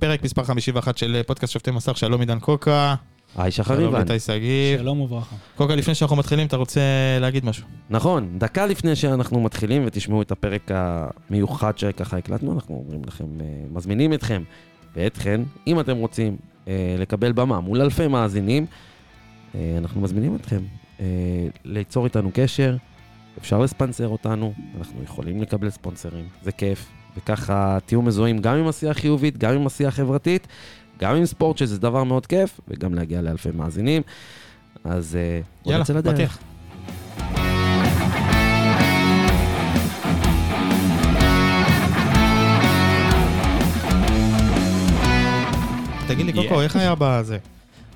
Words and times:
פרק 0.00 0.24
מספר 0.24 0.44
51 0.44 0.98
של 0.98 1.20
פודקאסט 1.26 1.52
שופטי 1.52 1.70
מסך, 1.70 1.96
שלום 1.96 2.20
עידן 2.20 2.38
קוקה. 2.38 2.94
היי 3.36 3.50
שחר 3.50 3.74
שלום 3.74 3.86
איבן. 3.86 4.00
איתי 4.00 4.18
שגיב. 4.18 4.78
שלום 4.78 5.00
וברכה. 5.00 5.36
קוקה, 5.56 5.74
לפני 5.74 5.94
שאנחנו 5.94 6.16
מתחילים, 6.16 6.46
אתה 6.46 6.56
רוצה 6.56 6.80
להגיד 7.20 7.44
משהו? 7.44 7.66
נכון, 7.90 8.38
דקה 8.38 8.66
לפני 8.66 8.96
שאנחנו 8.96 9.40
מתחילים 9.40 9.82
ותשמעו 9.86 10.22
את 10.22 10.32
הפרק 10.32 10.70
המיוחד 10.74 11.78
שככה 11.78 12.16
הקלטנו, 12.16 12.52
אנחנו 12.52 12.84
אומרים 12.84 13.02
לכם, 13.06 13.24
אה, 13.40 13.46
מזמינים 13.72 14.12
אתכם 14.12 14.42
ואתכן, 14.96 15.40
אם 15.66 15.80
אתם 15.80 15.96
רוצים 15.96 16.36
אה, 16.68 16.96
לקבל 16.98 17.32
במה 17.32 17.60
מול 17.60 17.80
אלפי 17.80 18.06
מאזינים, 18.06 18.66
אה, 19.54 19.74
אנחנו 19.78 20.00
מזמינים 20.00 20.36
אתכם 20.36 20.60
אה, 21.00 21.06
ליצור 21.64 22.04
איתנו 22.04 22.30
קשר, 22.34 22.76
אפשר 23.38 23.58
לספנסר 23.58 24.08
אותנו, 24.08 24.52
אנחנו 24.78 25.02
יכולים 25.02 25.42
לקבל 25.42 25.70
ספונסרים, 25.70 26.24
זה 26.42 26.52
כיף, 26.52 26.88
וככה 27.16 27.78
תהיו 27.86 28.02
מזוהים 28.02 28.38
גם 28.38 28.56
עם 28.56 28.68
עשייה 28.68 28.94
חיובית, 28.94 29.38
גם 29.38 29.54
עם 29.54 29.66
עשייה 29.66 29.90
חברתית, 29.90 30.46
גם 30.98 31.16
עם 31.16 31.26
ספורט 31.26 31.58
שזה 31.58 31.78
דבר 31.78 32.04
מאוד 32.04 32.26
כיף, 32.26 32.60
וגם 32.68 32.94
להגיע 32.94 33.22
לאלפי 33.22 33.48
מאזינים. 33.54 34.02
אז 34.84 35.16
אה, 35.16 35.40
בוא 35.64 35.72
יאללה, 35.72 35.82
נצא 35.84 35.92
לדרך. 35.92 36.14
פתיח. 36.14 36.38
תגיד 46.08 46.26
לי, 46.26 46.32
קוקו, 46.32 46.60
איך 46.60 46.76
היה 46.76 46.94
בזה? 46.98 47.38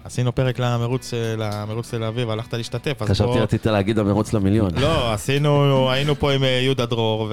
עשינו 0.04 0.34
פרק 0.34 0.58
למרוץ 0.58 1.14
אה, 1.14 1.34
למרוץ 1.38 1.90
תל 1.90 2.04
אביב, 2.04 2.30
הלכת 2.30 2.54
להשתתף, 2.54 3.02
אז 3.02 3.08
חשבתי 3.08 3.30
בוא... 3.32 3.40
רצית 3.40 3.66
להגיד 3.66 3.98
המרוץ 3.98 4.32
למיליון. 4.32 4.70
לא, 4.74 5.12
עשינו, 5.12 5.90
היינו 5.90 6.14
פה 6.14 6.32
עם 6.32 6.44
אה, 6.44 6.48
יהודה 6.48 6.86
דרור, 6.86 7.32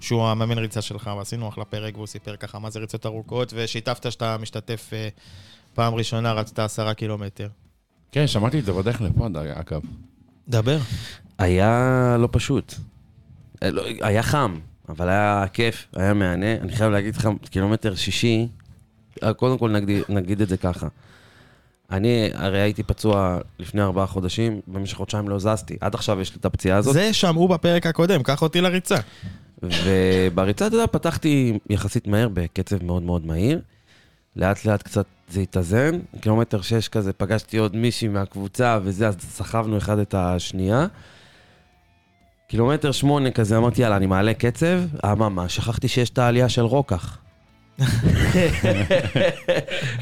שהוא 0.00 0.26
המאמן 0.26 0.58
ריצה 0.58 0.82
שלך, 0.82 1.10
ועשינו 1.18 1.48
אחלה 1.48 1.64
פרק, 1.64 1.96
והוא 1.96 2.06
סיפר 2.06 2.36
ככה 2.36 2.58
מה 2.58 2.70
זה 2.70 2.78
ריצות 2.78 3.06
ארוכות, 3.06 3.52
ושיתפת 3.56 4.12
שאתה 4.12 4.36
משתתף 4.40 4.90
אה, 4.92 5.08
פעם 5.74 5.94
ראשונה, 5.94 6.32
רצת 6.32 6.58
עשרה 6.58 6.94
קילומטר. 6.94 7.48
כן, 8.12 8.26
שמעתי 8.26 8.58
את 8.58 8.64
זה 8.64 8.72
בדרך 8.72 9.00
לפה, 9.00 9.26
אגב. 9.26 9.80
דבר. 10.48 10.78
היה 11.38 12.16
לא 12.18 12.28
פשוט. 12.32 12.74
לא, 13.62 13.82
היה 14.00 14.22
חם, 14.22 14.58
אבל 14.88 15.08
היה 15.08 15.44
כיף, 15.52 15.86
היה 15.96 16.14
מהנה. 16.14 16.52
אני 16.52 16.72
חייב 16.72 16.92
להגיד 16.92 17.16
לך, 17.16 17.28
קילומטר 17.50 17.94
שישי, 17.94 18.48
קודם 19.36 19.58
כל 19.58 19.70
נגיד, 19.70 20.02
נגיד 20.08 20.40
את 20.40 20.48
זה 20.48 20.56
ככה. 20.56 20.88
אני 21.90 22.30
הרי 22.34 22.60
הייתי 22.60 22.82
פצוע 22.82 23.38
לפני 23.58 23.82
ארבעה 23.82 24.06
חודשים, 24.06 24.60
במשך 24.66 24.96
חודשיים 24.96 25.28
לא 25.28 25.38
זזתי. 25.38 25.76
עד 25.80 25.94
עכשיו 25.94 26.20
יש 26.20 26.32
לי 26.32 26.36
את 26.40 26.44
הפציעה 26.44 26.78
הזאת. 26.78 26.94
זה 26.94 27.12
שמעו 27.12 27.48
בפרק 27.48 27.86
הקודם, 27.86 28.22
קח 28.22 28.42
אותי 28.42 28.60
לריצה. 28.60 28.96
ובריצה, 29.62 30.66
אתה 30.66 30.76
יודע, 30.76 30.86
פתחתי 30.86 31.58
יחסית 31.70 32.06
מהר, 32.06 32.28
בקצב 32.28 32.84
מאוד 32.84 33.02
מאוד 33.02 33.26
מהיר. 33.26 33.60
לאט 34.36 34.64
לאט 34.64 34.82
קצת 34.82 35.06
זה 35.28 35.40
התאזן. 35.40 35.98
קילומטר 36.20 36.60
שש 36.60 36.88
כזה, 36.88 37.12
פגשתי 37.12 37.58
עוד 37.58 37.76
מישהי 37.76 38.08
מהקבוצה 38.08 38.78
וזה, 38.82 39.08
אז 39.08 39.16
סחבנו 39.20 39.78
אחד 39.78 39.98
את 39.98 40.14
השנייה. 40.14 40.86
קילומטר 42.48 42.92
שמונה 42.92 43.30
כזה, 43.30 43.56
אמרתי, 43.56 43.82
יאללה, 43.82 43.96
אני 43.96 44.06
מעלה 44.06 44.34
קצב. 44.34 44.80
אממה, 45.04 45.48
שכחתי 45.48 45.88
שיש 45.88 46.10
את 46.10 46.18
העלייה 46.18 46.48
של 46.48 46.62
רוקח. 46.62 47.18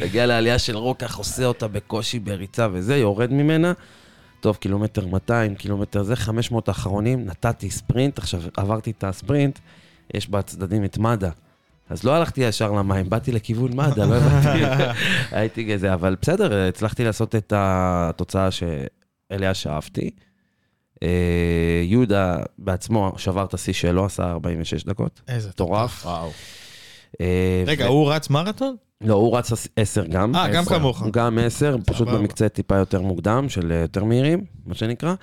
הגיע 0.01 0.27
לעלייה 0.27 0.59
של 0.59 0.77
רוקח, 0.77 1.17
עושה 1.19 1.45
אותה 1.45 1.69
בקושי 1.69 2.19
בריצה 2.19 2.69
וזה, 2.73 2.97
יורד 2.97 3.33
ממנה. 3.33 3.73
טוב, 4.41 4.57
קילומטר 4.57 5.07
200, 5.07 5.55
קילומטר 5.55 6.03
זה, 6.03 6.17
500 6.17 6.69
האחרונים, 6.69 7.25
נתתי 7.25 7.71
ספרינט, 7.71 8.19
עכשיו 8.19 8.43
עברתי 8.57 8.91
את 8.91 9.05
הספרינט, 9.05 9.59
יש 10.15 10.31
בצדדים 10.31 10.85
את 10.85 10.99
מד"א. 10.99 11.29
אז 11.91 12.05
לא 12.05 12.15
הלכתי 12.15 12.41
ישר 12.41 12.73
למים, 12.73 13.11
באתי 13.11 13.33
לכיוון 13.33 13.77
מד"א, 13.77 14.05
לא 14.05 14.15
הבנתי, 14.15 14.65
הייתי 15.37 15.73
כזה, 15.73 15.95
אבל 15.95 16.17
בסדר, 16.23 16.69
הצלחתי 16.69 17.05
לעשות 17.05 17.35
את 17.35 17.53
התוצאה 17.57 18.49
שאליה 18.51 19.55
שאפתי. 19.55 20.11
אה, 21.03 21.83
יהודה 21.85 22.39
בעצמו 22.59 23.13
שבר 23.17 23.45
את 23.45 23.55
השיא 23.55 23.73
שלו, 23.73 24.05
עשה 24.05 24.31
46 24.31 24.85
דקות, 24.85 25.21
איזה 25.29 25.49
מטורף. 25.49 26.07
וואו. 26.07 26.31
אה, 27.21 27.65
רגע, 27.67 27.85
ו- 27.85 27.89
הוא 27.89 28.13
רץ 28.13 28.31
מרתון? 28.31 28.77
לא, 29.01 29.15
הוא 29.15 29.39
רץ 29.39 29.69
10 29.77 30.05
גם. 30.05 30.35
אה, 30.37 30.49
גם 30.49 30.63
עשר. 30.63 30.75
כמוך. 30.79 31.03
הוא 31.03 31.13
גם 31.13 31.39
10, 31.39 31.77
פשוט. 31.87 32.09
במקצה 32.09 32.49
טיפה 32.49 32.77
יותר 32.77 33.01
מוקדם, 33.01 33.49
של 33.49 33.73
אה, 33.73 33.77
יותר 33.79 34.05
מהירים, 34.05 34.45
מה 34.67 34.75
שנקרא. 34.75 35.15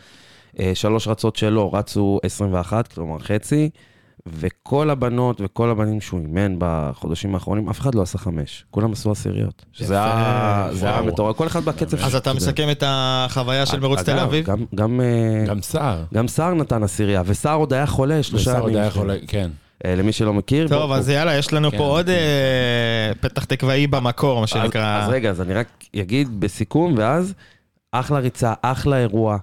אה, 0.59 0.71
שלוש 0.73 1.07
רצות 1.07 1.35
שלו 1.35 1.73
רצו 1.73 2.19
21, 2.23 2.87
כלומר 2.87 3.19
חצי, 3.19 3.69
וכל 4.25 4.89
הבנות 4.89 5.41
וכל 5.43 5.69
הבנים 5.69 6.01
שהוא 6.01 6.19
אימן 6.19 6.55
בחודשים 6.57 7.33
האחרונים, 7.35 7.69
אף 7.69 7.79
אחד 7.79 7.95
לא 7.95 8.01
עשה 8.01 8.17
חמש, 8.17 8.65
כולם 8.71 8.91
עשו 8.91 9.11
עשיריות. 9.11 9.65
שזה 9.71 9.93
היה 10.03 10.69
זה 10.71 10.85
היה 10.85 10.95
וואו. 10.95 11.05
מטורף, 11.05 11.37
כל 11.37 11.47
אחד 11.47 11.65
בקצב 11.65 11.97
אז 11.97 12.15
אתה. 12.15 12.33
מסכם 12.33 12.67
את 12.71 12.83
החוויה 12.87 13.65
של 13.65 13.79
מרוץ 13.79 13.99
תל 14.01 14.19
אביב? 14.19 14.45
גם- 15.45 15.61
סער. 15.61 16.03
גם 16.13 16.27
סער 16.27 16.53
נתן 16.53 16.83
עשירייה, 16.83 17.21
וסער 17.25 17.55
עוד 17.57 17.73
היה 17.73 17.85
חולה 17.85 18.23
שלושה 18.23 18.49
וסער 18.51 18.61
עוד 18.61 18.69
ימים. 18.69 18.81
היה 18.81 18.87
יכול... 18.87 19.11
כן. 19.27 19.49
אה, 19.85 19.95
למי 19.95 20.11
שלא 20.11 20.33
מכיר. 20.33 20.67
טוב, 20.67 20.85
בוא- 20.85 20.95
אז 20.95 21.09
יאללה, 21.09 21.35
יש 21.37 21.53
לנו 21.53 21.71
כן. 21.71 21.77
פה 21.77 21.83
עוד 21.83 22.09
אה, 22.09 23.11
פתח 23.21 23.43
תקוואי 23.45 23.87
במקור, 23.87 24.35
מה 24.37 24.43
אז, 24.43 24.49
שנקרא. 24.49 25.03
אז 25.03 25.09
רגע, 25.09 25.29
אז 25.29 25.41
אני 25.41 25.53
רק 25.53 25.67
אגיד 25.99 26.39
בסיכום, 26.39 26.95
ואז 26.97 27.33
אחלה 27.91 28.19
ריצה, 28.19 28.53
אחלה 28.61 28.97
אירוע, 28.97 29.37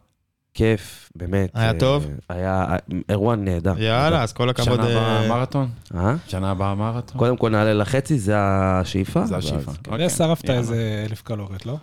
כיף, 0.54 1.10
באמת. 1.16 1.50
היה 1.54 1.68
אה, 1.72 1.78
טוב? 1.78 2.06
היה 2.28 2.64
אה, 2.68 2.76
אירוע 3.08 3.36
נהדר. 3.36 3.82
יאללה, 3.82 4.22
אז 4.22 4.32
כל 4.32 4.50
הכבוד. 4.50 4.80
שנה 4.80 4.88
הבאה 4.90 5.22
אה, 5.22 5.28
מרתון? 5.28 5.68
אה? 5.94 6.14
שנה 6.28 6.50
הבאה 6.50 6.74
מרתון? 6.74 7.18
קודם 7.18 7.36
כל 7.36 7.50
נעלה 7.50 7.74
לחצי, 7.74 8.18
זה 8.18 8.34
השאיפה. 8.38 9.26
זה 9.26 9.36
השאיפה. 9.36 9.72
כן. 9.82 9.92
אוקיי, 9.92 10.10
שרפת. 10.10 10.50
איזה 10.50 11.04
אלף 11.10 11.22
קלוריות, 11.22 11.66
לא? 11.66 11.76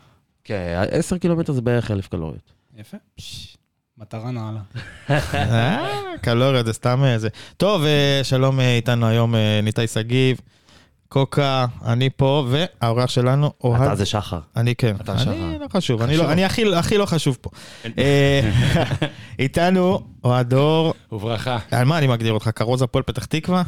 כן, 0.44 0.84
10 0.92 1.18
קילומטר 1.18 1.54
זה 1.54 1.62
בערך 1.62 1.92
אלף 1.92 2.08
קלוריות. 2.08 2.52
יפה. 2.78 2.98
מטרה 3.98 4.32
נעלה. 4.32 4.60
אה, 5.34 5.88
קלוריות, 6.22 6.66
זה 6.66 6.74
סתם 6.74 7.04
איזה. 7.04 7.30
טוב, 7.58 7.84
אה, 7.84 8.20
שלום 8.24 8.60
אה, 8.60 8.76
איתנו 8.76 9.08
היום 9.08 9.36
אה, 9.36 9.60
ניתאי 9.64 9.88
שגיב, 9.88 10.38
קוקה, 11.10 11.66
אני 11.86 12.10
פה, 12.16 12.48
והאורח 12.50 13.10
שלנו, 13.10 13.52
אוהד. 13.64 13.82
אתה 13.82 13.96
זה 13.96 14.06
שחר. 14.06 14.40
אני 14.56 14.76
כן. 14.76 14.96
אתה 15.02 15.12
אני 15.12 15.20
שחר. 15.22 15.32
לא 15.60 15.68
חשוב, 15.74 16.02
אני 16.02 16.14
לא- 16.18 16.22
חשוב. 16.22 16.32
אני 16.32 16.46
הכי 16.46 16.76
הכי 16.76 16.98
לא 16.98 17.06
חשוב 17.06 17.38
פה. 17.42 17.50
אה, 17.98 18.50
איתנו 19.40 20.00
אוהד 20.24 20.50
דור, 20.50 20.94
וברכה, 21.12 21.58
על 21.72 21.86
מה 21.86 21.98
אני 21.98 22.08
מגדיר 22.08 22.34
אותך? 22.34 22.50
כרוז 22.56 22.82
הפועל 22.82 23.04
פתח 23.04 23.26
תקווה? 23.26 23.64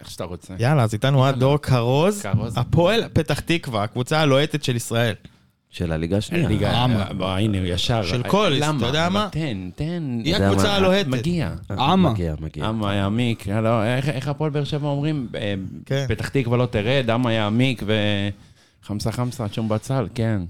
איך 0.00 0.10
שאתה 0.10 0.24
רוצה. 0.24 0.54
יאללה, 0.58 0.82
אז 0.82 0.92
איתנו 0.92 1.18
אוהד 1.18 1.38
דור 1.38 1.58
כרוז, 1.58 2.22
כרוז. 2.22 2.58
הפועל 2.58 3.02
פתח 3.12 3.40
תקווה, 3.40 3.82
הקבוצה 3.82 4.20
הלוהטת 4.20 4.64
של 4.64 4.76
ישראל. 4.76 5.14
של 5.70 5.92
הליגה 5.92 6.16
השנייה. 6.16 6.48
ליגה, 6.48 6.84
אמה. 6.84 7.04
בוא, 7.16 7.26
הנה, 7.26 7.58
הוא 7.58 7.66
ישר. 7.66 8.02
של 8.02 8.22
קוליס, 8.22 8.62
למה? 8.62 8.78
אתה 8.78 8.86
יודע 8.86 9.08
מה? 9.08 9.28
תן, 9.32 9.70
תן. 9.74 10.02
היא 10.24 10.36
הקבוצה? 10.36 10.72
הלוהטת. 10.72 11.08
מגיע. 11.08 11.50
אה, 11.70 11.92
אמה. 11.92 12.10
מגיע, 12.10 12.34
מגיע. 12.40 12.68
אמה 12.68 12.94
יעמיק, 12.94 13.48
לא, 13.48 13.84
איך 13.84 14.28
הפועל 14.28 14.50
באר 14.50 14.64
שבע 14.64 14.88
אומרים? 14.88 15.28
אה, 15.34 15.54
כן. 15.86 16.04
פתח 16.08 16.28
תקווה 16.28 16.58
לא 16.58 16.66
תרד, 16.66 17.10
אמה 17.10 17.32
יעמיק 17.32 17.82
וחמסה 18.82 19.12
חמסה, 19.12 19.48
שום 19.52 19.68
בצל, 19.68 20.08
כן. 20.14 20.42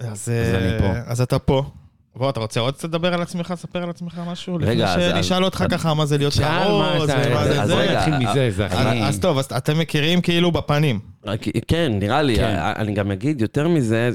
אז 0.00 0.28
אני 0.28 0.72
אה, 0.72 0.78
פה. 0.78 1.10
אז 1.10 1.20
אתה 1.20 1.38
פה. 1.38 1.70
בוא, 2.16 2.30
אתה 2.30 2.40
רוצה 2.40 2.60
עוד 2.60 2.74
קצת 2.74 2.84
לדבר 2.88 3.14
על 3.14 3.22
עצמך? 3.22 3.54
ספר 3.56 3.82
על 3.82 3.90
עצמך 3.90 4.20
משהו? 4.26 4.58
רגע, 4.60 4.84
אז- 4.94 4.98
לפני 4.98 5.22
שנשאל 5.22 5.36
אז- 5.36 5.42
אותך 5.44 5.64
ככה 5.70 5.94
מה 5.94 6.06
זה 6.06 6.18
להיות 6.18 6.32
אתה- 6.34 6.66
ומה 6.70 7.06
זה 7.06 7.14
אז 7.62 7.68
זה. 7.68 7.74
בוא 7.74 7.82
רגע, 7.82 7.98
נתחיל 7.98 8.14
מזה, 8.18 8.50
זה 8.50 8.66
אז- 8.66 8.72
הכי... 8.86 9.02
אז 9.04 9.20
טוב, 9.20 9.38
אז 9.38 9.44
אתם 9.56 9.78
מכירים 9.78 10.20
כאילו 10.20 10.52
בפנים. 10.52 11.00
רק- 11.26 11.40
כן, 11.68 11.92
נראה 12.00 12.22
לי, 12.22 12.36
כן. 12.36 12.56
אני 12.76 12.92
גם 12.94 13.10
אגיד 13.10 13.40
יותר 13.40 13.68
מזה, 13.68 14.10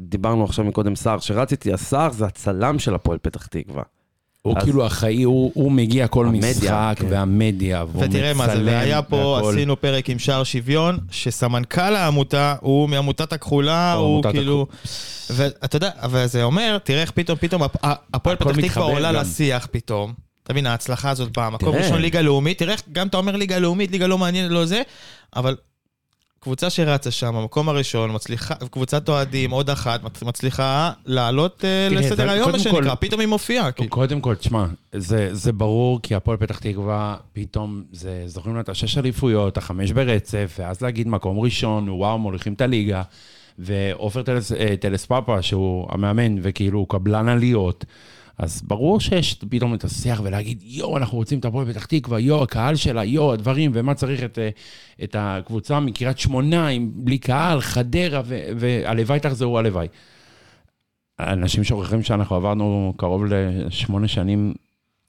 דיברנו 0.00 0.44
עכשיו 0.44 0.64
מקודם 0.64 0.96
סער, 0.96 1.18
שרציתי, 1.18 1.72
הסער 1.72 2.10
זה 2.12 2.26
הצלם 2.26 2.78
של 2.78 2.94
הפועל 2.94 3.18
פתח 3.22 3.46
תקווה. 3.46 3.82
הוא 4.42 4.54
אז- 4.58 4.64
כאילו 4.64 4.86
אחראי, 4.86 5.22
הוא 5.22 5.50
הוא 5.54 5.72
מגיע 5.72 6.08
כל 6.08 6.26
המדיה, 6.26 6.50
משחק 6.50 6.94
כן. 6.98 7.06
והמדיה, 7.10 7.84
והוא 7.84 8.02
מצלם. 8.02 8.10
ותראה 8.10 8.34
מה 8.34 8.46
זה, 8.56 8.62
והיה 8.64 9.02
פה, 9.02 9.16
והכל. 9.16 9.50
עשינו 9.54 9.80
פרק 9.80 10.10
עם 10.10 10.18
שער 10.18 10.44
שוויון, 10.44 10.98
שסמנכ"ל 11.10 11.80
העמותה 11.96 12.54
הוא 12.60 12.88
מעמותת 12.88 13.32
הכחולה, 13.32 13.92
הוא 13.92 14.22
כאילו... 14.30 14.66
ואתה 15.30 15.76
יודע, 15.76 15.90
אבל 16.02 16.26
זה 16.26 16.42
אומר, 16.42 16.78
תראה 16.84 17.00
איך 17.00 17.10
פתאום, 17.10 17.38
פתאום 17.40 17.62
הפ- 17.62 17.76
הפועל 18.14 18.36
פתח 18.36 18.50
תקווה 18.60 18.86
עולה 18.86 19.12
גם. 19.12 19.20
לשיח 19.20 19.68
פתאום. 19.70 20.12
אתה 20.42 20.52
מבין, 20.52 20.66
ההצלחה 20.66 21.10
הזאת 21.10 21.36
באה, 21.36 21.50
מקום. 21.50 21.74
ראשון 21.76 22.00
ליגה 22.00 22.20
לאומית, 22.20 22.58
תראה 22.58 22.72
איך 22.72 22.82
גם 22.92 23.06
אתה 23.06 23.16
אומר 23.16 23.36
ליגה 23.36 23.58
לאומית, 23.58 23.90
ליגה 23.90 24.06
לא 24.06 24.18
מעניינת, 24.18 24.50
לא 24.50 24.64
זה, 24.64 24.82
אבל 25.36 25.56
קבוצה 26.42 26.70
שרצה 26.70 27.10
שם, 27.10 27.36
המקום 27.36 27.68
הראשון, 27.68 28.14
מצליחה, 28.14 28.54
קבוצת 28.54 29.08
אוהדים, 29.08 29.50
עוד 29.50 29.70
אחת, 29.70 30.02
מצ- 30.02 30.22
מצליחה 30.22 30.90
לעלות 31.06 31.58
תראה, 31.58 31.88
לסדר 31.90 32.30
היום, 32.30 32.46
מה 32.46 32.52
כל- 32.52 32.58
שנקרא, 32.58 32.94
פתאום 32.94 33.20
היא 33.20 33.28
מופיעה. 33.28 33.72
כאילו. 33.72 33.90
קודם 33.90 34.20
כל, 34.20 34.34
תשמע, 34.34 34.64
זה, 34.92 35.28
זה 35.32 35.52
ברור, 35.52 36.00
כי 36.02 36.14
הפועל 36.14 36.36
פתח 36.36 36.58
תקווה, 36.58 37.16
פתאום, 37.32 37.82
זה, 37.92 38.22
זוכרים 38.26 38.54
לה 38.54 38.60
את 38.60 38.68
השש 38.68 38.98
אליפויות, 38.98 39.56
החמש 39.56 39.92
ברצף, 39.92 40.56
ואז 40.58 40.80
להגיד 40.80 41.08
מקום 41.08 41.38
ראשון, 41.40 41.88
וואו, 41.88 42.18
מוליכים 42.18 42.52
את 42.52 42.60
הליגה, 42.60 43.02
ועופר 43.58 44.22
טלס, 44.22 44.52
אה, 44.52 44.74
טלס 44.80 45.06
פאפה, 45.06 45.42
שהוא 45.42 45.86
המאמן, 45.90 46.34
וכאילו 46.42 46.78
הוא 46.78 46.88
קבלן 46.88 47.28
עליות, 47.28 47.84
אז 48.38 48.62
ברור 48.62 49.00
שיש 49.00 49.34
פתאום 49.34 49.74
את 49.74 49.84
השיח 49.84 50.20
ולהגיד, 50.24 50.62
יואו, 50.62 50.96
אנחנו 50.96 51.18
רוצים 51.18 51.38
את 51.38 51.44
הפועל 51.44 51.72
פתח 51.72 51.84
תקווה, 51.84 52.20
יואו, 52.20 52.42
הקהל 52.42 52.76
שלה, 52.76 53.04
יואו, 53.04 53.32
הדברים, 53.32 53.70
ומה 53.74 53.94
צריך 53.94 54.24
את, 54.24 54.38
אה, 54.38 54.48
את 55.04 55.16
הקבוצה 55.18 55.80
מקריית 55.80 56.18
שמונה, 56.18 56.68
עם, 56.68 56.90
בלי 56.94 57.18
קהל, 57.18 57.60
חדרה, 57.60 58.22
והלוואי 58.56 59.20
תחזרו, 59.20 59.58
הלוואי. 59.58 59.88
אנשים 61.20 61.64
שוכחים 61.64 62.02
שאנחנו 62.02 62.36
עברנו 62.36 62.94
קרוב 62.96 63.24
לשמונה 63.24 64.08
שנים 64.08 64.54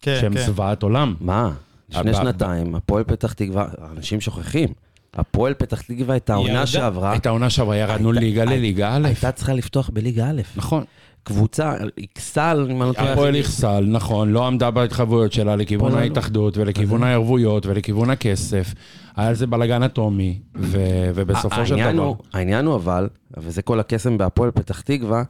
כן, 0.01 0.17
שהם 0.21 0.33
כן. 0.33 0.45
זוועת 0.45 0.83
עולם. 0.83 1.15
מה? 1.19 1.51
לפני 1.89 2.11
ב- 2.11 2.15
שנתיים, 2.15 2.75
הפועל 2.75 3.03
פתח 3.03 3.33
תקווה, 3.33 3.67
אנשים 3.91 4.21
שוכחים. 4.21 4.69
הפועל 5.13 5.53
פתח 5.53 5.81
תקווה 5.81 6.15
את 6.15 6.29
העונה. 6.29 6.67
שעברה, 6.67 7.15
את 7.15 7.25
העונה 7.25 7.49
שעברה 7.49 7.77
ירדנו 7.77 8.11
ליגה 8.11 8.45
לליגה 8.45 8.95
א'. 8.95 9.05
הייתה 9.05 9.31
צריכה 9.31 9.53
לפתוח 9.53 9.89
בליגה 9.93 10.29
א'. 10.29 10.41
נכון. 10.55 10.83
קבוצה, 11.23 11.73
אכסל, 12.03 12.67
אם 12.71 12.81
אני 12.81 12.89
לא 12.89 12.93
טועה. 12.93 13.11
הפועל 13.13 13.35
איכסל, 13.35 13.85
נכון, 13.87 14.31
לא 14.31 14.47
עמדה 14.47 14.71
בהתחייבויות 14.71 15.33
שלה 15.33 15.55
לכיוון 15.55 15.95
ההתאחדות 15.97 16.57
ולכיוון 16.57 17.03
הערבויות 17.03 17.65
ולכיוון 17.65 18.09
הכסף. 18.09 18.73
היה 19.15 19.27
על 19.27 19.35
זה 19.35 19.47
בלאגן 19.47 19.83
אטומי, 19.83 20.39
ו- 20.57 20.77
ובסופו 21.15 21.65
של 21.65 21.75
דבר... 21.93 22.13
העניין 22.33 22.65
הוא 22.65 22.75
אבל, 22.75 23.07
וזה 23.37 23.61
כל 23.61 23.79
הקסם 23.79 24.17
בהפועל 24.17 24.51
פתח 24.51 24.81
תקווה, 24.81 25.23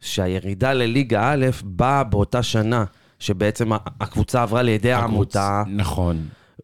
שהירידה 0.00 0.72
לליגה 0.72 1.32
א' 1.32 1.46
באה 1.64 2.04
באותה 2.04 2.42
שנה. 2.42 2.84
שבעצם 3.18 3.70
הקבוצה 4.00 4.42
עברה 4.42 4.62
לידי 4.62 4.92
העמותה, 4.92 5.62
נכון. 5.68 6.18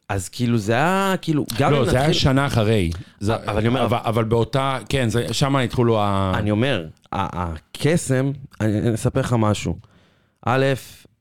אז 0.09 0.29
כאילו 0.29 0.59
זה 0.59 0.73
היה, 0.73 1.15
כאילו, 1.23 1.45
גם 1.59 1.75
אם 1.75 1.79
לא, 1.79 1.85
זה 1.85 1.91
היה 1.91 2.01
נתחיל- 2.01 2.15
שנה 2.21 2.47
אחרי. 2.47 2.91
זה- 3.21 3.37
אבל 3.37 3.57
אני 3.59 3.69
אומר- 3.69 3.85
אבל- 3.85 3.99
אבל 4.05 4.25
באותה, 4.25 4.79
כן, 4.89 5.09
שם 5.33 5.57
התחילו 5.57 6.01
ה... 6.01 6.33
אני 6.35 6.51
אומר, 6.51 6.87
הקסם, 7.13 8.33
אני 8.61 8.95
אספר 8.95 9.21
לך 9.21 9.37
משהו. 9.39 9.77
א', 10.47 10.65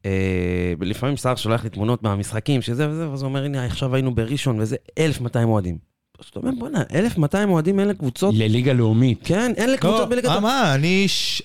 אה, 0.05 0.73
לפעמים 0.81 1.17
שר 1.17 1.35
שולח 1.35 1.63
לי 1.63 1.69
תמונות 1.69 2.03
מהמשחקים, 2.03 2.61
שזה 2.61 2.89
וזה, 2.89 3.09
ואז 3.09 3.21
הוא 3.21 3.29
אומר, 3.29 3.43
הנה, 3.43 3.65
עכשיו 3.65 3.95
היינו 3.95 4.15
בראשון, 4.15 4.59
וזה 4.59 4.75
1,200 4.97 5.49
אוהדים. 5.49 5.94
אז 6.19 6.25
אתה 6.31 6.39
אומר, 6.39 6.51
בוא'נה, 6.59 6.83
1,200 6.95 7.49
אוהדים 7.49 7.79
אין 7.79 7.87
לקבוצות, 7.87 8.35
לליגה 8.37 8.73
לאומית. 8.73 9.19
כן, 9.23 9.53
אין 9.57 9.67
לא, 9.69 9.73
לקבוצות 9.75 10.09
בליגת... 10.09 10.29
אה, 10.29 10.39
מה, 10.39 10.75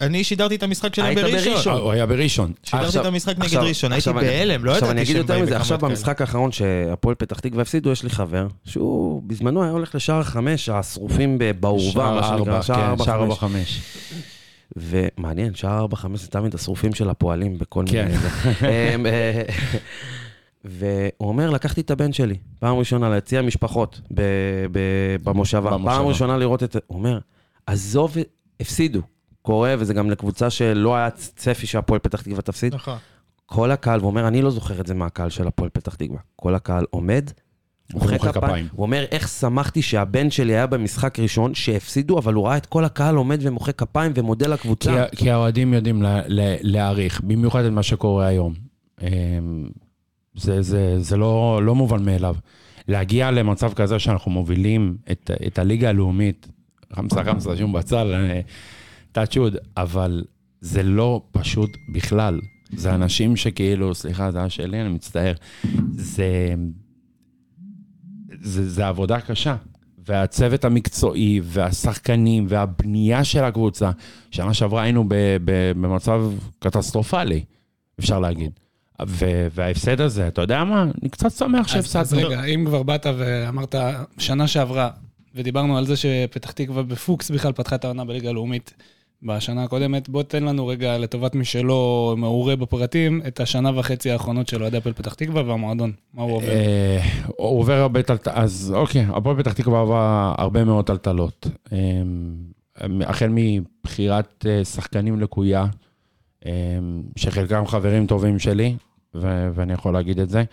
אני 0.00 0.24
שידרתי 0.24 0.54
את 0.54 0.62
המשחק 0.62 0.94
שלהם 0.94 1.16
היית 1.16 1.18
בראשון. 1.32 1.52
בראשון. 1.54 1.78
הוא 1.80 1.92
היה 1.92 2.06
בראשון. 2.06 2.52
שידרתי 2.62 2.86
עכשיו- 2.86 3.02
את 3.02 3.06
המשחק 3.06 3.34
נגד 3.36 3.44
עכשיו- 3.44 3.62
ראשון, 3.62 3.92
הייתי 3.92 3.98
עכשיו 4.10 4.18
אני- 4.18 4.28
בהלם, 4.28 4.64
לא 4.64 4.70
עכשיו 4.70 4.88
ידעתי 4.88 4.92
אני 4.92 5.02
אגיד 5.02 5.12
שהם 5.12 5.20
יותר 5.22 5.32
באים 5.34 5.44
מזה, 5.44 5.56
עכשיו. 5.56 5.78
במשחק 5.78 6.20
האחרון 6.20 6.52
שהפועל 6.52 7.14
פתח 7.14 7.40
תקווה 7.40 7.62
הפסידו, 7.62 7.90
יש 7.92 8.02
לי 8.02 8.10
חבר, 8.10 8.46
שהוא 8.64 9.22
בזמנו 9.26 9.62
היה 9.62 9.72
הולך 9.72 9.94
לשער 9.94 10.20
החמש, 10.20 10.68
השרופים 10.68 11.38
ב- 11.38 11.50
בעורבה, 11.60 11.92
שער 11.92 12.14
מה 12.14 12.38
שנקרא, 12.38 12.62
שער 12.62 12.96
כן, 13.04 13.10
ארבע 13.10 13.34
חמש. 13.34 13.80
ומעניין, 14.76 15.54
שער 15.54 15.78
ארבע 15.78 15.96
חמש 15.96 16.20
זה 16.20 16.28
תמיד 16.28 16.54
השרופים 16.54 16.94
של 16.94 17.10
הפועלים 17.10 17.58
בכל 17.58 17.84
כן. 17.86 18.08
מיני... 18.08 18.18
אמ, 20.64 20.70
והוא 20.70 21.28
אומר, 21.28 21.50
לקחתי 21.50 21.80
את 21.80 21.90
הבן 21.90 22.12
שלי, 22.12 22.36
פעם 22.58 22.76
ראשונה 22.76 23.10
ליציע 23.10 23.42
משפחות 23.42 24.00
ב- 24.14 24.22
ב- 24.72 25.16
במושבה, 25.24 25.70
במושבה. 25.70 25.90
פעם 25.90 26.06
ראשונה 26.06 26.36
לראות 26.36 26.62
את... 26.62 26.76
הוא 26.86 26.98
אומר, 26.98 27.18
עזוב, 27.66 28.16
הפסידו. 28.60 29.00
קורה, 29.42 29.74
וזה 29.78 29.94
גם 29.94 30.10
לקבוצה 30.10 30.50
שלא 30.50 30.96
היה 30.96 31.10
צפי 31.10 31.66
שהפועל 31.66 32.00
פתח 32.00 32.22
תקווה 32.22 32.42
תפסיד. 32.42 32.74
נכון. 32.74 32.98
כל 33.46 33.70
הקהל, 33.70 34.00
והוא 34.00 34.10
אומר, 34.10 34.28
אני 34.28 34.42
לא 34.42 34.50
זוכר 34.50 34.80
את 34.80 34.86
זה 34.86 34.94
מהקהל 34.94 35.30
של 35.30 35.46
הפועל 35.46 35.70
פתח 35.72 35.94
תקווה. 35.94 36.18
כל 36.36 36.54
הקהל 36.54 36.84
עומד, 36.90 37.30
מוחא 37.94 38.18
כפיים. 38.18 38.32
כפיים. 38.32 38.68
הוא 38.72 38.82
אומר, 38.82 39.04
איך 39.10 39.28
שמחתי 39.28 39.82
שהבן 39.82 40.30
שלי 40.30 40.52
היה 40.52 40.66
במשחק 40.66 41.18
ראשון, 41.18 41.54
שהפסידו, 41.54 42.18
אבל 42.18 42.34
הוא 42.34 42.46
ראה 42.46 42.56
את 42.56 42.66
כל 42.66 42.84
הקהל 42.84 43.16
עומד 43.16 43.38
ומוחא 43.42 43.72
כפיים 43.72 44.12
ומודה 44.14 44.46
כי, 44.46 44.52
לקבוצה. 44.52 45.04
כי 45.16 45.30
האוהדים 45.30 45.74
יודעים 45.74 46.02
לה, 46.02 46.20
לה, 46.26 46.56
להעריך, 46.60 47.20
במיוחד 47.20 47.64
את 47.64 47.72
מה 47.72 47.82
שקורה 47.82 48.26
היום. 48.26 48.54
זה, 50.34 50.62
זה, 50.62 51.00
זה 51.00 51.16
לא, 51.16 51.60
לא 51.62 51.74
מובן 51.74 52.04
מאליו. 52.04 52.36
להגיע 52.88 53.30
למצב 53.30 53.72
כזה 53.72 53.98
שאנחנו 53.98 54.30
מובילים 54.30 54.96
את, 55.10 55.30
את 55.46 55.58
הליגה 55.58 55.88
הלאומית, 55.88 56.48
חמסה 56.92 57.24
חמסה, 57.24 57.56
שום 57.56 57.72
בצל, 57.72 58.14
אה, 58.14 58.40
תאצ'וד, 59.12 59.56
אבל 59.76 60.24
זה 60.60 60.82
לא 60.82 61.22
פשוט 61.32 61.70
בכלל. 61.92 62.40
זה 62.72 62.94
אנשים 62.94 63.36
שכאילו, 63.36 63.94
סליחה, 63.94 64.30
זה 64.30 64.38
היה 64.38 64.48
שלי, 64.50 64.80
אני 64.80 64.88
מצטער. 64.88 65.34
זה, 65.92 66.54
זה, 68.40 68.68
זה 68.70 68.88
עבודה 68.88 69.20
קשה. 69.20 69.56
והצוות 70.06 70.64
המקצועי, 70.64 71.40
והשחקנים, 71.44 72.46
והבנייה 72.48 73.24
של 73.24 73.44
הקבוצה. 73.44 73.90
שנה 74.30 74.54
שעברה 74.54 74.82
היינו 74.82 75.04
ב, 75.08 75.14
ב, 75.44 75.72
במצב 75.72 76.22
קטסטרופלי, 76.58 77.44
אפשר 78.00 78.20
להגיד. 78.20 78.50
וההפסד 79.54 80.00
הזה, 80.00 80.28
אתה 80.28 80.40
יודע 80.40 80.64
מה? 80.64 80.82
אני 80.82 81.08
קצת 81.10 81.30
שמח 81.30 81.60
אז, 81.60 81.64
אז 81.64 81.70
שהפסדנו. 81.70 82.28
רגע, 82.28 82.44
אם 82.44 82.64
כבר 82.66 82.82
באת 82.82 83.06
ואמרת, 83.18 83.74
שנה 84.18 84.46
שעברה, 84.46 84.90
ודיברנו 85.34 85.78
על 85.78 85.86
זה 85.86 85.96
שפתח 85.96 86.50
תקווה 86.50 86.82
בפוקס 86.82 87.30
בכלל 87.30 87.52
פתחה 87.52 87.76
את 87.76 87.84
העונה 87.84 88.04
בליגה 88.04 88.28
הלאומית 88.28 88.74
בשנה 89.22 89.64
הקודמת, 89.64 90.08
בוא 90.08 90.22
תן 90.22 90.44
לנו 90.44 90.66
רגע, 90.66 90.98
לטובת 90.98 91.34
מי 91.34 91.44
שלא 91.44 92.14
מעורה 92.18 92.56
בפרטים, 92.56 93.22
את 93.26 93.40
השנה 93.40 93.78
וחצי 93.78 94.10
האחרונות 94.10 94.48
של 94.48 94.62
אוהדי 94.62 94.76
הפועל 94.76 94.94
פתח 94.94 95.14
תקווה 95.14 95.42
והמועדון, 95.42 95.92
מה 96.14 96.22
הוא 96.22 96.32
עובר. 96.32 96.48
אה, 96.48 97.00
הוא 97.26 97.58
עובר 97.60 97.72
הרבה 97.74 98.02
טלטלות, 98.02 98.36
אז 98.36 98.72
אוקיי, 98.76 99.06
הפועל 99.08 99.36
פתח 99.36 99.52
תקווה 99.52 99.80
עבר 99.80 100.34
הרבה 100.38 100.64
מאוד 100.64 100.86
טלטלות. 100.86 101.46
אה, 101.72 101.78
החל 103.06 103.28
מבחירת 103.30 104.46
אה, 104.48 104.64
שחקנים 104.64 105.20
לקויה, 105.20 105.66
אה, 106.46 106.78
שחלקם 107.16 107.66
חברים 107.66 108.06
טובים 108.06 108.38
שלי, 108.38 108.76
ו- 109.14 109.48
ואני 109.54 109.72
יכול 109.72 109.92
להגיד 109.92 110.20
את 110.20 110.28
זה. 110.28 110.44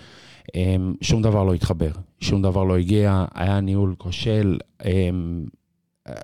אה, 0.55 0.75
שום 1.01 1.21
דבר 1.21 1.43
לא 1.43 1.53
התחבר, 1.53 1.91
שום 2.19 2.41
דבר 2.41 2.63
לא 2.63 2.77
הגיע, 2.77 3.25
היה 3.33 3.59
ניהול 3.59 3.95
כושל, 3.97 4.57
אה, 4.85 5.09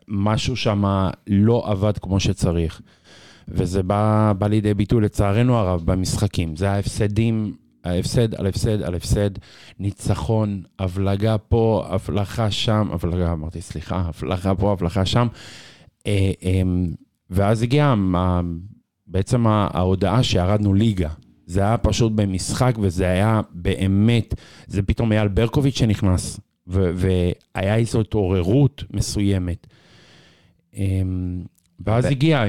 משהו 0.07 0.55
שם 0.55 0.83
לא 1.27 1.63
עבד 1.65 1.97
כמו 1.97 2.19
שצריך. 2.19 2.81
וזה 3.47 3.83
בא, 3.83 4.33
בא 4.37 4.47
לידי 4.47 4.73
ביטוי 4.73 5.01
לצערנו 5.01 5.55
הרב 5.55 5.81
במשחקים. 5.85 6.55
זה 6.55 6.71
ההפסדים, 6.71 7.55
ההפסד 7.83 8.35
על 8.35 8.47
הפסד 8.47 8.81
על 8.81 8.95
הפסד, 8.95 9.29
ניצחון, 9.79 10.63
הבלגה 10.79 11.37
פה, 11.37 11.85
הבלחה 11.89 12.51
שם, 12.51 12.89
הבלגה, 12.91 13.31
אמרתי 13.31 13.61
סליחה, 13.61 14.03
הבלחה 14.05 14.55
פה, 14.55 14.71
הבלחה 14.71 15.05
שם. 15.05 15.27
אה, 16.07 16.31
אה, 16.43 16.61
ואז 17.29 17.61
הגיעה 17.61 17.95
בעצם 19.07 19.47
ההודעה 19.47 20.23
שירדנו 20.23 20.73
ליגה. 20.73 21.09
זה 21.45 21.61
היה 21.61 21.77
פשוט 21.77 22.11
במשחק, 22.11 22.75
וזה 22.79 23.05
היה 23.05 23.41
באמת, 23.51 24.33
זה 24.67 24.81
פתאום 24.81 25.11
אייל 25.11 25.27
ברקוביץ' 25.27 25.77
שנכנס, 25.77 26.39
והיה 26.67 27.75
איזו 27.75 28.01
התעוררות 28.01 28.83
מסוימת. 28.91 29.67
ואז 31.85 32.05
ו- 32.05 32.07
הגיע, 32.07 32.43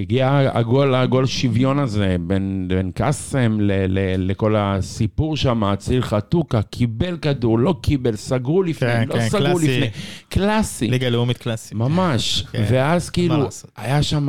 הגיע 0.00 0.50
הגול, 0.54 0.94
הגול 0.94 1.26
שוויון 1.26 1.78
הזה 1.78 2.16
בין, 2.20 2.64
בין 2.68 2.90
קאסם 2.90 3.60
ל, 3.60 3.72
ל, 3.88 4.30
לכל 4.30 4.56
הסיפור 4.56 5.36
שם, 5.36 5.64
אציל 5.64 6.02
חתוקה, 6.02 6.62
קיבל 6.62 7.16
כדור, 7.16 7.58
לא 7.58 7.74
קיבל, 7.82 8.16
סגרו 8.16 8.62
לפני, 8.62 8.88
כן, 8.88 9.08
לא 9.08 9.14
כן, 9.14 9.28
סגרו 9.28 9.42
קלאסי. 9.42 9.80
לפני. 9.80 9.90
קלאסי. 10.28 10.90
ליגה 10.90 11.08
לאומית 11.08 11.38
קלאסית. 11.38 11.74
ממש. 11.74 12.44
כן, 12.52 12.64
ואז 12.70 13.06
מה 13.06 13.12
כאילו? 13.12 13.48
היה 13.76 14.02
שם, 14.02 14.28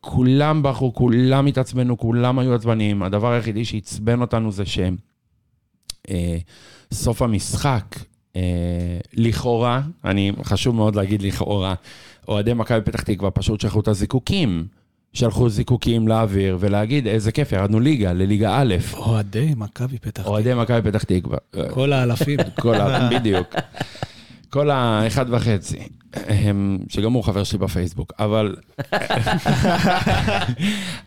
כולם 0.00 0.62
בכו, 0.62 0.94
כולם 0.94 1.46
התעצבנו, 1.46 1.98
כולם 1.98 2.38
היו 2.38 2.54
עצבניים. 2.54 3.02
הדבר 3.02 3.32
היחידי 3.32 3.64
שעצבן 3.64 4.20
אותנו 4.20 4.52
זה 4.52 4.66
שהם, 4.66 4.96
אה, 6.10 6.38
סוף 6.92 7.22
המשחק, 7.22 7.96
לכאורה, 9.14 9.80
אני, 10.04 10.32
חשוב 10.44 10.74
מאוד 10.74 10.96
להגיד 10.96 11.22
לכאורה, 11.22 11.74
אוהדי 12.28 12.54
מכבי 12.54 12.80
פתח 12.80 13.00
תקווה 13.02 13.30
פשוט 13.30 13.60
שלחו 13.60 13.80
את 13.80 13.88
הזיקוקים. 13.88 14.66
שלחו 15.12 15.48
זיקוקים 15.48 16.08
לאוויר, 16.08 16.56
ולהגיד, 16.60 17.06
איזה 17.06 17.32
כיף, 17.32 17.52
ירדנו 17.52 17.80
ליגה, 17.80 18.12
לליגה 18.12 18.60
א', 18.60 18.74
אוהדי 18.96 19.54
מכבי 19.56 19.98
פתח 19.98 20.10
תקווה. 20.10 20.30
אוהדי 20.30 20.54
מכבי 20.54 20.90
פתח 20.90 21.02
תקווה. 21.02 21.38
כל 21.70 21.92
האלפים. 21.92 22.38
כל 22.62 22.74
ה... 22.74 23.10
בדיוק. 23.12 23.54
כל 24.50 24.70
האחד 24.70 25.26
וחצי, 25.30 25.78
שגם 26.88 27.12
הוא 27.12 27.24
חבר 27.24 27.44
שלי 27.44 27.58
בפייסבוק, 27.58 28.12
אבל... 28.18 28.56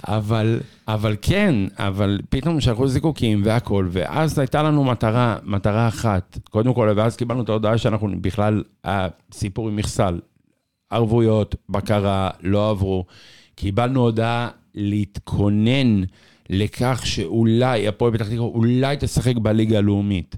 אבל, 0.07 0.60
אבל 0.88 1.15
כן, 1.21 1.55
אבל 1.77 2.19
פתאום 2.29 2.62
שלחו 2.62 2.88
זיקוקים 2.88 3.41
והכל, 3.45 3.88
ואז 3.91 4.39
הייתה 4.39 4.63
לנו 4.63 4.83
מטרה, 4.83 5.38
מטרה 5.43 5.88
אחת. 5.88 6.38
קודם 6.50 6.74
כל, 6.74 6.93
ואז 6.95 7.15
קיבלנו 7.15 7.43
את 7.43 7.50
ההודעה 7.50 7.77
שאנחנו 7.77 8.10
בכלל, 8.21 8.63
הסיפור 8.83 9.67
עם 9.67 9.75
מכסל, 9.75 10.19
ערבויות, 10.89 11.55
בקרה, 11.69 12.29
לא 12.41 12.69
עברו. 12.69 13.05
קיבלנו 13.55 14.01
הודעה 14.01 14.50
להתכונן 14.75 16.03
לכך 16.50 17.01
שאולי, 17.05 17.88
הפועל 17.88 18.13
פתח 18.13 18.27
תקווה, 18.27 18.48
אולי 18.48 18.95
תשחק 19.00 19.36
בליגה 19.38 19.77
הלאומית. 19.77 20.36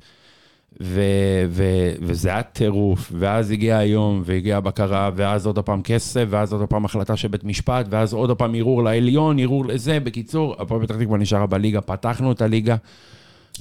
ו- 0.82 1.46
ו- 1.50 1.94
וזה 2.02 2.30
היה 2.30 2.44
טירוף, 2.44 3.12
ואז 3.20 3.52
הגיע 3.52 3.78
היום, 3.78 4.22
והגיעה 4.26 4.58
הבקרה, 4.58 5.10
ואז 5.16 5.46
עוד 5.46 5.60
פעם 5.60 5.82
כסף, 5.82 6.26
ואז 6.30 6.54
עוד 6.54 6.70
פעם 6.70 6.86
החלטה 6.86 7.18
של 7.18 7.28
בית 7.28 7.44
משפט, 7.44 7.86
ואז 7.90 8.14
עוד 8.14 8.38
פעם 8.38 8.56
ערעור 8.56 8.84
לעליון, 8.84 9.40
ערעור 9.40 9.66
לזה. 9.66 10.00
בקיצור, 10.00 10.56
הפועל 10.60 10.86
פתח 10.86 10.96
תקווה 10.96 11.18
נשארה 11.18 11.46
בליגה, 11.46 11.82
פתחנו 11.82 12.32
את 12.32 12.42
הליגה. 12.42 12.74
עם 12.74 12.80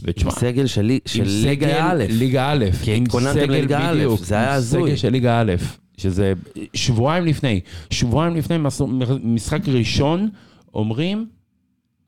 ותשמע, 0.02 0.31
סגל 0.31 0.66
של 0.66 0.99
של 1.07 1.21
עם 1.21 1.26
ליגה 1.28 1.90
א'. 1.90 2.04
ליגה 2.09 2.52
א'. 2.52 2.64
כי 2.85 2.95
עם 2.95 3.02
התכוננתם 3.02 3.50
לליגה 3.50 3.90
א', 3.90 3.95
בדיוק, 3.95 4.21
זה 4.21 4.35
היה 4.35 4.50
עם 4.50 4.57
הזוי. 4.57 4.83
סגל 4.83 4.97
של 4.97 5.09
ליגה 5.09 5.40
א', 5.40 5.52
שזה 5.97 6.33
שבועיים 6.75 7.25
לפני, 7.25 7.61
שבועיים 7.90 8.37
לפני 8.37 8.57
משחק 9.23 9.69
ראשון, 9.69 10.28
אומרים, 10.75 11.26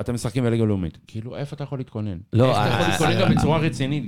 אתם 0.01 0.15
משחקים 0.15 0.45
בליגה 0.45 0.65
לאומית. 0.65 0.99
כאילו, 1.07 1.37
איפה 1.37 1.55
אתה 1.57 1.65
יכול 1.65 1.79
להתכונן? 1.79 2.19
לא, 2.33 2.49
איך 2.49 2.57
אתה 2.59 2.69
יכול 2.69 2.83
אה, 2.83 2.89
להתכונן 2.89 3.13
אה, 3.13 3.21
גם 3.29 3.35
בצורה 3.35 3.59
רצינית? 3.59 4.05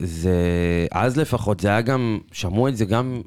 זה, 0.00 0.86
אז 0.92 1.16
לפחות, 1.16 1.60
זה 1.60 1.68
היה 1.68 1.80
גם, 1.80 2.18
שמעו 2.32 2.68
את 2.68 2.76
זה 2.76 2.84
גם, 2.84 3.22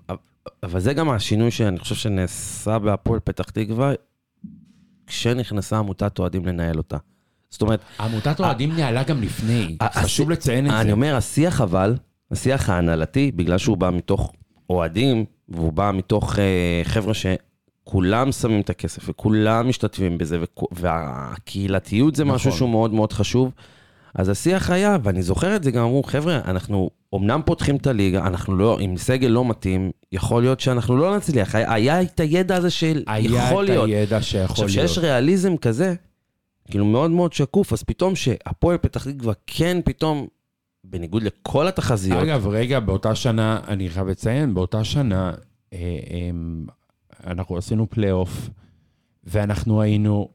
אבל 0.63 0.80
זה 0.80 0.94
גם 0.94 1.10
השינוי 1.10 1.51
שאני 1.51 1.80
חושב 1.80 1.96
שנעשה 1.96 2.80
בהפועל 2.80 3.20
פתח 3.20 3.50
תקווה, 3.50 3.94
כשנכנסה 5.08 5.77
עמותת 5.77 6.20
אוהדים 6.20 6.46
לנהל 6.46 6.77
אותה. 6.77 6.98
זאת 7.50 7.62
אומרת, 7.62 7.80
עמותת 8.00 8.39
אוהדים 8.39 8.75
ניהלה 8.75 9.04
גם 9.04 9.22
לפני, 9.22 9.77
חשוב 9.94 10.30
לציין 10.30 10.68
את 10.68 10.72
אני 10.72 10.86
זה. 10.86 10.92
אומר, 10.92 11.15
השיח 11.15 11.62
אבל, 11.62 11.96
השיח 12.32 12.70
ההנהלתי, 12.70 13.32
בגלל 13.32 13.58
שהוא 13.58 13.77
בא 13.77 13.89
מתוך 13.89 14.34
אוהדים, 14.70 15.25
והוא 15.50 15.74
בא 15.74 15.92
מתוך 15.94 16.39
אה, 16.39 16.82
חבר'ה 16.84 17.13
שכולם 17.89 18.32
שמים 18.32 18.62
את 18.62 18.70
הכסף, 18.70 19.10
וכולם 19.10 19.70
משתתפים 19.70 20.18
בזה, 20.18 20.39
והקהילתיות 20.72 22.15
זה 22.15 22.24
נכון. 22.24 22.36
משהו 22.36 22.51
שהוא 22.51 22.70
מאוד 22.70 22.94
מאוד 22.94 23.13
חשוב. 23.13 23.51
אז 24.15 24.30
השיח 24.30 24.70
היה, 24.70 24.98
ואני 25.04 25.22
זוכר 25.22 25.56
את 25.56 25.63
זה, 25.63 25.72
גם 25.72 25.84
אמרו, 25.84 26.04
חבר'ה, 26.04 26.39
אנחנו 26.46 26.89
אמנם 27.15 27.42
פותחים 27.46 27.75
את 27.75 27.88
הליגה, 27.88 28.27
אנחנו 28.27 28.56
לא, 28.58 28.77
עם 28.80 28.98
סגל 28.98 29.27
לא 29.27 29.46
מתאים, 29.46 29.92
יכול 30.12 30.44
להיות 30.44 30.60
שאנחנו 30.60 30.98
לא 30.98 31.18
נצליח. 31.18 31.56
היה- 31.56 31.74
היה 31.74 32.01
את 32.01 32.20
הידע 32.20 32.56
הזה 32.56 32.70
של 32.70 33.04
היה 33.08 33.48
יכול 33.50 33.63
את 33.63 33.70
להיות. 33.70 33.86
הידע 33.89 34.22
שיכול 34.22 34.44
עכשיו, 34.65 34.68
להיות. 34.68 34.89
שיש 34.89 34.98
ריאליזם 34.98 35.58
כזה, 35.58 35.94
כאילו 36.72 36.86
מאוד 36.86 37.12
מאוד 37.12 37.34
שקוף, 37.34 37.74
אז 37.74 37.84
פתאום 37.84 38.15
שהפועל 38.15 38.77
פתח 38.77 39.08
תקווה 39.12 39.34
כן 39.48 39.77
פתאום, 39.86 40.27
בניגוד 40.84 41.24
לכל 41.24 41.68
התחזיות, 41.68 42.24
אגב, 42.24 42.48
רגע, 42.48 42.80
באותה 42.80 43.15
שנה, 43.15 43.60
אני 43.68 43.89
חייב 43.89 44.08
לציין, 44.08 44.54
באותה 44.54 44.84
שנה, 44.84 45.32
אה, 45.74 45.77
אה, 45.80 46.30
אנחנו 47.25 47.58
עשינו 47.58 47.89
פלייאוף, 47.89 48.50
ואנחנו 49.24 49.82
היינו 49.82 50.29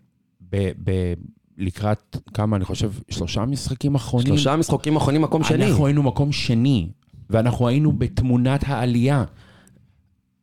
ב, 0.50 0.70
ב, 0.84 1.12
לקראת 1.58 2.16
כמה, 2.34 2.56
אני 2.56 2.64
חושב, 2.64 2.92
שלושה 3.10 3.44
משחקים 3.44 3.94
אחרונים. 3.94 4.26
שלושה 4.26 4.56
משחקים 4.56 4.96
אחרונים 4.96 5.22
מקום 5.22 5.44
שני. 5.44 5.66
אנחנו 5.66 5.86
היינו 5.86 6.02
מקום 6.02 6.32
שני, 6.32 6.88
ואנחנו 7.30 7.68
היינו 7.68 7.92
בתמונת 7.92 8.64
העלייה. 8.66 9.24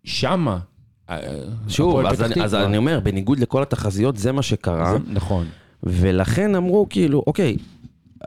שמה. 0.04 0.60
אה, 1.10 1.18
שוב, 1.68 2.06
אז 2.06 2.22
אני, 2.22 2.44
אז. 2.44 2.56
אני 2.56 2.78
אומר, 2.78 3.00
בניגוד 3.04 3.40
לכל 3.40 3.62
התחזיות, 3.62 4.18
זה 4.18 4.32
מה 4.32 4.42
שקרה, 4.42 4.92
זה- 4.92 5.14
נכון. 5.14 5.46
ולכן 5.84 6.56
אמרו 6.56 6.88
כאילו, 6.90 7.24
אוקיי, 7.28 7.58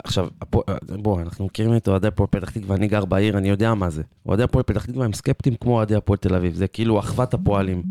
עכשיו, 0.04 0.28
הפוע- 0.40 0.62
בוא, 0.88 1.20
אנחנו 1.20 1.44
מכירים 1.46 1.76
את 1.76 1.88
אוהדי 1.88 2.08
הפועל 2.08 2.26
פתח 2.30 2.50
תקווה, 2.50 2.76
אני 2.76 2.88
גר 2.88 3.04
בעיר, 3.04 3.38
אני 3.38 3.48
יודע 3.48 3.74
מה 3.74 3.90
זה. 3.90 4.02
אוהדי 4.26 4.42
הפועל 4.42 4.62
פתח 4.62 4.84
תקווה 4.86 5.04
הם 5.04 5.12
סקפטיים 5.12 5.54
כמו 5.60 5.76
אוהדי 5.76 5.94
הפועל 5.94 6.16
תל 6.16 6.34
אביב, 6.34 6.54
זה 6.54 6.68
כאילו 6.68 6.98
אחוות 6.98 7.34
הפועלים. 7.34 7.82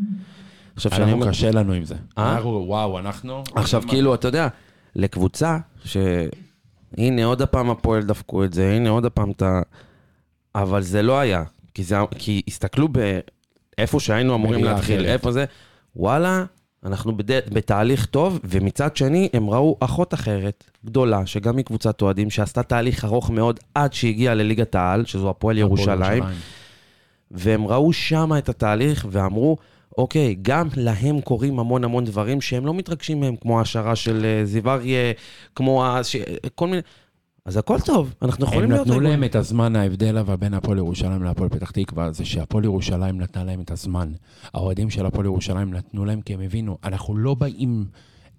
עכשיו, 0.76 0.92
שאני 0.92 1.12
אומר, 1.14 1.28
קשה 1.30 1.52
לנו 1.52 1.74
עם 1.74 1.86
זה. 1.86 1.96
אה? 2.18 2.36
אנחנו, 2.36 2.64
וואו, 2.68 3.00
אנחנו... 3.00 3.44
עכשיו, 3.56 3.84
כאילו, 3.88 4.14
אתה 4.16 4.28
יודע, 4.28 4.48
לקבוצה 4.96 5.58
ש... 5.86 5.98
הנה, 6.98 7.26
עוד 7.26 7.42
הפעם 7.42 7.70
הפועל 7.70 8.04
דפקו 8.04 8.44
את 8.44 8.54
זה, 8.54 8.72
הנה, 8.76 8.90
עוד 8.90 9.06
הפעם 9.06 9.32
אתה... 9.32 9.62
אבל 10.56 10.82
זה 10.82 11.02
לא 11.02 11.20
היה. 11.20 11.44
כי, 11.74 11.84
זה... 11.84 11.96
כי 12.18 12.42
הסתכלו 12.48 12.88
באיפה 13.78 14.00
שהיינו 14.00 14.36
אמורים 14.36 14.64
להתחיל. 14.64 15.06
איפה 15.06 15.32
זה, 15.32 15.46
וואלה, 15.96 16.46
אנחנו 16.86 17.18
בד... 17.18 17.54
בתהליך 17.54 18.06
טוב, 18.06 18.40
ומצד 18.44 18.96
שני, 18.96 19.30
הם 19.34 19.50
ראו 19.50 19.78
אחות 19.80 20.14
אחרת, 20.14 20.64
גדולה, 20.86 21.26
שגם 21.26 21.58
היא 21.58 21.66
קבוצת 21.66 22.02
אוהדים, 22.02 22.30
שעשתה 22.30 22.64
תהליך 22.64 23.06
ארוך 23.06 23.30
מאוד 23.30 23.60
עד 23.76 23.94
שהגיעה 23.94 24.36
לליגת 24.36 24.76
העל, 24.76 25.06
שזו 25.06 25.30
הפועל 25.30 25.58
ירושלים. 25.58 26.24
והם 27.32 27.68
ראו 27.68 27.94
שם 27.94 28.32
את 28.38 28.50
התהליך 28.50 29.08
ואמרו, 29.12 29.58
אוקיי, 29.98 30.36
גם 30.42 30.68
להם 30.76 31.22
קורים 31.22 31.60
המון 31.60 31.84
המון 31.84 32.06
דברים 32.06 32.42
שהם 32.42 32.66
לא 32.66 32.74
מתרגשים 32.74 33.20
מהם, 33.20 33.36
כמו 33.36 33.60
ההשערה 33.60 33.96
של 33.96 34.26
אה, 34.26 34.46
זיו 34.46 34.70
אריה, 34.70 35.14
כמו 35.56 35.86
ה... 35.86 36.04
ש... 36.04 36.16
כל 36.56 36.68
מיני... 36.68 36.82
אז 37.46 37.58
הכל 37.58 37.78
טוב, 37.86 38.14
אנחנו 38.22 38.46
הם 38.46 38.52
יכולים 38.52 38.72
להיות... 38.72 38.82
נתנו 38.88 38.94
רגועים. 38.98 39.12
להם 39.12 39.24
את 39.24 39.36
הזמן, 39.36 39.76
ההבדל 39.76 40.18
אבל 40.18 40.36
בין 40.36 40.54
הפועל 40.54 40.78
ירושלים 40.78 41.24
להפועל 41.24 41.50
פתח 41.50 41.72
תקווה, 41.72 42.12
זה 42.12 42.26
שהפועל 42.26 42.64
ירושלים 42.64 43.18
נתנה 43.22 43.44
להם 43.44 43.62
את 43.62 43.72
הזמן. 43.72 44.12
האוהדים 44.54 44.90
של 44.90 45.06
הפועל 45.06 45.26
ירושלים 45.26 45.74
נתנו 45.74 46.06
להם 46.06 46.22
כי 46.22 46.34
הם 46.34 46.40
הבינו, 46.42 46.78
אנחנו 46.84 47.18
לא 47.18 47.34
באים 47.34 47.86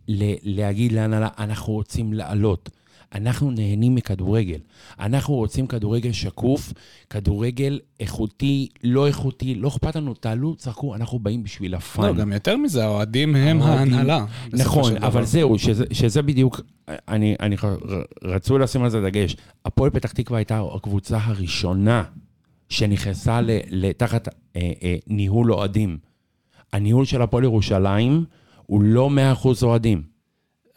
ל- 0.08 0.34
להגיד 0.56 0.92
להנהלה, 0.92 1.28
אנחנו 1.38 1.72
רוצים 1.72 2.12
לעלות. 2.12 2.70
אנחנו 3.14 3.50
נהנים 3.50 3.94
מכדורגל. 3.94 4.58
אנחנו 5.00 5.34
רוצים 5.34 5.66
כדורגל 5.66 6.12
שקוף, 6.12 6.72
כדורגל 7.10 7.80
איכותי, 8.00 8.68
לא 8.84 9.06
איכותי, 9.06 9.54
לא 9.54 9.68
אכפת 9.68 9.96
לנו, 9.96 10.14
תעלו, 10.14 10.56
צחקו, 10.56 10.94
אנחנו 10.94 11.18
באים 11.18 11.42
בשביל 11.42 11.74
הפאן. 11.74 12.04
לא, 12.04 12.12
גם 12.12 12.32
יותר 12.32 12.56
מזה, 12.56 12.84
האוהדים 12.84 13.36
הם 13.36 13.62
ההנהלה. 13.62 14.24
נכון. 14.52 14.96
אבל 14.96 15.24
זהו, 15.24 15.58
שזה, 15.58 15.84
שזה 15.92 16.22
בדיוק, 16.22 16.60
אני, 16.88 17.36
אני, 17.40 17.56
רצו 18.22 18.58
לשים 18.58 18.82
על 18.82 18.90
זה 18.90 19.00
דגש. 19.00 19.36
הפועל 19.64 19.90
פתח 19.90 20.12
תקווה 20.12 20.38
הייתה 20.38 20.62
הקבוצה 20.74 21.18
הראשונה 21.22 22.04
שנכנסה 22.68 23.40
לתחת 23.70 24.28
אה, 24.28 24.72
אה, 24.82 24.96
ניהול 25.06 25.52
אוהדים. 25.52 25.98
הניהול 26.72 27.04
של 27.04 27.22
הפועל 27.22 27.44
ירושלים 27.44 28.24
הוא 28.66 28.82
לא 28.82 29.10
100% 29.42 29.46
אוהדים. 29.62 30.02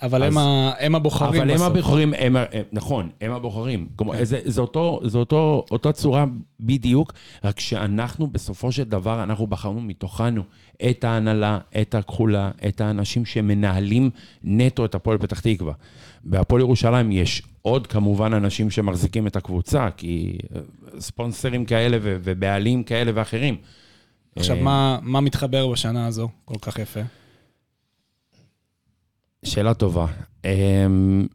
אבל 0.04 0.24
אז- 0.24 0.34
הם 0.34 0.38
ה- 0.38 0.72
הם 0.80 0.96
הבוחרים 0.96 1.42
אבל 1.42 1.50
הם 1.50 1.56
בסוף. 1.56 1.68
הבוחרים, 1.68 2.14
הם, 2.18 2.36
הם- 2.36 2.46
נכון, 2.72 3.10
הם 3.22 3.32
הבוחרים. 3.32 3.88
כמו, 3.98 4.14
זה, 4.22 4.40
זה, 4.46 4.62
אותו, 4.62 5.00
זה 5.04 5.18
אותו, 5.18 5.66
אותה 5.72 5.92
צורה 5.92 6.26
בדיוק, 6.60 7.14
רק 7.44 7.60
שאנחנו 7.60 8.28
בסופו 8.28 8.72
של 8.72 8.84
דבר, 8.84 9.24
אנחנו 9.24 9.48
בחרנו 9.48 9.82
מתוכנו 9.82 10.44
את 10.90 11.04
ההנהלה, 11.04 11.60
את 11.82 11.96
הכחולה, 11.96 12.52
את 12.68 12.82
האנשים 12.82 13.26
שמנהלים 13.26 14.10
נטו 14.44 14.86
את 14.86 14.96
הפועל 14.96 15.18
פתח 15.18 15.40
תקווה. 15.40 15.74
בהפועל 16.24 16.62
ירושלים 16.62 17.12
יש 17.12 17.42
עוד 17.62 17.88
כמובן 17.88 18.34
אנשים 18.34 18.70
שמחזיקים 18.70 19.28
את 19.28 19.36
הקבוצה, 19.36 19.88
כי 19.98 20.38
אה, 20.56 20.62
ספונסרים 21.00 21.66
כאלה 21.66 21.98
ובעלים 22.02 22.84
כאלה 22.84 23.12
ואחרים. 23.16 23.56
עכשיו, 24.36 24.58
אה, 24.58 24.62
מה- 24.64 25.00
מה 25.02 25.22
מתחבר 25.22 25.68
בשנה 25.68 26.08
הזו 26.08 26.30
כל 26.46 26.60
כך 26.62 26.80
יפה? 26.80 27.00
שאלה 29.44 29.74
טובה. 29.74 30.06
אמ, 30.46 31.28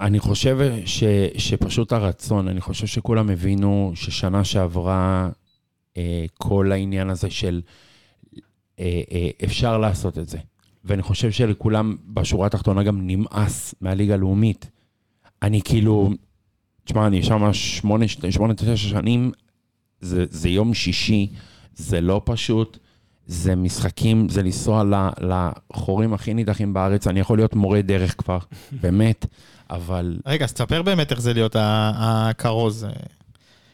אני 0.00 0.20
חושב 0.20 0.58
ש, 0.84 1.04
שפשוט 1.38 1.92
הרצון, 1.92 2.48
אני 2.48 2.60
חושב 2.60 2.86
שכולם 2.86 3.30
הבינו 3.30 3.92
ששנה 3.94 4.44
שעברה 4.44 5.28
אה, 5.96 6.24
כל 6.34 6.72
העניין 6.72 7.10
הזה 7.10 7.30
של 7.30 7.62
אה, 8.80 9.02
אה, 9.12 9.28
אפשר 9.44 9.78
לעשות 9.78 10.18
את 10.18 10.28
זה. 10.28 10.38
ואני 10.84 11.02
חושב 11.02 11.30
שלכולם 11.30 11.96
בשורה 12.06 12.46
התחתונה 12.46 12.82
גם 12.82 13.06
נמאס 13.06 13.74
מהליגה 13.80 14.14
הלאומית. 14.14 14.70
אני 15.42 15.62
כאילו, 15.62 16.10
תשמע, 16.84 17.06
אני 17.06 17.22
שם 17.22 17.52
שמונה, 17.52 18.54
תשע 18.56 18.76
שנים, 18.76 19.32
זה, 20.00 20.24
זה 20.30 20.48
יום 20.48 20.74
שישי, 20.74 21.30
זה 21.74 22.00
לא 22.00 22.22
פשוט. 22.24 22.78
זה 23.26 23.56
משחקים, 23.56 24.28
זה 24.28 24.42
לנסוע 24.42 24.84
ל- 24.84 25.08
לחורים 25.72 26.14
הכי 26.14 26.34
נידחים 26.34 26.72
בארץ. 26.74 27.06
אני 27.06 27.20
יכול 27.20 27.38
להיות 27.38 27.54
מורה 27.54 27.82
דרך 27.82 28.14
כבר, 28.18 28.38
באמת, 28.82 29.26
אבל 29.70 30.16
רגע, 30.26 30.44
אז 30.44 30.52
תספר 30.52 30.82
באמת 30.82 31.10
איך 31.12 31.20
זה 31.20 31.32
להיות 31.32 31.56
ה- 31.56 31.92
הכרוז. 32.30 32.84
אה. 32.84 32.90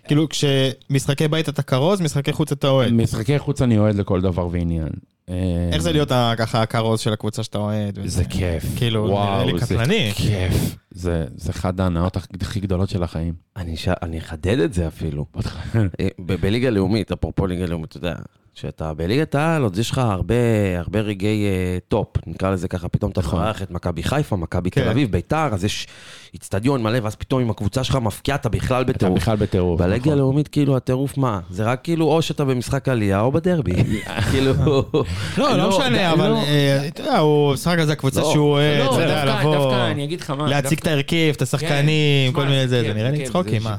כאילו, 0.04 0.28
כשמשחקי 0.28 1.28
בית 1.28 1.48
אתה 1.48 1.62
כרוז, 1.62 2.00
משחקי 2.00 2.32
חוץ 2.32 2.52
אתה 2.52 2.68
אוהד. 2.68 2.92
משחקי 2.92 3.38
חוץ 3.38 3.62
אני 3.62 3.78
אוהד 3.78 3.94
לכל 3.94 4.20
דבר 4.20 4.48
ועניין. 4.50 4.88
איך 5.72 5.82
זה 5.82 5.92
להיות 5.92 6.12
ה- 6.12 6.34
ככה 6.36 6.62
הכרוז 6.62 7.00
של 7.00 7.12
הקבוצה 7.12 7.42
שאתה 7.42 7.58
אוהד? 7.58 7.98
זה 8.04 8.24
כיף. 8.24 8.64
כאילו, 8.76 9.06
נראה 9.06 9.44
לי 9.44 9.52
וואו, 9.52 9.58
זה 9.66 9.66
קטלני. 9.76 10.10
כיף. 10.14 10.76
זה 10.90 11.24
אחת 11.50 11.80
ההנאות 11.80 12.16
הכי 12.40 12.60
גדולות 12.60 12.88
של 12.88 13.02
החיים. 13.02 13.34
אני, 13.56 13.74
אחדד 14.18 14.58
את 14.58 14.72
זה 14.74 14.86
אפילו. 14.88 15.26
אה, 16.00 16.08
בליגה 16.40 16.70
לאומית, 16.70 17.12
אפרופו 17.12 17.46
ליגה 17.46 17.66
לאומית, 17.66 17.88
אתה 17.90 17.98
יודע, 17.98 18.14
שאתה 18.54 18.94
בליגת 18.94 19.34
העל, 19.34 19.62
עוד 19.62 19.78
יש 19.78 19.90
לך 19.90 19.98
הרבה, 19.98 20.34
הרבה 20.78 21.00
רגעי 21.00 21.46
אה, 21.46 21.78
טופ, 21.88 22.08
נקרא 22.26 22.50
לזה 22.50 22.68
ככה, 22.68 22.88
פתאום 22.88 23.10
אתה 23.10 23.20
נכון. 23.20 23.40
מברך 23.40 23.62
את 23.62 23.70
מכבי 23.70 24.02
חיפה, 24.02 24.36
מכבי 24.36 24.70
כן. 24.70 24.82
תל 24.82 24.88
אביב, 24.88 25.12
ביתר, 25.12 25.48
אז 25.52 25.64
יש 25.64 25.86
איצטדיון 26.34 26.82
מלא, 26.82 26.98
ואז 27.02 27.14
פתאום 27.16 27.40
עם 27.40 27.50
הקבוצה 27.50 27.84
שלך 27.84 27.96
מבקיע, 27.96 28.34
אתה 28.34 28.48
בכלל 28.48 28.82
אתה 28.82 28.92
בטירוף. 28.92 29.18
בכלל 29.18 29.36
בטירוף. 29.36 29.80
בליגה 29.80 29.98
נכון. 30.00 30.12
הלאומית, 30.12 30.48
כאילו, 30.48 30.76
הטירוף 30.76 31.18
מה? 31.18 31.40
זה 31.50 31.64
רק 31.64 31.80
כאילו, 31.84 32.06
או 32.06 32.22
שאתה 32.22 32.44
במשחק 32.44 32.88
עלייה, 32.88 33.20
או 33.20 33.32
בדרבי. 33.32 33.72
כאילו... 34.30 34.52
לא, 35.38 35.56
לא 35.56 35.68
משנה, 35.68 36.12
אבל 36.12 36.32
אה, 36.32 36.86
אתה 36.88 37.00
יודע, 37.00 37.18
הוא 37.18 37.52
משחק 37.52 37.78
על 37.78 37.86
זה 37.86 37.92
הקבוצה 37.92 38.20
לא, 38.20 38.32
שהוא 38.32 38.50
אוהד, 38.50 38.78
לא, 38.78 38.94
אתה 38.94 39.02
יודע, 39.02 39.24
לבוא, 39.24 39.54
דווקא 39.56 39.90
אני 39.90 40.04
אגיד 40.04 40.20
לך 40.20 40.30
מה. 40.30 40.48
להציג 40.48 40.78
את 40.78 40.86
ההרכב, 40.86 41.32
את 41.36 41.42
השחקנים, 41.42 42.32
כן, 42.32 42.36
כל 42.40 42.44
מיני 42.44 42.68
זה, 42.68 42.80
כיף, 42.84 42.92
זה 42.92 42.98
נראה 42.98 43.10
לי 43.10 43.16
כיף, 43.18 43.28
צחוקים, 43.28 43.62
מה? 43.62 43.76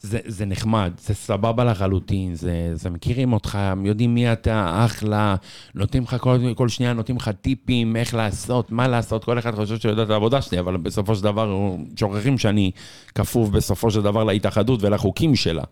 זה, 0.00 0.46
נחמד, 0.46 0.92
זה 0.98 1.14
סבבה 1.14 1.64
לחלוטין, 1.64 2.34
זה, 2.34 2.90
מכירים 2.90 3.32
אותך, 3.32 3.58
יודעים 3.84 4.14
מי 4.14 4.32
אתה, 4.32 4.84
אחלה, 4.84 5.34
נותנים 5.74 6.02
לך 6.02 6.16
כל 6.54 6.68
שנייה, 6.68 6.92
נותנים 6.92 7.16
לך 7.16 7.30
טיפים, 7.40 7.96
איך 7.96 8.14
לעשות, 8.14 8.72
מה 8.72 8.88
לעשות, 8.88 9.24
כל 9.24 9.38
אחד 9.38 9.54
חושב 9.54 9.78
שהוא 9.78 9.90
יודע 9.90 10.02
את 10.02 10.10
העבודה 10.10 10.42
שלי, 10.42 10.58
אבל 10.58 10.76
בסופו 10.76 11.14
של 11.14 11.22
דבר 11.22 11.50
הוא- 11.50 11.77
שוכחים 11.96 12.38
שאני 12.38 12.70
כפוף 13.14 13.48
בסופו 13.48 13.90
של 13.90 14.02
דבר 14.02 14.24
להתאחדות 14.24 14.82
ולחוקים 14.82 15.36
שלה. 15.36 15.62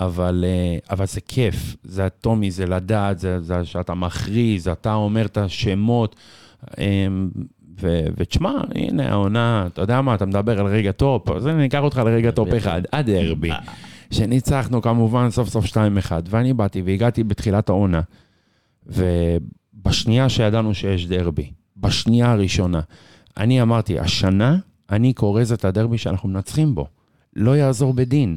אבל, 0.00 0.44
אה, 0.46 0.78
אבל 0.90 1.06
זה 1.06 1.20
כיף, 1.20 1.76
זה 1.84 2.06
הטומי, 2.06 2.50
זה 2.50 2.66
לדעת, 2.66 3.18
זה, 3.18 3.40
זה 3.40 3.64
שאתה 3.64 3.94
מכריז, 3.94 4.68
אתה 4.68 4.94
אומר 4.94 5.24
את 5.26 5.38
השמות. 5.38 6.16
אמ, 6.78 7.30
ותשמע, 8.16 8.52
הנה 8.74 9.08
העונה, 9.08 9.66
אתה 9.66 9.82
יודע 9.82 10.00
מה, 10.00 10.14
אתה 10.14 10.26
מדבר 10.26 10.60
על 10.60 10.66
רגע 10.66 10.92
טופ, 10.92 11.30
אז 11.30 11.46
אני 11.46 11.66
אקח 11.66 11.80
אותך 11.80 11.96
לרגע 11.96 12.30
טופ 12.30 12.48
אחד, 12.56 12.82
הדרבי, 12.92 13.50
שניצחנו 14.10 14.82
כמובן 14.82 15.30
סוף 15.30 15.48
סוף 15.48 15.66
2-1, 15.66 15.76
ואני 16.28 16.52
באתי 16.52 16.82
והגעתי 16.82 17.24
בתחילת 17.24 17.68
העונה, 17.68 18.00
ובשנייה 18.86 20.28
שידענו 20.28 20.74
שיש 20.74 21.06
דרבי, 21.06 21.50
בשנייה 21.76 22.32
הראשונה, 22.32 22.80
אני 23.36 23.62
אמרתי, 23.62 23.98
השנה 23.98 24.56
אני 24.90 25.14
כורז 25.14 25.52
את 25.52 25.64
הדרבי 25.64 25.98
שאנחנו 25.98 26.28
מנצחים 26.28 26.74
בו, 26.74 26.86
לא 27.36 27.56
יעזור 27.56 27.92
בדין. 27.92 28.36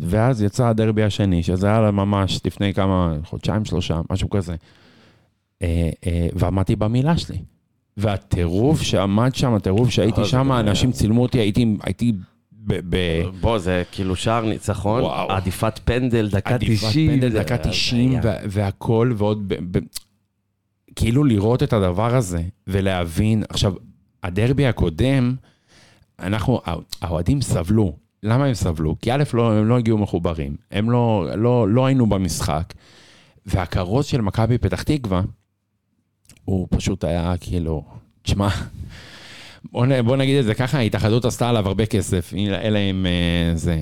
ואז 0.00 0.42
יצא 0.42 0.66
הדרבי 0.66 1.02
השני, 1.02 1.42
שזה 1.42 1.66
היה 1.66 1.90
ממש 1.90 2.40
לפני 2.44 2.74
כמה, 2.74 3.16
חודשיים, 3.24 3.64
שלושה, 3.64 4.00
משהו 4.10 4.30
כזה. 4.30 4.54
אה, 5.62 5.90
אה, 6.06 6.28
ועמדתי 6.34 6.76
במילה 6.76 7.16
שלי. 7.16 7.38
והטירוף 7.96 8.82
שעמד 8.82 9.34
שם, 9.34 9.54
הטירוף 9.54 9.90
שהייתי 9.90 10.24
זה 10.24 10.28
שם, 10.30 10.52
אנשים 10.52 10.92
צילמו 10.92 11.22
אותי, 11.22 11.38
הייתי, 11.38 11.76
הייתי 11.82 12.12
ב... 12.66 12.74
ב- 12.96 13.22
בוא, 13.40 13.58
זה 13.58 13.82
כאילו 13.92 14.16
שער 14.16 14.44
ניצחון, 14.46 15.02
וואו. 15.02 15.32
עדיפת 15.32 15.80
פנדל, 15.84 16.28
דקה 16.30 16.54
עדיפת 16.54 16.86
90. 16.88 17.10
פנדל, 17.10 17.30
זה- 17.32 17.38
דקה 17.38 17.56
זה 17.64 17.70
90 17.70 18.10
היה. 18.10 18.20
וה- 18.24 18.36
והכל, 18.48 19.12
ועוד 19.16 19.48
ב... 19.48 19.54
ב- 19.78 19.82
כאילו 20.96 21.24
לראות 21.24 21.62
את 21.62 21.72
הדבר 21.72 22.16
הזה 22.16 22.42
ולהבין, 22.66 23.42
עכשיו, 23.48 23.72
הדרבי 24.22 24.66
הקודם, 24.66 25.34
אנחנו, 26.22 26.60
האוהדים 27.02 27.42
סבלו. 27.42 27.92
למה 28.22 28.44
הם 28.44 28.54
סבלו? 28.54 28.96
כי 29.02 29.12
א', 29.12 29.22
לא, 29.34 29.52
הם 29.52 29.68
לא 29.68 29.78
הגיעו 29.78 29.98
מחוברים, 29.98 30.56
הם 30.70 30.90
לא, 30.90 31.28
לא, 31.36 31.68
לא 31.68 31.86
היינו 31.86 32.06
במשחק, 32.06 32.74
והכרוז 33.46 34.06
של 34.06 34.20
מכבי 34.20 34.58
פתח 34.58 34.82
תקווה, 34.82 35.22
הוא 36.44 36.68
פשוט 36.70 37.04
היה 37.04 37.34
כאילו, 37.40 37.84
תשמע, 38.22 38.48
בוא, 39.72 39.86
בוא 40.04 40.16
נגיד 40.16 40.38
את 40.38 40.44
זה 40.44 40.54
ככה, 40.54 40.78
ההתאחדות 40.78 41.24
עשתה 41.24 41.48
עליו 41.48 41.68
הרבה 41.68 41.86
כסף, 41.86 42.32
אלא 42.62 42.78
אם 42.78 43.06
אה, 43.06 43.56
זה. 43.56 43.80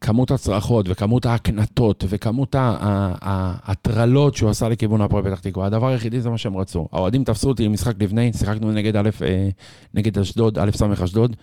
כמות 0.00 0.30
הצרחות 0.30 0.86
וכמות 0.88 1.26
ההקנטות 1.26 2.04
וכמות 2.08 2.54
ההטרלות 2.58 4.34
שהוא 4.34 4.50
עשה 4.50 4.68
לכיוון 4.68 5.00
הפועל 5.00 5.24
פתח 5.24 5.40
תקווה, 5.40 5.66
הדבר 5.66 5.88
היחידי 5.88 6.20
זה 6.20 6.30
מה 6.30 6.38
שהם 6.38 6.56
רצו. 6.56 6.88
האוהדים 6.92 7.24
תפסו 7.24 7.48
אותי 7.48 7.64
למשחק 7.64 7.94
לפני, 8.00 8.32
שיחקנו 8.32 8.72
נגד 8.72 8.96
א', 8.96 9.10
אה, 9.22 9.48
נגד 9.94 10.18
אשדוד, 10.18 10.58
א' 10.58 10.70
ס' 10.70 10.82
אשדוד, 10.82 11.36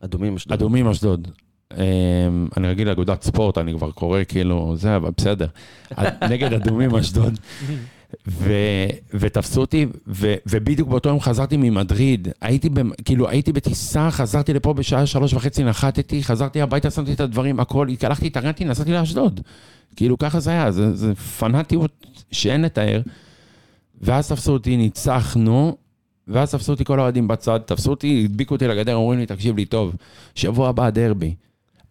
אדומים 0.00 0.34
אשדוד. 0.34 0.52
אדומים 0.52 0.88
אשדוד. 0.88 1.28
אמ, 1.76 2.48
אני 2.56 2.68
רגיל 2.68 2.88
לאגודת 2.88 3.22
ספורט, 3.22 3.58
אני 3.58 3.72
כבר 3.72 3.90
קורא 3.90 4.20
כאילו, 4.28 4.74
זה, 4.76 4.96
אבל 4.96 5.10
בסדר. 5.16 5.46
נגד 6.30 6.52
אדומים 6.52 6.94
אשדוד. 6.94 7.38
ו- 8.28 8.86
ותפסו 9.14 9.60
אותי, 9.60 9.86
ו- 10.08 10.34
ובדיוק 10.46 10.88
באותו 10.88 11.08
יום 11.08 11.20
חזרתי 11.20 11.56
ממדריד. 11.56 12.28
הייתי, 12.40 12.68
במ- 12.68 12.90
כאילו, 13.04 13.28
הייתי 13.28 13.52
בטיסה, 13.52 14.10
חזרתי 14.10 14.54
לפה 14.54 14.72
בשעה 14.72 15.06
שלוש 15.06 15.34
וחצי, 15.34 15.64
נחתתי, 15.64 16.22
חזרתי 16.22 16.60
הביתה, 16.60 16.90
שמתי 16.90 17.12
את 17.12 17.20
הדברים, 17.20 17.60
הכל, 17.60 17.88
הלכתי, 18.02 18.26
התארגנתי, 18.26 18.64
נסעתי 18.64 18.92
לאשדוד. 18.92 19.40
כאילו, 19.96 20.18
ככה 20.18 20.40
זה 20.40 20.50
היה, 20.50 20.70
זה, 20.72 20.96
זה 20.96 21.14
פנאטיות 21.14 22.06
שאין 22.32 22.62
לתאר. 22.62 23.00
ואז 24.00 24.28
תפסו 24.28 24.52
אותי, 24.52 24.76
ניצחנו, 24.76 25.76
ואז 26.28 26.50
תפסו 26.50 26.72
אותי 26.72 26.84
כל 26.84 27.00
האוהדים 27.00 27.28
בצד, 27.28 27.60
תפסו 27.66 27.90
אותי, 27.90 28.22
הדביקו 28.24 28.54
אותי 28.54 28.66
לגדר, 28.68 28.94
אומרים 28.94 29.18
לי, 29.18 29.26
תקשיב 29.26 29.56
לי 29.56 29.64
טוב, 29.64 29.94
שבוע 30.34 30.68
הבא 30.68 30.90
דרבי. 30.90 31.34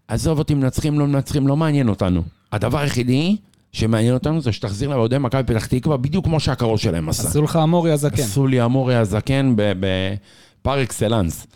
עזוב 0.08 0.40
אותי, 0.40 0.54
מנצחים, 0.54 1.00
לא 1.00 1.08
מנצחים, 1.08 1.48
לא 1.48 1.58
מעניין 1.58 1.90
אותנו. 1.90 2.22
הדבר 2.52 2.78
היחידי 2.80 3.36
שמעניין 3.78 4.14
אותנו 4.14 4.42
זה 4.42 4.52
שתחזיר 4.52 4.90
לאוהדי 4.90 5.18
מכבי 5.18 5.44
פתח 5.44 5.66
תקווה, 5.66 5.98
בדיוק 5.98 6.26
כמו 6.26 6.40
שהקרוב 6.40 6.80
שלהם 6.80 7.10
עשה. 7.10 7.28
עשו 7.28 7.42
לך 7.42 7.60
אמורי 7.64 7.92
הזקן. 7.92 8.22
עשו 8.22 8.48
לי 8.48 8.66
אמורי 8.66 8.96
הזקן 8.96 9.54
בפר 9.56 10.84
אקסלנס. 10.84 11.48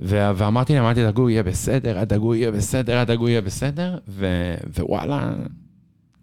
ו- 0.00 0.30
ואמרתי 0.36 0.74
להם, 0.74 0.84
אל 0.84 0.94
תדאגו, 0.94 1.30
יהיה 1.30 1.42
בסדר, 1.42 1.98
אל 2.00 2.04
תדאגו, 2.04 2.34
יהיה 2.34 2.50
בסדר, 2.50 3.00
אל 3.00 3.04
תדאגו, 3.04 3.28
יהיה 3.28 3.40
בסדר, 3.40 3.98
ו- 4.08 4.54
ווואלה, 4.78 5.32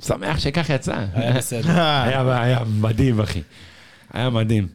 שמח 0.02 0.40
שכך 0.40 0.70
יצא. 0.70 1.06
היה 1.14 1.34
בסדר. 1.34 1.72
היה, 2.08 2.42
היה 2.42 2.60
מדהים, 2.82 3.22
אחי. 3.22 3.42
היה 4.14 4.30
מדהים. 4.30 4.68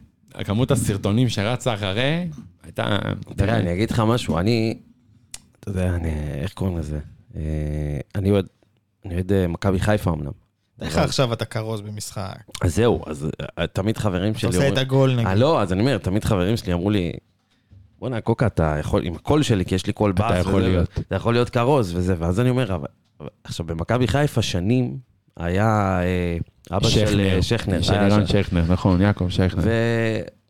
כמות 0.43 0.71
הסרטונים 0.71 1.29
שרצה 1.29 1.73
אחרי, 1.73 2.27
הייתה... 2.63 2.97
תראה, 3.35 3.57
אני 3.57 3.73
אגיד 3.73 3.91
לך 3.91 3.99
משהו, 3.99 4.37
אני, 4.37 4.77
אתה 5.59 5.69
יודע, 5.69 5.95
אני, 5.95 6.11
איך 6.41 6.53
קוראים 6.53 6.77
לזה? 6.77 6.99
אה, 7.35 7.41
אני 8.15 8.31
אוהד, 8.31 8.45
אני 9.05 9.13
אוהד 9.13 9.31
אה, 9.31 9.47
מכבי 9.47 9.79
חיפה 9.79 10.11
אמנם. 10.11 10.31
איך 10.81 10.97
עכשיו 10.97 11.33
אתה 11.33 11.45
כרוז 11.45 11.81
במשחק? 11.81 12.35
אז 12.61 12.75
זהו, 12.75 13.01
אז 13.07 13.27
אה, 13.59 13.67
תמיד 13.67 13.97
חברים 13.97 14.31
אתה 14.31 14.39
שלי 14.39 14.47
עושה 14.55 14.67
את 14.67 14.77
הגול 14.77 15.09
אה, 15.09 15.15
נגיד. 15.15 15.37
לא, 15.37 15.61
אז 15.61 15.73
אני 15.73 15.81
אומר, 15.81 15.97
תמיד 15.97 16.23
חברים 16.25 16.57
שלי 16.57 16.73
אמרו 16.73 16.89
לי, 16.89 17.11
בוא'נה, 17.99 18.21
קוקה, 18.21 18.47
אתה 18.47 18.75
יכול, 18.79 19.05
עם 19.05 19.13
הקול 19.15 19.43
שלי, 19.43 19.65
כי 19.65 19.75
יש 19.75 19.85
לי 19.85 19.93
קול 19.93 20.11
באס, 20.11 20.39
יכול 20.41 20.61
וזה, 20.61 20.69
להיות. 20.69 20.89
אתה 21.07 21.15
יכול 21.15 21.33
להיות 21.33 21.49
כרוז 21.49 21.95
וזה, 21.95 22.15
ואז 22.19 22.39
אני 22.39 22.49
אומר, 22.49 22.75
אבל, 22.75 22.87
אבל- 23.19 23.29
עכשיו, 23.43 23.65
במכבי 23.65 24.07
חיפה 24.07 24.41
שנים 24.41 24.97
היה 25.37 25.99
אה, 26.03 26.37
אבא 26.77 26.89
של 26.89 27.19
אה, 27.19 27.41
שכנר, 27.41 27.81
של 27.81 27.93
ערן 27.93 28.27
ש- 28.27 28.31
שכנר, 28.31 28.63
נכון, 28.69 29.01
יעקב 29.01 29.29
שכנר. 29.29 29.63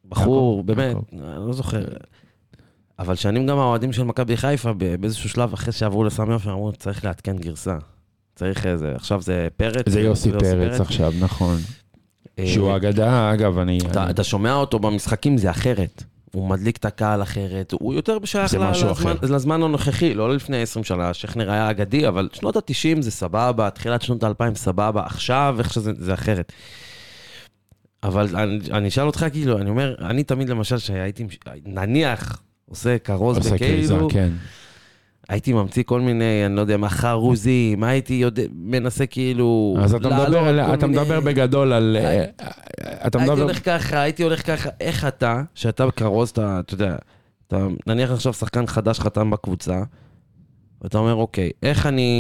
ובחור, 0.06 0.58
יעקב, 0.58 0.68
באמת, 0.68 0.96
יעקב. 0.96 1.26
אני 1.38 1.48
לא 1.48 1.54
זוכר. 1.54 1.84
אבל 3.00 3.16
שנים 3.16 3.48
גם 3.48 3.58
האוהדים 3.60 3.94
של 3.94 4.04
מכבי 4.04 4.38
חיפה, 4.38 4.74
באיזשהו 4.74 5.30
שלב, 5.30 5.54
אחרי 5.54 5.74
שעברו 5.74 6.04
לסמי 6.04 6.34
עופר, 6.34 6.52
אמרו, 6.52 6.72
צריך 6.72 7.06
לעדכן 7.06 7.38
גרסה. 7.38 7.78
צריך 8.42 8.66
איזה, 8.66 8.94
עכשיו 8.96 9.22
זה 9.22 9.48
פרץ. 9.58 9.90
זה 9.90 10.02
יוסי 10.02 10.32
פרץ 10.32 10.80
עכשיו, 10.80 11.14
נכון. 11.20 11.58
אה, 12.40 12.48
שהוא 12.48 12.76
אגדה, 12.76 13.34
אגב, 13.34 13.58
אני... 13.58 13.80
אתה, 14.10 14.24
שומע 14.24 14.54
אותו 14.54 14.80
במשחקים, 14.80 15.38
זה 15.38 15.52
אחרת. 15.52 16.04
הוא 16.32 16.50
מדליק 16.50 16.78
את 16.78 16.86
הקהל 16.86 17.22
אחרת, 17.22 17.72
הוא 17.72 17.94
יותר 17.94 18.18
שייך 18.26 18.52
זה 18.52 18.58
ל- 18.60 18.70
משהו 18.70 18.90
לזמן. 18.92 19.16
לזמן 19.22 19.64
הנוכחי, 19.64 20.14
לא 20.14 20.36
לפני 20.36 20.62
20 20.62 20.84
שנה, 20.84 21.14
שכנר 21.14 21.52
היה 21.52 21.70
אגדי, 21.70 22.08
אבל 22.08 22.30
שנות 22.34 22.56
ה-90 22.56 23.02
זה 23.02 23.12
סבבה, 23.12 23.70
תחילת 23.70 24.02
שנות 24.02 24.24
ה-2000 24.24 24.56
סבבה, 24.56 25.04
עכשיו 25.06 25.56
איך 25.60 25.74
שזה 25.74 25.92
זה 25.98 26.14
אחרת. 26.14 26.54
אבל 28.04 28.36
אני, 28.36 28.60
אני 28.72 28.88
אשאל 28.88 29.06
אותך, 29.06 29.26
כאילו, 29.32 29.58
אני 29.58 29.70
אומר, 29.70 29.96
אני 30.02 30.24
תמיד 30.24 30.50
למשל, 30.50 30.78
שהייתי, 30.78 31.26
נניח, 31.66 32.42
עושה 32.70 32.98
כרוז 32.98 33.38
עושה 33.38 33.58
כריזה, 33.58 33.94
בכאילו, 33.94 34.10
כן. 34.10 34.30
הייתי 35.30 35.54
ממציא 35.54 35.84
כל 35.84 36.02
מיני, 36.02 36.46
אני 36.46 36.56
לא 36.56 36.62
יודע, 36.62 36.78
מה, 36.78 36.90
חרוזים, 36.90 37.84
הייתי 37.84 38.14
יודע, 38.14 38.44
מנסה 38.56 39.06
כאילו... 39.06 39.76
אז 39.80 39.94
אתה 39.96 40.10
מדבר 40.10 40.38
על- 40.40 40.60
אתה 40.60 40.88
מיני- 40.88 41.02
מדבר 41.02 41.20
בגדול 41.20 41.74
על... 41.74 41.98
אה, 42.00 42.24
אתה 43.08 43.20
הייתי 43.20 43.32
מדבר... 43.32 43.44
הולך 43.44 43.66
ככה, 43.66 44.02
הייתי 44.02 44.24
הולך 44.24 44.48
ככה, 44.48 44.70
איך 44.82 45.08
אתה, 45.08 45.42
שאתה 45.56 45.92
כרוז, 45.96 46.30
אתה, 46.30 46.60
אתה 46.66 46.74
יודע, 46.74 46.96
אתה 47.48 47.58
נניח 47.88 48.12
עכשיו 48.12 48.34
שחקן 48.34 48.68
חדש 48.68 49.00
חתם 49.00 49.30
בקבוצה, 49.32 49.82
ואתה 50.82 50.98
אומר, 50.98 51.16
אוקיי, 51.16 51.50
איך 51.64 51.86
אני 51.86 52.12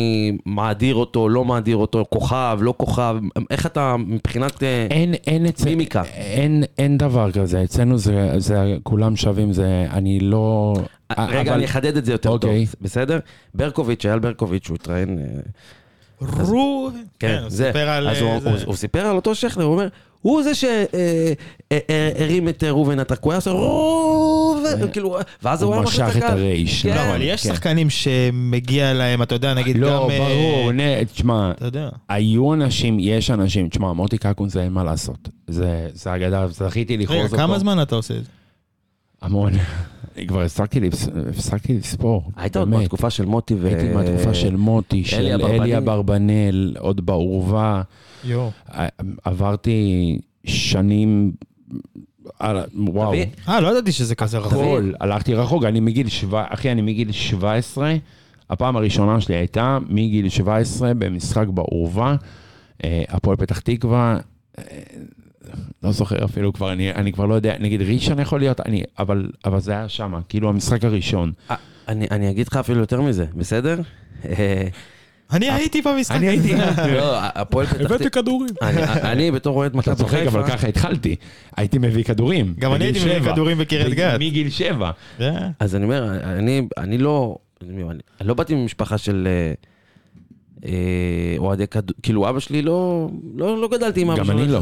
מאדיר 0.45 0.95
אותו, 0.95 1.29
לא 1.29 1.45
מאדיר 1.45 1.77
אותו, 1.77 2.05
כוכב, 2.09 2.59
לא 2.61 2.73
כוכב, 2.77 3.15
איך 3.51 3.65
אתה 3.65 3.95
מבחינת... 3.97 4.63
אה, 4.63 4.87
אין, 4.91 5.13
אין 5.13 5.45
אצל... 5.45 5.65
מימיקה. 5.69 6.03
אין, 6.03 6.63
אין 6.77 6.97
דבר 6.97 7.31
כזה, 7.31 7.63
אצלנו 7.63 7.97
זה, 7.97 8.33
זה 8.37 8.77
כולם 8.83 9.15
שווים, 9.15 9.53
זה, 9.53 9.87
אני 9.91 10.19
לא... 10.19 10.73
רגע, 11.17 11.41
אבל- 11.41 11.49
אני 11.53 11.65
אחדד 11.65 11.97
את 11.97 12.05
זה 12.05 12.11
יותר 12.11 12.37
טוב, 12.37 12.49
אוקיי. 12.49 12.65
בסדר? 12.81 13.19
ברקוביץ', 13.55 14.05
אייל 14.05 14.19
ברקוביץ', 14.19 14.67
הוא 14.69 14.75
התראיין, 14.75 15.19
אה, 15.19 15.25
ראובן. 16.21 16.99
כן, 17.19 17.37
הוא 17.41 17.49
זה. 17.49 17.65
סיפר 17.67 17.89
על... 17.89 18.09
אז 18.09 18.17
הוא- 18.21 18.29
אה, 18.29 18.39
זה. 18.39 18.49
הוא- 18.49 18.57
הוא 18.65 18.75
סיפר 18.75 18.99
על 18.99 19.15
אותו 19.15 19.35
שכנר, 19.35 19.63
הוא 19.63 19.73
אומר, 19.73 19.87
הוא 20.21 20.43
זה 20.43 20.51
שהרים 20.55 22.49
את 22.49 22.63
אה, 22.63 22.69
ראובן 22.71 22.99
הוא 23.29 23.37
עושה 23.37 23.51
ראובן, 23.51 24.91
כאילו, 24.91 25.17
ואז 25.43 25.61
הוא 25.63 25.67
הוא 25.67 25.75
היה 25.75 25.83
משך 25.83 25.99
מחליט 25.99 26.17
את 26.17 26.23
הקהל. 26.23 26.37
הרייש. 26.37 26.83
כן. 26.83 26.95
לא, 26.95 27.09
אבל 27.11 27.21
יש 27.21 27.43
כן. 27.47 27.53
שחקנים 27.53 27.89
שמגיע 27.89 28.93
להם, 28.93 29.21
אתה 29.21 29.35
יודע, 29.35 29.53
נגיד 29.53 29.75
גם... 29.75 29.81
לא, 29.81 30.09
אה, 30.11 30.17
ברור, 30.19 30.71
תשמע. 31.13 31.51
היו 32.09 32.53
אנשים, 32.53 32.97
יש 32.99 33.31
אנשים, 33.31 33.69
תשמע, 33.69 33.93
מוטי 33.93 34.17
קקון 34.17 34.49
זה 34.49 34.63
אין 34.63 34.71
מה 34.73 34.83
לעשות. 34.83 35.29
זה 35.47 35.89
זה 35.93 36.15
אגדה, 36.15 36.47
זכיתי 36.47 36.93
רגע, 36.97 37.03
לכרוז 37.03 37.25
אותו. 37.25 37.37
כמה 37.37 37.59
זמן 37.59 37.81
אתה 37.81 37.95
עושה 37.95 38.13
את 38.17 38.23
זה? 38.23 38.29
המון. 39.21 39.53
כבר 40.27 40.41
הפסקתי 40.41 40.79
לספור. 41.77 42.31
היית 42.35 42.57
עוד. 42.57 42.67
מהתקופה 42.69 43.09
של 43.09 43.25
מוטי 43.25 43.55
ו... 43.59 43.67
הייתי 43.67 43.93
מהתקופה 43.93 44.33
של 44.33 44.55
מוטי, 44.55 45.03
של 45.03 45.17
אלי 45.17 45.35
אברבנאל. 45.35 45.75
אברבנאל, 45.75 46.75
עוד 46.79 47.05
בעורווה. 47.05 47.81
יואו. 48.23 48.51
עברתי 49.23 50.19
שנים, 50.45 51.31
על- 52.39 52.57
וואו, 52.75 53.13
אה, 53.47 53.59
לא 53.61 53.67
ידעתי 53.67 53.91
שזה 53.91 54.15
כזה 54.15 54.37
רחוק. 54.37 54.53
הכל, 54.53 54.91
הלכתי 54.99 55.33
רחוק, 55.33 55.63
אני 55.63 55.79
מגיל, 55.79 56.07
שבע- 56.09 56.45
אחי, 56.49 56.71
אני 56.71 56.81
מגיל 56.81 57.11
17, 57.11 57.95
הפעם 58.49 58.75
הראשונה 58.75 59.21
שלי 59.21 59.35
הייתה 59.35 59.77
מגיל 59.89 60.29
17 60.29 60.93
במשחק 60.93 61.47
בעורווה, 61.47 62.15
אה, 62.83 63.03
הפועל 63.09 63.37
פתח 63.37 63.59
תקווה, 63.59 64.17
אה, 64.59 64.63
לא 65.83 65.91
זוכר 65.91 66.25
אפילו 66.25 66.53
כבר, 66.53 66.71
אני, 66.71 66.91
אני 66.93 67.13
כבר 67.13 67.25
לא 67.25 67.33
יודע, 67.33 67.55
נגיד 67.59 67.81
ראשון 67.81 68.19
יכול 68.19 68.39
להיות, 68.39 68.59
אני, 68.59 68.83
אבל, 68.99 69.29
אבל 69.45 69.59
זה 69.59 69.71
היה 69.71 69.89
שם, 69.89 70.13
כאילו 70.29 70.49
המשחק 70.49 70.83
הראשון. 70.85 71.31
אה, 71.51 71.55
אני 71.87 72.07
אני 72.11 72.29
אגיד 72.29 72.47
לך 72.47 72.55
אפילו 72.57 72.79
יותר 72.79 73.01
מזה, 73.01 73.25
בסדר? 73.35 73.79
אה, 74.25 74.67
אני 75.31 75.51
הייתי 75.51 75.81
במשחק. 75.81 76.15
אני 76.15 76.27
הייתי, 76.27 76.53
לא, 76.93 77.17
הפועל 77.21 77.65
פתח 77.65 77.77
תקווה... 77.83 78.09
כדורים. 78.09 78.49
אני- 78.61 78.83
אני 79.11 79.31
בתור 79.31 79.57
אוהד 79.57 79.69
אתה 79.71 79.77
מכבי 79.77 79.95
צוחק, 79.95 80.17
חיפה... 80.17 80.29
אבל 80.39 80.47
ככה 80.49 80.67
התחלתי, 80.67 81.15
הייתי 81.57 81.77
מביא 81.77 82.03
כדורים. 82.03 82.53
גם 82.59 82.73
אני 82.73 82.85
הייתי 82.85 82.99
מביא. 83.17 83.31
כדורים 83.31 83.57
בקריית 83.57 83.93
גת. 83.93 84.19
מגיל 84.19 84.49
שבע. 84.49 84.91
אה, 85.21 85.47
אז 85.59 85.75
אני 85.75 85.83
אומר, 85.83 86.19
אני, 86.23 86.67
אני 86.77 86.97
לא, 86.97 87.37
אני, 87.69 87.83
לא 88.21 88.33
באתי 88.33 88.55
ממשפחה 88.55 88.97
של 88.97 89.27
אה, 90.65 90.71
אוהדי 91.37 91.67
כדור, 91.67 91.95
כאילו 92.03 92.29
אבא 92.29 92.39
שלי 92.39 92.61
לא, 92.61 93.09
לא, 93.35 93.61
לא 93.61 93.67
גדלתי 93.67 94.01
עם 94.01 94.09
אבא 94.11 94.19
גם 94.19 94.25
שלי. 94.25 94.43
אני 94.43 94.51
לא. 94.51 94.59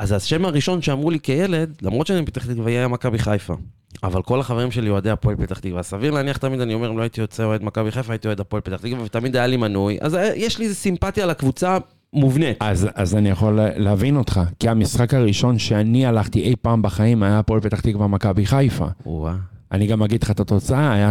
אז- 0.00 0.12
השם 0.12 0.44
הראשון 0.44 0.82
שאמרו 0.82 1.10
לי 1.10 1.20
כילד, 1.20 1.72
למרות 1.82 2.06
שאני 2.06 2.20
מפתח 2.20 2.46
תקווה, 2.46 2.70
היה 2.70 2.88
מכבי 2.88 3.18
חיפה. 3.18 3.54
אבל 4.02 4.22
כל 4.22 4.40
החברים 4.40 4.70
שלי 4.70 4.90
אוהדי 4.90 5.10
הפועל 5.10 5.36
פתח 5.36 5.58
תקווה. 5.58 5.82
סביר 5.82 6.10
להניח 6.10 6.36
תמיד 6.36 6.60
אני 6.60 6.74
אומר, 6.74 6.90
אם 6.90 6.96
לא 6.98 7.02
הייתי 7.02 7.20
יוצא 7.20 7.44
אוהד 7.44 7.64
מכבי 7.64 7.90
חיפה, 7.90 8.12
הייתי 8.12 8.28
אוהד 8.28 8.40
הפועל 8.40 8.60
פתח 8.62 8.76
תקווה, 8.76 9.04
ותמיד 9.04 9.36
היה 9.36 9.46
לי 9.46 9.56
מנוי. 9.56 9.98
אז 10.00 10.14
היה- 10.14 10.36
יש 10.36 10.58
לי 10.58 10.64
איזו 10.64 10.74
סימפתיה 10.74 11.26
לקבוצה 11.26 11.78
מובנית. 12.12 12.56
אז, 12.60 12.88
אז 12.94 13.14
אני 13.16 13.28
יכול 13.30 13.60
להבין 13.76 14.16
אותך, 14.16 14.40
כי 14.58 14.68
המשחק 14.68 15.14
הראשון 15.14 15.58
שאני 15.58 16.06
הלכתי 16.06 16.40
אי 16.40 16.54
פעם 16.62 16.82
בחיים 16.82 17.22
היה 17.22 17.38
הפועל 17.38 17.60
פתח 17.60 17.80
תקווה 17.80 18.06
מכבי 18.06 18.46
חיפה. 18.46 18.86
וואה, 19.06 19.34
אני 19.72 19.86
גם 19.86 20.02
אגיד 20.02 20.22
לך 20.22 20.30
את 20.30 20.40
התוצאה, 20.40 20.92
היה 20.92 21.10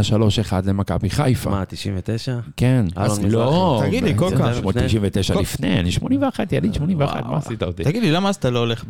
3-1 0.52 0.54
למכבי 0.66 1.10
חיפה. 1.10 1.50
מה, 1.50 1.66
99? 1.66 2.36
כן. 2.58 2.86
אז. 2.96 3.26
לא. 3.26 3.82
תגיד 3.86 4.04
לי, 4.04 4.14
קוקה. 4.14 4.46
היה 4.46 4.62
99 4.88 5.34
קוקה. 5.34 5.42
לפני, 5.42 5.80
אני 5.80 5.92
81, 5.92 6.54
יליד 6.54 6.74
81, 6.74 7.16
וואו. 7.22 7.32
מה 7.32 7.38
עשית 7.38 7.64
אותי? 7.64 7.84
תגיד 7.84 8.04
לי, 8.04 8.12
למה 8.12 8.30
אז 8.30 8.36
אתה 8.36 8.50
לא 8.50 8.60
הולך 8.60 8.86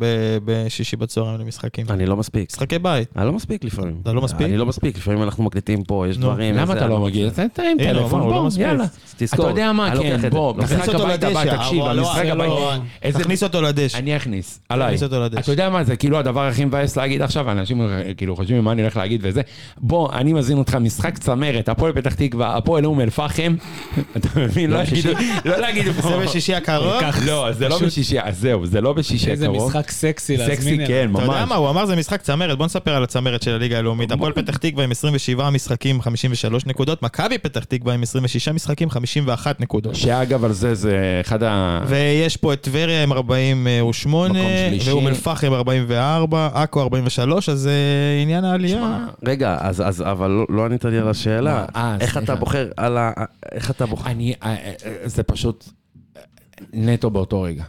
בשישי 0.46 0.96
בצהריים 0.96 1.40
למשחקים? 1.40 1.86
אני 1.90 2.06
לא 2.06 2.18
מספיק. 2.18 2.50
משחקי 2.52 2.80
בית. 2.80 3.10
אני 3.18 3.26
לא 3.26 3.34
מספיק 3.34 3.64
לפעמים. 3.64 3.98
אתה 4.04 4.14
לא 4.14 4.22
מספיק? 4.22 4.42
אני 4.48 4.58
לא 4.58 4.66
מספיק, 4.66 4.98
לפעמים 4.98 5.24
אנחנו 5.24 5.44
מקליטים 5.44 5.84
פה, 5.84 6.06
יש 6.10 6.18
דברים... 6.18 6.56
למה 6.56 6.74
אתה 6.74 6.88
לא 6.88 7.00
מגיע? 7.00 7.28
אתה 7.28 7.42
עם 7.72 7.78
טלפון, 7.78 8.20
לא 8.30 8.42
בוא. 8.42 8.50
יאללה. 8.58 8.86
תזכור. 9.18 9.46
אתה 9.46 9.52
יודע 9.52 9.72
מה, 9.72 9.92
כן. 10.00 10.30
בוא, 10.30 10.54
משחק 10.58 10.88
אותו 10.90 11.04
הבית 11.04 11.24
הבא, 11.24 11.44
לדשא. 11.44 11.58
תקשיב, 11.58 11.80
לא, 11.80 11.92
המשחק 11.92 12.26
לא- 12.26 12.74
איזה- 13.04 13.20
תכניס 13.20 13.44
אותו 13.44 13.62
לדשא. 13.62 13.98
אני 13.98 14.16
אכניס, 14.18 14.60
עליי. 14.70 14.88
תכניס 14.88 15.04
אותו 15.04 15.20
לדשא. 15.24 15.40
אתה 15.40 15.52
יודע 15.52 15.70
מה, 15.70 15.84
זה 15.84 15.96
כאילו 15.96 16.18
הדבר 16.18 16.48
הכי 16.48 16.66
מבאס 16.66 16.98
להגיד 16.98 17.22
עכשיו, 17.22 17.52
אנשים 17.52 17.82
כאילו 18.18 18.36
חושבים 18.36 18.64
מה 18.64 18.72
אני 18.72 18.82
הולך 18.82 18.98
להגיד 18.98 19.20
וזה. 19.24 19.42
בוא, 19.78 20.14
אני 20.14 20.34
מזמין 20.34 20.58
אותך 20.58 20.76
משחק 20.76 21.18
צמרת, 21.18 21.70
הפועל 21.70 21.94
פתח 21.94 22.14
תקווה, 22.14 22.58
הפועל 22.58 22.86
אום 22.86 23.02
אל-פחם. 23.02 23.56
אתה 24.18 24.40
מבין? 24.40 24.72
לא 24.72 24.80
יגידו, 24.80 25.10
לא 25.46 25.58
להגיד 25.58 25.86
זה. 25.86 26.18
בשישי 26.24 26.56
הקרוב? 26.56 27.02
לא, 27.26 27.52
זה 27.52 27.70
לא 27.70 27.80
בשישי, 27.80 28.20
אז 28.22 28.40
זהו, 28.40 28.66
זה 28.66 28.82
לא 28.82 28.94
בשישי 28.94 29.32
איזה 29.32 29.46
הקרוב. 29.46 29.68
משחק 29.70 29.92
סקסי 29.92 30.38
להזמין 30.38 30.58
סקסי. 30.58 30.78
כן, 30.88 31.10
אתה 31.12 31.22
יודע 31.24 31.40
ממש. 31.40 31.50
מה, 31.50 31.56
הוא 31.56 31.70
אמר 31.70 31.86
זה 31.86 31.96
משחק 31.96 32.22
צמרת, 32.22 32.58
בוא 32.58 32.66
נספר 32.66 32.96
על 32.96 33.04
הצמרת 33.04 33.42
של 33.42 33.52
הליגה 33.52 33.78
הלאומית. 33.78 34.12
הפועל 34.12 34.34
פתח 34.34 34.58
תקווה 34.58 34.84
עם 34.84 34.92
27 34.92 35.50
משחקים, 35.50 36.02
53 36.02 36.66
נקודות, 36.66 37.04
מכבי 37.04 37.38
פתח 37.38 37.64
תקווה 37.64 37.94
עם 37.94 38.04
26 38.04 38.48
משחקים, 38.50 38.90
51 38.90 39.62
נקודות. 39.62 39.96
שאגב, 39.96 40.46
על 40.46 40.52
זה, 40.52 40.76
זה 40.76 41.18
אחד 41.22 41.44
ה... 41.44 41.82
ויש 41.88 42.38
פה 42.38 42.54
את 42.54 42.62
טבריה 42.62 43.04
עם 43.04 43.14
48, 43.14 44.30
מקום 44.30 44.52
שלישי. 44.70 44.90
ואום 44.90 45.08
אל-פחם 45.08 45.54
44, 45.54 46.50
עכו 46.54 46.82
43, 46.82 47.50
אז 47.50 47.68
אה, 47.68 48.22
עניין 48.22 48.46
העלייה. 48.46 48.98
רגע, 49.26 49.49
אז, 49.60 49.82
אז, 49.82 50.02
אבל 50.02 50.32
לא, 50.32 50.46
לא 50.50 50.66
ענית 50.66 50.86
לי 50.86 50.98
על 50.98 51.08
השאלה. 51.08 51.66
אה, 51.76 51.98
איך 52.00 52.12
סליחה. 52.14 52.34
אתה 52.34 52.36
בוחר 52.36 52.72
על 52.78 52.98
ה... 52.98 53.12
איך 53.52 53.72
אתה 53.72 53.86
בוחר... 53.86 54.12
אני, 54.12 54.34
אה, 54.44 54.56
אה, 54.56 54.74
זה 55.06 55.24
פשוט 55.24 55.70
נטו 56.74 57.10
באותו 57.10 57.42
רגע. 57.42 57.64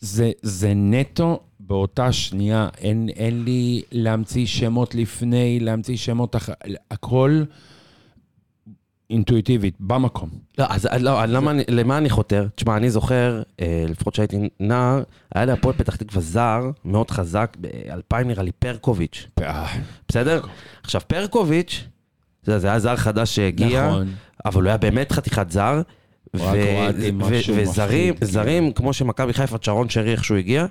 זה, 0.00 0.30
זה 0.42 0.72
נטו 0.74 1.40
באותה 1.60 2.12
שנייה, 2.12 2.68
אין, 2.78 3.08
אין 3.16 3.44
לי 3.44 3.82
להמציא 3.92 4.46
שמות 4.46 4.94
לפני, 4.94 5.60
להמציא 5.60 5.96
שמות 5.96 6.36
אחר, 6.36 6.52
הכל 6.90 7.42
אינטואיטיבית, 9.10 9.74
במקום. 9.80 10.28
לא, 10.58 10.64
אז 10.68 10.88
לא, 11.00 11.22
אז 11.22 11.30
למה, 11.30 11.52
למה 11.68 11.98
אני 11.98 12.10
חותר? 12.10 12.46
תשמע, 12.54 12.76
אני 12.76 12.90
זוכר, 12.90 13.42
אה, 13.60 13.84
לפחות 13.88 14.12
כשהייתי 14.12 14.48
נער, 14.60 15.02
היה 15.34 15.44
להפועל 15.44 15.74
פתח 15.76 15.96
תקווה 15.96 16.22
זר 16.22 16.70
מאוד 16.84 17.10
חזק, 17.10 17.56
ב-2000 17.60 18.24
נראה 18.24 18.42
לי, 18.42 18.52
פרקוביץ', 18.52 19.26
אה, 19.42 19.66
בסדר? 20.08 20.40
עכשיו, 20.82 21.00
פרקוביץ', 21.06 21.84
זה, 22.42 22.58
זה 22.58 22.68
היה 22.68 22.78
זר 22.78 22.96
חדש 22.96 23.36
שהגיע, 23.36 23.88
נכון. 23.88 24.08
אבל 24.44 24.62
הוא 24.62 24.68
היה 24.68 24.76
באמת 24.76 25.12
חתיכת 25.12 25.50
זר. 25.50 25.82
וזרים, 27.54 28.14
זרים, 28.20 28.72
כמו 28.72 28.92
שמכבי 28.92 29.32
חיפה, 29.32 29.56
שרון 29.62 29.88
שרי, 29.88 30.12
איך 30.12 30.24
שהוא 30.24 30.36
הגיע, 30.36 30.66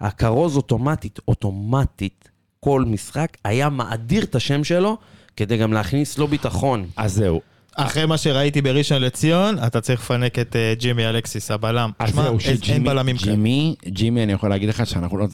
הכרוז 0.00 0.56
אוטומטית, 0.56 1.18
אוטומטית, 1.28 2.28
כל 2.60 2.84
משחק, 2.86 3.36
היה 3.44 3.68
מאדיר 3.68 4.24
את 4.24 4.34
השם 4.34 4.64
שלו, 4.64 4.96
כדי 5.36 5.56
גם 5.56 5.72
להכניס 5.72 6.18
לו 6.18 6.26
ביטחון. 6.26 6.86
אז 6.96 7.14
זהו. 7.14 7.40
אחרי 7.76 8.06
מה 8.06 8.16
שראיתי 8.18 8.62
בראשון 8.62 9.02
לציון, 9.02 9.56
אתה 9.66 9.80
צריך 9.80 10.00
לפנק 10.00 10.38
את 10.38 10.56
אה, 10.56 10.74
ג'ימי 10.78 11.06
אלקסיס, 11.06 11.50
הבלם. 11.50 11.90
אז 11.98 12.14
זהו, 12.14 12.38
אין- 12.68 12.84
בלמים 12.84 13.16
כאלה. 13.16 13.32
ג'ימי, 13.32 13.74
ג'ימי, 13.88 14.22
אני 14.22 14.32
יכול 14.32 14.50
להגיד 14.50 14.68
לך 14.68 14.86
שאנחנו 14.86 15.18
לא... 15.18 15.26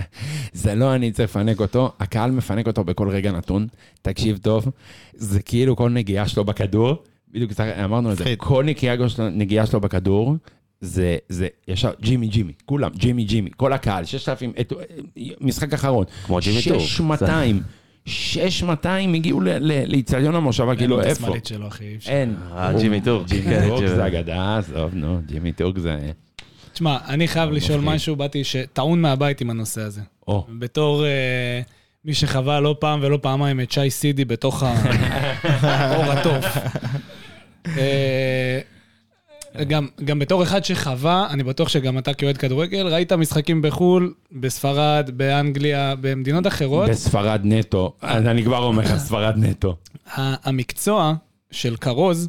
זה 0.52 0.74
לא 0.74 0.94
אני 0.94 1.12
צריך 1.12 1.30
לפנק 1.30 1.60
אותו, 1.60 1.92
הקהל 2.00 2.30
מפנק 2.30 2.66
אותו 2.66 2.84
בכל 2.84 3.08
רגע 3.08 3.32
נתון. 3.32 3.66
תקשיב 4.02 4.38
טוב, 4.42 4.68
זה 5.14 5.42
כאילו 5.42 5.76
כל 5.76 5.90
נגיעה 5.90 6.28
שלו 6.28 6.44
בכדור, 6.44 7.02
בדיוק 7.32 7.50
אמרנו 7.84 8.12
את 8.12 8.16
זה. 8.16 8.34
כל 8.36 8.64
נגיעה 8.64 9.08
שלו- 9.08 9.28
נגיעה 9.30 9.66
שלו 9.66 9.80
בכדור, 9.80 10.36
זה, 10.80 11.16
זה 11.28 11.48
ישר 11.68 11.90
ג'ימי, 12.00 12.26
ג'ימי, 12.28 12.52
כולם, 12.66 12.90
ג'ימי, 12.96 13.24
ג'ימי, 13.24 13.50
כל 13.56 13.72
הקהל, 13.72 14.04
6,000, 14.04 14.52
את- 14.60 14.72
משחק 15.40 15.72
אחרון. 15.74 16.04
כמו 16.26 16.38
ג'ימי 16.42 16.62
טור. 16.68 16.78
6,200, 16.80 17.60
6,200 18.06 19.14
הגיעו 19.14 19.40
ל- 19.40 19.48
ל- 19.48 19.90
לאיצטדיון 19.90 20.34
המושבה, 20.34 20.76
כאילו 20.76 20.96
אין 21.00 21.04
את 21.04 21.10
איפה? 21.10 21.22
השמאלית 21.24 21.46
שלו, 21.46 21.68
אחי. 21.68 21.84
אין. 22.06 22.36
אה, 22.56 22.72
ג'ימי 22.78 23.00
טורק. 23.00 23.26
ג'ימי 23.28 23.42
כן, 23.42 23.68
טורק 23.68 23.82
ג'ימי. 23.82 23.94
זה 23.94 24.06
אגדה, 24.06 24.58
עזוב, 24.58 24.90
נו, 24.94 25.18
ג'ימי 25.26 25.52
טורק 25.52 25.78
זה... 25.78 26.10
תשמע, 26.72 26.96
אני 27.08 27.28
חייב 27.28 27.50
לשאול. 27.50 27.80
משהו, 27.80 28.16
באתי 28.16 28.44
שטעון 28.44 29.00
מהבית 29.00 29.40
עם 29.40 29.50
הנושא 29.50 29.80
הזה. 29.80 30.00
או. 30.28 30.46
בתור 30.58 31.04
אה, 31.04 31.60
מי 32.04 32.14
שחווה 32.14 32.60
לא 32.60 32.76
פעם 32.80 32.98
ולא 33.02 33.18
פעמיים 33.22 33.60
את 33.60 33.72
שי 33.72 33.90
סידי 33.90 34.24
בתוך 34.24 34.62
האור 35.42 36.04
התוף. 36.12 36.44
אה, 39.58 39.64
גם, 39.64 39.88
גם 40.04 40.18
בתור 40.18 40.42
אחד 40.42 40.64
שחווה, 40.64 41.26
אני 41.30 41.42
בטוח 41.42 41.68
שגם 41.68 41.98
אתה 41.98 42.14
כאוהד 42.14 42.36
כדורגל, 42.36 42.86
ראית 42.86 43.12
משחקים 43.12 43.62
בחו"ל, 43.62 44.14
בספרד, 44.32 45.10
באנגליה, 45.14 45.94
במדינות 46.00 46.46
אחרות. 46.46 46.88
בספרד 46.90 47.40
נטו, 47.44 47.92
אני 48.02 48.44
כבר 48.44 48.58
אומר 48.64 48.82
לך, 48.82 48.96
ספרד 48.96 49.34
נטו. 49.36 49.76
ה- 50.16 50.48
המקצוע 50.48 51.14
של 51.50 51.76
כרוז 51.76 52.28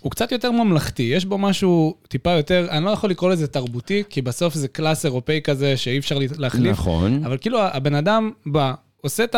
הוא 0.00 0.10
קצת 0.10 0.32
יותר 0.32 0.50
ממלכתי, 0.50 1.02
יש 1.02 1.24
בו 1.24 1.38
משהו 1.38 1.94
טיפה 2.08 2.30
יותר, 2.30 2.66
אני 2.70 2.84
לא 2.84 2.90
יכול 2.90 3.10
לקרוא 3.10 3.30
לזה 3.30 3.46
תרבותי, 3.46 4.02
כי 4.10 4.22
בסוף 4.22 4.54
זה 4.54 4.68
קלאס 4.68 5.04
אירופאי 5.04 5.40
כזה 5.44 5.76
שאי 5.76 5.98
אפשר 5.98 6.18
להחליף. 6.38 6.72
נכון. 6.72 7.24
אבל 7.24 7.36
כאילו 7.38 7.58
הבן 7.62 7.94
אדם 7.94 8.30
בא, 8.46 8.72
עושה 9.00 9.24
את 9.24 9.36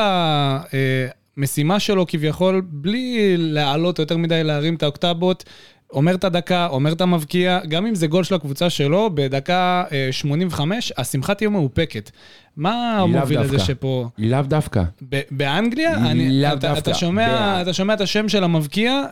המשימה 1.36 1.80
שלו 1.80 2.06
כביכול, 2.06 2.62
בלי 2.64 3.34
להעלות 3.36 3.98
יותר 3.98 4.16
מדי, 4.16 4.44
להרים 4.44 4.74
את 4.74 4.82
האוקטבות, 4.82 5.44
אומר 5.92 6.14
את 6.14 6.24
הדקה, 6.24 6.66
אומר 6.66 6.92
את 6.92 7.00
המבקיע, 7.00 7.60
גם 7.68 7.86
אם 7.86 7.94
זה 7.94 8.06
גול 8.06 8.24
של 8.24 8.34
הקבוצה 8.34 8.70
שלו, 8.70 9.10
בדקה 9.14 9.84
אה, 9.92 10.08
85, 10.10 10.92
השמחה 10.96 11.34
תהיה 11.34 11.50
מאופקת. 11.50 12.10
מה 12.56 12.96
לאו 12.98 13.08
מוביל 13.08 13.40
לזה. 13.40 13.58
שפה? 13.58 14.08
לאו 14.18 14.42
דווקא. 14.42 14.82
באנגליה? 15.30 15.90
לאו 15.98 16.10
אני, 16.10 16.48
אתה, 16.48 16.54
דווקא. 16.56 16.78
אתה, 16.78 16.94
שומע, 16.94 17.28
ב- 17.58 17.60
אתה 17.62 17.72
שומע 17.72 17.94
את 17.94 18.00
השם 18.00 18.28
של 18.28 18.44
המבקיע, 18.44 19.02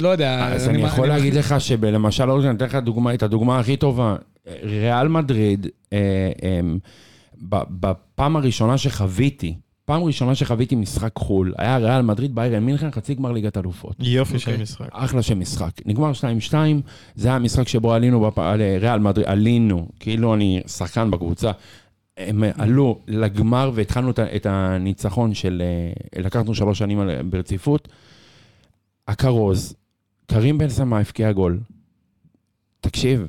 לא 0.00 0.08
יודע. 0.08 0.46
אז 0.46 0.68
אני 0.68 0.82
יכול 0.82 1.04
אני- 1.10 1.16
להגיד 1.18 1.34
לך 1.34 1.54
שלמשל, 1.60 2.30
אני 2.30 2.50
אתן 2.56 2.64
לך 2.64 2.74
דוגמה, 2.74 3.14
את 3.14 3.22
הדוגמה 3.22 3.58
הכי 3.58 3.76
טובה. 3.76 4.16
ריאל 4.62 5.08
מדריד, 5.08 5.66
אה, 5.92 5.98
אה, 6.42 6.60
בפעם 7.70 8.36
הראשונה 8.36 8.78
שחוויתי, 8.78 9.54
פעם 9.84 10.02
ראשונה 10.02 10.34
שחוויתי 10.34 10.74
משחק 10.74 11.12
חו"ל, 11.18 11.54
היה 11.58 11.76
ריאל 11.76 12.02
מדריד 12.02 12.34
ביירן 12.34 12.64
מינכן, 12.64 12.90
חצי 12.90 13.14
גמר 13.14 13.32
ליגת 13.32 13.56
אלופות. 13.56 13.96
יופי 13.98 14.38
של 14.38 14.50
אוקיי. 14.50 14.62
משחק. 14.62 14.88
אחלה 14.92 15.22
של 15.22 15.34
משחק. 15.34 15.70
נגמר 15.86 16.12
2-2, 16.50 16.54
זה 17.14 17.28
היה 17.28 17.36
המשחק 17.36 17.68
שבו 17.68 17.92
עלינו, 17.92 18.20
בפ... 18.20 18.38
על 18.38 18.62
ריאל 18.80 18.98
מדריד, 18.98 19.26
עלינו, 19.26 19.88
כאילו 20.00 20.34
אני 20.34 20.60
שחקן 20.66 21.10
בקבוצה. 21.10 21.50
הם 22.16 22.44
עלו 22.58 22.98
לגמר 23.08 23.70
והתחלנו 23.74 24.10
את 24.10 24.46
הניצחון 24.46 25.34
של... 25.34 25.62
אה, 26.16 26.22
לקחנו 26.22 26.54
שלוש 26.54 26.78
שנים 26.78 27.00
ברציפות. 27.30 27.88
הכרוז, 29.08 29.74
קרים 30.26 30.58
בן 30.58 30.68
סמה 30.68 30.98
הבקיע 30.98 31.32
גול. 31.32 31.58
תקשיב, 32.80 33.26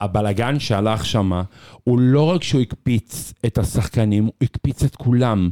הבלגן 0.00 0.58
שהלך 0.58 1.06
שמה, 1.06 1.42
הוא 1.84 1.98
לא 1.98 2.22
רק 2.22 2.42
שהוא 2.42 2.60
הקפיץ 2.60 3.32
את 3.46 3.58
השחקנים, 3.58 4.24
הוא 4.24 4.32
הקפיץ 4.42 4.82
את 4.82 4.96
כולם. 4.96 5.50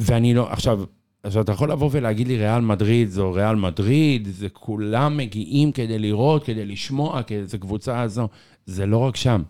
ואני 0.00 0.34
לא, 0.34 0.52
עכשיו, 0.52 0.80
עכשיו 1.22 1.42
אתה 1.42 1.52
יכול 1.52 1.72
לבוא 1.72 1.88
ולהגיד 1.92 2.28
לי 2.28 2.36
ריאל 2.36 2.60
מדריד 2.60 3.08
זו 3.08 3.32
ריאל 3.32 3.56
מדריד, 3.56 4.28
זה 4.30 4.48
כולם 4.48 5.16
מגיעים 5.16 5.72
כדי 5.72 5.98
לראות, 5.98 6.44
כדי 6.44 6.66
לשמוע, 6.66 7.22
כי 7.22 7.46
זה 7.46 7.58
קבוצה 7.58 8.00
הזו. 8.00 8.28
זה 8.66 8.86
לא 8.86 8.98
רק 8.98 9.16
שם, 9.16 9.42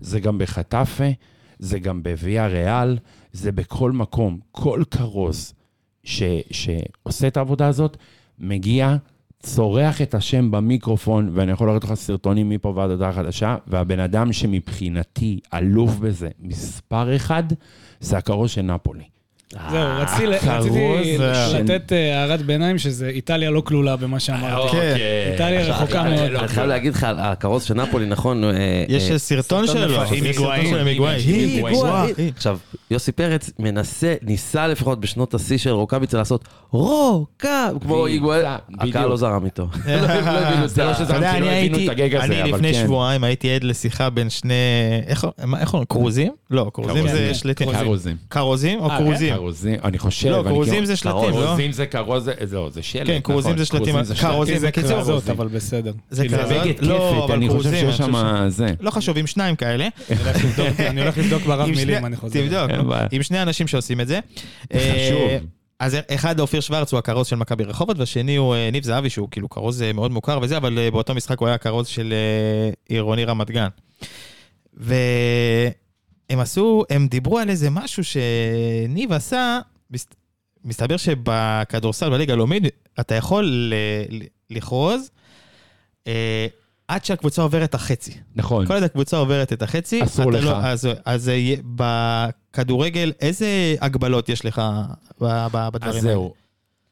זה 0.00 0.20
גם 0.20 0.38
בחטאפה, 0.38 1.08
זה 1.58 1.78
גם 1.78 2.02
בוויה 2.02 2.46
ריאל, 2.46 2.98
זה 3.32 3.52
בכל 3.52 3.92
מקום. 3.92 4.38
כל 4.50 4.82
כרוז 4.90 5.54
ש, 6.04 6.22
שעושה 6.50 7.26
את 7.26 7.36
העבודה 7.36 7.66
הזאת, 7.68 7.96
מגיע, 8.38 8.96
צורח 9.44 10.02
את 10.02 10.14
השם 10.14 10.50
במיקרופון, 10.50 11.30
ואני 11.32 11.52
יכול 11.52 11.68
לראות 11.68 11.84
לך 11.84 11.94
סרטונים 11.94 12.48
מפה 12.48 12.72
ועד 12.76 12.90
הודעה 12.90 13.12
חדשה, 13.12 13.56
והבן 13.66 14.00
אדם 14.00 14.32
שמבחינתי 14.32 15.40
אלוף 15.54 15.96
בזה, 15.96 16.28
מספר 16.40 17.16
אחד, 17.16 17.44
זה 18.00 18.18
הכרוז 18.18 18.50
של 18.50 18.62
נפולי. 18.62 19.13
זהו, 19.70 19.88
רציתי, 19.96 20.34
הכרוז 20.34 20.66
רציתי 20.66 21.18
זה- 21.18 21.58
לתת 21.62 21.92
אה, 21.92 22.20
הערת 22.20 22.42
ביניים 22.42 22.78
שזה 22.78 23.08
איטליה 23.08 23.50
לא 23.50 23.60
כלולה 23.60 23.96
במה 23.96 24.20
שאמרתי. 24.20 24.72
כן. 24.72 24.96
איטליה 25.32 25.66
רחוקה 25.66 26.02
מאוד. 26.02 26.34
אני 26.34 26.48
חייב 26.48 26.66
להגיד 26.66 26.94
לך, 26.94 27.06
הכרוז 27.18 27.62
של 27.62 27.74
נפולי, 27.74 28.06
נכון? 28.06 28.44
אה, 28.44 28.50
יש 28.88 29.10
אה, 29.10 29.18
סרטון 29.18 29.66
שלו. 29.66 30.02
עם. 30.02 30.86
היגואין. 30.86 31.20
עכשיו, 32.36 32.58
יוסי 32.90 33.12
פרץ 33.12 33.50
מנסה, 33.58 34.14
ניסה 34.22 34.66
לפחות 34.68 35.00
בשנות 35.00 35.34
השיא 35.34 35.58
של 35.58 35.70
רוקאביצה 35.70 36.18
לעשות 36.18 36.44
רוקה, 36.70 37.68
כמו 37.80 38.04
בדיוק. 38.04 38.24
הקהל 38.78 39.08
לא 39.08 39.16
זרם 39.16 39.44
איתו. 39.44 39.68
זה 40.66 40.84
לא 40.84 40.90
יודע, 41.00 41.32
כי 41.34 41.40
לא 41.40 41.46
אני 41.46 41.48
הבינו 41.48 41.48
הייתי, 41.48 41.86
את 41.86 41.90
הגג 41.90 42.14
הזה, 42.14 42.24
אני 42.24 42.42
אבל 42.42 42.50
לפני 42.54 42.72
כן. 42.72 42.82
שבועיים 42.84 43.24
הייתי 43.24 43.50
עד 43.54 43.64
לשיחה 43.64 44.10
בין 44.10 44.30
שני, 44.30 44.54
איך 45.06 45.26
קוראים? 45.64 45.84
קרוזים? 45.88 46.32
לא, 46.50 46.70
קרוזים 46.74 46.94
כרוזים. 47.06 47.26
זה 47.26 47.34
שלטים. 47.34 47.72
כרוזים. 47.72 48.16
כרוזים 48.30 48.78
או 48.80 48.90
אה, 48.90 48.98
קרוזים? 48.98 49.34
כרוזים, 49.44 49.76
אני 49.84 49.98
חושב. 49.98 50.28
לא, 50.28 50.42
כרוזים 50.46 50.84
זה 50.84 50.96
שלטים, 50.96 51.30
לא? 51.30 51.46
כרוזים 51.46 51.72
זה 51.72 51.86
כרוז, 51.86 52.24
זה 52.24 52.32
לא, 52.52 52.70
זה 52.70 52.82
שלט. 52.82 53.06
כן, 53.06 53.20
כרוזים 53.24 53.50
נכון. 53.50 53.58
זה 53.58 53.64
שלטים, 53.66 53.84
כרוזים 54.16 54.58
זה 54.58 54.72
כרוזים. 54.72 54.96
כרזות, 54.96 55.30
אבל 55.30 55.48
בסדר. 55.48 55.92
זה 56.10 56.22
כאילו, 56.28 56.42
כרזות? 56.42 56.82
לא, 56.82 57.24
אבל 57.24 57.34
אני 57.34 57.48
חושב 57.48 57.62
כרוזים, 57.62 57.90
שיש 57.90 58.00
אני 58.00 58.12
שם 58.12 58.44
זה. 58.48 58.66
לא 58.80 58.90
חשוב, 58.90 59.18
עם 59.18 59.26
שניים 59.26 59.56
כאלה. 59.56 59.88
אני 60.90 61.00
הולך 61.00 61.18
לבדוק- 61.18 61.42
ברב 61.42 61.68
מילים, 61.70 62.06
אני 62.06 62.16
חוזר. 62.16 62.40
תבדוק. 62.66 62.70
עם 63.12 63.22
שני 63.22 63.42
אנשים 63.42 63.66
שעושים 63.66 64.00
את 64.00 64.08
זה. 64.08 64.20
אה, 64.74 64.92
חשוב. 65.06 65.48
אז 65.80 65.96
אחד, 66.14 66.40
אופיר 66.40 66.60
שוורץ, 66.60 66.92
הוא 66.92 66.98
הכרוז 66.98 67.26
של 67.26 67.36
מכבי 67.36 67.64
רחובות, 67.64 67.98
והשני 67.98 68.36
הוא 68.36 68.54
אה, 68.54 68.70
ניב 68.72 68.84
זהבי, 68.84 69.10
שהוא 69.10 69.28
כאילו 69.30 69.48
כרוז 69.48 69.82
אה, 69.82 69.92
מאוד 69.92 70.10
מוכר 70.10 70.38
וזה, 70.42 70.56
אבל 70.56 70.90
באותו 70.92 71.14
משחק 71.14 71.38
הוא 71.38 71.46
היה 71.48 71.54
הכרוז 71.54 71.86
של 71.86 72.14
עירוני 72.88 73.24
רמת 73.24 73.50
גן. 73.50 73.68
והם 76.30 76.40
עשו, 76.40 76.84
הם 76.90 77.06
דיברו 77.08 77.38
על 77.38 77.50
איזה 77.50 77.70
משהו 77.70 78.02
שניב 78.04 79.12
עשה, 79.12 79.58
מס- 79.90 80.06
מסתבר 80.64 80.96
שבכדורסל 80.96 82.10
בליגה 82.10 82.32
הלאומית, 82.32 82.62
אתה 83.00 83.14
יכול 83.14 83.44
ל- 83.44 83.74
לכרוז 84.50 85.10
אה, 86.06 86.46
עד 86.88 87.04
שהקבוצה 87.04 87.42
עוברת 87.42 87.74
החצי. 87.74 88.12
נכון. 88.36 88.66
כל 88.66 88.74
עוד 88.74 88.82
הקבוצה 88.82 89.16
עוברת 89.16 89.52
את 89.52 89.62
החצי, 89.62 90.04
אסור 90.04 90.30
אתה 90.30 90.38
לך. 90.38 90.44
לא, 90.44 90.56
אז, 90.56 90.88
אז 91.04 91.28
יהיה- 91.28 91.56
בכדורגל, 91.64 93.12
איזה 93.20 93.46
הגבלות 93.80 94.28
יש 94.28 94.44
לך 94.44 94.62
בדברים 95.20 95.70
אז 95.82 95.96
האלה? 95.96 96.00
זהו. 96.00 96.34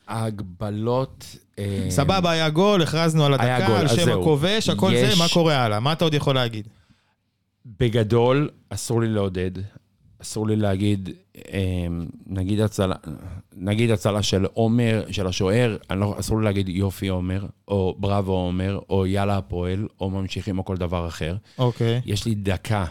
ההגבלות... 0.09 1.27
אה, 1.59 1.87
סבבה, 1.90 2.31
היה 2.31 2.51
גול, 2.51 2.83
הכרזנו 2.83 3.25
על 3.27 3.35
הדקה, 3.35 3.47
על 3.79 3.87
אז 3.87 3.97
שם. 3.97 4.21
הכובש, 4.21 4.68
הכל 4.68 4.90
יש- 4.95 5.14
זה, 5.14 5.18
מה 5.18 5.29
קורה 5.33 5.57
הלאה? 5.57 5.81
מה 5.81 5.92
אתה 5.92 6.05
עוד 6.05 6.14
יכול 6.14 6.35
להגיד? 6.35 6.68
בגדול, 7.66 8.48
אסור 8.68 9.01
לי 9.01 9.09
לעודד, 9.09 9.51
אסור 10.22 10.46
לי 10.46 10.57
להגיד, 10.57 11.11
אה, 11.53 11.87
נגיד 12.27 12.61
הצלה, 12.61 12.94
נגיד 13.57 13.90
הצלה 13.90 14.22
של 14.22 14.44
עומר, 14.44 15.05
של 15.11 15.27
השוער, 15.27 15.77
לא, 15.90 16.14
אסור 16.20 16.38
לי 16.38 16.44
להגיד 16.44 16.68
יופי 16.68 17.09
עומר, 17.09 17.46
או 17.68 17.96
בראבו 17.98 18.33
עומר, 18.33 18.79
או 18.90 19.07
יאללה 19.07 19.37
הפועל, 19.37 19.88
או 20.01 20.11
ממשיכים, 20.11 20.59
או 20.59 20.64
כל 20.64 20.77
דבר 20.77 21.09
אחר. 21.09 21.37
אוקיי. 21.59 22.01
יש 22.05 22.27
לי 22.27 22.35
דקה, 22.35 22.85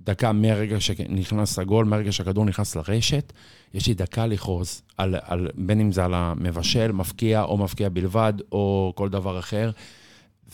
דקה 0.00 0.32
מהרגע 0.32 0.80
שנכנס 0.80 1.58
הגול, 1.58 1.84
מהרגע 1.84 2.12
שהכדור 2.12 2.44
נכנס 2.44 2.76
לרשת, 2.76 3.32
יש 3.74 3.86
לי 3.86 3.94
דקה 3.94 4.26
לכרוז, 4.26 4.82
על, 4.96 5.14
על, 5.22 5.48
בין 5.54 5.80
אם 5.80 5.92
זה 5.92 6.04
על 6.04 6.14
המבשל, 6.14 6.92
מפקיע 6.92 7.42
או 7.42 7.58
מפקיע 7.58 7.88
בלבד, 7.88 8.32
או 8.52 8.92
כל 8.96 9.08
דבר 9.08 9.38
אחר, 9.38 9.70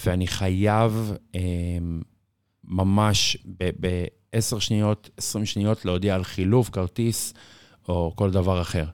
ואני 0.04 0.26
חייב 0.26 1.12
אה, 1.34 1.40
ממש 2.70 3.36
ב-10 3.80 4.60
שניות, 4.60 5.10
20 5.16 5.44
שניות 5.46 5.84
להודיע 5.84 6.14
על 6.14 6.24
חילוף, 6.24 6.68
כרטיס, 6.70 7.34
או 7.88 8.12
כל 8.16 8.30
דבר 8.30 8.60
אחר. 8.60 8.84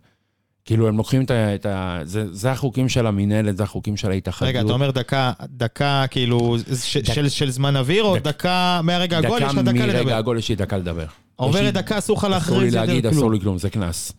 כאילו, 0.64 0.88
הם 0.88 0.96
לוקחים 0.96 1.24
את 1.24 1.30
ה... 1.30 1.54
את 1.54 1.66
ה 1.66 1.98
זה, 2.04 2.32
זה 2.34 2.52
החוקים 2.52 2.88
של 2.88 3.06
המינהלת, 3.06 3.56
זה 3.56 3.62
החוקים 3.62 3.96
של 3.96 4.10
ההתאחדות. 4.10 4.48
רגע, 4.48 4.60
אתה 4.60 4.72
אומר 4.72 4.90
דקה, 4.90 5.32
דקה 5.44 6.04
כאילו, 6.10 6.56
ש- 6.84 6.96
דק- 6.96 7.12
של- 7.14 7.28
של 7.28 7.50
זמן 7.50 7.76
אוויר, 7.76 8.04
או 8.04 8.16
דק- 8.16 8.22
דקה 8.22 8.80
מהרגע 8.84 9.18
הגול, 9.18 9.38
יש 9.38 9.44
לך 9.44 9.58
דקה 9.58 9.62
מרגע 9.72 9.86
לדבר. 9.86 10.14
הגול 10.14 10.38
יש 10.38 10.48
לי 10.48 10.54
דקה 10.56 10.76
לדבר. 10.78 11.06
עוברת 11.36 11.62
לי- 11.62 11.70
דקה, 11.70 11.98
אסור 11.98 12.16
לך 12.16 12.24
אסור 12.24 12.28
לי 12.28 12.34
להכריז 12.34 12.74
להגיד, 12.74 12.94
יותר 12.96 13.10
אסור 13.10 13.20
כלום. 13.20 13.32
לי 13.32 13.40
כלום, 13.40 13.58
זה 13.58 13.70
קנס. 13.70 14.12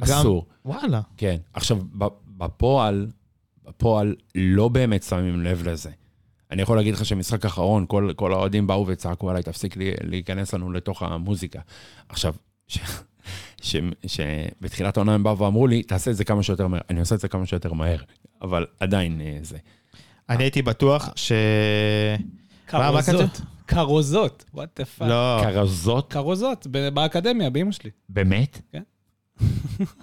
גם- 0.00 0.18
אסור, 0.20 0.46
וואלה. 0.64 1.00
כן. 1.16 1.36
עכשיו, 1.54 1.78
ב- 1.98 2.04
בפועל, 2.36 3.06
בפועל 3.68 4.14
לא 4.34 4.68
באמת 4.68 5.02
שמים 5.02 5.42
לב 5.42 5.68
לזה. 5.68 5.90
אני 6.54 6.62
יכול 6.62 6.76
להגיד 6.76 6.94
לך 6.94 7.04
שמשחק 7.04 7.44
אחרון, 7.44 7.84
כל, 7.88 8.10
כל 8.16 8.32
האוהדים 8.32 8.66
באו 8.66 8.86
וצעקו 8.86 9.30
עליי, 9.30 9.42
תפסיק 9.42 9.76
לי, 9.76 9.92
להיכנס 10.02 10.54
לנו 10.54 10.72
לתוך 10.72 11.02
המוזיקה. 11.02 11.60
עכשיו, 12.08 12.34
ש- 12.68 12.78
ש- 13.62 13.76
שבתחילת 14.06 14.96
העונה 14.96 15.14
הם 15.14 15.22
באו 15.22 15.38
ואמרו 15.38 15.66
לי, 15.66 15.82
תעשה 15.82 16.10
את 16.10 16.16
זה 16.16 16.24
כמה 16.24 16.42
שיותר 16.42 16.66
מהר. 16.66 16.80
אני 16.90 17.00
עושה 17.00 17.14
את 17.14 17.20
זה 17.20 17.28
כמה 17.28 17.46
שיותר 17.46 17.72
מהר, 17.72 17.96
אבל 18.42 18.66
עדיין 18.80 19.20
אה, 19.20 19.38
זה. 19.42 19.56
אני 20.28 20.44
הייתי 20.44 20.62
בטוח 20.62 21.08
ש... 21.16 21.32
כרוזות. 22.66 23.40
כרוזות, 23.68 24.44
what 24.54 24.68
the 24.78 24.84
fuck. 24.84 25.08
לא, 25.08 25.40
כרוזות, 26.10 26.66
ב- 26.70 26.88
באקדמיה, 26.88 27.50
באמא 27.50 27.72
שלי. 27.72 27.90
באמת? 28.08 28.60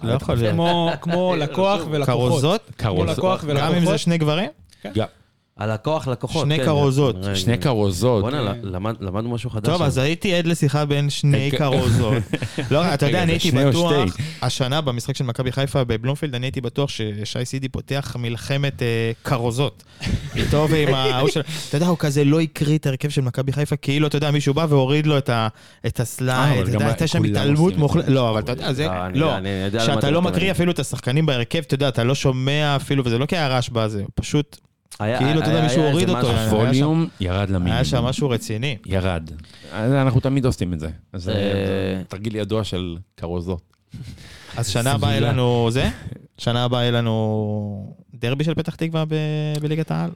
לא 0.02 0.12
יכול 0.12 0.34
להיות. 0.34 0.54
כמו- 0.54 0.90
כמו 1.00 1.34
לקוח 1.38 1.80
ולקוחות. 1.90 2.06
כרוזות? 2.30 2.70
כרוזות. 2.78 3.44
גם 3.56 3.74
אם 3.74 3.84
זה. 3.86 3.98
שני 3.98 4.18
גברים? 4.18 4.50
גם- 4.94 5.06
הלקוח 5.58 6.08
לקוחות. 6.08 6.46
שני 6.46 6.56
כן. 6.58 6.64
כרוזות. 6.64 7.16
רגע. 7.22 7.34
שני 7.36 7.58
כרוזות. 7.58 8.22
בוא'נה, 8.22 8.52
למד- 8.62 8.96
למדנו 9.00 9.30
משהו 9.30 9.50
חדש. 9.50 9.66
טוב, 9.68 9.78
שם. 9.78 9.84
אז 9.84 9.98
הייתי 9.98 10.34
עד 10.34 10.46
לשיחה 10.46 10.84
בין 10.84 11.10
שני 11.10 11.50
אה, 11.52 11.58
כרוזות. 11.58 12.14
לא, 12.70 12.94
אתה 12.94 13.06
יודע, 13.06 13.22
אני 13.22 13.32
הייתי 13.32 13.50
בטוח, 13.50 13.92
שתי? 14.12 14.22
השנה 14.42 14.80
במשחק 14.80 15.16
של 15.16 15.24
מכבי 15.24 15.52
חיפה 15.52 15.84
בבלומפילד, 15.84 16.34
אני 16.34 16.46
הייתי 16.46 16.60
בטוח 16.60 16.90
ששי 16.90 17.44
סידי 17.44 17.68
פותח 17.68 18.16
מלחמת 18.18 18.82
אה, 18.82 19.12
כרוזות. 19.24 19.82
איתו 20.36 20.66
ועם 20.70 20.94
ההוא 20.94 21.28
של... 21.28 21.40
אתה 21.68 21.76
יודע, 21.76 21.86
הוא 21.86 21.98
כזה 21.98 22.24
לא 22.24 22.40
הקריא 22.40 22.78
את 22.78 22.86
ההרכב 22.86 23.08
של 23.08 23.20
מכבי 23.20 23.52
חיפה, 23.52 23.76
כאילו, 23.76 24.06
אתה 24.06 24.16
יודע, 24.16 24.30
מישהו 24.30 24.54
בא 24.54 24.66
והוריד 24.68 25.06
לו 25.06 25.18
את 25.18 25.28
ה- 25.28 25.48
את 25.86 26.00
אה, 26.00 26.02
הסלייד, 26.02 26.58
אבל 26.58 26.68
אתה 26.68 26.76
יודע, 26.76 26.86
הייתה 26.86 27.06
שם 27.06 27.24
התעלמות 27.24 27.76
מוחלטת. 27.76 28.08
לא, 28.08 28.30
אבל 28.30 28.40
אתה 28.40 28.52
יודע, 28.52 28.72
זה... 28.72 28.86
לא, 29.14 29.32
לא. 29.38 29.80
שאתה 29.80 29.98
אתה 29.98 30.10
לא. 30.10 30.22
מקריא 30.22 30.50
אפילו 30.50 30.72
את 30.72 30.78
השחקנים 30.78 31.26
בהרכב, 31.26 31.58
אתה 31.58 31.74
יודע, 31.74 31.88
אתה 31.88 32.04
לא 32.04 32.14
שומע 32.14 32.76
אפילו, 32.76 33.04
וזה 33.04 33.18
לא 33.18 33.26
כי 33.26 33.36
היה 33.36 33.48
רעש 33.48 33.68
בזה, 33.68 34.02
פשוט 34.14 34.56
היה- 34.98 35.18
כאילו, 35.18 35.40
אתה 35.40 35.50
יודע, 35.50 35.62
מישהו 35.62 35.82
הוריד 35.82 36.08
אותו, 36.08 36.30
הווליום 36.32 37.08
ירד 37.20 37.48
למינימום. 37.50 37.72
היה 37.72 37.84
שם 37.84 38.04
משהו 38.04 38.30
רציני. 38.30 38.76
ירד. 38.86 39.30
אנחנו 39.72 40.20
תמיד 40.20 40.44
עושים 40.46 40.72
את 40.72 40.80
זה. 40.80 40.88
אז 41.12 41.28
אה, 41.28 41.34
זה 41.34 42.02
תרגיל 42.08 42.36
ידוע 42.36 42.64
של 42.64 42.96
כרוזות. 43.16 43.76
אז 44.56 44.68
שנה 44.68 44.92
הבאה 44.92 45.10
יהיה. 45.10 45.20
לנו 45.20 45.68
זה? 45.70 45.90
שנה 46.38 46.64
הבאה 46.64 46.80
יהיה 46.80 46.90
לנו 46.90 47.94
דרבי 48.14 48.44
של 48.44 48.54
פתח 48.54 48.74
תקווה 48.74 49.04
בליגת 49.62 49.90
העל? 49.90 50.10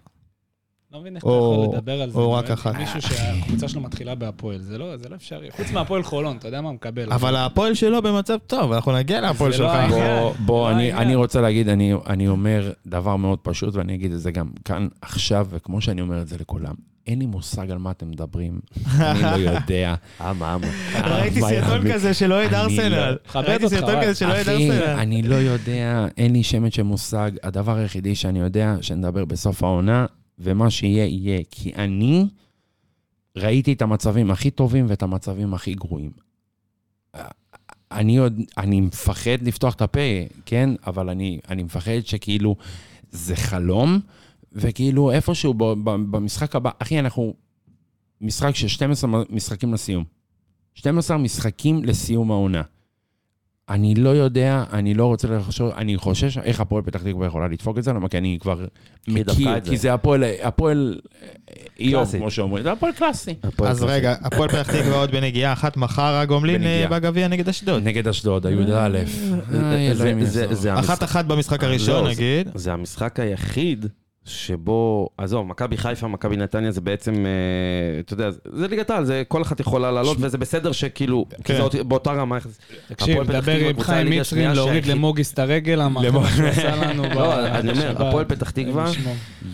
לא 0.96 1.00
מבין 1.00 1.16
איך 1.16 1.22
אתה 1.24 1.30
או- 1.32 1.62
יכול 1.64 1.76
לדבר 1.78 2.02
על 2.02 2.10
זה. 2.10 2.18
או 2.18 2.32
רק 2.32 2.50
אחת. 2.50 2.74
מישהו 2.74 3.02
שהקבוצה 3.02 3.68
שלו 3.68 3.80
מתחילה 3.80 4.14
בהפועל, 4.14 4.58
זה 4.60 4.78
לא 4.78 4.96
זה 4.96 5.08
לא 5.08 5.14
אפשרי. 5.14 5.50
חוץ 5.50 5.70
מהפועל 5.72 6.02
חולון, 6.02 6.36
אתה 6.36 6.48
יודע 6.48 6.60
מה 6.60 6.72
מקבל. 6.72 7.12
אבל 7.12 7.36
הפועל 7.36 7.74
שלו 7.74 8.02
במצב 8.02 8.36
טוב, 8.46 8.72
אנחנו 8.72 8.92
נגיע 8.96 9.20
להפועל 9.20 9.50
לא 9.50 9.56
שלך. 9.56 9.70
העניין. 9.70 10.20
בוא, 10.22 10.32
בוא, 10.46 10.70
לא 10.70 10.76
אני, 10.76 11.14
רוצה 11.14 11.40
להגיד, 11.40 11.68
אני, 11.68 11.92
אני 12.06 12.28
אומר 12.28 12.72
דבר 12.86 13.16
מאוד 13.16 13.38
פשוט, 13.42 13.74
ואני 13.74 13.94
אגיד 13.94 14.12
את 14.12 14.20
זה 14.20 14.30
גם 14.30 14.46
כאן 14.64 14.88
עכשיו, 15.02 15.46
וכמו 15.50 15.80
שאני 15.80 16.00
אומר 16.00 16.20
את 16.22 16.28
זה 16.28 16.36
לכולם, 16.40 16.74
אין 17.06 17.18
לי 17.18 17.26
מושג 17.26 17.70
על 17.70 17.78
מה 17.78 17.90
אתם 17.90 18.10
מדברים, 18.10 18.60
אני 19.00 19.22
לא 19.22 19.50
יודע. 19.50 19.94
אמה, 20.30 20.54
אמה. 20.54 20.66
ראיתי 21.04 21.40
סרטון? 21.40 21.92
כזה 21.92 22.14
של 22.14 22.32
אוהד 22.32 22.54
ארסנל. 22.54 22.88
לא- 23.10 23.40
ראיתי 23.40 23.64
אותך, 23.64 23.76
סרטון. 23.76 24.02
כזה 24.02 24.14
של 24.14 24.26
אוהד 24.30 24.40
אחי, 24.48 24.70
ארסנל. 24.70 24.82
אני 24.98 25.22
לא 25.22 25.34
יודע, 25.34 26.06
אין 26.16 26.32
לי 26.32 26.42
שמץ 26.42 26.74
של 26.74 26.82
מושג. 26.82 27.30
הדבר 27.42 27.76
היחידי 27.76 28.14
שאני 28.14 28.38
יודע, 28.40 28.76
שנדבר 28.80 29.24
בסוף 29.24 29.62
העונה, 29.64 30.06
ומה 30.38 30.70
שיהיה, 30.70 31.04
יהיה. 31.06 31.42
כי 31.50 31.74
אני 31.74 32.26
ראיתי 33.36 33.72
את 33.72 33.82
המצבים 33.82 34.30
הכי 34.30 34.50
טובים 34.50 34.86
ואת 34.88 35.02
המצבים 35.02 35.54
הכי 35.54 35.74
גרועים. 35.74 36.10
אני 37.92 38.16
עוד, 38.16 38.40
אני 38.58 38.80
מפחד 38.80 39.42
לפתוח 39.42 39.74
את 39.74 39.82
הפה, 39.82 40.00
כן? 40.46 40.70
אבל 40.86 41.08
אני, 41.10 41.40
אני 41.48 41.62
מפחד 41.62 42.00
שכאילו 42.04 42.56
זה 43.10 43.36
חלום, 43.36 44.00
וכאילו 44.52 45.10
איפשהו 45.10 45.54
ב, 45.54 45.64
ב, 45.64 45.90
במשחק 45.90 46.56
הבא, 46.56 46.70
אחי, 46.78 46.98
אנחנו 46.98 47.34
משחק 48.20 48.54
של 48.54 48.68
12 48.68 49.22
משחקים 49.30 49.72
לסיום. 49.72 50.04
12 50.74 51.18
משחקים 51.18 51.84
לסיום 51.84 52.30
העונה. 52.30 52.62
אני 53.68 53.94
לא 53.94 54.08
יודע, 54.08 54.64
אני 54.72 54.94
לא 54.94 55.06
רוצה 55.06 55.28
לחשוב, 55.28 55.72
אני 55.76 55.96
חושש 55.96 56.38
איך 56.38 56.60
הפועל 56.60 56.82
פתח 56.82 57.02
תקווה 57.02 57.26
יכולה 57.26 57.48
לדפוק 57.48 57.78
את 57.78 57.84
זה, 57.84 57.92
למה 57.92 58.08
כי 58.08 58.18
אני 58.18 58.38
כבר 58.40 58.64
מכיר. 59.08 59.60
כי 59.60 59.76
זה 59.76 59.94
הפועל, 59.94 60.24
הפועל 60.42 60.98
איוב. 61.80 62.16
כמו 62.18 62.30
שאומרים, 62.30 62.62
זה 62.62 62.72
הפועל 62.72 62.92
קלאסי. 62.92 63.34
אז. 63.64 63.82
רגע, 63.82 64.14
הפועל 64.22 64.48
פתח 64.48 64.76
תקווה 64.76 64.96
עוד 64.96 65.10
בנגיעה 65.10 65.52
אחת 65.52 65.76
מחר 65.76 66.14
הגומלין 66.14 66.62
אה. 66.62 66.86
בגביע 66.90 67.28
נגד 67.28 67.48
אשדוד. 67.48 67.82
נגד 67.82 68.08
אשדוד, 68.08 68.46
הי"א. 68.46 68.88
אחת 70.78 71.02
אחת 71.02 71.24
במשחק 71.24 71.64
הראשון 71.64 72.04
לא, 72.04 72.10
נגיד. 72.10 72.48
זה 72.54 72.72
המשחק 72.72 73.20
היחיד 73.20 73.86
שבו, 74.26 75.08
עזוב, 75.18 75.46
מכבי 75.46 75.76
חיפה, 75.76 76.08
מכבי 76.08 76.36
נתניה 76.36 76.70
זה 76.70 76.80
בעצם, 76.80 77.26
אה, 77.26 77.30
אתה 78.00 78.12
יודע, 78.12 78.30
זה 78.52 78.68
ליגת 78.68 78.90
העל, 78.90 79.04
זה 79.04 79.22
כל 79.28 79.42
אחת 79.42 79.60
יכולה 79.60 79.90
לעלות, 79.90 80.16
וזה 80.20 80.38
בסדר 80.38 80.72
שכאילו, 80.72 81.24
כי 81.36 81.42
כן. 81.44 81.60
זה 81.72 81.84
באותה 81.84 82.12
רמה. 82.12 82.38
תקשיב, 82.88 83.22
דבר 83.22 83.52
עם 83.52 83.80
חיים 83.80 84.10
מצרים 84.10 84.50
להוריד 84.50 84.86
למוגיס 84.86 85.32
את 85.32 85.38
הרגל, 85.38 85.80
אמר 85.80 86.12
מה 86.12 86.30
שהוא 86.30 86.46
עשה 86.46 86.76
לנו. 86.76 87.02
ב- 87.02 87.06
לא, 87.18 87.46
אני 87.46 87.70
אומר. 87.70 88.08
הפועל 88.08 88.24
פתח 88.24 88.50
תקווה. 88.50 88.90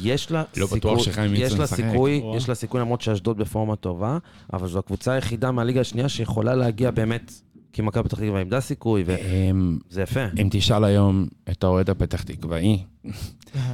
יש 0.03 0.31
לה 0.31 0.43
לא 0.57 0.67
סיכוי, 0.67 0.79
בטוח 0.81 0.99
שחיים 1.03 1.33
יש 1.35 1.53
לה. 1.59 1.67
סיכוי. 1.67 2.23
יש 2.37 2.49
לה 2.49 2.55
סיכוי 2.55 2.81
למרות 2.81 3.01
שאשדוד 3.01 3.39
בפורמה 3.39 3.77
טובה, 3.77 4.19
אבל 4.53 4.69
זו 4.69 4.79
הקבוצה 4.79 5.13
היחידה 5.13 5.51
מהליגה 5.51 5.81
השנייה 5.81 6.09
שיכולה 6.09 6.55
להגיע 6.55 6.91
באמת, 6.91 7.33
כי 7.73 7.83
מכבי 7.83 8.09
פתח 8.09 8.19
תקווה 8.21 8.41
עמדה 8.41 8.61
סיכוי, 8.61 9.05
וזה 9.07 10.03
יפה. 10.03 10.21
אם 10.41 10.49
תשאל 10.51 10.85
היום 10.85 11.27
את 11.51 11.65
האוהד 11.65 11.91
הפתח 11.91 12.23
תקוואי, 12.23 12.83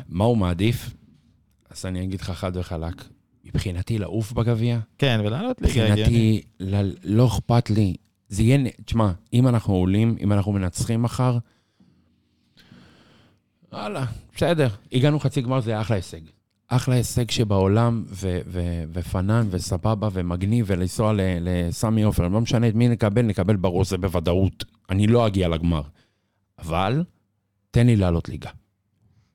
מה 0.08 0.24
הוא 0.24 0.36
מעדיף, 0.36 0.90
אז 1.70 1.86
אני 1.86 2.04
אגיד 2.04 2.20
לך 2.20 2.30
חד 2.30 2.56
וחלק. 2.56 3.04
מבחינתי 3.44 3.98
לעוף 3.98 4.32
בגביע, 4.32 4.78
כן, 4.98 5.20
ולעלות 5.24 5.60
ליגה. 5.62 5.84
מבחינתי 5.90 6.42
ל- 6.60 6.92
לא 7.04 7.26
אכפת 7.26 7.70
לי. 7.70 7.94
זה 8.28 8.42
יהיה, 8.42 8.58
תשמע, 8.84 9.12
אם 9.32 9.48
אנחנו 9.48 9.74
עולים, 9.74 10.16
אם 10.20 10.32
אנחנו 10.32 10.52
מנצחים 10.52 11.02
מחר, 11.02 11.38
וואלה, 13.72 14.04
בסדר. 14.36 14.68
הגענו 14.92 15.20
חצי 15.20 15.40
גמר, 15.40 15.60
זה 15.60 15.80
אחלה 15.80 15.96
הישג. 15.96 16.20
אחלה 16.68 16.94
הישג 16.94 17.30
שבעולם, 17.30 18.04
ו- 18.08 18.40
ו- 18.46 18.82
ופנן, 18.92 19.46
וסבבה, 19.50 20.08
ומגניב, 20.12 20.64
ולנסוע 20.68 21.12
לסמי 21.16 22.02
עופר. 22.02 22.28
לא 22.28 22.40
משנה 22.40 22.68
את 22.68 22.74
מי 22.74 22.88
נקבל, 22.88 23.22
נקבל 23.22 23.56
בראש, 23.56 23.88
זה 23.88 23.98
בוודאות. 23.98 24.64
אני 24.90 25.06
לא 25.06 25.26
אגיע 25.26 25.48
לגמר. 25.48 25.82
אבל, 26.58 27.04
תן 27.70 27.86
לי 27.86 27.96
לעלות 27.96 28.28
ליגה. 28.28 28.50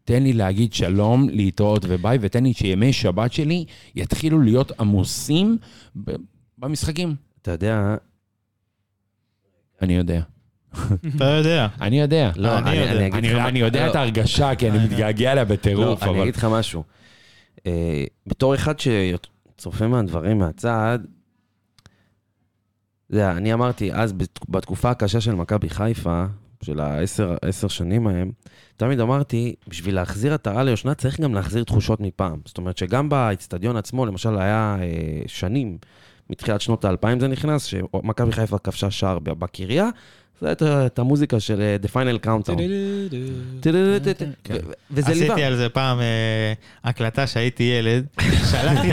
תן 0.04 0.24
לי 0.24 0.34
להגיד 0.34 0.74
שלום, 0.74 1.30
להתראות 1.30 1.86
וביי, 1.88 2.18
ותן 2.22 2.44
לי 2.44 2.54
שימי 2.54 2.94
שבת 2.94 3.34
שלי 3.34 3.66
יתחילו 3.96 4.42
להיות 4.42 4.72
עמוסים 4.80 5.58
ב- 5.96 6.12
במשחקים. 6.58 7.16
אתה 7.42 7.52
יודע, 7.52 7.96
אני 9.82 9.96
יודע. 9.96 10.22
אתה 11.16 11.26
יודע. 11.26 11.68
אני 11.82 12.00
יודע. 12.00 12.32
לא, 12.36 12.58
אני 12.58 12.70
אני 12.70 12.78
יודע. 12.78 13.06
אני 13.18 13.34
אני, 13.34 13.42
אני 13.50 13.60
יודע 13.60 13.86
לא, 13.86 13.92
את 13.92 13.96
ההרגשה, 13.96 14.56
כי 14.56 14.70
אני 14.70 14.78
מתגעגע 14.84 15.32
אליה 15.32 15.44
לא, 15.44 15.50
בטירוף, 15.50 16.04
אני 16.04 16.12
אבל... 16.12 16.22
אגיד 16.22 16.36
לך 16.36 16.48
משהו. 16.52 16.84
אה, 17.68 18.04
בתור 18.28 18.56
אחד 18.56 18.74
שצופה 18.80 19.88
מהדברים 19.88 20.38
מהצד, 20.40 21.00
יודע, 23.10 23.32
אני 23.32 23.54
אמרתי, 23.54 23.94
אז 23.94 24.14
בת- 24.14 24.40
בתקופה 24.50 24.90
הקשה 24.92 25.22
של 25.22 25.36
מכבי 25.36 25.70
חיפה, 25.70 26.26
של 26.64 26.80
העשר 26.80 27.36
עשר 27.42 27.68
שנים 27.68 28.08
ההם, 28.08 28.32
תמיד 28.78 29.00
אמרתי, 29.00 29.56
בשביל 29.68 29.96
להחזיר 29.96 30.34
עטרה 30.34 30.64
ליושנה 30.64 30.96
צריך 30.96 31.20
גם 31.22 31.34
להחזיר 31.34 31.64
תחושות 31.64 32.00
מפעם. 32.00 32.40
זאת 32.46 32.58
אומרת 32.58 32.78
שגם 32.78 33.10
באיצטדיון 33.10 33.76
עצמו, 33.78 34.06
למשל, 34.06 34.38
היה 34.38 34.78
אה, 34.82 34.88
שנים, 35.28 35.78
מתחילת 36.30 36.62
שנות 36.62 36.86
האלפיים 36.86 37.20
זה 37.20 37.28
נכנס, 37.28 37.64
שמכבי 37.64 38.32
חיפה 38.32 38.58
כבשה 38.58 38.92
שער 38.92 39.20
בקריה, 39.20 39.90
זה 40.44 40.50
הייתה 40.50 40.86
את 40.86 41.00
המוזיקה 41.00 41.40
של 41.40 41.62
אה, 41.62 41.78
The 41.84 41.88
Final 41.94 42.26
Countdown. 42.26 42.62
וזה 44.92 45.14
ליווה. 45.14 45.26
עשיתי 45.26 45.44
על 45.44 45.56
זה 45.56 45.70
פעם 45.70 46.00
אה, 46.00 46.54
הקלטה 46.84 47.28
שהייתי 47.28 47.64
ילד, 47.64 48.06
שלחתי 48.52 48.90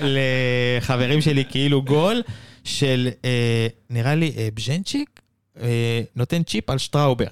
לחברים 0.00 1.20
שלי 1.20 1.44
כאילו 1.50 1.82
גול 1.82 2.22
של, 2.64 3.08
אה, 3.24 3.66
נראה 3.90 4.14
לי, 4.14 4.32
אה, 4.36 4.48
בז'נצ'יק, 4.54 5.20
אה, 5.60 6.00
נותן 6.16 6.42
צ'יפ 6.42 6.70
על 6.70 6.78
שטראובר. 6.78 7.26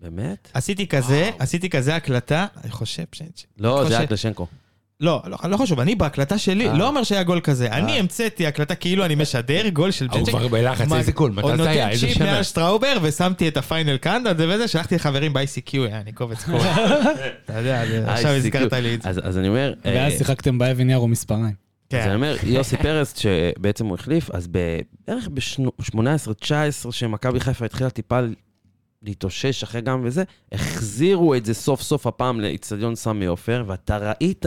באמת? 0.00 0.48
עשיתי 0.54 0.86
כזה, 0.86 1.30
עשיתי 1.38 1.70
כזה 1.70 1.96
הקלטה, 1.96 2.46
אני 2.64 2.70
חושב 2.70 3.04
בז'נצ'יק. 3.12 3.46
לא, 3.58 3.84
זה 3.88 3.98
היה 3.98 4.06
קלשנקו. 4.06 4.46
לא, 5.00 5.22
לא, 5.26 5.38
לא 5.50 5.56
חשוב, 5.56 5.80
אני 5.80 5.94
בהקלטה 5.94 6.38
שלי, 6.38 6.68
אה. 6.68 6.74
לא 6.78 6.88
אומר 6.88 7.02
שהיה 7.02 7.22
גול 7.22 7.40
כזה, 7.40 7.72
אני 7.72 7.92
המצאתי 7.92 8.46
הקלטה 8.46 8.74
כאילו 8.74 9.04
אני 9.04 9.14
משדר 9.14 9.68
גול 9.68 9.90
של 9.90 10.04
הוא 10.04 10.14
בז'נצ'יק. 10.14 10.34
כבר 10.34 10.48
בלחץ, 10.48 10.88
מה- 10.88 10.98
איזה 10.98 11.12
גול, 11.12 11.30
מתי 11.30 11.46
זה 11.56 11.68
היה, 11.70 11.84
נותן 11.84 11.90
איזה 11.92 12.06
צ'יפ 12.06 12.16
שנה? 12.16 12.32
מעל 12.32 12.42
שטראובר, 12.42 12.96
ושמתי 13.02 13.48
את 13.48 13.56
הפיינל 13.56 13.96
קאנדה 13.96 14.32
וזה, 14.38 14.68
שלחתי 14.68 14.94
לחברים 14.94 15.32
ב-ICQ, 15.32 15.76
יעני 15.76 16.12
קובץ 16.12 16.44
קורא. 16.44 16.58
אתה 17.44 17.58
יודע, 17.58 17.82
עכשיו. 18.12 18.30
הזכרת 18.30 18.72
לי 18.72 18.94
את 18.94 19.02
זה. 19.02 19.08
אז 19.08 19.20
אז 19.22 19.38
אני 19.38 19.48
אומר... 19.48 19.74
אה, 19.86 19.92
ואז 19.96 20.12
שיחקתם 20.12 20.58
באבן 20.58 20.90
יער 20.90 21.02
ומספריים. 21.02 21.44
אז 21.44 21.54
כן. 21.90 22.00
אני 22.06 22.14
אומר, 22.14 22.36
יוסי 22.42 22.76
פרס, 22.76 23.14
שבעצם 23.18 23.86
הוא 23.86 23.94
החליף, 23.94 24.30
אז 24.30 24.48
בערך 24.48 25.28
ב-18-19, 25.34 26.52
שמכבי 26.92 27.40
חיפה 27.40 27.64
התחילה 27.64 27.90
טיפה 27.90 28.20
להתאושש 29.02 29.62
אחרי 29.62 29.80
גם 29.80 30.00
וזה, 30.04 30.24
החזירו 30.52 31.34
את 31.34 31.44
זה 31.44 31.54
סוף 31.54 31.82
סוף 31.82 32.06
הפעם 32.06 32.40
לאיצטדיון 32.40 32.94
סמי 32.94 33.26
עופר, 33.26 33.64
ואתה 33.66 33.96
ראית 33.98 34.46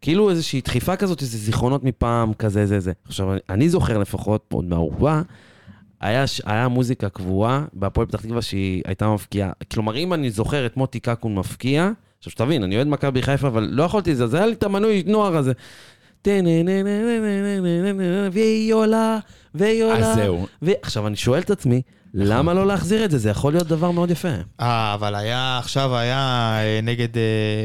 כאילו 0.00 0.30
איזושהי 0.30 0.60
דחיפה 0.60 0.96
כזאת, 0.96 1.22
איזה 1.22 1.38
זיכרונות 1.38 1.84
מפעם, 1.84 2.34
כזה, 2.34 2.66
זה, 2.66 2.80
זה. 2.80 2.92
עכשיו, 3.04 3.28
אני- 3.50 3.68
זוכר 3.68 3.98
לפחות, 3.98 4.44
עוד 4.52 4.64
מהערובה, 4.64 5.22
היה, 6.00 6.24
היה 6.44 6.68
מוזיקה 6.68 7.08
קבועה 7.08 7.64
בהפועל 7.72 8.06
פתח 8.06 8.20
תקווה 8.20 8.42
שהיא 8.42 8.82
הייתה 8.86 9.08
מפקיעה. 9.14 9.50
כלומר, 9.72 9.96
אם 9.96 10.12
אני 10.12 10.30
זוכר 10.30 10.66
את 10.66 10.76
מוטי 10.76 11.00
קקון 11.00 11.34
מפקיע, 11.34 11.90
עכשיו 12.18 12.30
שתבין, 12.32 12.62
אני 12.62 12.76
אוהד 12.76 12.86
מכבי 12.86 13.22
חיפה, 13.22 13.46
אבל 13.46 13.68
לא 13.72 13.82
יכולתי 13.82 14.12
את 14.12 14.16
זה, 14.16 14.36
היה 14.36 14.46
לי 14.46 14.52
את 14.52 14.62
המנוי 14.62 15.02
נוער 15.06 15.36
הזה. 15.36 15.52
והיא 18.32 18.74
עולה, 18.74 19.18
והיא 19.54 19.84
עולה. 19.84 20.10
אז 20.10 20.16
זהו. 20.16 20.46
ועכשיו, 20.62 21.06
אני 21.06 21.16
שואל 21.16 21.40
את 21.40 21.50
עצמי, 21.50 21.82
למה 22.14 22.54
לא 22.54 22.66
להחזיר 22.66 23.04
את 23.04 23.10
זה? 23.10 23.18
זה 23.18 23.30
יכול 23.30 23.52
להיות 23.52 23.66
דבר 23.66 23.90
מאוד 23.90 24.10
יפה. 24.10 24.28
אה, 24.60 24.94
אבל 24.94 25.14
היה, 25.14 25.58
עכשיו 25.58 25.96
היה 25.96 26.18
אה, 26.60 26.80
נגד 26.82 27.16
אה, 27.16 27.22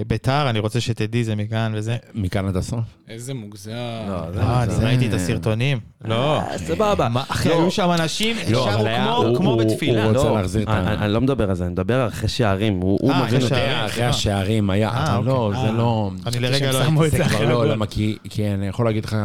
ביתר, 0.07 0.49
אני 0.49 0.59
רוצה 0.59 0.81
שתדעי 0.81 1.23
זה 1.23 1.35
מכאן 1.35 1.71
וזה. 1.75 1.97
מכאן 2.13 2.47
עד 2.47 2.55
הסוף. 2.57 2.79
איזה 3.09 3.33
מוגזם. 3.33 3.71
אה, 3.71 4.63
אני 4.63 4.85
ראיתי 4.85 5.07
את 5.07 5.13
הסרטונים. 5.13 5.79
לא. 6.05 6.41
סבבה. 6.57 7.07
אחי, 7.27 7.49
לא. 7.49 7.53
היו 7.61 7.71
שם 7.71 7.89
אנשים, 7.99 8.37
לא, 8.51 8.67
שרו 8.71 9.35
כמו- 9.35 9.57
בתפילה. 9.57 10.03
הוא 10.03 10.11
רוצה 10.13 10.29
לא, 10.29 10.35
להחזיר 10.37 10.63
את 10.63 10.67
ה- 10.67 10.93
אני 11.05 11.13
לא 11.13 11.21
מדבר 11.21 11.49
על 11.49 11.55
זה, 11.55 11.63
אני 11.63 11.71
מדבר 11.71 12.01
על 12.01 12.07
אחרי 12.07 12.29
שערים. 12.29 12.79
הוא 12.81 13.13
מבין 13.13 13.41
אותי. 13.41 13.55
אחרי. 13.85 14.03
השערים, 14.05 14.69
היה... 14.69 14.89
אה, 14.89 15.03
אתה 15.03 15.19
לא, 15.25 15.31
אוקיי. 15.31 15.61
זה. 15.61 15.71
לא... 15.71 16.11
אני 16.27 16.39
לרגע 16.39 16.71
לא 16.71 16.79
זה 16.79 16.85
כבר 17.17 17.25
אחרי 17.25 17.45
לא, 17.47 17.51
הגול. 17.51 17.71
למה? 17.71 17.85
כי 17.85 18.17
כי 18.29 18.47
אני 18.53 18.67
יכול 18.67 18.85
להגיד 18.85 19.05
לך, 19.05 19.17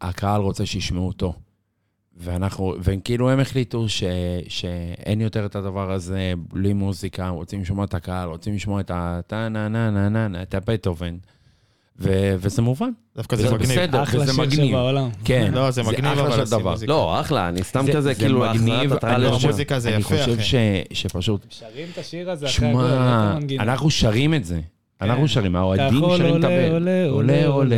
הקהל 0.00 0.40
רוצה 0.40 0.66
שישמעו 0.66 1.06
אותו. 1.06 1.32
ואנחנו, 2.20 2.74
וכאילו 2.80 3.30
הם 3.30 3.40
החליטו 3.40 3.88
ש, 3.88 4.04
שאין 4.48 5.20
יותר 5.20 5.46
את 5.46 5.56
הדבר 5.56 5.92
הזה 5.92 6.32
בלי 6.52 6.72
מוזיקה, 6.72 7.28
רוצים 7.28 7.60
לשמוע 7.60 7.84
את 7.84 7.94
הקהל, 7.94 8.28
רוצים 8.28 8.54
לשמוע 8.54 8.80
את 8.80 8.90
ה... 8.90 9.20
טה 9.26 9.48
נה 9.48 9.68
נה 9.68 9.90
נה 9.90 10.08
נה 10.08 10.28
נה, 10.28 10.42
את 10.42 10.54
הבטהובן. 10.54 11.16
ו- 12.00 12.34
וזה 12.38 12.62
מובן. 12.62 12.90
דווקא 13.16 13.36
זה 13.36 13.54
מגניב. 13.54 13.62
בסדר. 13.70 14.02
אחלה 14.02 14.20
וזה 14.22 14.32
שיר 14.32 14.44
מגניב. 14.44 14.68
שבעולם. 14.68 15.08
כן. 15.24 15.50
לא, 15.54 15.70
זה 15.70 15.82
מגניב 15.82 16.04
אחלה 16.18 16.34
אבל 16.34 16.44
דבר. 16.44 16.70
מוזיקה. 16.70 16.92
לא, 16.92 17.20
אחלה, 17.20 17.48
אני 17.48 17.62
סתם 17.64 17.84
זה- 17.86 17.92
כזה, 17.92 18.00
זה 18.00 18.14
כאילו, 18.14 18.40
מגניב, 18.40 18.92
אני 19.04 19.22
לא, 19.22 19.28
ליושנה. 19.28 19.50
מוזיקה 19.50 19.78
זה 19.78 19.88
אני 19.88 19.98
יפה, 19.98 20.08
חושב 20.08 20.32
אחי. 20.32 20.42
ש- 20.42 20.54
שפשוט, 20.92 21.46
שרים 21.50 21.86
את 21.92 21.98
השיר 21.98 22.30
הזה 22.30 22.46
אחרי 22.46 22.68
הגול, 22.68 22.84
שמע? 22.88 23.38
אנחנו 23.60 23.90
שרים 23.90 24.34
את 24.34 24.44
זה. 24.44 24.60
אנחנו 25.00 25.28
שרים, 25.28 25.56
האוהדים 25.56 26.00
שרים 26.16 26.36
את 26.36 26.44
הבל. 26.44 26.72
עולה, 26.72 27.04
עולה, 27.08 27.46
עולה, 27.46 27.46
עולה. 27.46 27.76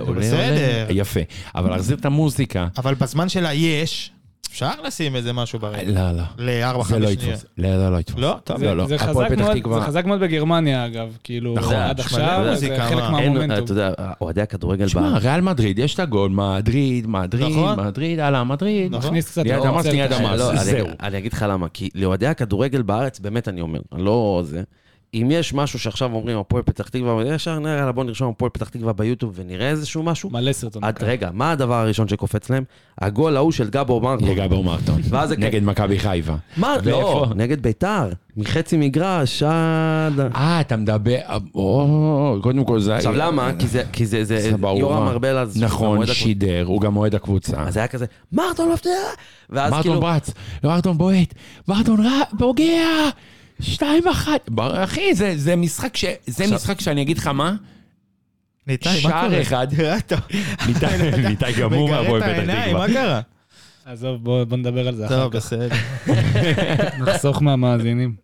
עולה. 0.00 0.26
עולה. 0.30 0.86
יפה. 0.90 1.20
אבל 1.54 1.70
להחזיר 1.70 1.96
את 1.96 2.04
המוזיקה, 2.04 2.66
אבל 2.78 2.94
בזמן 2.94 3.28
שלה 3.28 3.52
יש, 3.54 4.10
אפשר 4.50 4.70
לשים 4.86 5.16
איזה 5.16 5.32
משהו 5.32 5.58
ברקע. 5.58 5.82
לא, 5.86 6.12
לא. 6.12 6.22
לארבע, 6.38 6.78
לא 6.78 6.82
חמש 6.84 7.12
שניות. 7.22 7.44
לא, 7.58 7.68
לא, 7.76 7.92
לא 7.92 7.98
יתפוס. 7.98 8.20
לא? 8.20 8.36
טוב. 8.44 8.62
לא, 8.62 8.76
לא. 8.76 8.86
זה 8.86 8.98
חזק 8.98 9.30
מאוד- 9.38 9.56
תקווה- 9.56 9.80
זה 9.80 9.86
חזק 9.86 10.04
מאוד 10.04 10.20
בגרמניה, 10.20 10.86
אגב. 10.86 11.16
כאילו, 11.24 11.54
נכון, 11.54 11.74
עד 11.74 12.00
עכשיו, 12.00 12.50
זה 12.54 12.76
חלק 12.78 12.98
מהמומנטום. 13.10 13.64
אתה 13.64 13.72
יודע, 13.72 13.90
אוהדי 14.20 14.40
הכדורגל 14.42 14.86
תשמע, 14.86 15.00
בארץ. 15.10 15.22
ריאל 15.24 15.40
מדריד, 15.40 15.78
יש 15.78 15.94
את 15.94 16.00
הגול, 16.00 16.30
מדריד, 16.30 17.06
מדריד, 17.06 17.46
נכון. 17.50 17.80
מדריד, 17.80 18.18
הלאה, 18.20 18.44
מדריד. 18.44 18.94
נכון. 18.94 19.08
מכניס 19.10 19.30
קצת... 19.30 19.42
ליד 19.44 19.54
המס, 19.64 19.86
ליד. 19.86 20.12
המס. 20.12 20.38
לא, 20.38 20.50
אני- 20.50 20.64
זהו. 20.64 20.86
אני 21.02 21.18
אגיד 21.18 21.32
לך 21.32 21.44
למה, 21.48 21.66
כי 21.68 21.88
לאוהדי 21.94 22.26
הכדורגל 22.26 22.82
בארץ, 22.82 23.18
באמת 23.18 23.48
אני 23.48 23.60
אומר, 23.60 23.80
לא 23.92 24.42
זה. 24.44 24.62
אם 25.14 25.28
יש 25.30 25.54
משהו 25.54 25.78
שעכשיו 25.78 26.12
אומרים 26.12 26.38
הפועל 26.38 26.62
פתח 26.62 26.88
תקווה, 26.88 27.34
ישר 27.34 27.58
נראה, 27.58 27.76
יאללה, 27.76 27.92
בוא 27.92 28.04
נרשום 28.04 28.30
הפועל 28.30 28.50
פתח 28.50 28.68
תקווה 28.68 28.92
ביוטיוב 28.92 29.32
ונראה 29.34 29.70
איזשהו 29.70 30.02
משהו. 30.02 30.30
מלא 30.30 30.52
סרטונים. 30.52 30.88
עד 30.88 31.02
רגע, 31.02 31.30
מה 31.32 31.50
הדבר 31.50 31.74
הראשון 31.74 32.08
שקופץ 32.08 32.50
להם? 32.50 32.64
הגול 32.98 33.36
ההוא 33.36 33.52
של 33.52 33.70
גבור 33.70 34.02
מרטון. 34.02 35.00
ואז 35.10 35.28
זה 35.28 35.36
נגד 35.36 35.64
מכבי 35.64 35.98
חיפה. 35.98 36.34
מה? 36.56 36.76
לא? 36.84 37.26
נגד 37.36 37.62
ביתר. 37.62 38.08
מחצי 38.36 38.76
מגרש 38.76 39.42
עד... 39.42 40.20
אה, 40.34 40.60
אתה 40.60 40.76
מדבר, 40.76 41.16
או, 41.54 42.36
קודם 42.42 42.64
כל 42.64 42.80
זה... 42.80 42.96
עכשיו 42.96 43.12
למה? 43.12 43.50
כי 43.58 43.66
זה, 43.66 43.82
כי 43.92 44.06
זה. 44.06 44.50
יורם 44.76 45.08
ארבל 45.08 45.38
אז... 45.38 45.62
נכון. 45.62 46.06
שידר, 46.06 46.64
הוא 46.66 46.80
גם 46.80 46.96
אוהד 46.96 47.14
הקבוצה. 47.14 47.62
אז 47.62 47.76
היה 47.76 47.86
כזה, 47.86 48.06
מרטון 48.32 48.72
מפתיע! 48.72 48.92
ואז 49.50 49.72
מרטון 49.72 49.82
כאילו... 49.82 50.00
ברץ, 50.00 50.30
מרטון 50.64 50.98
בועט, 50.98 51.34
מרטון 51.68 52.00
רע, 52.06 52.20
פוגע, 52.38 53.10
שתיים 53.60 54.08
אחת. 54.08 54.48
אחי, 54.58 55.14
זה- 55.14 55.32
זה 55.36 55.56
משחק 55.56 55.96
ש... 55.96 56.04
זה 56.26 56.42
עכשיו- 56.44 56.56
משחק 56.56 56.80
שאני 56.80 57.02
אגיד 57.02 57.18
לך 57.18 57.26
מה, 57.26 57.54
ניתאי, 58.66 58.92
מה 58.92 59.00
שער 59.00 59.28
קורה? 59.28 59.42
אחד. 59.42 59.66
אתה 59.98 60.16
ניתאי- 60.68 61.28
ניתאי 61.28 61.52
גמור 61.52 61.88
מהפועל 61.90 62.22
את 62.22 62.26
פתח 62.26 62.42
תקווה. 62.42 62.72
מה 62.72 62.86
קרה? 62.86 63.20
עזוב, 63.84 64.24
בוא 64.24 64.44
בוא 64.44 64.56
נדבר 64.56 64.88
על 64.88 64.94
זה 64.94 65.06
אחר 65.06 65.22
טוב, 65.22 65.30
כך. 65.32 65.36
בסדר. 65.36 65.68
נחסוך 67.06 67.42
מהמאזינים. 67.42 68.14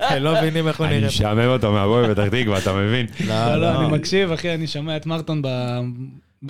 הם 0.00 0.22
לא 0.22 0.34
מבינים 0.38 0.68
איך 0.68 0.78
הוא 0.78 0.86
אני 0.86 0.96
נראה. 0.96 1.08
משעמם 1.08 1.46
אותו 1.48 1.72
מהפועל 1.72 2.14
פתח 2.14 2.24
תקווה, 2.40 2.58
אתה 2.58 2.72
מבין? 2.74 3.06
לא, 3.26 3.56
לא, 3.56 3.80
אני 3.80 3.98
מקשיב, 3.98 4.32
אחי, 4.32 4.54
אני 4.54 4.66
שומע 4.66 4.96
את 4.96 5.06
מרטון 5.06 5.42
ב- 5.42 5.80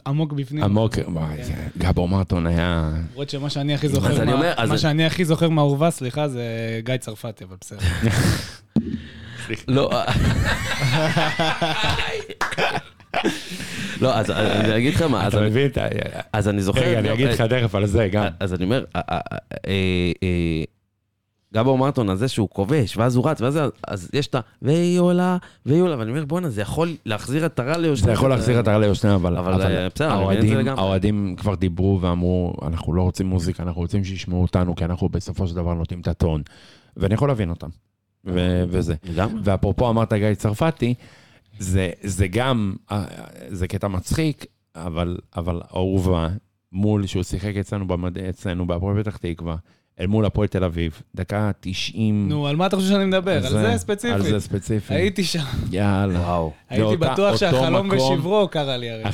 עמוק 0.07 0.32
בפנים. 0.32 0.64
עמוק, 0.64 0.95
וואי, 1.09 1.45
זה- 1.45 1.53
גבור 1.78 2.09
מרטון 2.09 2.47
היה... 2.47 2.91
למרות 3.12 3.30
שמה 3.30 3.51
שאני 3.51 3.74
הכי 3.74 3.88
זוכר, 3.88 4.24
מה- 4.68 4.78
שאני 4.78 5.07
הכי 5.07 5.24
זוכר 5.24 5.49
מהאורווה, 5.49 5.91
סליחה, 5.91 6.28
זה 6.28 6.45
גיא 6.84 6.97
צרפתי, 6.97 7.45
אבל 7.45 7.57
בסדר. 7.61 7.78
לא. 9.68 9.91
לא, 14.01 14.18
אז 14.18 14.30
אני 14.30 14.76
אגיד 14.76 14.95
לך 14.95 15.03
מה, 15.03 15.26
אז 15.26 15.34
אתה 15.34 15.45
מבין? 15.45 15.70
אז 16.32 16.49
אני 16.49 16.62
זוכר... 16.62 16.80
רגע, 16.80 16.99
אני 16.99 17.12
אגיד 17.12 17.28
לך 17.28 17.41
תכף 17.41 17.74
על 17.74 17.86
זה 17.86 18.09
גם. 18.12 18.24
אז 18.41 18.55
אני 18.55 18.64
אומר, 18.64 18.84
גבור 21.55 21.78
מרטון 21.78 22.09
הזה 22.09 22.28
שהוא 22.28 22.48
כובש, 22.48 22.96
ואז 22.96 23.16
הוא 23.16 23.28
רץ, 23.30 23.40
ואז 23.40 23.59
אז 23.86 24.11
יש 24.12 24.26
את 24.26 24.34
ה... 24.34 24.40
והיא 24.62 25.01
עולה, 25.01 25.36
והיא 25.66 25.82
עולה, 25.82 25.98
ואני 25.98 26.11
אומר, 26.11 26.24
בואנה, 26.24 26.51
זה 26.51 26.61
יכול 26.61 26.96
להחזיר 27.07 27.46
את 27.46 27.59
הרע 27.59 27.78
ליושנה. 27.78 28.07
זה 28.07 28.12
יכול 28.12 28.30
להחזיר 28.30 28.61
את 28.61 28.68
הרע 28.68 28.78
ליושנה, 28.78 29.14
אבל 29.14 29.36
אבל, 29.36 29.62
אה, 29.62 29.88
בסדר, 29.94 30.14
אני 30.14 30.24
מבין 30.24 30.38
את 30.38 30.48
זה 30.48 30.55
לגמרי. 30.55 30.80
האוהדים 30.80 31.34
כבר 31.38 31.55
דיברו 31.55 31.98
ואמרו, 32.01 32.53
אנחנו 32.62 32.92
לא 32.94 33.03
רוצים 33.03 33.26
מוזיקה, 33.26 33.62
אנחנו 33.62 33.80
רוצים 33.80 34.05
שישמעו 34.05 34.42
אותנו, 34.42 34.74
כי 34.74 34.84
אנחנו 34.84 35.09
בסופו 35.09 35.46
של 35.46 35.55
דבר 35.55 35.74
נותנים 35.74 36.01
את 36.01 36.09
הטון. 36.09 36.42
ואני 36.96 37.14
יכול 37.14 37.28
להבין 37.28 37.51
אותם. 37.51 37.68
וזה. 38.24 38.94
לגמרי. 39.05 39.40
ואפרופו 39.44 39.90
אמרת 39.90 40.12
גיא 40.12 40.34
צרפתי, 40.34 40.94
זה, 41.59 41.90
זה 42.03 42.28
גם, 42.28 42.74
אה, 42.90 43.05
זה 43.48 43.68
קטע 43.68 43.88
מצחיק, 43.88 44.46
אבל, 44.76 45.16
אבל 45.36 45.61
אהובה, 45.74 46.28
מול, 46.72 47.07
שהוא 47.07 47.22
שיחק 47.22 47.57
אצלנו, 47.57 47.88
במד... 47.88 48.18
אצלנו 48.18 48.66
בהפועל 48.66 49.03
פתח 49.03 49.16
תקווה, 49.16 49.57
אל 50.01 50.07
מול 50.07 50.26
הפועל 50.26 50.48
תל 50.48 50.64
אביב, 50.64 51.03
דקה 51.14 51.51
90. 51.61 52.28
נו, 52.28 52.46
על 52.46 52.57
מה 52.57 52.66
אתה 52.66 52.76
חושב 52.76 52.88
שאני 52.88 53.05
מדבר? 53.05 53.46
על 53.46 53.53
זה 53.53 53.72
על 53.72 53.78
ספציפית. 53.78 54.22
זה 54.22 54.40
ספציפי. 54.40 54.94
הייתי 54.94 55.24
שם. 55.24 55.44
יאללה. 55.70 56.18
וואו. 56.20 56.53
הייתי 56.70 56.96
בטוח 56.96 57.36
שהחלום 57.36 57.86
מקום. 57.90 58.16
בשברו 58.16 58.48
קרה 58.48 58.76
לי 58.76 58.90
הרי. 58.90 59.03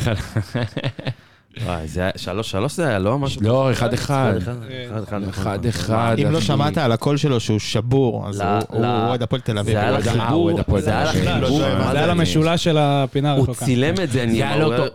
וואי, 1.66 1.88
זה 1.88 2.00
היה 2.00 2.10
שלוש 2.16 2.50
שלוש 2.50 2.72
זה 2.76 2.88
היה, 2.88 2.98
לא? 2.98 3.18
משהו 3.18 3.42
לא, 3.42 3.72
אחד 3.72 3.92
אחד. 3.94 4.34
אחד 4.36 4.52
אחד. 4.52 5.22
אחד 5.22 5.28
אחד 5.28 5.66
אחד. 5.66 6.16
אם 6.26 6.30
לא. 6.32 6.40
שמעת 6.40 6.78
על 6.78 6.92
הקול 6.92 7.16
שלו 7.16 7.40
שהוא 7.40 7.58
שבור, 7.58 8.28
אז 8.28 8.40
לא, 8.40 8.44
הוא- 8.44 8.62
הוא 8.68 8.82
לא. 8.82 9.06
אוהד 9.08 9.22
הפועל 9.22 9.40
תל 9.40 9.58
אביב. 9.58 9.74
זה 9.74 9.80
היה 9.80 9.90
הוא 9.90 9.98
לחיבור, 9.98 10.48
אה, 10.48 10.52
הוא 10.52 10.60
הפועל 10.60 10.82
זה 10.82 10.90
היה. 10.90 11.04
לחיבור. 11.04 11.38
לא, 11.40 11.58
זה 11.58 11.66
היה? 11.98 12.06
למשולש 12.06 12.64
של 12.64 12.76
הפינה 12.80 13.32
הוא 13.32 13.40
הרחוקה. 13.40 13.64
צילם 13.64 13.94
את 14.04 14.10
זה, 14.10 14.22
אני... 14.22 14.42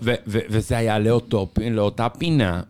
ו- 0.03 0.13
וזה 0.28 0.78
היה 0.78 0.99
לאותה 0.99 1.38
פינה, 1.53 2.61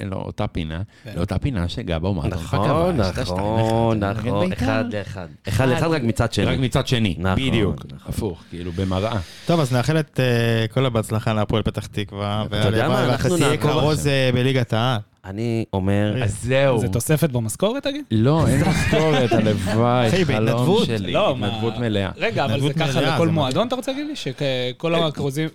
לא, 0.00 0.16
אותה 0.16 0.46
פינה, 0.46 0.80
לאותה 1.16 1.38
פינה 1.38 1.68
שגבו 1.68 2.14
מרטון 2.14 2.30
נכון, 2.32 2.96
נכון, 2.96 3.98
נכון, 4.04 4.52
אחד 4.52 4.84
לאחד. 4.92 5.26
אחד 5.48 5.68
לאחד 5.68 5.86
רק 5.90 6.02
מצד 6.02 6.32
שני. 6.32 6.44
רק 6.44 6.58
מצד 6.58 6.86
שני, 6.86 7.14
נכון, 7.18 7.34
בדיוק, 7.48 7.74
נכון. 7.86 7.98
הפוך, 8.08 8.42
כאילו 8.50 8.72
במראה. 8.72 9.16
טוב, 9.46 9.60
אז 9.60 9.72
נאחל 9.72 9.98
את 9.98 10.20
אה, 10.20 10.66
כל 10.68 10.86
הבהצלחה 10.86 11.32
להפועל 11.32 11.62
פתח 11.62 11.86
תקווה. 11.86 12.44
אתה 12.46 12.56
יודע 12.56 12.88
מה, 12.88 13.04
אנחנו 13.04 13.36
עכשיו. 13.54 14.06
אה, 14.06 14.30
בליגת 14.34 14.72
העל. 14.72 14.98
אני 15.24 15.64
אומר... 15.72 16.22
אז 16.24 16.38
זהו. 16.42 16.78
זה 16.78 16.88
תוספת 16.88 17.30
במשכורת, 17.30 17.82
תגיד? 17.82 18.04
לא, 18.10 18.46
אין 18.48 18.60
משכורת, 18.68 19.32
הלוואי, 19.32 20.08
אחי, 20.08 20.24
חלום 20.24 20.44
בהתנדבות. 20.46 20.86
שלי. 20.86 21.12
לא, 21.12 21.36
מה- 21.36 21.46
התנדבות 21.46 21.78
מלאה. 21.78 22.10
רגע, 22.16 22.44
אבל 22.44 22.60
זה 22.60 22.74
ככה 22.74 23.00
לכל 23.00 23.26
זה 23.26 23.32
מועדון, 23.32 23.66
אתה 23.66 23.76
רוצה 23.76 23.92
להגיד 23.92 24.06
לי? 24.06 24.16
שכל 24.16 24.94
הכרוזים, 24.94 25.48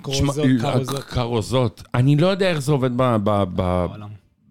כרוזות. 1.09 1.83
אני 1.93 2.15
לא 2.15 2.27
יודע 2.27 2.49
איך 2.49 2.59
זה 2.59 2.71
עובד 2.71 2.91
ב- 2.97 3.15
ב- 3.23 3.43
ב- 3.55 3.55
בעולם. 3.55 4.07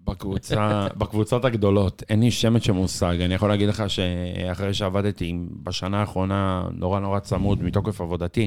בקבוצה, 0.07 0.87
בקבוצות 0.97 1.45
הגדולות. 1.45 2.03
אין 2.11 2.21
לי 2.21 2.31
שמץ 2.31 2.63
של 2.65 2.73
מושג. 2.73 3.21
אני 3.21 3.35
יכול 3.35 3.49
להגיד 3.49 3.69
לך 3.69 3.85
שאחרי 3.89 4.75
שעבדתי 4.75 5.35
בשנה 5.63 6.01
האחרונה 6.01 6.63
נורא 6.73 7.01
נורא 7.01 7.19
צמוד 7.19 7.63
מתוקף 7.63 8.01
עבודתי, 8.01 8.47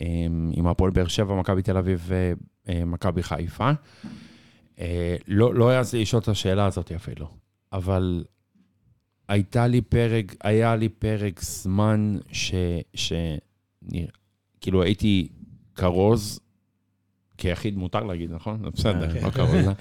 עם 0.00 0.50
עם 0.54 0.66
הפועל 0.66 0.90
באר 0.90 1.06
שבע, 1.06 1.34
מכבי 1.34 1.62
תל 1.62 1.76
אביב 1.76 2.10
ומכבי 2.68 3.22
חיפה. 3.22 3.70
אה, 4.78 5.16
לא, 5.28 5.54
לא 5.54 5.70
העזתי 5.70 6.00
לשאול 6.02 6.22
את 6.22 6.28
השאלה 6.28 6.66
הזאת 6.66 6.92
אפילו, 6.92 7.26
אבל 7.72 8.24
הייתה 9.28 9.66
לי 9.66 9.80
פרק, 9.80 10.34
היה 10.44 10.76
לי 10.76 10.88
פרק 10.88 11.40
זמן 11.42 12.18
ש... 12.32 12.54
ש... 12.94 13.12
כאילו 14.60 14.82
הייתי 14.82 15.28
כרוז, 15.74 16.40
כיחיד 17.38 17.76
מותר 17.76 18.04
להגיד, 18.04 18.32
נכון? 18.32 18.62
זה 18.64 18.70
בסדר, 18.70 19.12
כן. 19.12 19.24
לא 19.24 19.30
כרוז. 19.30 19.68
אה? 19.68 19.72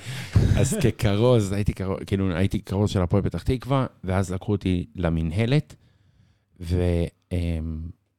אז 0.62 0.78
ככרוז, 0.98 1.52
הייתי 1.52 1.74
כרוז, 1.74 2.00
כאילו 2.06 2.36
הייתי 2.36 2.62
כרוז 2.62 2.90
של 2.90 3.02
הפועל 3.02 3.24
פתח 3.24 3.44
תקווה, 3.44 3.86
ואז 4.04 4.32
לקחו 4.34 4.52
אותי 4.52 4.86
למינהלת, 4.96 5.76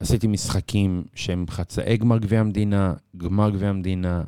ועשיתי 0.02 0.26
משחקים 0.26 1.04
שהם 1.14 1.44
חצאי 1.50 1.96
גמר 1.96 2.18
גביע 2.18 2.40
המדינה, 2.40 2.94
גמר 3.16 3.50
גביע 3.50 3.68
המדינה, 3.68 4.22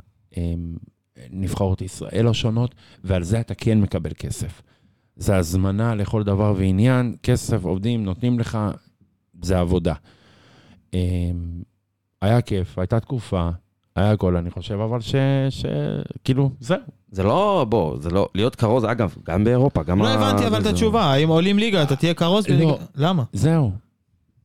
נבחרות 1.30 1.82
ישראל 1.82 2.26
השונות, 2.28 2.74
ועל 3.04 3.22
זה 3.22 3.40
אתה 3.40 3.54
כן 3.54 3.80
מקבל 3.80 4.10
כסף. 4.18 4.62
זה 5.16 5.36
הזמנה 5.36 5.94
לכל 5.94 6.22
דבר 6.22 6.54
ועניין, 6.56 7.16
כסף, 7.22 7.64
עובדים, 7.64 8.04
נותנים 8.04 8.38
לך, 8.38 8.58
זה 9.42 9.58
עבודה. 9.60 9.94
היה 12.22 12.40
כיף, 12.44 12.78
הייתה 12.78 13.00
תקופה, 13.00 13.50
היה 13.96 14.10
הכל, 14.12 14.36
אני 14.36 14.50
חושב, 14.50 14.74
אבל 14.80 15.00
ש... 15.00 15.14
ש... 15.50 15.64
כאילו, 16.24 16.50
זהו. 16.60 16.78
זה 17.10 17.22
לא, 17.22 17.66
בוא, 17.68 18.00
זה 18.00 18.10
לא, 18.10 18.28
להיות 18.34 18.56
כרוז, 18.56 18.84
אגב, 18.84 19.14
גם 19.24 19.44
באירופה, 19.44 19.82
גם... 19.82 20.02
לא 20.02 20.08
ה- 20.08 20.14
הבנתי 20.14 20.46
אבל 20.46 20.60
את 20.60 20.66
התשובה, 20.66 21.02
האם 21.04 21.28
עולים 21.28 21.58
ליגה 21.58 21.82
אתה 21.82 21.96
תהיה 21.96 22.14
כרוז 22.14 22.48
לא. 22.48 22.54
בליגה? 22.56 22.72
למה? 22.94 23.24
זהו. 23.32 23.83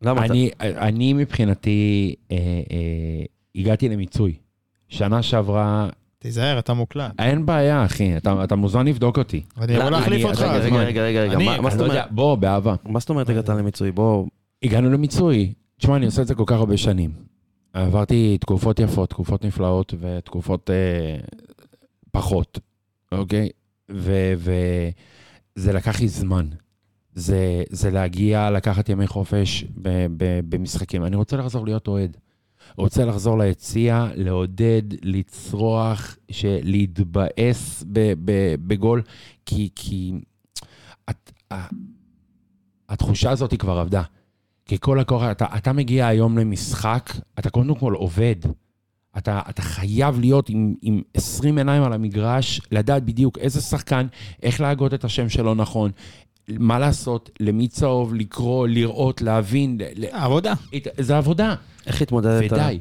למה 0.01 0.25
אתה... 0.25 0.33
אני, 0.33 0.49
אני 0.61 1.13
מבחינתי 1.13 2.15
אה, 2.31 2.37
אה, 2.37 3.23
הגעתי 3.55 3.89
למיצוי. 3.89 4.33
שנה 4.87 5.21
שעברה, 5.23 5.89
תיזהר, 6.19 6.59
אתה 6.59 6.73
מוקלט. 6.73 7.11
אין 7.19 7.45
בעיה, 7.45 7.85
אחי, 7.85 8.17
אתה, 8.17 8.43
אתה 8.43 8.55
מוזמן 8.55 8.87
לבדוק 8.87 9.17
אותי. 9.17 9.41
אני 9.57 9.73
יכול 9.73 9.85
לא, 9.85 9.91
להחליף 9.91 10.21
אני- 10.21 10.23
אותך. 10.31 10.41
רגע, 10.41 10.53
רגע, 10.57 10.69
מה? 10.75 10.83
רגע, 10.83 11.01
רגע, 11.03 11.21
רגע, 11.21 11.33
אני- 11.33 11.45
מה- 11.45 11.61
מה 11.61 11.69
אני 11.69 11.77
זאת 11.77 11.87
לא 11.87 11.91
אומרת? 11.93 12.11
בוא, 12.11 12.35
באהבה. 12.35 12.75
מה 12.85 12.99
זאת 12.99 13.09
אומרת 13.09 13.29
הגעת 13.29 13.49
למיצוי? 13.49 13.91
בוא... 13.91 14.25
הגענו 14.63 14.89
למיצוי. 14.89 15.53
תשמע, 15.77 15.95
אני 15.95 16.05
עושה 16.05 16.21
את 16.21 16.27
זה 16.27 16.35
כל 16.35 16.43
כך 16.47 16.55
הרבה 16.55 16.77
שנים. 16.77 17.11
עברתי 17.73 18.37
תקופות 18.41 18.79
יפות, 18.79 19.09
תקופות 19.09 19.45
נפלאות 19.45 19.93
ותקופות 19.99 20.69
אה, 20.69 21.17
פחות, 22.11 22.59
אוקיי? 23.11 23.49
וזה 24.39 25.73
לקח 25.73 26.01
לי 26.01 26.07
זמן. 26.07 26.45
זה, 27.19 27.63
זה 27.69 27.91
להגיע, 27.91 28.51
לקחת 28.51 28.89
ימי 28.89 29.07
חופש 29.07 29.65
ב, 29.81 29.89
ב, 30.17 30.39
במשחקים. 30.49 31.05
אני 31.05 31.15
רוצה 31.15 31.37
לחזור 31.37 31.65
להיות 31.65 31.87
אוהד. 31.87 32.17
רוצה 32.77 33.05
לחזור 33.05 33.37
ליציע, 33.39 34.07
לעודד, 34.15 34.81
לצרוח, 35.03 36.17
להתבאס 36.63 37.83
בגול, 38.67 39.01
כי, 39.45 39.69
כי 39.75 40.11
את, 41.09 41.31
ה- 41.53 41.67
התחושה 42.89 43.31
הזאת 43.31 43.51
היא 43.51 43.59
כבר 43.59 43.79
עבדה. 43.79 44.03
כי 44.65 44.77
כל 44.79 44.99
הכוח, 44.99 45.23
אתה, 45.31 45.45
אתה 45.57 45.73
מגיע 45.73 46.07
היום 46.07 46.37
למשחק, 46.37 47.13
אתה 47.39 47.49
קודם 47.49 47.75
כל 47.75 47.93
עובד. 47.93 48.35
אתה, 49.17 49.41
אתה 49.49 49.61
חייב 49.61 50.19
להיות 50.19 50.49
עם, 50.49 50.75
עם 50.81 51.01
20 51.13 51.57
עיניים 51.57 51.83
על 51.83 51.93
המגרש, 51.93 52.61
לדעת 52.71 53.03
בדיוק 53.03 53.37
איזה 53.37 53.61
שחקן, 53.61 54.07
איך 54.43 54.61
להגות 54.61 54.93
את 54.93 55.03
השם 55.03 55.29
שלו 55.29 55.55
נכון, 55.55 55.91
מה 56.59 56.79
לעשות, 56.79 57.29
למי 57.39 57.67
צהוב, 57.67 58.13
לקרוא, 58.13 58.67
לראות, 58.67 59.21
להבין. 59.21 59.77
עבודה. 60.11 60.53
זה 60.97 61.17
עבודה, 61.17 61.55
איך 61.87 62.01
התמודדת? 62.01 62.51
ודי. 62.51 62.79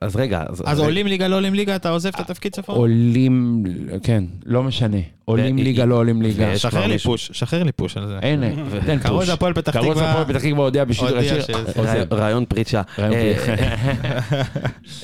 אז 0.00 0.16
רגע, 0.16 0.42
אז... 0.48 0.62
אז 0.66 0.78
עולים 0.80 1.06
ליגה, 1.06 1.28
לא 1.28 1.36
עולים 1.36 1.54
ליגה, 1.54 1.76
אתה 1.76 1.90
עוזב 1.90 2.08
את 2.08 2.20
התפקיד 2.20 2.52
צפון? 2.52 2.76
עולים, 2.76 3.64
כן, 4.02 4.24
לא 4.44 4.62
משנה. 4.62 4.96
עולים 5.24 5.56
ו- 5.56 5.58
ליגה, 5.62 5.84
לא 5.84 5.94
עולים 5.94 6.22
ליגה. 6.22 6.58
שחרר 6.58 6.86
לי 6.86 6.98
פוש, 6.98 7.30
שחרר 7.32 7.62
לי 7.62 7.72
פוש 7.72 7.96
על 7.96 8.06
זה. 8.06 8.18
הנה, 8.22 8.46
תן 8.86 8.98
פוש. 8.98 9.28
הפועל 9.28 9.52
פתח 9.54 9.72
תקווה. 9.72 10.10
הפועל 10.10 10.24
פתח 10.24 10.38
תקווה 10.44 10.64
הודיע 10.64 10.84
בשידור 10.84 11.18
ישיר. 11.18 11.56
עוזב. 11.76 12.12
רעיון- 12.12 12.44
פריצה. 12.44 12.82
רעיון 12.98 13.12
אה, 13.14 13.34
פריצה. 13.46 13.62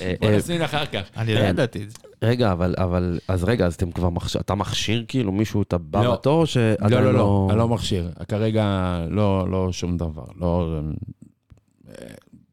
אה, 0.02 0.14
בוא 0.20 0.28
אה, 0.28 0.36
נסמין 0.36 0.62
אחר 0.62 0.86
כך. 0.86 1.02
אני 1.16 1.34
לא 1.34 1.40
ידעתי 1.40 1.82
את 1.82 1.90
זה. 1.90 1.96
רגע, 2.22 2.52
אבל, 2.52 2.74
אבל, 2.78 3.18
אז 3.28 3.44
רגע, 3.44 3.66
אז 3.66 3.74
אתם 3.74 3.90
כבר 3.90 4.10
מכשיר, 4.10 4.40
אתה 4.40 4.54
מכשיר 4.54 5.04
כאילו 5.08 5.32
מישהו, 5.32 5.62
אתה 5.62 5.78
בא 5.78 6.02
לא. 6.04 6.12
בתור, 6.12 6.40
או 6.40 6.46
שעדיין 6.46 6.92
לא, 6.92 7.00
לא, 7.04 7.12
לא, 7.14 7.46
אני 7.50 7.58
לא 7.58 7.68
מכשיר. 7.68 8.10
כרגע 8.28 8.64
לא, 9.10 9.50
לא 9.50 9.72
שום 9.72 9.96
דבר. 9.96 10.24
לא... 10.40 10.78
אה, 11.88 12.06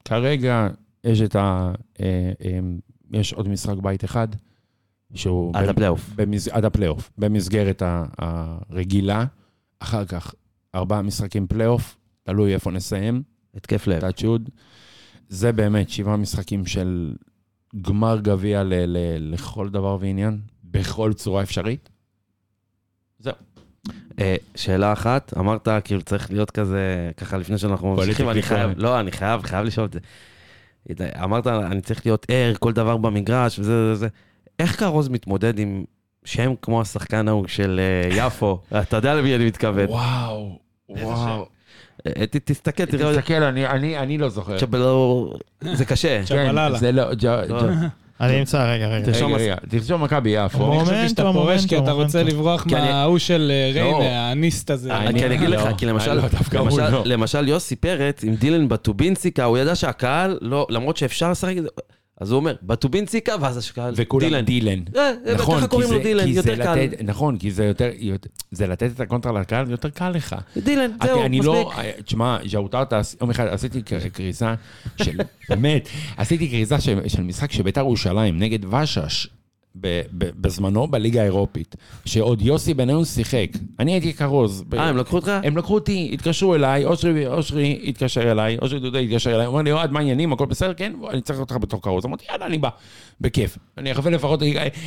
כרגע 0.05 0.67
יש 1.09 1.21
את 1.21 1.35
ה... 1.35 1.71
אה, 1.99 2.05
אה, 2.45 2.59
יש 3.11 3.33
עוד 3.33 3.47
משחק 3.47 3.77
בית 3.81 4.05
אחד, 4.05 4.27
שהוא... 5.13 5.51
עד 5.55 5.63
במ- 5.63 5.69
הפלייאוף. 5.69 6.09
במס... 6.15 6.47
עד 6.47 6.65
הפלייאוף, 6.65 7.11
במסגרת 7.17 7.83
הרגילה. 8.17 9.25
אחר 9.79 10.05
כך, 10.05 10.33
ארבעה 10.75 11.01
משחקים 11.01 11.47
פלייאוף, 11.47 11.97
תלוי 12.23 12.53
איפה 12.53 12.71
נסיים, 12.71 13.23
התקף 13.55 13.87
לב. 13.87 14.01
יוד. 14.23 14.49
זה 15.29 15.51
באמת 15.51 15.89
שבעה 15.89 16.17
משחקים 16.17 16.65
של 16.65 17.15
גמר 17.81 18.19
גביע 18.21 18.63
ל- 18.63 18.73
ל- 18.73 19.33
לכל 19.33 19.69
דבר 19.69 19.97
ועניין, 19.99 20.39
בכל 20.63 21.13
צורה 21.13 21.43
אפשרית. 21.43 21.89
אה, 24.19 24.35
שאלה 24.55 24.93
אחת, 24.93 25.33
אמרת 25.37 25.67
כאילו 25.83 26.01
צריך 26.01 26.31
להיות 26.31 26.51
כזה, 26.51 27.11
ככה 27.17 27.37
לפני 27.37 27.57
שאנחנו 27.57 27.95
ממשיכים, 27.95 28.29
אני 28.29 28.41
חייב. 28.41 28.71
לא, 28.77 28.99
אני 28.99 29.11
חייב, 29.11 29.41
חייב 29.41 29.65
לשאול 29.65 29.85
את 29.85 29.93
זה. 29.93 29.99
אמרת, 31.23 31.47
אני 31.47 31.81
צריך 31.81 32.05
להיות 32.05 32.25
ער, 32.29 32.53
כל 32.59 32.73
דבר 32.73 32.97
במגרש 32.97 33.59
וזה 33.59 33.73
וזה. 33.91 33.95
זה. 33.95 34.07
איך 34.59 34.79
כרוז 34.79 35.09
מתמודד 35.09 35.59
עם 35.59 35.83
שם 36.25 36.53
כמו 36.61 36.81
השחקן 36.81 37.27
ההוא 37.27 37.47
של 37.47 37.79
אה, 37.79 38.25
יפו? 38.25 38.59
אתה 38.81 38.97
יודע 38.97 39.13
למי 39.15 39.35
אני 39.35 39.45
מתכוון. 39.45 39.85
וואו, 39.89 40.59
וואו. 40.89 41.45
אה, 42.07 42.27
ת- 42.27 42.35
תסתכל, 42.37 42.85
תראה, 42.85 43.13
תסתכל, 43.15 43.43
אני- 43.43 43.67
אני 43.67 43.97
אני 43.97 44.17
לא 44.17 44.29
זוכר. 44.29 44.59
צ'בלו, 44.59 45.33
זה 45.73 45.85
קשה. 45.85 46.21
צ'ב- 46.23 46.27
צ'בללה. 46.27 46.69
כן, 46.71 46.77
זה 46.77 46.91
לא... 46.91 47.05
אני 48.21 48.39
אמצא, 48.39 48.71
רגע, 48.73 48.87
רגע. 48.87 49.05
תרשום 49.05 49.33
רגע, 49.33 49.43
רגע, 49.43 49.55
תרשום 49.69 50.03
מכבי 50.03 50.29
יפו. 50.29 50.73
אני 50.73 50.85
חשבתי 50.85 51.09
שאתה 51.09 51.23
פורש 51.33 51.65
כי 51.65 51.77
אתה 51.77 51.91
רוצה. 51.91 52.23
לברוח 52.23 52.63
כי 52.63 52.75
אני- 52.75 52.89
מההוא 52.91 53.17
של 53.17 53.51
אה, 53.75 53.81
לא. 53.81 53.97
ריינה, 53.99 54.27
האניסט 54.29 54.71
הזה. 54.71 54.97
אני 54.97 55.35
אגיד 55.35 55.49
לא, 55.49 55.55
לך, 55.57 55.69
כי 55.77 55.85
למשל, 55.85 56.13
לא, 56.13 56.21
דווקא 56.27 56.57
הוא 56.57 56.65
למשל, 56.69 56.89
לא. 56.89 57.01
למשל 57.05 57.47
יוסי 57.47 57.75
פרץ 57.75 58.23
עם 58.23 58.35
דילן 58.35 58.67
בטובינסיקה, 58.69 59.43
הוא 59.43 59.57
ידע 59.57 59.75
שהקהל, 59.75 60.37
לא, 60.41 60.67
למרות 60.69 60.97
שאפשר 60.97 61.31
לשחק 61.31 61.57
את 61.57 61.63
זה, 61.63 61.69
אז 62.19 62.31
הוא 62.31 62.37
אומר, 62.39 62.55
בטובינסיקה, 62.63 63.35
ואז 63.41 63.71
וכולם 63.95 64.27
דילן. 64.29 64.45
דילן. 64.45 64.79
אה, 64.95 65.01
אה, 65.27 65.33
נכון, 65.33 65.55
ככה 65.57 65.65
כי 65.67 65.69
קוראים 65.71 65.91
לו 65.91 65.97
זה- 65.97 66.03
דילן, 66.03 66.25
כי 66.25 66.33
זה 66.41 66.51
יותר 66.51 66.63
קל. 66.63 66.75
לתת- 66.75 67.01
נכון, 67.03 67.37
כי 67.37 67.51
זה 67.51 67.65
יותר, 67.65 67.89
זה 68.51 68.67
לתת 68.67 68.91
את 68.95 68.99
הקונטרה 68.99 69.39
לקהל, 69.41 69.71
יותר 69.71 69.89
קל 69.89 70.09
לך. 70.09 70.35
דילן, 70.57 70.79
אני- 71.01 71.09
זהו, 71.09 71.21
אני 71.25 71.39
מספיק. 71.39 71.53
לא, 71.55 71.71
תשמע, 72.05 72.37
ז'אוטרטה, 72.49 73.01
יום 73.21 73.29
אחד 73.29 73.47
עשיתי 73.47 73.81
קריסה 74.13 74.53
של, 75.03 75.17
באמת, 75.49 75.89
עשיתי 76.17 76.47
קריסה 76.49 76.81
של 76.81 76.99
של 77.07 77.23
משחק 77.23 77.51
של 77.51 77.63
בית"ר 77.63 77.81
ירושלים 77.81 78.39
נגד 78.39 78.73
ושש. 78.73 79.27
בזמנו 80.15 80.87
בליגה 80.87 81.21
האירופית, 81.21 81.75
שעוד 82.05 82.41
יוסי 82.41 82.73
בניון 82.73 83.05
שיחק. 83.05 83.47
אני 83.79 83.91
הייתי 83.91 84.13
כרוז. 84.13 84.63
אה, 84.73 84.89
הם 84.89 84.97
לקחו 84.97 85.15
אותך? 85.15 85.31
הם 85.43 85.57
לקחו 85.57 85.73
אותי, 85.73 86.09
התקשרו 86.13 86.55
אליי, 86.55 86.85
אושרי, 86.85 87.27
אושרי 87.27 87.81
התקשר 87.83 88.31
אליי, 88.31 88.57
אושרי 88.61 88.79
דודה 88.79 88.99
התקשר 88.99 89.35
אליי, 89.35 89.45
הוא 89.45 89.51
אומר 89.51 89.61
לי, 89.61 89.71
אוהד, 89.71 89.91
מה 89.91 89.99
העניינים, 89.99 90.33
הכל 90.33 90.45
בסדר? 90.45 90.73
כן, 90.73 90.93
אני 91.09 91.21
צריך 91.21 91.39
אותך 91.39 91.57
בתור 91.61 91.81
כרוז. 91.81 92.05
אמרתי, 92.05 92.25
יאללה, 92.31 92.45
אני 92.45 92.57
בא, 92.57 92.69
בכיף. 93.21 93.57
אני 93.77 93.91
אחווה 93.91 94.11
לפחות 94.11 94.39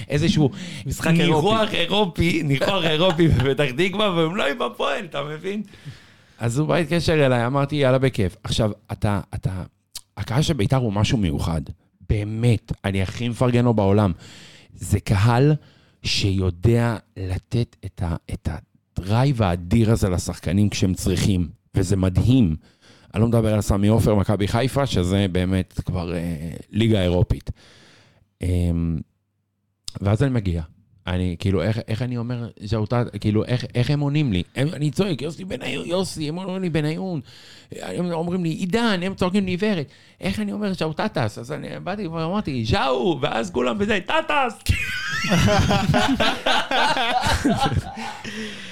איזשהו 0.09 0.51
משחק 0.87 1.11
ניחוח 1.11 1.74
אירופי, 1.74 2.43
ניחוח 2.43 2.85
אירופי 2.85 3.28
בפתח 3.45 3.64
תקווה, 3.76 4.11
והם 4.11 4.37
לא 4.37 4.47
עם 4.47 4.62
הפועל, 4.62 5.05
אתה 5.05 5.22
מבין? 5.24 5.62
אז 6.39 6.59
הוא 6.59 6.68
בא 6.68 6.78
להתקשר 6.78 7.26
אליי, 7.26 7.47
אמרתי, 7.47 7.76
יאללה, 7.76 7.99
בכיף. 7.99 8.37
עכשיו, 8.45 8.70
אתה, 8.93 9.20
אתה, 9.35 9.62
הקהל 10.16 10.43
של 10.43 10.55
בית"ר 10.55 10.76
הוא 10.76 10.93
משהו 10.93 11.18
מיוחד. 11.18 11.61
באמת, 12.09 12.72
אני 12.85 13.03
הכי 13.03 13.28
מפרגן 13.28 13.64
לו 13.64 13.74
בעולם. 13.74 14.12
זה 14.72 15.00
קהל 15.00 15.54
שיודע 16.02 16.96
לתת 17.16 17.76
את, 17.84 18.02
ה, 18.02 18.16
את 18.32 18.48
ה 18.98 19.06
drive 19.06 19.42
האדיר 19.42 19.90
הזה 19.90 20.08
לשחקנים 20.08 20.68
כשהם 20.68 20.94
צריכים, 20.94 21.48
וזה 21.74 21.96
מדהים. 21.96 22.56
אני 23.14 23.20
לא 23.20 23.28
מדבר 23.28 23.54
על 23.54 23.60
סמי 23.60 23.88
עופר, 23.88 24.14
מכבי 24.14 24.48
חיפה, 24.48 24.86
שזה 24.86 25.26
באמת 25.32 25.80
כבר 25.84 26.14
אה, 26.14 26.50
ליגה 26.70 27.02
אירופית. 27.02 27.50
אה, 28.42 28.48
ואז 30.00 30.22
אני 30.22 30.30
מגיע. 30.30 30.62
אני, 31.07 31.36
כאילו, 31.38 31.62
איך, 31.62 31.78
איך 31.88 32.03
אני 32.03 32.16
אומר, 32.16 32.48
ז'אוטה, 32.61 33.03
כאילו, 33.20 33.44
איך, 33.44 33.64
איך 33.74 33.90
הם 33.90 34.00
עונים 34.00 34.32
לי? 34.32 34.42
הם, 34.57 34.68
אני 34.72 34.90
צועק, 34.90 35.22
יוסי 35.22 35.44
בניון, 35.44 35.86
יוסי, 35.86 36.28
הם 36.28 36.38
אומרים 36.38 36.62
לי 36.62 36.70
בניון. 36.70 37.20
הם 37.82 38.12
אומרים 38.12 38.44
לי, 38.44 38.50
עידן, 38.50 39.00
הם 39.03 39.14
צועקים 39.14 39.44
לי 39.44 39.50
עיוורת. 39.50 39.86
איך 40.20 40.40
אני 40.40 40.53
אומר 40.53 40.72
ז'אוטטס? 40.72 41.38
אז 41.38 41.53
אני 41.53 41.68
באתי 41.80 42.07
ואמרתי, 42.07 42.64
ז'או, 42.64 43.18
ואז 43.20 43.50
כולם 43.50 43.78
בזה, 43.78 43.98
טטס! 44.07 44.59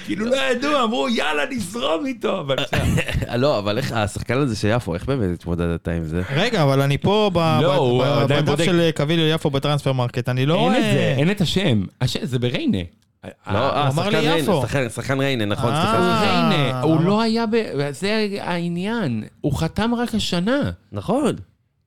כאילו 0.05 0.25
לא 0.25 0.35
ידעו, 0.51 0.83
אמרו, 0.83 1.09
יאללה, 1.09 1.43
נזרום 1.51 2.05
איתו. 2.05 2.39
אבל 2.39 2.55
בסדר. 2.55 3.35
לא, 3.35 3.59
אבל 3.59 3.77
איך, 3.77 3.91
השחקן 3.91 4.37
הזה 4.37 4.55
של 4.55 4.67
יפו, 4.71 4.93
איך 4.93 5.05
באמת 5.05 5.33
התמודדת 5.33 5.87
עם 5.87 6.03
זה? 6.03 6.21
רגע, 6.35 6.63
אבל 6.63 6.81
אני 6.81 6.97
פה 6.97 7.29
לא, 7.61 8.25
בדף. 8.27 8.63
של 8.65 8.89
קביליו 8.95 9.25
יפו 9.27 9.49
בטרנספר 9.49 9.93
מרקט, 9.93 10.29
אני 10.29 10.45
לא 10.45 10.59
אין 10.59 10.75
את. 10.75 10.81
זה, 10.93 11.15
אין 11.17 11.31
את 11.31 11.41
השם. 11.41 11.83
השם, 12.01 12.19
זה 12.25 12.39
בריינה. 12.39 12.77
לא, 13.25 13.31
אה, 13.53 13.83
אמר 13.87 13.91
שחקן 14.03 14.09
לי 14.11 14.17
ריינה, 14.29 14.37
יפו. 14.37 14.63
שחקן- 14.95 15.19
ריינה, 15.19 15.45
נכון, 15.45 15.73
אה. 15.73 15.81
סליחה. 15.81 15.99
ריינה, 16.49 16.81
הוא 16.81 17.01
לא 17.01 17.21
היה 17.21 17.45
ב... 17.45 17.55
זה 17.91 18.27
העניין. 18.41 19.23
הוא 19.41 19.57
חתם 19.59 19.91
רק 19.95 20.15
השנה. 20.15 20.61
נכון. 20.91 21.35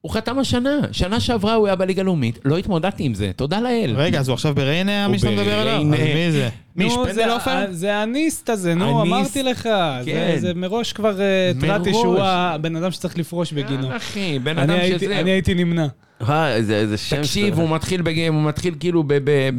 הוא 0.05 0.13
חתם 0.13 0.39
השנה. 0.39 0.71
שנה 0.93 1.21
שעברה 1.21 1.55
הוא 1.55 1.67
היה 1.67 1.77
בליגה 1.77 2.03
הלאומית, 2.03 2.39
לא 2.45 2.59
התמודדתי 2.59 3.05
עם 3.05 3.15
זה, 3.15 3.31
תודה 3.37 3.61
לאל. 3.61 3.95
רגע, 3.97 4.21
אז 4.21 4.29
הוא 4.29 4.35
עכשיו 4.35 4.55
בריינה, 4.55 5.09
מי 5.09 5.19
שאתה 5.19 5.31
מדבר 5.31 5.59
עליו? 5.59 5.81
אז 5.81 5.87
בריינה. 5.89 6.15
מי 6.15 6.33
זה? 6.33 6.49
מי, 6.77 6.91
שפנדל 6.91 7.13
זה- 7.13 7.33
עופר? 7.35 7.65
זה 7.71 7.95
האניסט 7.95 8.51
הזה, 8.51 8.75
נו, 8.75 9.03
אמרתי 9.03 9.43
לך. 9.43 9.63
זה- 9.63 9.71
כן. 10.11 10.37
זה 10.39 10.53
מראש 10.55 10.93
כבר 10.93 11.21
אה, 11.21 11.51
התרעתי. 11.51 11.93
שהוא 11.95 12.19
הבן 12.21 12.77
אדם 12.77 12.91
שצריך 12.91 13.19
לפרוש 13.19 13.53
בגינו. 13.53 13.89
כן, 13.89 13.95
אחי, 13.97 14.39
בן 14.39 14.59
אני 14.59 14.73
אדם 14.75 14.81
הייתי- 14.81 15.05
שזה... 15.05 15.21
אני 15.21 15.31
הייתי 15.31 15.55
נמנע. 15.55 15.87
וואי, 16.21 16.53
איזה 16.53 16.97
שם. 16.99 17.17
תקשיב, 17.17 17.49
שאתה- 17.55 17.63
הוא 17.63 17.71
מתחיל 17.71 18.01
הוא 18.29 18.43
מתחיל 18.43 18.75
כאילו 18.81 19.03
ב... 19.07 19.15
ב- 19.25 19.51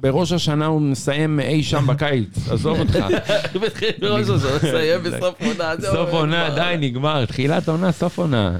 בראש 0.00 0.32
השנה 0.32 0.66
הוא 0.66 0.80
מסיים 0.80 1.40
אי 1.40 1.62
שם 1.62 1.86
בקיץ, 1.86 2.28
עזוב 2.52 2.78
אותך. 2.80 2.98
מתחיל 3.66 3.90
בראש 4.00 4.28
הזה, 4.28 4.56
מסיים 4.56 5.00
בסוף 5.02 5.34
עונה. 5.42 5.74
סוף 5.92 6.08
עונה. 6.10 6.50
די, 6.54 6.74
נגמר. 6.88 7.24
תחילת 7.24 7.68
עונה, 7.68 7.92
סוף 7.92 8.18
עונה. 8.18 8.56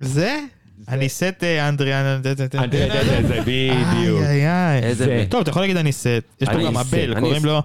זה? 0.00 0.40
אני 0.88 1.08
סט 1.08 1.44
אה, 1.44 1.68
אנדריאן... 1.68 2.20
זה 2.22 3.40
בדיוק. 3.40 4.22
איי, 4.22 4.26
איי, 4.26 4.48
איי. 4.48 4.82
איזה... 4.82 5.04
זה- 5.04 5.24
טוב, 5.28 5.40
אתה 5.40 5.50
יכול 5.50 5.62
להגיד 5.62 5.76
אני 5.76 5.92
סט. 5.92 6.06
יש 6.40 6.48
פה 6.48 6.54
גם 6.64 6.76
אני 6.76 7.20
קוראים. 7.20 7.44
לו 7.44 7.62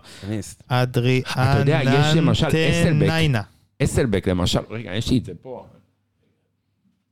למשל 2.15 2.47
אסלבק. 3.83 4.27
למשל, 4.27 4.59
רגע, 4.69 4.95
יש 4.95 5.09
לי 5.11 5.17
את 5.17 5.25
זה 5.25 5.31
פה. 5.41 5.65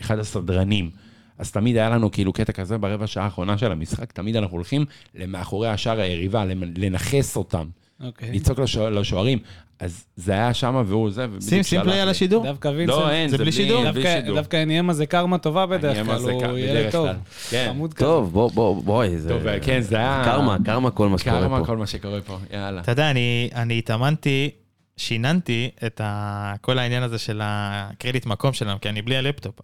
אחד 0.00 0.18
הסדרנים. 0.18 0.90
אז 1.38 1.52
תמיד 1.52 1.76
היה 1.76 1.90
לנו 1.90 2.10
כאילו 2.10 2.32
קטע 2.32 2.52
כזה 2.52 2.78
ברבע 2.78 3.06
שעה 3.06 3.24
האחרונה 3.24 3.58
של 3.58 3.72
המשחק, 3.72 4.12
תמיד 4.12 4.36
אנחנו 4.36 4.56
הולכים 4.56 4.84
למאחורי 5.14 5.68
השער 5.68 6.00
היריבה, 6.00 6.44
למ- 6.44 6.72
לנכס 6.76 7.36
אותם, 7.36 7.66
אוקיי. 8.04 8.32
לצעוק 8.32 8.58
לשוע- 8.58 8.90
לשוערים. 8.90 9.38
אז 9.80 10.04
זה 10.16 10.32
היה 10.32 10.54
שם 10.54 10.82
והוא 10.86 11.10
זה, 11.10 11.24
ובדיוק 11.24 11.42
שים, 11.50 11.62
שים 11.62 11.82
פליי 11.82 12.00
על. 12.00 12.08
השידור. 12.08 12.44
דווקא 12.44 12.68
וינסנט, 12.68 12.88
לא, 12.98 13.10
אין, 13.10 13.28
זה 13.28 13.38
בלי 13.38 13.52
שידור? 13.52 13.82
בלי 13.82 13.92
דווקא- 13.92 14.20
שידור. 14.20 14.36
דווקא 14.36 14.56
עניימה 14.56 14.92
זה 14.92 15.06
קרמה 15.06 15.38
טובה 15.38 15.66
בדרך 15.66 16.06
כלל, 16.06 16.20
הוא 16.50 16.58
ילד 16.58 16.90
טוב. 16.92 17.08
כן. 17.50 17.74
טוב, 17.96 18.32
בוא, 18.32 18.50
בוא, 18.50 18.82
בואי, 18.82 19.18
זה... 19.18 19.28
טוב, 19.28 19.42
כן, 19.62 19.80
זה 19.80 19.96
היה... 19.96 20.22
קרמה, 20.24 20.56
קרמה 20.64 20.90
כל 20.90 21.08
מה 21.08 21.18
שקורה 21.18 21.40
קרמה 21.40 21.58
פה. 21.60 21.66
כל 21.66 21.76
מה 21.76 21.86
שקורה 21.86 22.20
פה, 22.20 22.38
יאללה. 22.52 22.80
אתה 22.80 22.92
יודע, 22.92 23.10
אני, 23.10 23.50
אני 23.54 23.78
התאמנתי, 23.78 24.50
שיננתי 24.96 25.70
את 25.86 26.00
ה, 26.04 26.54
כל 26.60 26.78
העניין 26.78 27.02
הזה 27.02 27.18
של 27.18 27.40
הקרדיט 27.44 28.26
מקום 28.26 28.52
שלנו, 28.52 28.80
כי 28.80 28.88
אני 28.88 29.02
בלי 29.02 29.16
הלפטופ. 29.16 29.54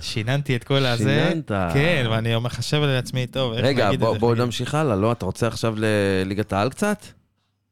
שיננתי 0.00 0.56
את 0.56 0.64
כל 0.64 0.86
הזה. 0.86 1.26
שיננת. 1.30 1.52
כן, 1.74 2.06
ואני 2.10 2.36
מחשב 2.40 2.76
לעצמי, 2.82 3.26
טוב, 3.26 3.52
איך 3.52 3.64
רגע, 3.64 3.86
נגיד 3.86 3.94
את 4.00 4.06
בוא- 4.06 4.12
זה? 4.12 4.18
בואו 4.18 4.34
נמשיך 4.34 4.74
הלאה, 4.74 4.96
לא? 4.96 5.12
אתה 5.12 5.26
רוצה 5.26 5.46
עכשיו 5.46 5.74
לליגת 5.78 6.52
העל 6.52 6.70
קצת? 6.70 7.04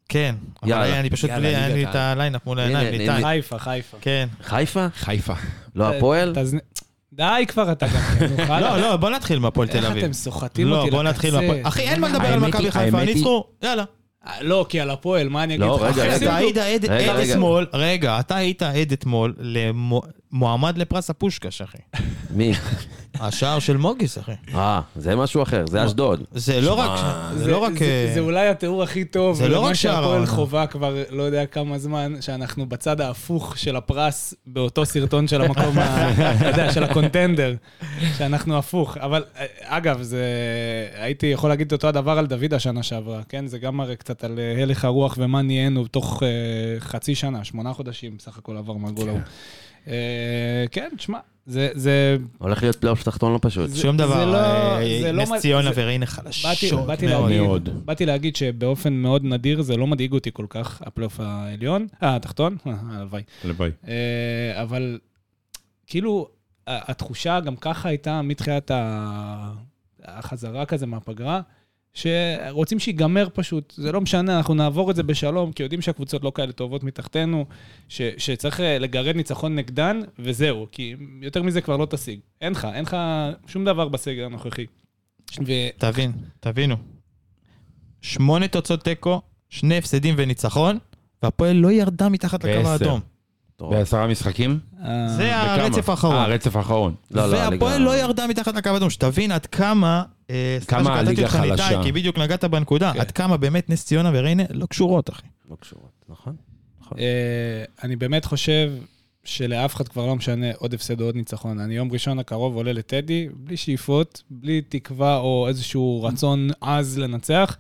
כן, 0.09 0.34
אבל. 0.62 0.72
אני 0.72 1.11
פשוט 1.11 1.30
בלי, 1.30 1.57
אין 1.57 1.72
לי 1.72 1.84
את 1.84 1.94
ה 1.95 2.02
lineup 2.02 2.47
מול 2.46 2.59
העיניים, 2.61 2.94
ניתן. 2.94 3.20
חיפה, 3.22 3.59
חיפה. 3.59 3.96
כן. 4.00 4.28
חיפה? 4.42 4.86
חיפה. 4.96 5.34
לא 5.74 5.88
הפועל? 5.88 6.34
תזנ- 6.34 6.82
די 7.12 7.22
כבר 7.48 7.72
אתה 7.72 7.86
גם, 7.86 8.02
כן, 8.36 8.61
לא. 8.61 8.76
לא, 8.80 8.96
בוא 8.96 9.11
נתחיל 9.11 9.38
מהפועל 9.38 9.68
תל 9.68 9.76
איך 9.76 9.84
אביב. 9.84 10.05
אתם 10.05 10.12
סוחטים 10.12 10.68
לא, 10.68 10.78
אותי 10.78 10.90
בוא 10.90 11.02
לקצה. 11.02 11.11
נתחיל 11.12 11.34
מהפועל. 11.40 11.61
אחי, 11.62 11.82
אין 11.82 12.00
מה 12.00 12.09
לדבר 12.09 12.26
על 12.26 12.40
מכבי 12.40 12.70
חיפה, 12.70 13.05
ניצחו, 13.05 13.44
יאללה. 13.62 13.84
אה, 14.26 14.32
לא, 14.42 14.66
כי 14.68 14.80
על 14.80 14.90
הפועל, 14.90 15.28
מה 15.28 15.44
אני 15.44 15.55
אגיד 15.55 15.61
לא, 15.66 15.76
לך? 15.76 15.82
רגע, 15.82 15.90
אחי, 15.92 16.00
רגע. 16.00 16.14
עשינו- 16.14 16.30
אתה 16.50 16.62
היית 16.64 16.84
עד 16.84 16.90
רגע, 16.90 17.12
רגע. 17.12 17.32
אתמול, 17.32 17.66
רגע, 17.72 18.20
אתה 18.20 18.36
היית 18.36 18.62
עד 18.62 18.92
אתמול 18.92 19.34
למועמד 20.35 20.78
לפרס 20.78 21.11
הפושקש, 21.11 21.62
אחי. 21.62 21.78
מי? 22.37 22.53
השער 23.20 23.59
של 23.59 23.76
מוגיס, 23.76 24.18
אחי. 24.18 24.32
אה, 24.55 24.80
זה 24.97 25.16
משהו 25.16 25.43
אחר, 25.43 25.64
זה 25.68 25.87
אשדוד. 25.87 26.22
זה 26.32 26.61
לא 26.61 26.74
רק, 26.74 27.01
זה 27.37 27.51
לא 27.51 27.59
רק... 27.59 27.78
זה- 27.78 27.85
אה, 28.09 28.11
זה 28.14 28.20
אולי 28.20 28.49
התיאור 28.49 28.82
הכי 28.82 29.05
טוב, 29.05 29.37
זה 29.37 29.49
לא 29.49 29.61
רק 29.61 29.72
שער 29.72 29.93
שהפועל 29.95 30.05
העונה. 30.14 30.26
חובה 30.26 30.66
כבר 30.66 30.97
לא 31.11 31.22
יודע 31.22 31.47
כמה 31.47 31.78
זמן, 31.78 32.14
שאנחנו 32.20 32.66
בצד 32.68 33.01
ההפוך 33.01 33.59
של 33.59 33.76
הפרס 33.76 34.35
באותו 34.47 34.85
סרטון 34.87 35.28
של 35.28 35.43
המקום, 35.43 35.78
ה- 35.78 36.11
אתה 36.37 36.47
יודע, 36.49 36.72
של 36.72 36.85
הקונטנדר, 36.85 37.55
שאנחנו 38.18 38.59
הפוך. 38.59 38.97
אבל 38.99 39.24
אה, 39.37 39.47
אגב, 39.62 40.03
זה... 40.03 40.22
הייתי 40.97 41.26
יכול 41.26 41.51
להגיד 41.51 41.72
אותו 41.72 41.89
הדבר 41.89 42.18
על 42.18 42.26
דוד 42.26 42.55
השנה 42.55 42.82
שעברה, 42.82 43.20
כן? 43.28 43.47
זה 43.47 43.59
גם 43.59 43.76
מראה 43.76 43.97
קצת 43.97 44.24
על 44.24 44.39
אה, 44.39 44.62
הלך 44.62 44.85
הרוח 44.85 45.14
ומה 45.18 45.43
נהיינו 45.43 45.87
תוך 45.87 46.22
חצי 46.78 47.14
שנה, 47.14 47.45
שמונה 47.45 47.72
חודשים 47.72 48.16
בסך 48.18 48.39
הכל 48.39 48.57
עבר 48.57 48.72
מהגול 48.74 49.09
ההוא. 49.09 49.20
אה, 49.89 49.95
כן, 50.70 50.89
תשמע, 50.97 51.18
זה... 51.47 51.68
זה 51.74 52.16
הולך 52.39 52.62
להיות 52.62 52.76
פלייאוף 52.76 53.03
תחתון 53.03 53.32
לא 53.32 53.39
פשוט. 53.43 53.70
זה- 53.70 53.80
שום 53.82 53.97
דבר, 53.97 54.24
לא- 54.32 54.37
אה, 54.37 54.99
זה 55.03 55.12
לא 55.12 55.22
נס 55.22 55.30
מה- 55.30 55.39
ציונה 55.39 55.72
זה- 55.72 55.82
וריינה 55.82 56.07
באתי, 56.07 56.30
חלשות 56.37 56.87
באתי, 56.87 57.07
מאוד. 57.07 57.22
להגיד, 57.30 57.43
מאוד. 57.43 57.87
באתי 57.87 58.07
להגיד 58.07 58.37
שבאופן 58.37 58.93
מאוד 58.93 59.24
נדיר 59.24 59.62
זה 59.62 59.76
לא 59.76 59.87
מדאיג 59.87 60.12
אותי 60.12 60.30
כל 60.32 60.47
כך, 60.49 60.82
הפלייאוף 60.87 61.20
העליון, 61.20 61.87
אה, 62.03 62.16
התחתון, 62.16 62.57
אה, 62.66 62.72
הלוואי. 62.91 63.22
הלוואי. 63.45 63.70
אבל 64.55 64.99
כאילו, 65.87 66.28
התחושה 66.66 67.41
גם 67.41 67.57
ככה 67.57 67.89
הייתה 67.89 68.22
מתחילת 68.22 68.70
החזרה 70.05 70.66
כזה 70.66 70.87
מהפגרה, 70.87 71.41
שרוצים 71.95 72.78
שיגמר 72.78 73.28
פשוט, 73.34 73.74
זה 73.76 73.92
לא 73.92 74.01
משנה, 74.01 74.36
אנחנו 74.36 74.55
נעבור 74.55 74.90
את 74.90 74.97
זה 74.97 75.03
בשלום, 75.03 75.53
כי 75.53 75.62
יודעים 75.62 75.82
שהקבוצות 75.82 76.24
לא 76.24 76.32
כאלה 76.34 76.53
טובות 76.53 76.84
מתחתנו, 76.84 77.45
ש, 77.88 78.03
שצריך 78.18 78.61
אה, 78.61 78.78
לגרד 78.78 79.16
ניצחון 79.16 79.55
נגדן, 79.55 80.01
וזהו, 80.18 80.66
כי 80.72 80.95
יותר 81.22 81.42
מזה 81.42 81.61
כבר 81.61 81.76
לא 81.76 81.86
תשיג. 81.90 82.20
אין 82.40 82.53
לך, 82.53 82.68
אין 82.74 82.84
לך 82.84 82.97
שום 83.47 83.64
דבר 83.64 83.88
בסגל 83.88 84.24
הנוכחי. 84.24 84.66
ו... 85.47 85.53
תבין, 85.78 86.12
תבינו. 86.40 86.76
שמונה 88.03 88.49
תוצאות 88.49 88.84
תיקו, 88.84 89.22
שני 89.49 89.78
הפסדים 89.78 90.14
וניצחון, 90.18 90.78
והפועל 91.22 91.57
לא 91.57 91.72
ירדה 91.72 92.09
מתחת 92.09 92.45
לקו. 92.45 92.68
האדום. 92.68 93.01
בעשרה 93.61 94.07
משחקים? 94.07 94.59
אה, 94.84 95.09
זה? 95.09 95.36
הרצף 95.36 95.88
האחרון. 95.88 96.16
אה, 96.16 96.22
הרצף 96.22 96.57
האחרון. 96.57 96.95
לא, 97.11 97.30
לא, 97.30 97.36
והפועל 97.36 97.82
לא 97.82 97.97
ירדה 97.97 98.26
מתחת 98.26 98.55
לקו 98.55 98.70
האדום, 98.70 98.90
שתבין 98.90 99.32
עד 99.32 99.47
כמה... 99.47 100.03
אה, 100.31 100.59
כמה 100.68 100.99
הליגה 100.99 101.29
חלשה. 101.29 101.83
כי 101.83 101.93
בדיוק 101.93 102.18
נגעת 102.18 102.45
בנקודה, 102.45 102.93
כן. 102.93 103.01
עד 103.01 103.11
כמה 103.11 103.37
באמת 103.37 103.70
נס 103.70 103.85
ציונה 103.85 104.11
וריינה 104.14 104.43
לא 104.51 104.66
קשורות, 104.66 105.11
אחי. 105.11 105.27
לא 105.51 105.57
קשורות, 105.61 106.05
נכון? 106.09 106.37
נכון. 106.81 106.99
אה, 106.99 107.64
אני 107.85 107.97
באמת 107.97 108.25
חושב 108.25 108.72
שלאף 109.25 109.75
אחד 109.75 109.89
כבר 109.89 110.07
לא 110.07 110.16
משנה 110.16 110.47
עוד 110.59 110.75
הפסד 110.75 111.01
או 111.01 111.07
עוד 111.07 111.16
ניצחון. 111.16 111.61
אני 111.61 111.75
יום 111.75 111.93
ראשון 111.93 112.18
הקרוב 112.18 112.57
עולה 112.57 112.72
לטדי, 112.72 113.29
בלי 113.35 113.57
שאיפות, 113.57 114.22
בלי 114.31 114.62
תקווה 114.68 115.16
או 115.16 115.49
איזשהו 115.49 116.03
רצון 116.03 116.49
עז 116.61 116.99
לנצח. 116.99 117.57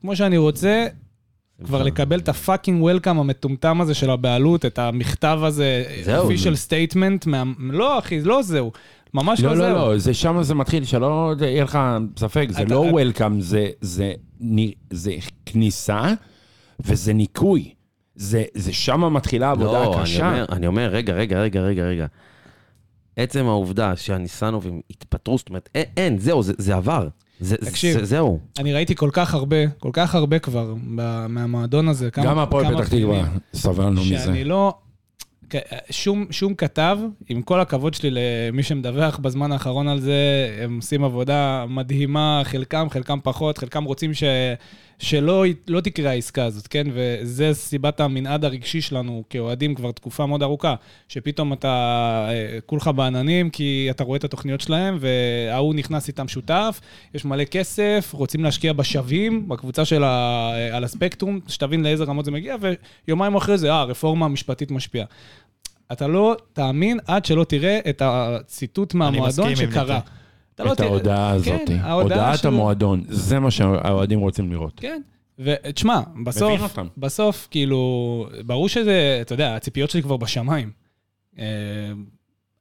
כמו 0.00 0.16
שאני 0.16 0.36
רוצה, 0.36 0.86
כבר 1.64 1.82
לקבל 1.82 2.18
את 2.18 2.28
הפאקינג 2.28 2.82
וולקאם 2.82 3.18
המטומטם 3.18 3.80
הזה 3.80 3.94
של 3.94 4.10
הבעלות, 4.10 4.66
את 4.66 4.78
המכתב 4.78 5.40
הזה, 5.42 5.84
official 6.06 6.68
statement, 6.68 7.26
מה... 7.26 7.42
לא 7.58 7.98
אחי, 7.98 8.20
לא 8.20 8.42
זהו. 8.42 8.72
ממש 9.14 9.40
לא, 9.40 9.50
לא, 9.50 9.56
זהו. 9.56 9.74
לא, 9.74 9.92
לא, 9.92 9.98
זה 9.98 10.14
שם 10.14 10.42
זה 10.42 10.54
מתחיל, 10.54 10.84
שלא 10.84 11.34
יהיה 11.40 11.64
לך 11.64 11.78
ספק, 12.18 12.46
זה 12.50 12.62
אתה- 12.62 12.74
לא 12.74 12.82
אתה- 12.84 12.92
וולקאם, 12.92 13.40
זה- 13.40 13.68
זה 13.80 14.12
ני- 14.40 14.74
זה 14.90 15.12
כניסה 15.46 16.12
וזה 16.80 17.12
ניקוי. 17.12 17.72
זה 18.14 18.44
זה 18.54 18.72
שם 18.72 19.14
מתחילה 19.14 19.48
העבודה 19.48 19.72
לא, 19.72 19.92
אני 19.92 20.00
הקשה. 20.00 20.26
אומר, 20.28 20.44
אני 20.52 20.66
אומר, 20.66 20.88
רגע, 20.92 21.12
רגע, 21.14 21.40
רגע, 21.40 21.60
רגע, 21.60 21.82
רגע. 21.84 22.06
עצם 23.16 23.46
העובדה 23.46 23.96
שהניסנובים 23.96 24.80
התפטרו, 24.90 25.38
זאת 25.38 25.48
אומרת, 25.48 25.68
אין, 25.74 25.84
אין 25.96 26.18
זהו, 26.18 26.42
זה, 26.42 26.52
זה 26.58 26.74
עבר. 26.76 27.08
זה, 27.40 27.56
תקשיב. 27.56 27.98
זה, 27.98 28.04
זהו. 28.04 28.38
אני 28.58 28.72
ראיתי 28.72 28.94
כל 28.94 29.10
כך 29.12 29.34
הרבה, 29.34 29.56
כל 29.78 29.90
כך 29.92 30.14
הרבה 30.14 30.38
כבר 30.38 30.74
מהמועדון 31.28 31.88
הזה. 31.88 32.10
כמה- 32.10 32.24
גם 32.26 32.38
הפועל 32.38 32.74
פתח 32.76 32.88
תקווה. 32.88 33.22
סבלנו 33.54 34.00
מזה. 34.00 34.18
שאני 34.24 34.44
לא... 34.44 34.74
כ- 35.50 35.56
שום, 35.90 36.26
שום 36.30 36.54
כתב, 36.54 36.98
עם 37.28 37.42
כל 37.42 37.60
הכבוד 37.60 37.94
שלי 37.94 38.10
למי 38.10 38.62
שמדווח 38.62 39.18
בזמן 39.18 39.52
האחרון 39.52 39.88
על 39.88 40.00
זה, 40.00 40.14
הם 40.62 40.76
עושים 40.76 41.04
עבודה 41.04 41.64
מדהימה, 41.68 42.40
חלקם, 42.44 42.86
חלקם 42.90 43.18
פחות, 43.22 43.58
חלקם 43.58 43.84
רוצים 43.84 44.14
ש, 44.14 44.22
שלא 44.98 45.44
לא 45.68 45.80
תקרה 45.80 46.10
העסקה 46.10 46.44
הזאת, 46.44 46.66
כן? 46.66 46.86
וזה 46.92 47.54
סיבת 47.54 48.00
המנעד 48.00 48.44
הרגשי 48.44 48.80
שלנו 48.80 49.24
כאוהדים 49.30 49.74
כבר 49.74 49.92
תקופה 49.92 50.26
מאוד 50.26 50.42
ארוכה, 50.42 50.74
שפתאום 51.08 51.52
אתה 51.52 51.68
אה, 52.30 52.58
כולך 52.66 52.90
בעננים, 52.96 53.50
כי 53.50 53.88
אתה 53.90 54.04
רואה 54.04 54.18
את 54.18 54.24
התוכניות 54.24 54.60
שלהם, 54.60 54.98
וההוא 55.00 55.74
נכנס 55.74 56.08
איתם 56.08 56.28
שותף, 56.28 56.80
יש 57.14 57.24
מלא 57.24 57.44
כסף, 57.44 58.10
רוצים 58.12 58.44
להשקיע 58.44 58.72
בשווים, 58.72 59.48
בקבוצה 59.48 59.84
של 59.84 60.04
ה, 60.04 60.50
אה, 60.54 60.76
על 60.76 60.84
הספקטרום, 60.84 61.40
שתבין 61.48 61.82
לאיזה 61.82 62.04
רמות 62.04 62.24
זה 62.24 62.30
מגיע, 62.30 62.56
ויומיים 63.08 63.34
אחרי 63.34 63.58
זה, 63.58 63.70
אה, 63.70 63.80
הרפורמה 63.80 64.26
המשפטית 64.26 64.70
משפיעה. 64.70 65.06
אתה 65.92 66.06
לא 66.06 66.36
תאמין 66.52 66.98
עד 67.06 67.24
שלא 67.24 67.44
תראה 67.44 67.78
את 67.88 68.02
הציטוט 68.04 68.94
מהמועדון 68.94 69.50
מסכים 69.50 69.66
עם 69.66 69.72
שקרה. 69.72 70.00
לא 70.64 70.72
את 70.72 70.76
תראה- 70.76 70.88
ההודעה 70.88 71.30
הזאת, 71.30 71.60
כן, 71.66 71.76
ההודעה 71.80 72.18
הודעת 72.18 72.38
של- 72.38 72.48
המועדון, 72.48 73.02
זה 73.08 73.38
מה 73.40 73.50
שהאוהדים 73.50 74.18
רוצים 74.20 74.52
לראות. 74.52 74.72
כן. 74.76 75.00
ותשמע, 75.38 76.00
בסוף. 76.24 76.78
בסוף, 76.98 77.48
כאילו, 77.50 77.78
ברור 78.46 78.68
שזה, 78.68 79.18
אתה 79.20 79.32
יודע, 79.34 79.56
הציפיות 79.56 79.90
שלי 79.90 80.02
כבר 80.02 80.16
בשמיים. 80.16 80.70
אה, 81.38 81.44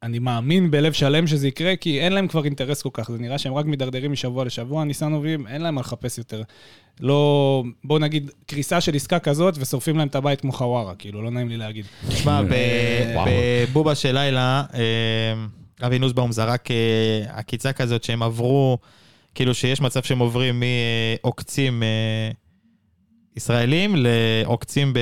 אני 0.03 0.19
מאמין 0.19 0.71
בלב 0.71 0.93
שלם 0.93 1.27
שזה 1.27 1.47
יקרה, 1.47 1.75
כי 1.75 2.01
אין 2.01 2.13
להם 2.13 2.27
כבר 2.27 2.45
אינטרס 2.45 2.81
כל 2.81 2.89
כך. 2.93 3.11
זה 3.11 3.17
נראה 3.17 3.37
שהם 3.37 3.53
רק 3.53 3.65
מידרדרים 3.65 4.11
משבוע 4.11 4.45
לשבוע, 4.45 4.83
ניסנובים, 4.83 5.47
אין 5.47 5.61
להם 5.61 5.75
מה 5.75 5.81
לחפש 5.81 6.17
יותר. 6.17 6.41
לא, 6.99 7.63
בואו 7.83 7.99
נגיד, 7.99 8.31
קריסה 8.45 8.81
של 8.81 8.95
עסקה 8.95 9.19
כזאת, 9.19 9.55
ושורפים 9.59 9.97
להם 9.97 10.07
את 10.07 10.15
הבית 10.15 10.41
כמו 10.41 10.51
חווארה, 10.51 10.95
כאילו, 10.95 11.21
לא 11.21 11.31
נעים 11.31 11.49
לי 11.49 11.57
להגיד. 11.57 11.85
תשמע. 12.07 12.41
בבובה 13.71 13.95
של 13.95 14.11
לילה, 14.13 14.63
אה, 14.73 14.79
אבי 15.83 15.99
נוסבאום 15.99 16.31
זרק 16.31 16.71
אה, 16.71 17.25
עקיצה 17.27 17.73
כזאת 17.73 18.03
שהם 18.03 18.23
עברו, 18.23 18.77
כאילו 19.35 19.53
שיש 19.53 19.81
מצב 19.81 20.03
שהם 20.03 20.19
עוברים 20.19 20.63
מעוקצים 21.21 21.83
אה, 21.83 22.31
ישראלים 23.35 23.95
לעוקצים 23.97 24.93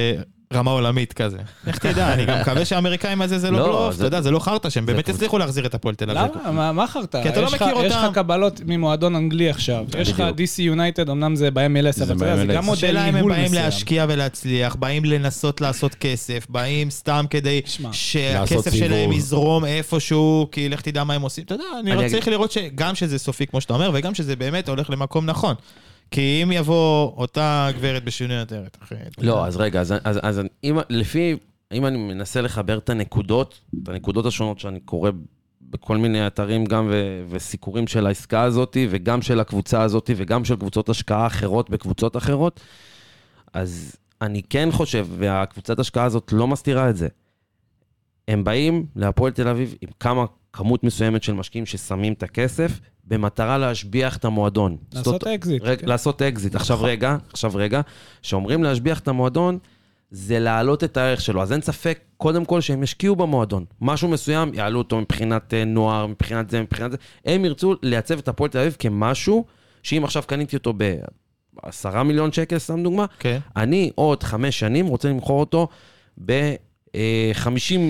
ברמה 0.54 0.72
עולמית 0.72 1.14
כזה. 1.14 1.38
איך 1.68 1.78
תדע, 1.78 2.14
אני 2.14 2.26
גם 2.26 2.40
מקווה 2.42 2.66
שהאמריקאים 2.66 3.22
הזה 3.22 3.40
זה 3.40 3.52
לא 3.52 3.58
לא, 3.60 3.66
בלוף, 3.66 3.94
זה- 3.94 3.98
אתה 3.98 4.08
יודע, 4.08 4.22
זה 4.22 4.32
לא 4.32 4.40
חרטא, 4.40 4.70
שהם 4.70 4.86
באמת 4.86 5.00
קבוצה. 5.06 5.18
יצליחו 5.18 5.38
להחזיר 5.38 5.66
את 5.66 5.74
הפועל 5.74 5.96
תל 5.96 6.18
אביב. 6.18 6.32
למה? 6.46 6.72
מה- 6.72 6.88
חרטא? 6.88 7.24
כי 7.24 7.30
אתה 7.30 7.42
לא 7.42 7.48
יש 7.48 7.54
מכיר 7.54 7.68
יש 7.68 7.94
אותם. 7.94 8.06
לך 8.10 8.16
קבלות 8.16 8.62
ממועדון 8.66 9.16
אנגלי 9.16 9.50
עכשיו. 9.50 9.86
יש 10.00 10.10
לך. 10.12 10.20
DC 10.38 10.62
יונייטד, 10.62 11.10
אמנם 11.10 11.36
זה 11.36 11.52
ב-MLS, 11.52 11.62
אבל 12.04 12.16
אתה 12.16 12.26
יודע, 12.26 12.36
זה. 12.38 12.46
גם 12.46 12.64
מודל 12.66 12.78
השאלה 12.78 13.04
אם 13.04 13.08
הם 13.10 13.16
ניהול 13.16 13.32
באים 13.32 13.46
מסוים. 13.46 13.64
להשקיע 13.64 14.06
ולהצליח, 14.10 14.76
באים 14.76 15.06
לנסות 15.06 15.62
לעשות 15.62 15.96
כסף, 15.96 16.46
באים 16.50 16.90
סתם 16.90 17.26
כדי 17.30 17.62
שהכסף. 17.92 18.74
שלהם 18.76 19.12
יזרום 19.12 19.66
איפשהו, 19.66 20.48
כי 20.52 20.70
לך 20.70 20.82
תדע 20.82 21.04
מה 21.04 21.14
הם 21.14 21.22
עושים. 21.22 21.44
אתה 21.44 21.54
יודע, 21.54 21.64
אני 21.80 21.96
לא 21.96 22.10
צריך 22.10 22.28
לראות 22.28 22.52
שגם 22.52 22.96
שזה 22.96 23.18
סופי, 23.20 23.48
כמו 23.48 23.62
שאתה 23.62 23.74
אומר, 23.74 23.92
וגם 23.94 24.16
שזה 24.16 24.36
באמת 24.36 24.70
הולך 24.70 24.90
למקום 24.90 25.26
נכון. 25.26 25.56
כי 26.14 26.40
אם 26.44 26.52
יבוא 26.52 27.14
אותה 27.18 27.70
גברת 27.76 28.04
בשינוי 28.04 28.42
אדרת, 28.42 28.78
אחי... 28.84 28.96
לא. 29.18 29.46
אז 29.46 29.58
רגע, 29.58 29.82
אז, 29.82 29.94
אז, 30.04 30.20
אז 30.24 30.42
אם, 30.64 30.78
לפי, 30.90 31.38
אם 31.74 31.86
אני 31.86 31.98
מנסה 31.98 32.42
לחבר 32.42 32.78
את 32.78 32.90
הנקודות, 32.90 33.60
את 33.84 33.90
הנקודות 33.90 34.26
השונות 34.26 34.60
שאני 34.60 34.80
קורא 34.80 35.12
בכל 35.62 35.98
מיני 35.98 36.28
אתרים 36.28 36.66
גם 36.66 36.88
ו, 36.92 37.24
וסיקורים 37.30 37.88
של 37.88 38.08
העסקה 38.08 38.42
הזאת, 38.42 38.78
וגם 38.90 39.22
של 39.22 39.40
הקבוצה 39.40 39.82
הזאת, 39.82 40.10
וגם 40.16 40.46
של 40.46 40.56
קבוצות 40.56 40.90
השקעה 40.90 41.28
אחרות 41.28 41.70
בקבוצות 41.70 42.18
אחרות, 42.18 42.60
אז 43.54 43.96
אני 44.22 44.42
כן 44.50 44.70
חושב, 44.72 45.08
והקבוצת 45.18 45.80
השקעה 45.80 46.04
הזאת 46.04 46.34
לא 46.34 46.48
מסתירה 46.48 46.90
את 46.90 46.98
זה, 46.98 47.08
הם 48.28 48.44
באים 48.44 48.86
להפועל 48.96 49.32
תל 49.32 49.48
אביב 49.48 49.76
עם 49.82 49.90
כמה, 50.00 50.26
כמות 50.54 50.84
מסוימת 50.84 51.24
של 51.24 51.34
משקיעים 51.34 51.66
ששמים 51.66 52.14
את 52.14 52.24
הכסף, 52.24 52.80
במטרה 53.08 53.58
להשביח 53.58 54.18
את 54.18 54.26
המועדון. 54.26 54.78
לעשות 54.94 55.14
זאת- 55.14 55.28
אקזיט. 55.28 55.62
רגע, 55.64 55.76
כן. 55.82 55.88
לעשות 55.88 56.22
אקזיט. 56.22 56.56
עכשיו 56.56 56.84
רגע, 56.84 57.18
עכשיו 57.32 57.52
רגע, 57.56 57.82
כשאומרים 58.22 58.64
להשביח 58.64 59.00
את 59.00 59.08
המועדון, 59.08 59.58
זה 60.12 60.40
להעלות 60.40 60.84
את 60.84 60.98
הערך 60.98 61.22
שלו. 61.22 61.42
אז 61.42 61.52
אין 61.52 61.62
ספק, 61.62 62.00
קודם 62.18 62.46
כל, 62.46 62.62
שהם 62.62 62.84
ישקיעו 62.84 63.16
במועדון. 63.16 63.66
משהו 63.82 64.08
מסוים, 64.10 64.54
יעלו 64.54 64.80
אותו 64.80 65.02
מבחינת 65.02 65.54
אה, 65.54 65.66
נוער, 65.66 66.08
מבחינת 66.08 66.50
זה, 66.50 66.62
מבחינת 66.62 66.92
זה. 66.92 66.98
הם 67.26 67.46
ירצו 67.46 67.76
לייצב 67.84 68.18
את 68.18 68.28
הפועל 68.28 68.50
תל 68.50 68.58
אביב 68.60 68.76
כמשהו, 68.80 69.46
שאם 69.84 70.04
עכשיו 70.04 70.24
קניתי 70.28 70.56
אותו 70.56 70.74
ב-10 70.78 72.04
מיליון 72.04 72.32
שקל, 72.32 72.58
סתם 72.60 72.84
דוגמה, 72.84 73.06
כן. 73.20 73.40
אני 73.56 73.92
עוד 73.96 74.24
חמש 74.24 74.60
שנים 74.60 74.88
רוצה 74.88 75.10
למכור 75.10 75.40
אותו 75.40 75.68
ב-50, 76.98 77.48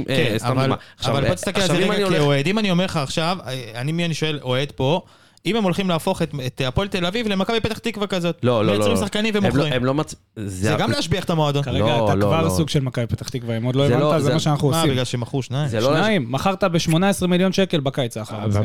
כן, 0.08 0.34
סתם 0.38 0.48
אבל 0.48 0.62
דוגמה. 0.62 0.76
אבל 1.06 1.24
אה, 1.24 1.28
בוא 1.28 1.36
תסתכל 1.36 1.62
על 1.62 1.68
זה 1.68 1.74
רגע 1.74 2.10
כאוהד. 2.10 2.48
אם 2.48 2.60
אני 2.60 2.72
אומר 2.72 2.86
לך 2.86 2.98
עכשיו, 2.98 3.38
אה, 3.48 3.54
אני 3.76 3.92
מי 3.92 4.06
אני 4.06 4.14
שואל, 4.14 4.40
אוהד 4.42 4.72
פה, 4.72 5.02
אם 5.46 5.56
הם 5.56 5.64
הולכים 5.64 5.90
להפוך 5.90 6.22
את- 6.22 6.32
את 6.46 6.62
הפועל 6.68 6.88
תל 6.88 7.06
אביב 7.06 7.28
למכבי 7.28 7.60
פתח 7.60 7.78
תקווה 7.78 8.08
כזאת. 8.08 8.38
לא, 8.44 8.52
לא, 8.52 8.66
לא. 8.66 8.72
מייצרים 8.74 8.96
לא. 8.96 9.02
שחקנים 9.02 9.36
הם 9.36 9.44
לא- 9.44 9.50
ומוכרים. 9.50 9.74
הם 9.74 9.86
לא 9.86 9.94
מצ... 9.94 10.16
זה 10.36 10.76
גם 10.80 10.92
להשביח 10.92 11.24
את 11.24 11.30
המועדון. 11.30 11.64
כרגע 11.64 11.80
לא, 11.80 12.06
אתה 12.06 12.16
לא, 12.16 12.26
כבר 12.26 12.42
לא. 12.44 12.50
סוג 12.50 12.70
של 12.70 12.80
מכבי 12.80 13.08
פתח 13.08 13.30
תקווה, 13.30 13.58
אם 13.58 13.64
עוד 13.64 13.76
לא 13.76 13.88
זה 13.88 13.98
לא- 13.98 14.10
הבנת, 14.10 14.22
זה 14.22 14.28
זה- 14.28 14.34
מה 14.34 14.40
שאנחנו 14.40 14.70
מה, 14.70 14.78
עושים. 14.78 14.92
בגלל 14.92 15.06
שמכרו 15.06 15.42
שניים? 15.44 15.68
זה 15.68 15.80
לא... 15.80 15.88
שניים, 15.98 16.32
מכרת 16.32 16.64
ב-18 16.64 17.28
מיליון 17.28 17.52
שקל 17.54 17.80
בקיץ 17.80 18.18
האחרון. 18.18 18.52
זה? 18.52 18.60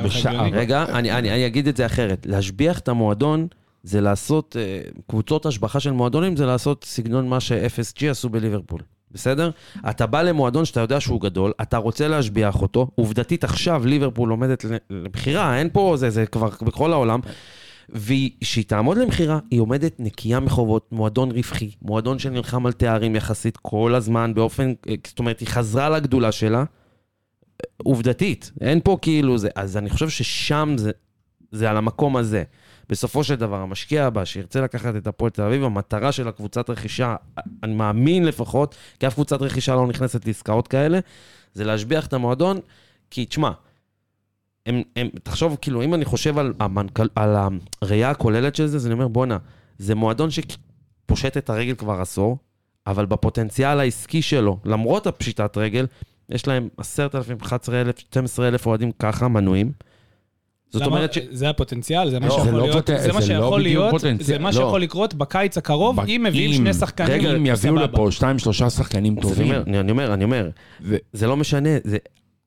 רגע, 0.52 0.84
אני, 0.88 1.12
אני, 1.12 1.30
אני 1.30 1.46
אגיד 1.46 1.68
את 1.68 1.76
זה 1.76 1.86
אחרת. 1.86 2.26
להשביח 2.26 2.78
את 2.78 2.88
המועדון 2.88 3.46
זה 3.82 4.00
לעשות, 4.00 4.56
אה, 4.58 4.80
קבוצות 5.10 5.46
השבחה 5.46 5.80
של 5.80 5.90
מועדונים 5.90 6.36
זה 6.36 6.46
לעשות 6.46 6.84
סגנון 6.88 7.28
מה 7.28 7.40
ש-FSG 7.40 8.06
עשו 8.10 8.28
בליברפול. 8.28 8.80
בסדר? 9.12 9.50
אתה 9.90 10.06
בא 10.06 10.22
למועדון 10.22 10.64
שאתה 10.64 10.80
יודע 10.80 11.00
שהוא 11.00 11.20
גדול, 11.20 11.52
אתה 11.62 11.76
רוצה 11.76 12.08
להשביח 12.08 12.62
אותו, 12.62 12.90
עובדתית 12.94 13.44
עכשיו 13.44 13.86
ליברפול 13.86 14.30
עומדת 14.30 14.64
למכירה, 14.90 15.58
אין 15.58 15.68
פה, 15.72 15.94
זה, 15.96 16.10
זה 16.10 16.26
כבר 16.26 16.48
בכל 16.62 16.92
העולם. 16.92 17.20
וכשהיא 17.88 18.64
תעמוד 18.64 18.98
למכירה, 18.98 19.38
היא 19.50 19.60
עומדת 19.60 19.94
נקייה 19.98 20.40
מחובות, 20.40 20.88
מועדון 20.92 21.30
רווחי, 21.30 21.70
מועדון 21.82 22.18
שנלחם 22.18 22.66
על 22.66 22.72
תארים 22.72 23.16
יחסית 23.16 23.56
כל 23.56 23.94
הזמן 23.94 24.34
באופן, 24.34 24.72
אה, 24.88 24.94
זאת 25.06 25.18
אומרת, 25.18 25.40
היא 25.40 25.48
חזרה 25.48 25.90
לגדולה 25.90 26.32
שלה, 26.32 26.64
עובדתית, 27.76 28.52
אין 28.60 28.80
פה 28.84 28.98
כאילו 29.02 29.38
זה, 29.38 29.48
אז 29.54 29.76
אני 29.76 29.90
חושב 29.90 30.08
ששם 30.08 30.74
זה, 30.78 30.90
זה 31.52 31.70
על 31.70 31.76
המקום 31.76 32.16
הזה. 32.16 32.42
בסופו 32.88 33.24
של 33.24 33.34
דבר, 33.34 33.56
המשקיע 33.56 34.06
הבא 34.06 34.24
שירצה 34.24 34.60
לקחת 34.60 34.96
את 34.96 35.06
הפועל 35.06 35.30
תל 35.30 35.42
אביב, 35.42 35.64
המטרה 35.64 36.12
של 36.12 36.28
הקבוצת 36.28 36.70
רכישה, 36.70 37.16
אני 37.62 37.74
מאמין 37.74 38.24
לפחות, 38.24 38.74
כי 39.00 39.06
אף 39.06 39.14
קבוצת 39.14 39.42
רכישה 39.42 39.74
לא 39.74 39.86
נכנסת 39.86 40.26
לעסקאות 40.26 40.68
כאלה, 40.68 40.98
זה 41.54 41.64
להשביח 41.64 42.06
את 42.06 42.12
המועדון, 42.12 42.60
כי 43.10 43.26
תשמע, 43.26 43.50
הם, 44.66 44.82
הם, 44.96 45.08
תחשוב, 45.22 45.56
כאילו, 45.60 45.82
אם 45.82 45.94
אני 45.94 46.04
חושב 46.04 46.38
על, 46.38 46.54
המנכ"ל, 46.60 47.06
על 47.14 47.36
הראייה 47.82 48.10
הכוללת 48.10 48.54
של 48.56 48.66
זה, 48.66 48.76
אז 48.76 48.86
אני 48.86 48.94
אומר, 48.94 49.08
בואנה, 49.08 49.38
זה 49.78 49.94
מועדון 49.94 50.28
שפושט 50.30 51.36
את 51.36 51.50
הרגל 51.50 51.74
כבר 51.74 52.00
עשור, 52.00 52.38
אבל 52.86 53.06
בפוטנציאל 53.06 53.80
העסקי 53.80 54.22
שלו, 54.22 54.58
למרות 54.64 55.06
הפשיטת 55.06 55.56
רגל, 55.56 55.86
יש 56.28 56.46
להם 56.46 56.68
10,000, 56.76 57.38
11,000, 57.42 57.98
12,000 57.98 58.66
אוהדים 58.66 58.92
ככה, 58.92 59.28
מנויים. 59.28 59.72
זאת 60.70 60.82
למה- 60.82 60.86
אומרת 60.96 61.12
ש... 61.12 61.18
זה 61.30 61.50
הפוטנציאל, 61.50 62.10
זה 62.10 62.20
מה 62.20 62.26
לא, 62.26 62.34
שיכול 62.34 62.50
לא 62.52 62.62
להיות, 62.62 62.76
פוט- 62.90 62.96
זה 63.00 63.12
מה 63.12 63.20
זה 63.20 63.32
לא 63.34 63.40
שיכול 63.40 63.60
בדיוק 63.60 63.64
להיות, 63.82 63.90
פוטנציאל, 63.90 64.26
זה 64.26 64.38
מה 64.38 64.48
לא. 64.48 64.52
שיכול 64.54 64.82
לקרות 64.82 65.14
בקיץ 65.14 65.58
הקרוב, 65.58 66.00
אם 66.00 66.22
מביאים 66.26 66.52
שני 66.52 66.74
שחקנים, 66.74 67.10
רגע, 67.12 67.36
אם 67.36 67.46
יביאו. 67.46 67.74
לפה 67.76 68.08
שתיים, 68.10 68.38
שלושה 68.38 68.70
שחקנים 68.70 69.12
אז 69.18 69.24
אני 69.24 69.30
טובים. 69.34 69.46
אומר, 69.54 69.80
אני 69.80 69.90
אומר, 69.90 70.14
אני 70.14 70.24
אומר, 70.24 70.50
ו- 70.82 70.96
זה 71.12 71.26
לא 71.26 71.36
משנה, 71.36 71.68
זה... 71.84 71.96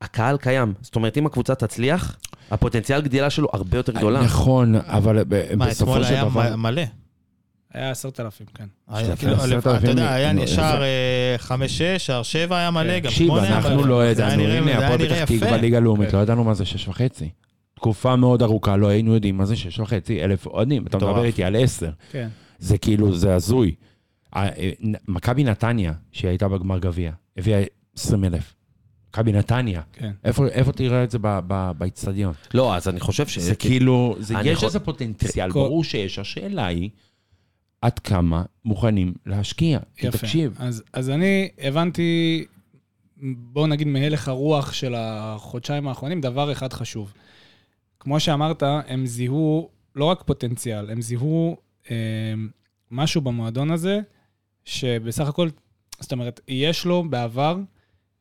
הקהל 0.00 0.36
קיים. 0.36 0.72
זאת 0.80 0.96
אומרת, 0.96 1.18
אם 1.18 1.26
הקבוצה 1.26 1.54
תצליח, 1.54 2.16
הפוטנציאל 2.50 3.00
גדילה 3.00 3.30
שלו 3.30 3.48
הרבה 3.52 3.76
יותר 3.76 3.92
גדולה. 3.92 4.20
נכון, 4.22 4.74
אבל 4.74 5.16
מה, 5.56 5.66
בסופו 5.66 5.92
אתמול 5.92 6.04
של 6.08 6.14
היה 6.14 6.24
דבר... 6.24 6.56
מ- 6.56 6.62
מלא. 6.62 6.82
היה 7.74 7.90
עשרת 7.90 8.20
אלפים, 8.20 8.46
כן. 8.54 8.64
היה, 8.88 9.12
עשרת 9.12 9.18
כאילו. 9.18 9.58
אתה 9.76 9.90
יודע, 9.90 10.12
היה 10.14 10.46
שער 10.46 10.78
זה- 10.78 10.84
אה, 10.84 11.34
חמש-שש, 11.38 12.06
שער 12.06 12.22
שבע 12.22 12.56
היה 12.58 12.70
מלא, 12.70 12.98
גם 12.98 13.10
תקשיב, 13.10 13.26
שמונה 13.26 13.42
היה 13.42 13.56
אנחנו. 13.56 13.84
לא 13.86 14.00
היה 14.00 14.10
ידענו, 14.10 14.42
הנה, 14.42 14.66
היה 14.78 14.86
הפועל 14.88 15.08
פתח 15.08 15.24
תקווה. 15.24 15.56
ליגה 15.56 15.80
לאומית, 15.80 16.10
כן. 16.10 16.16
לא 16.16 16.22
ידענו 16.22 16.44
מה 16.44 16.54
זה 16.54 16.64
שש 16.64 16.88
וחצי. 16.88 17.28
תקופה 17.82 18.16
מאוד 18.16 18.42
ארוכה, 18.42 18.76
לא 18.76 18.86
היינו 18.88 19.14
יודעים 19.14 19.36
מה 19.36 19.44
זה 19.44 19.56
שש 19.56 19.78
וחצי 19.78 20.24
אלף 20.24 20.46
אוהדים. 20.46 20.86
אתה. 20.86 20.96
מדבר 20.96 21.24
איתי 21.24 21.44
על 21.44 21.56
עשר. 21.56 21.90
כן. 22.10 22.28
זה 22.58 22.78
כאילו, 22.78 23.16
זה 23.16 23.34
הזוי. 23.34 23.74
אה, 24.36 24.48
מכבי 25.08 25.44
נתניה, 25.44 25.92
שהיא 26.12 26.28
הייתה 26.28 26.48
בגמר 26.48 26.78
גביע, 26.78 27.12
הביאה 27.36 27.62
20 27.96 28.24
אלף. 28.24 28.54
מכבי 29.08 29.32
נתניה. 29.32 29.82
כן. 29.92 30.10
איפה 30.24 30.46
איפה 30.46 30.72
תראה 30.72 31.04
את 31.04 31.10
זה 31.10 31.18
ב- 31.22 31.40
ב- 31.46 31.70
באיצטדיון? 31.78 32.32
לא, 32.54 32.74
אז 32.76 32.88
אני 32.88 33.00
חושב 33.00 33.26
ש... 33.26 33.38
זה 33.38 33.54
כאילו, 33.54 34.16
זה- 34.18 34.34
יש 34.44 34.46
יכול- 34.46 34.66
איזה 34.66 34.80
פוטנציאל, 34.80 35.52
כל- 35.52 35.58
ברור 35.58 35.84
שיש. 35.84 36.18
השאלה 36.18 36.66
היא, 36.66 36.90
עד 37.80 37.98
כמה 37.98 38.42
מוכנים 38.64 39.14
להשקיע. 39.26 39.78
כי 39.96 40.06
יפה. 40.06 40.18
תקשיב, 40.18 40.56
אז, 40.58 40.82
אז 40.92 41.10
אני 41.10 41.48
הבנתי, 41.58 42.44
בואו 43.22 43.66
נגיד 43.66 43.86
מהלך 43.86 44.28
הרוח 44.28 44.72
של 44.72 44.94
החודשיים 44.96 45.88
האחרונים, 45.88 46.20
דבר 46.20 46.52
אחד 46.52 46.72
חשוב. 46.72 47.12
כמו 48.02 48.20
שאמרת, 48.20 48.62
הם 48.62 49.06
זיהו 49.06 49.68
לא 49.96 50.04
רק 50.04 50.22
פוטנציאל, 50.22 50.90
הם 50.90 51.02
זיהו 51.02 51.56
אה, 51.90 51.96
משהו 52.90 53.20
במועדון 53.20 53.70
הזה, 53.70 54.00
שבסך 54.64 55.28
הכל, 55.28 55.48
זאת 56.00 56.12
אומרת, 56.12 56.40
יש 56.48 56.84
לו 56.84 57.04
בעבר 57.10 57.58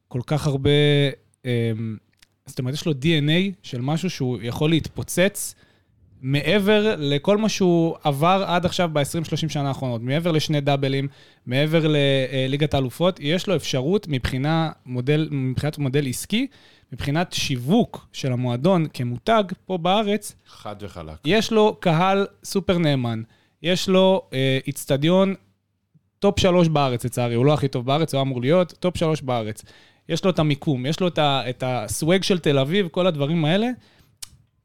כל 0.07 0.21
כך 0.25 0.47
הרבה, 0.47 0.69
אה, 1.45 1.71
זאת 2.45 2.59
אומרת, 2.59 2.73
יש 2.73 2.85
לו 2.85 2.91
DNA 2.91 3.53
של 3.63 3.81
משהו 3.81 4.09
שהוא 4.09 4.37
יכול 4.41 4.69
להתפוצץ 4.69 5.55
מעבר 6.21 6.95
לכל 6.97 7.37
מה 7.37 7.49
שהוא 7.49 7.95
עבר 8.03 8.43
עד 8.47 8.65
עכשיו 8.65 8.89
ב-20-30 8.93 9.49
שנה 9.49 9.67
האחרונות, 9.67 10.01
מעבר 10.01 10.31
לשני 10.31 10.61
דאבלים, 10.61 11.07
מעבר 11.45 11.85
לליגת 11.87 12.73
האלופות, 12.73 13.19
יש 13.19 13.47
לו 13.47 13.55
אפשרות 13.55 14.07
מבחינה 14.09 14.71
מודל, 14.85 15.27
מבחינת 15.31 15.77
מודל 15.77 16.07
עסקי, 16.07 16.47
מבחינת 16.93 17.33
שיווק 17.33 18.07
של 18.13 18.31
המועדון 18.31 18.85
כמותג 18.93 19.43
פה 19.65 19.77
בארץ, 19.77 20.35
חד 20.47 20.75
וחלק. 20.81 21.15
יש 21.25 21.51
לו 21.51 21.75
קהל 21.79 22.27
סופר 22.43 22.77
נאמן, 22.77 23.21
יש 23.63 23.89
לו 23.89 24.21
אה, 24.33 24.59
איצטדיון 24.67 25.35
top 26.19 26.39
שלוש 26.39 26.67
בארץ, 26.67 27.05
לצערי, 27.05 27.35
הוא 27.35 27.45
לא 27.45 27.53
הכי 27.53 27.67
טוב 27.67 27.85
בארץ, 27.85 28.13
הוא 28.13 28.21
אמור 28.21 28.41
להיות 28.41 28.73
top 28.79 28.97
שלוש 28.97 29.21
בארץ. 29.21 29.63
יש 30.09 30.25
לו 30.25 30.29
את 30.29 30.39
המיקום, 30.39 30.85
יש 30.85 30.99
לו 30.99 31.07
את, 31.07 31.17
ה, 31.17 31.49
את 31.49 31.63
ה 31.67 31.78
swag 31.78 32.23
של 32.23 32.39
תל 32.39 32.59
אביב, 32.59 32.87
כל 32.87 33.07
הדברים 33.07 33.45
האלה. 33.45 33.67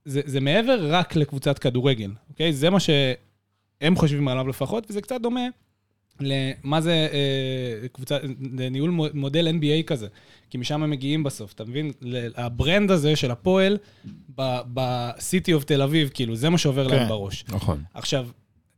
זה, 0.07 0.21
זה 0.25 0.41
מעבר 0.41 0.87
רק 0.91 1.17
לקבוצת 1.17 1.59
כדורגל, 1.59 2.11
אוקיי? 2.31 2.53
זה 2.53 2.71
מה 2.71 2.81
שהם 2.81 3.97
חושבים 3.97 4.29
עליו 4.29 4.49
לפחות, 4.49 4.87
וזה 4.91 5.01
קצת 5.01 5.21
דומה 5.21 5.47
למה 6.21 6.81
זה 6.81 7.09
אה, 7.13 7.89
קבוצה, 7.89 8.19
לניהול 8.59 8.91
מו- 8.91 9.07
מודל 9.15 9.49
NBA 9.49 9.83
כזה, 9.87 10.07
כי 10.51 10.59
משם 10.59 10.83
הם 10.83 10.91
מגיעים 10.91 11.23
בסוף, 11.23 11.53
אתה 11.53 11.65
מבין? 11.65 11.93
ה 12.37 12.46
brand 12.46 12.91
הזה 12.91 13.17
של 13.17 13.31
הפועל 13.31 13.79
ב 14.75 14.90
city 14.90 15.53
of 15.53 15.65
תל 15.65 15.83
אביב, 15.83 16.11
כאילו, 16.15 16.37
זה 16.37 16.51
מה 16.51 16.59
שעובר 16.59 16.87
להם 16.87 16.99
כן. 16.99 17.09
בראש. 17.09 17.45
נכון. 17.49 17.83
עכשיו, 17.95 18.29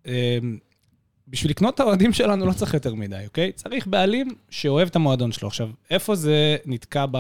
אה, 0.07 0.39
בשביל 1.29 1.51
לקנות 1.51 1.75
את 1.75 1.81
האוהדים 1.81 2.13
שלנו 2.13 2.47
לא 2.47 2.53
צריך 2.53 2.75
יותר 2.75 2.95
מדי, 2.95 3.25
אוקיי? 3.27 3.53
צריך 3.53 3.87
בעלים 3.87 4.29
שאוהב 4.51 4.89
את 4.89 4.97
המועדון 4.97 5.33
שלו. 5.33 5.49
עכשיו, 5.49 5.71
איפה 5.91 6.15
זה 6.15 6.57
נתקע 6.67 7.07
ב... 7.11 7.17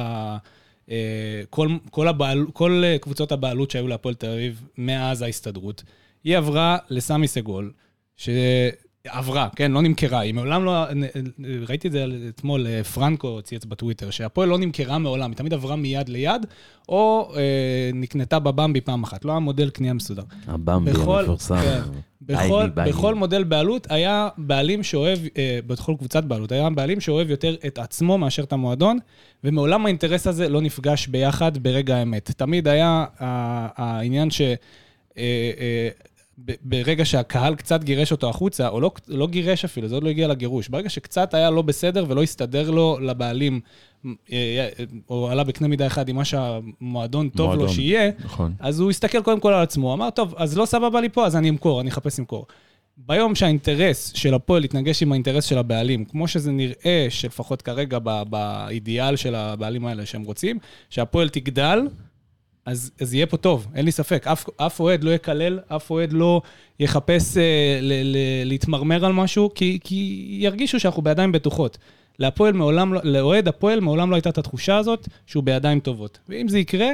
אה, 0.90 1.42
כל, 1.50 1.68
כל, 1.90 2.08
הבעל, 2.08 2.46
כל 2.52 2.82
אה, 2.84 2.98
קבוצות 2.98 3.32
הבעלות 3.32 3.70
שהיו 3.70 3.88
להפועל 3.88 4.14
תל 4.14 4.30
אביב 4.30 4.62
מאז 4.78 5.22
ההסתדרות, 5.22 5.82
היא 6.24 6.36
עברה 6.36 6.78
לסמי 6.90 7.28
סגול, 7.28 7.72
שעברה, 9.12 9.48
כן, 9.56 9.72
לא 9.72 9.82
נמכרה, 9.82 10.20
היא 10.20 10.34
מעולם 10.34 10.64
לא... 10.64 10.84
ראיתי 11.68 11.88
את 11.88 11.92
זה 11.92 12.04
אתמול, 12.28 12.66
אה, 12.66 12.84
פרנקו 12.84 13.42
צייץ 13.42 13.64
בטוויטר, 13.64 14.10
שהפועל 14.10 14.48
לא 14.48 14.58
נמכרה 14.58 14.98
מעולם, 14.98 15.30
היא 15.30 15.36
תמיד 15.36 15.54
עברה 15.54 15.76
מיד 15.76 16.08
ליד, 16.08 16.46
או 16.88 17.32
אה, 17.36 17.90
נקנתה 17.94 18.38
בבמבי 18.38 18.80
פעם 18.80 19.02
אחת, 19.02 19.24
לא 19.24 19.32
היה 19.32 19.38
מודל 19.38 19.70
קנייה 19.70 19.92
מסודר. 19.92 20.22
הבמבי 20.46 20.90
המפורסם. 20.90 21.60
כן. 21.60 21.80
בכל. 22.22 22.68
בכל 22.74 23.14
מודל 23.14 23.44
בעלות 23.44 23.86
היה 23.90 24.28
בעלים 24.38 24.82
שאוהב, 24.82 25.18
אה, 25.36 25.58
בכל 25.66 25.94
קבוצת 25.98 26.24
בעלות, 26.24 26.52
היה 26.52 26.70
בעלים 26.70 27.00
שאוהב 27.00 27.30
יותר 27.30 27.56
את 27.66 27.78
עצמו 27.78 28.18
מאשר 28.18 28.42
את 28.42 28.52
המועדון, 28.52 28.98
ומעולם 29.44 29.86
האינטרס 29.86 30.26
הזה 30.26 30.48
לא 30.48 30.60
נפגש 30.60 31.06
ביחד 31.06 31.58
ברגע 31.58 31.96
האמת. 31.96 32.30
תמיד 32.36 32.68
היה 32.68 33.04
העניין 33.18 34.30
ש... 34.30 34.42
אה, 36.38 36.52
אה, 36.52 36.54
ברגע 36.62 37.04
שהקהל 37.04 37.54
קצת 37.54 37.84
גירש 37.84 38.12
אותו 38.12 38.28
החוצה, 38.30 38.68
או 38.68 38.80
לא, 38.80 38.90
לא 39.08 39.26
גירש 39.26 39.64
אפילו, 39.64 39.88
זה 39.88 39.94
עוד 39.94 40.04
לא 40.04 40.08
הגיע 40.08 40.28
לגירוש, 40.28 40.68
ברגע 40.68 40.88
שקצת 40.88 41.34
היה 41.34 41.50
לא 41.50 41.62
בסדר 41.62 42.04
ולא 42.08 42.22
הסתדר 42.22 42.70
לו 42.70 42.98
לבעלים, 43.00 43.60
אה, 44.32 44.68
או 45.10 45.30
עלה 45.30 45.44
בקנה 45.44 45.68
מידה 45.68 45.86
אחד 45.86 46.08
עם 46.08 46.16
מה 46.16 46.24
שהמועדון 46.24 47.28
טוב 47.28 47.50
לו 47.50 47.56
מועדון. 47.56 47.74
שיהיה, 47.74 48.10
נכון. 48.24 48.52
אז 48.58 48.80
הוא 48.80 48.90
הסתכל 48.90 49.22
קודם 49.22 49.40
כל 49.40 49.52
על 49.52 49.62
עצמו, 49.62 49.94
אמר, 49.94 50.10
טוב, 50.10 50.34
אז 50.36 50.58
לא 50.58 50.66
סבבה 50.66 51.00
לי 51.00 51.08
פה, 51.08 51.26
אז 51.26 51.36
אני 51.36 51.50
אמכור, 51.50 51.80
אני 51.80 51.90
אחפש 51.90 52.18
למכור. 52.18 52.46
ביום 53.06 53.34
שהאינטרס 53.34 54.12
של 54.14 54.34
הפועל 54.34 54.64
יתנגש 54.64 55.02
עם 55.02 55.12
האינטרס 55.12 55.44
של 55.44 55.58
הבעלים, 55.58 56.04
כמו 56.04 56.28
שזה 56.28 56.52
נראה, 56.52 57.06
שלפחות 57.10 57.62
כרגע 57.62 57.98
באידיאל 58.30 59.16
של 59.16 59.34
הבעלים 59.34 59.86
האלה 59.86 60.06
שהם 60.06 60.22
רוצים, 60.22 60.58
שהפועל 60.90 61.28
תגדל, 61.28 61.80
אז, 62.68 62.90
אז 63.00 63.14
יהיה 63.14 63.26
פה 63.26 63.36
טוב, 63.36 63.66
אין 63.74 63.84
לי 63.84 63.92
ספק. 63.92 64.26
אף, 64.26 64.46
אף 64.56 64.80
אוהד 64.80 65.04
לא 65.04 65.10
יקלל, 65.10 65.58
אף 65.68 65.90
אוהד 65.90 66.12
לא 66.12 66.42
יחפש 66.80 67.36
אה, 67.36 67.78
ל, 67.82 67.92
ל, 68.04 68.16
להתמרמר 68.44 69.04
על 69.04 69.12
משהו, 69.12 69.50
כי, 69.54 69.78
כי 69.84 70.26
ירגישו 70.40 70.80
שאנחנו 70.80 71.02
בידיים 71.02 71.32
בטוחות. 71.32 71.78
להפועל 72.18 72.52
מעולם, 72.52 72.94
לא- 72.94 73.00
לאוהד 73.04 73.48
הפועל 73.48 73.80
מעולם 73.80 74.10
לא 74.10 74.14
הייתה 74.16 74.28
את 74.30 74.38
התחושה 74.38 74.76
הזאת 74.76 75.08
שהוא 75.26 75.44
בידיים 75.44 75.80
טובות. 75.80 76.18
ואם 76.28 76.48
זה 76.48 76.58
יקרה, 76.58 76.88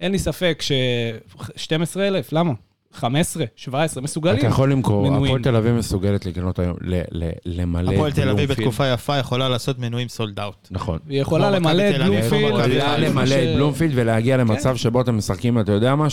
אין 0.00 0.12
לי 0.12 0.18
ספק 0.18 0.62
ש-12,000, 0.62 2.28
למה? 2.32 2.52
15, 2.96 3.44
17, 3.56 4.02
מסוגלים. 4.02 4.38
אתה 4.38 4.46
יכול 4.46 4.72
למכור. 4.72 5.14
הפועל 5.14 5.42
תל 5.42 5.56
אביב 5.56 5.72
מסוגלת 5.74 6.26
לקנות 6.26 6.58
היום, 6.58 6.76
ל- 6.80 7.00
ל- 7.10 7.30
למלא... 7.44 7.92
הפועל 7.92 8.12
תל 8.12 8.28
אביב. 8.28 8.50
בתקופה 8.50 8.86
יפה 8.86 9.16
יכולה 9.16 9.48
לעשות 9.48 9.78
מנויים 9.78 10.08
סולד 10.08 10.40
אאוט. 10.40 10.68
נכון. 10.70 10.98
היא 11.08 11.20
יכולה 11.20 11.50
למלא 11.50 11.82
את 11.90 11.94
בלומפילד. 11.94 12.62
תל 12.64 12.72
יכולה. 12.72 12.98
למלא 12.98 13.34
את 13.34 13.56
בלומפילד 13.56 13.92
ולהגיע 13.94 14.36
למצב 14.36 14.70
כן. 14.70 14.76
שבו 14.76 15.00
אתם 15.00 15.16
משחקים, 15.16 15.60
אתה 15.60 15.72
יודע 15.72 15.94
מה? 15.94 16.06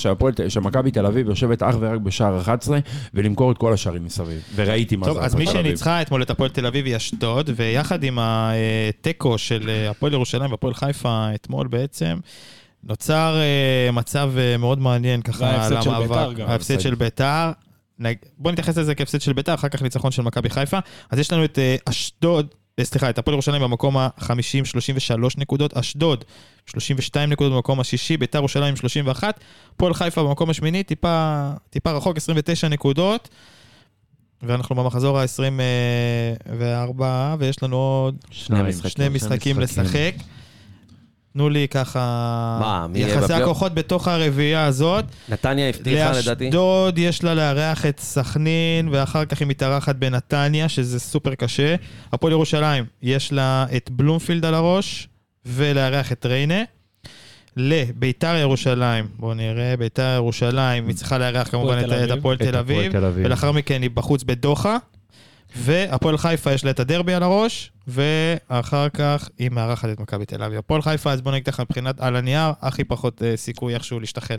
שמכבי 0.47 0.91
תל 0.91 1.05
אביב 1.05 1.27
יושבת 1.29 1.63
אך 1.63 1.75
ורק 1.79 2.01
בשער 2.01 2.37
11, 2.41 2.79
ולמכור 3.13 3.51
את 3.51 3.57
כל 3.57 3.73
השערים 3.73 4.05
מסביב. 4.05 4.41
וראיתי 4.55 4.95
מה 4.95 5.05
זה 5.05 5.11
טוב, 5.11 5.19
אז 5.23 5.35
מי. 5.35 5.47
שניצחה 5.47 6.01
אתמול 6.01 6.21
את 6.21 6.29
הפועל 6.29 6.49
תל 6.49 6.65
אביב 6.65 6.85
היא 6.85 6.95
אשדוד, 6.95 7.49
ויחד 7.55 8.03
עם 8.03 8.17
התיקו 8.21 9.37
של 9.37 9.69
אה, 9.69 9.89
הפועל 9.89 10.13
ירושלים 10.13 10.51
והפועל 10.51 10.73
חיפה 10.73 11.27
אתמול 11.35 11.67
בעצם, 11.67 12.17
נוצר 12.83 13.37
אה, 13.39 13.91
מצב 13.91 14.31
אה, 14.37 14.57
מאוד 14.57 14.79
מעניין 14.79 15.21
ככה 15.21 15.43
וההפסד 15.43 15.81
של. 15.81 15.89
בית"ר 15.99 16.33
גם. 16.33 16.49
ההפסד 16.49 16.79
של 16.79 16.95
ביתר. 16.95 17.51
נג- 17.99 18.15
בוא 18.37 18.51
נתייחס 18.51 18.77
לזה 18.77 18.95
כהפסד 18.95 19.21
של 19.21 19.33
ביתר, 19.33 19.53
אחר 19.53 19.69
כך 19.69 19.81
ניצחון 19.81 20.11
של 20.11 20.21
מכבי 20.21 20.49
חיפה. 20.49 20.79
אז 21.11 21.19
יש 21.19 21.31
לנו 21.33 21.45
את 21.45 21.59
אה, 21.59 21.75
אשדוד, 21.85 22.47
אה, 22.79 22.85
סליחה, 22.85 23.09
את 23.09 23.17
הפועל 23.17 23.33
ירושלים 23.33 23.61
במקום 23.61 23.97
ה-50, 23.97 24.35
33 24.65 25.37
נקודות, 25.37 25.77
אשדוד 25.77 26.25
32 26.65 27.29
נקודות 27.29 27.53
במקום 27.53 27.79
השישי, 27.79 28.17
ביתר 28.17 28.37
ירושלים 28.37 28.75
31, 28.75 29.39
הפועל 29.75 29.93
חיפה 29.93 30.23
במקום 30.23 30.49
השמיני, 30.49 30.83
טיפה, 30.83 31.49
טיפה 31.69 31.91
רחוק, 31.91 32.17
29 32.17 32.67
נקודות. 32.67 33.29
ואנחנו 34.45 34.75
במחזור 34.75 35.19
ה-24, 35.19 37.01
ויש 37.39 37.63
לנו 37.63 37.77
עוד 37.77 38.15
שני 38.31 38.61
משחקים. 38.63 38.89
שני 38.89 39.09
משחקים 39.09 39.59
לשחק. 39.59 40.13
תנו 41.33 41.49
לי 41.49 41.67
ככה... 41.67 41.99
מה, 42.61 42.87
מי 42.87 42.99
יהיה 42.99 43.07
יחסי 43.07 43.23
בפלייאוף? 43.23 43.43
הכוחות 43.43 43.73
בתוך 43.73 44.07
הרביעייה 44.07 44.65
הזאת. 44.65 45.05
נתניה 45.29 45.69
הבטיחה 45.69 46.11
לדעתי. 46.11 46.45
לאשדוד 46.45 46.97
יש 46.97 47.23
לה 47.23 47.33
לארח 47.33 47.85
את 47.85 47.99
סכנין, 47.99 48.89
ואחר 48.91 49.25
כך 49.25 49.39
היא 49.39 49.47
מתארחת 49.47 49.95
בנתניה, 49.95 50.69
שזה 50.69 50.99
סופר 50.99 51.35
קשה. 51.35 51.75
הפועל 52.11 52.33
ירושלים, 52.33 52.85
יש 53.01 53.33
לה 53.33 53.65
את 53.75 53.89
בלומפילד 53.91 54.45
על 54.45 54.53
הראש, 54.53 55.07
ולארח 55.45 56.11
את 56.11 56.25
ריינה. 56.25 56.63
לביתר 57.57 58.35
ירושלים, 58.35 59.07
בואו 59.19 59.33
נראה, 59.33 59.77
ביתר 59.77 60.13
ירושלים, 60.15 60.87
היא 60.87 60.95
צריכה 60.95 61.17
לארח 61.17 61.47
כמובן 61.47 61.79
את-. 61.79 62.11
הפועל 62.11 62.37
תל 62.37 62.57
אביב. 62.57 62.91
ולאחר 63.13 63.51
מכן 63.51 63.81
היא 63.81 63.89
בחוץ 63.93 64.23
בדוחה. 64.23 64.77
והפועל 65.55 66.17
חיפה 66.17 66.51
יש 66.51 66.65
לה 66.65 66.71
את 66.71 66.79
הדרבי 66.79 67.13
על 67.13 67.23
הראש, 67.23 67.71
ואחר 67.87 68.89
כך 68.89 69.29
היא 69.39 69.49
מארחת 69.49 69.89
את 69.89 69.99
מכבי 69.99 70.25
תל 70.25 70.43
אביב. 70.43 70.59
הפועל 70.59 70.81
חיפה, 70.81 71.11
אז 71.11 71.21
בוא 71.21 71.31
נגיד 71.31 71.45
ככה, 71.45 71.63
מבחינת 71.63 71.99
על 71.99 72.15
הנייר, 72.15 72.51
הכי 72.61 72.83
פחות 72.83 73.23
אה, 73.23 73.37
סיכוי 73.37 73.73
איכשהו. 73.73 73.99
להשתחרר 73.99 74.37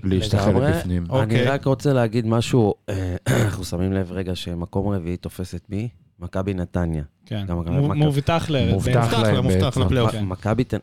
לגמרי. 0.49 0.73
בפנים. 0.73 1.05
אני 1.11 1.23
אוקיי. 1.23 1.45
רק 1.45 1.65
רוצה 1.65 1.93
להגיד 1.93 2.27
משהו, 2.27 2.75
אה, 2.89 3.17
אנחנו 3.45 3.65
שמים 3.65 3.93
לב 3.93 4.13
רגע 4.13 4.35
שמקום 4.35 4.89
רביעי 4.89 5.17
תופס 5.17 5.55
את 5.55 5.63
מי? 5.69 5.89
מכבי 6.21 6.55
נתניה. 6.55 7.03
כן, 7.27 7.45
מובטח 7.77 8.47
ל... 8.49 8.71
מובטח 8.71 9.05
מובטח 9.05 9.13
לה, 9.13 9.33
להם 9.33 9.45
מובטח. 9.45 9.77
לפלייאוף. 9.77 10.11
כן. 10.11 10.25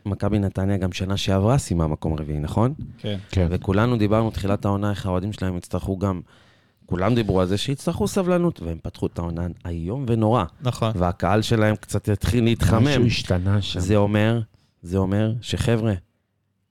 מכבי 0.06 0.38
נתניה 0.38 0.76
גם 0.76 0.92
שנה 0.92 1.16
שעברה 1.16 1.58
סיימה 1.58 1.86
מקום 1.86 2.14
רביעי, 2.14 2.38
נכון? 2.38 2.74
כן. 2.98 3.18
כן. 3.30 3.46
וכולנו 3.50 3.96
דיברנו 3.96 4.30
תחילת 4.30 4.64
העונה 4.64 4.90
איך 4.90 5.06
האוהדים 5.06 5.32
שלהם 5.32 5.56
יצטרכו 5.56 5.98
גם, 5.98 6.20
כולם 6.92 7.14
דיברו 7.14 7.40
על 7.40 7.46
זה 7.46 7.58
שיצטרכו 7.58 8.08
סבלנות, 8.08 8.62
והם 8.62 8.78
פתחו 8.82 9.06
את 9.06 9.18
העונה 9.18 9.46
איום 9.66 10.04
ונורא. 10.08 10.44
נכון. 10.60 10.92
והקהל 10.94 11.42
שלהם 11.42 11.76
קצת 11.76 12.08
התחיל 12.08 12.44
להתחמם. 12.44 12.84
משהו 12.84 13.06
השתנה 13.06 13.62
שם. 13.62 13.80
זה 13.80 13.96
אומר, 13.96 14.40
זה 14.82 14.98
אומר 14.98 15.32
שחבר'ה, 15.40 15.92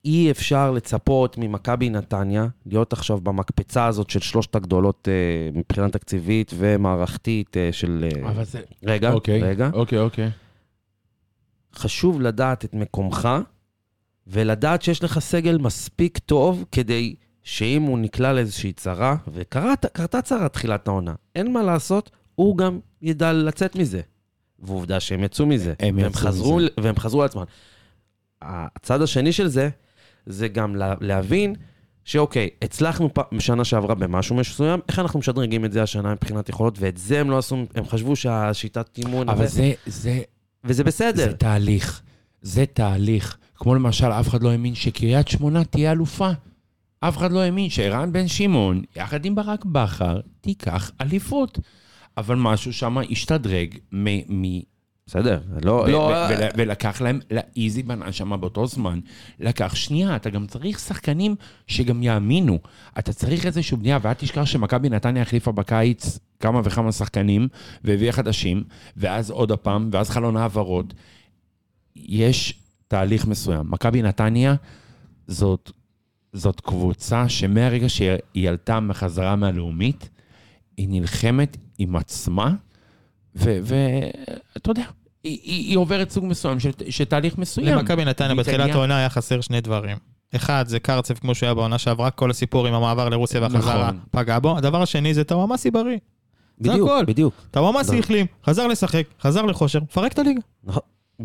אי 0.05 0.31
אפשר 0.31 0.71
לצפות 0.71 1.37
ממכבי 1.37 1.89
נתניה 1.89 2.47
להיות 2.65 2.93
עכשיו 2.93 3.21
במקפצה 3.21 3.85
הזאת 3.85 4.09
של 4.09 4.19
שלושת 4.19 4.55
הגדולות 4.55 5.07
אה, 5.07 5.59
מבחינה 5.59 5.89
תקציבית 5.89 6.51
ומערכתית 6.57 7.57
אה, 7.57 7.69
של... 7.71 8.05
אה, 8.15 8.29
אבל 8.29 8.43
זה... 8.43 8.61
רגע, 8.83 9.11
אוקיי, 9.11 9.41
רגע. 9.41 9.69
אוקיי, 9.73 9.99
אוקיי. 9.99 10.29
חשוב 11.75 12.21
לדעת 12.21 12.65
את 12.65 12.73
מקומך, 12.73 13.29
ולדעת 14.27 14.81
שיש 14.81 15.03
לך 15.03 15.19
סגל 15.19 15.57
מספיק 15.57 16.17
טוב 16.17 16.65
כדי 16.71 17.15
שאם 17.43 17.81
הוא 17.81 17.99
נקלע 17.99 18.33
לאיזושהי 18.33 18.73
צרה, 18.73 19.15
וקרתה 19.33 20.21
צרה 20.21 20.49
תחילת 20.49 20.87
העונה, 20.87 21.13
אין 21.35 21.53
מה 21.53 21.63
לעשות, 21.63 22.09
הוא 22.35 22.57
גם 22.57 22.79
ידע 23.01 23.33
לצאת 23.33 23.75
מזה. 23.75 24.01
ועובדה 24.59 24.99
שהם 24.99 25.23
יצאו 25.23 25.45
מזה. 25.45 25.73
הם 25.79 25.97
והם 25.97 26.07
יצאו 26.09 26.19
חזרו, 26.19 26.57
מזה. 26.57 26.67
והם 26.81 26.95
חזרו 26.99 27.21
לעצמם. 27.21 27.43
הצד 28.41 29.01
השני 29.01 29.31
של 29.31 29.47
זה, 29.47 29.69
זה 30.25 30.47
גם 30.47 30.75
לה- 30.75 30.95
להבין 31.01 31.55
שאוקיי, 32.05 32.49
הצלחנו 32.61 33.13
פ- 33.13 33.33
בשנה 33.35 33.63
שעברה 33.65 33.95
במשהו 33.95 34.35
מסוים, 34.35 34.79
איך 34.89 34.99
אנחנו 34.99 35.19
משדרגים 35.19 35.65
את 35.65 35.71
זה 35.71 35.83
השנה 35.83 36.11
מבחינת 36.13 36.49
יכולות, 36.49 36.75
ואת 36.79 36.97
זה 36.97 37.21
הם 37.21 37.29
לא 37.29 37.37
עשו, 37.37 37.65
הם 37.75 37.85
חשבו 37.85 38.15
שהשיטת 38.15 38.97
אימון... 38.97 39.29
אבל 39.29 39.47
זה, 39.47 39.73
זה, 39.85 40.21
וזה 40.63 40.83
בסדר. 40.83 41.25
זה 41.29 41.33
תהליך. 41.33 42.01
זה 42.41 42.65
תהליך. 42.73 43.37
כמו 43.55 43.75
למשל, 43.75 44.05
אף 44.05 44.27
אחד 44.27 44.43
לא 44.43 44.51
האמין 44.51 44.75
שקריית 44.75 45.27
שמונה 45.27 45.63
תהיה 45.63 45.91
אלופה. 45.91 46.29
אף 47.03 47.17
אחד 47.17 47.31
לא 47.31 47.39
האמין 47.39 47.69
שערן 47.69 48.13
בן 48.13 48.27
שמעון, 48.27 48.81
יחד 48.95 49.25
עם 49.25 49.35
ברק 49.35 49.65
בכר, 49.65 50.19
תיקח 50.41 50.91
אליפות. 51.01 51.59
אבל 52.17 52.35
משהו 52.35 52.73
שם 52.73 52.97
השתדרג 53.11 53.77
מ... 53.93 54.07
מ- 54.29 54.61
בסדר, 55.07 55.41
לא... 55.65 55.71
ו- 55.71 55.87
לא 55.91 55.97
ו- 55.97 56.33
ול- 56.33 56.47
ולקח 56.57 57.01
להם, 57.01 57.19
לאיזי 57.31 57.83
בנה 57.83 58.11
שם 58.11 58.41
באותו 58.41 58.67
זמן, 58.67 58.99
לקח 59.39 59.75
שנייה, 59.75 60.15
אתה 60.15 60.29
גם 60.29 60.47
צריך 60.47 60.79
שחקנים 60.79 61.35
שגם 61.67 62.03
יאמינו. 62.03 62.59
אתה 62.99 63.13
צריך 63.13 63.45
איזושהי 63.45 63.77
בנייה, 63.77 63.97
ואל 64.01 64.13
תשכח 64.13 64.45
שמכבי 64.45 64.89
נתניה 64.89 65.21
החליפה 65.23 65.51
בקיץ 65.51 66.19
כמה 66.39 66.61
וכמה 66.63 66.91
שחקנים, 66.91 67.47
והביאה 67.83 68.11
חדשים, 68.11 68.63
ואז 68.97 69.29
עוד 69.31 69.51
הפעם, 69.51 69.89
ואז 69.91 70.09
חלון 70.09 70.37
העברות. 70.37 70.93
יש 71.95 72.59
תהליך 72.87 73.27
מסוים. 73.27 73.71
מכבי 73.71 74.01
נתניה 74.01 74.55
זאת, 75.27 75.71
זאת 76.33 76.59
קבוצה 76.59 77.29
שמהרגע 77.29 77.89
שהיא 77.89 78.49
עלתה 78.49 78.79
בחזרה 78.79 79.35
מהלאומית, 79.35 80.09
היא 80.77 80.87
נלחמת 80.89 81.57
עם 81.77 81.95
עצמה 81.95 82.53
ואתה 83.35 84.71
יודע, 84.71 84.83
היא, 85.23 85.39
היא, 85.43 85.69
היא 85.69 85.77
עוברת 85.77 86.09
סוג 86.09 86.25
מסוים 86.25 86.59
של, 86.59 86.71
של 86.89 87.05
תהליך 87.05 87.37
מסוים. 87.37 87.67
למכבי 87.77 88.05
נתניה 88.05 88.35
בתחילת 88.35 88.71
העונה 88.71 88.97
היה 88.97 89.09
חסר 89.09 89.41
שני 89.41 89.61
דברים. 89.61 89.97
אחד, 90.35 90.65
זה 90.67 90.79
קרצב 90.79 91.13
כמו 91.13 91.35
שהיה 91.35 91.53
בעונה 91.53 91.77
שעברה, 91.77 92.11
כל 92.11 92.31
הסיפור 92.31 92.67
עם 92.67 92.73
המעבר 92.73 93.09
לרוסיה 93.09 93.41
והחזרה 93.41 93.83
נכון. 93.83 93.99
פגע 94.11 94.39
בו. 94.39 94.57
הדבר 94.57 94.81
השני 94.81 95.13
זה 95.13 95.23
טוואמאסי 95.23 95.71
בריא. 95.71 95.97
זה 96.59 96.69
בדיוק, 96.69 96.89
הכל. 96.89 97.05
בדיוק. 97.05 97.33
טוואמאסי 97.51 97.95
לא. 97.95 97.99
החלים, 97.99 98.25
חזר 98.45 98.67
לשחק, 98.67 99.03
חזר 99.21 99.41
לכושר, 99.41 99.79
מפרק 99.79 100.11
את 100.11 100.19
הליגה. 100.19 100.39
נכון, 100.63 100.83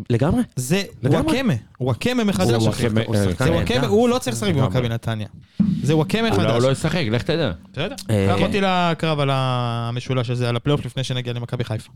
לגמרי. 0.09 0.41
זה. 0.55 0.83
וואקמה, 1.03 1.53
וואקמה 1.81 2.23
מחדש 2.23 2.63
הוא 2.63 2.69
אחי. 2.69 2.83
וואקמה, 2.83 3.01
הוא 3.05 3.15
אה, 3.15 3.21
זה. 3.23 3.51
וואקמה, 3.51 3.87
הוא 3.87 4.09
לא 4.09 4.17
צריך 4.17 4.35
לשחק. 4.35 4.53
במכבי 4.53 4.89
נתניה. 4.89 5.27
זה 5.83 5.95
וואקמה 5.95 6.27
הוא 6.29 6.37
חדש. 6.37 6.63
לא 6.63 6.71
ישחק, 6.71 7.03
לך 7.11 7.21
תדע. 7.21 7.51
בסדר. 7.73 7.95
אה, 8.09 8.33
קח 8.35 8.41
אותי 8.41 8.61
לקרב 8.61 9.19
על 9.19 9.29
המשולש 9.33 10.29
הזה, 10.29 10.49
על 10.49 10.55
הפלייאוף 10.55 10.85
לפני 10.85 11.03
שנגיע 11.03 11.33
למכבי 11.33 11.63
חיפה. 11.63 11.91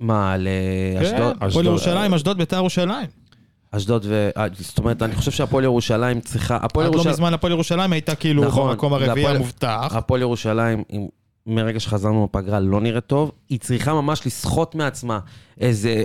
מה, 0.00 0.32
על 0.32 0.48
אה, 0.48 1.02
אשדוד? 1.02 1.36
כן, 1.38 1.46
הפועל. 1.46 1.66
ירושלים, 1.66 2.14
אשדוד, 2.14 2.38
ביתר 2.38 2.56
ירושלים. 2.56 3.06
אשדוד 3.70 4.06
ו... 4.08 4.30
זאת 4.58 4.78
אומרת, 4.78 5.02
אני 5.02 5.14
חושב 5.14 5.30
שהפועל 5.30 5.64
ירושלים 5.64 6.20
צריכה... 6.20 6.56
הפועל 6.62 6.86
עד 6.86 6.92
לא 6.92 6.96
ירושלים... 6.96 7.12
מזמן 7.12 7.34
הפועל 7.34 7.52
ירושלים 7.52 7.92
הייתה 7.92 8.14
כאילו 8.14 8.44
נכון, 8.44 8.70
במקום 8.70 8.98
זה 8.98 9.04
הרביעי 9.04 9.26
המובטח. 9.26 9.96
הפועל 9.96 10.20
ירושלים, 10.20 10.82
מרגע 11.46 11.80
שחזרנו 11.80 12.26
בפגרה, 12.26 12.60
לא 12.60 12.80
נראית 12.80 13.06
טוב. 13.06 13.32
היא 13.48 13.58
צריכה 13.58 13.94
ממש 13.94 14.26
לסחוט 14.26 14.74
מעצמה 14.74 15.18
איזה... 15.60 16.02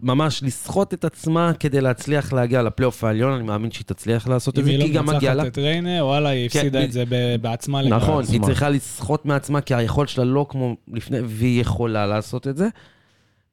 ממש 0.00 0.42
לסחוט 0.42 0.94
את 0.94 1.04
עצמה 1.04 1.52
כדי 1.60 1.80
להצליח 1.80 2.32
להגיע 2.32 2.62
לפלייאוף 2.62 3.04
העליון. 3.04 3.32
אני 3.32 3.42
מאמין 3.42 3.70
שהיא 3.70 3.84
תצליח 3.86 4.28
לעשות 4.28 4.54
את 4.54 4.58
אם 4.58 4.64
זה, 4.64 4.70
היא 4.70 4.78
כי 4.78 4.84
היא 4.84 4.94
לא 4.94 5.00
גם 5.00 5.06
מגיעה 5.16 5.34
לה. 5.34 5.42
מנצחת 5.42 5.58
את 5.58 5.64
ריינה, 5.64 6.04
וואלה, 6.04 6.28
היא 6.28 6.48
כן, 6.50 6.58
הפסידה 6.58 6.80
ב- 6.80 6.82
את 6.82 6.92
זה 6.92 7.04
ב- 7.08 7.36
בעצמה 7.40 7.82
לגמרי. 7.82 7.96
נכון, 8.02 8.24
היא. 8.28 8.40
צריכה 8.40 8.68
לסחוט 8.68 9.24
מעצמה, 9.24 9.60
כי 9.60 9.74
היכולת 9.74 10.08
שלה 10.08 10.24
לא 10.24 10.46
כמו 10.48 10.76
לפני, 10.92 11.18
והיא 11.24 11.60
יכולה 11.60 12.06
לעשות 12.06 12.48
את 12.48 12.56
זה. 12.56 12.68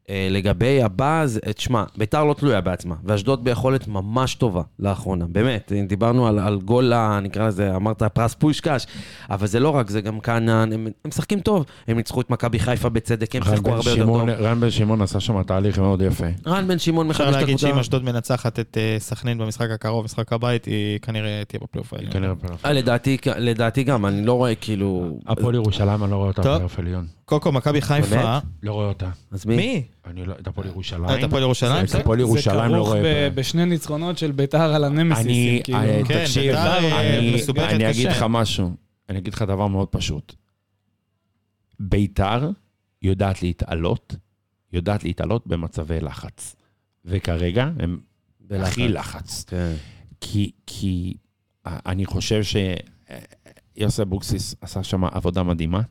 אה, 0.10 0.28
לגבי 0.32 0.84
הבא, 0.84 1.22
אז 1.22 1.40
אה, 1.48 1.54
תשמע, 1.54 1.84
ביתר 1.98 2.24
לא 2.24 2.34
תלויה 2.34 2.62
בעצמה, 2.62 2.96
ואשדוד 3.04 3.44
ביכולת 3.44 3.88
ממש 3.88 4.36
טובה 4.36 4.62
לאחרונה, 4.80 5.26
באמת. 5.30 5.72
אה, 5.76 5.82
דיברנו 5.88 6.28
על, 6.28 6.40
על 6.40 6.60
גול, 6.62 6.94
ה- 6.94 7.20
נקרא 7.20 7.48
לזה, 7.48 7.76
אמרת 7.76 8.04
פרס 8.04 8.34
פושקש, 8.34 8.86
אבל 9.30 9.48
זה 9.48 9.60
לא 9.60 9.70
רק, 9.70 9.90
זה 9.90 10.02
גם 10.02 10.20
כאן, 10.20 10.50
הם, 10.50 10.72
הם 10.72 10.88
משחקים 11.06 11.40
טוב. 11.40 11.66
הם 11.88 11.98
ניצחו 11.98 12.22
את 12.22 12.30
מכבי 12.30 12.60
חיפה 12.60 12.90
בצדק, 12.90 13.36
הם 13.36 13.44
שיחקו 13.44 13.70
הרבה 13.70 13.90
יותר 13.92 14.06
טוב. 14.06 14.30
רן 14.30 14.60
בן 14.60 14.70
שמעון 14.70 15.02
עשה 15.02 15.20
שם 15.20 15.44
תהליך 15.44 15.80
מאוד 15.80 16.02
יפה. 16.02 16.26
רן 16.48 16.68
בן 16.68 16.80
שמעון 16.80 17.10
אפשר 17.10 17.24
מחדש 17.24 17.36
את 17.36 17.42
להגיד 17.42 17.56
הקבוצה. 17.56 17.68
שאם 17.74 17.80
אשדוד 17.80 18.04
מנצחת 18.04 18.60
את 18.60 18.78
סכנין 18.98 19.38
במשחק 19.38 19.70
הקרוב, 19.72 20.06
משחק 20.06 20.34
הבית, 20.34 20.66
היא 20.66 21.00
כנראה 21.00 21.42
תהיה 21.48 21.60
בפלייאוף 21.64 21.94
העליון. 21.94 22.36
אה, 22.66 22.74
לדעתי, 22.74 23.18
לדעתי 23.38 23.84
גם, 23.84 24.06
אני 24.06 24.26
לא 24.26 24.34
רואה 24.34 24.56
כאילו... 24.56 25.18
הפועל 25.28 25.56
ירושלים, 25.56 26.04
אני 26.04 26.12
לא 26.12 26.16
רואה 26.16 26.28
אותה 26.28 26.44
טוב. 26.44 26.52
בפלייאוף 26.54 26.80
עליון. 26.80 27.19
קודם 27.30 27.42
כל, 27.42 27.52
מכבי 27.52 27.82
חיפה, 27.82 28.10
באמת? 28.16 28.44
לא 28.64 28.74
רואה 28.74 28.88
אותה. 28.88 29.10
אז 29.32 29.46
מי? 29.46 29.56
מי? 29.56 29.84
אני 30.06 30.26
לא, 30.26 30.34
את 30.40 30.48
הפועל 30.48 30.68
ירושלים. 30.68 31.20
את 31.20 31.24
הפועל 31.24 31.42
ירושלים? 31.44 31.86
את 31.86 31.96
הפועל 31.96 32.20
ירושלים 32.20 32.70
זה 32.72 32.78
לא 32.78 32.84
כרוך 32.84 32.88
רואה. 32.90 33.30
ב- 33.30 33.36
בשני 33.36 33.66
ניצחונות 33.66 34.18
של 34.18 34.32
ביתר 34.32 34.62
על 34.62 34.86
אני, 34.86 35.02
הנמסיסים, 35.02 35.64
כאילו. 35.64 35.78
אה, 35.80 36.02
כן, 36.08 36.20
תקשיב, 36.24 36.44
בית"ר, 36.52 36.60
אה, 36.86 37.10
אני- 37.76 37.90
אגיד. 37.90 38.08
לך 38.08 38.26
משהו, 38.30 38.72
אני 39.10 39.18
אגיד 39.18 39.34
לך 39.34 39.42
דבר 39.42 39.68
מאוד 39.68 39.88
פשוט. 39.88 40.36
ביתר 41.80 42.50
יודעת 43.02 43.42
להתעלות, 43.44 44.16
יודעת 44.74 45.04
להתעלות 45.04 45.48
במצבי 45.48 46.00
לחץ. 46.00 46.56
וכרגע 47.06 47.70
הם. 47.80 48.00
הכי 48.52 48.88
לחץ. 48.88 49.44
כן. 49.48 49.74
כי, 50.22 50.52
כי 50.68 51.14
אני 51.66 52.06
חושב 52.06 52.42
שיוסי 53.78 54.02
אבוקסיס 54.02 54.56
עשה 54.62 54.84
שם 54.84 55.04
עבודה 55.06 55.44
מדהימה. 55.44 55.82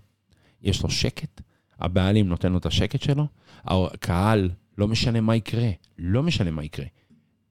יש 0.62 0.82
לו 0.82 0.90
שקט, 0.90 1.40
הבעלים 1.80 2.28
נותן 2.28 2.52
לו 2.52 2.58
את 2.58 2.66
השקט 2.66 3.02
שלו, 3.02 3.26
הקהל, 3.64 4.50
לא 4.78 4.88
משנה 4.88 5.20
מה 5.20 5.36
יקרה, 5.36 5.70
לא 5.98 6.22
משנה 6.22 6.50
מה 6.50 6.64
יקרה, 6.64 6.86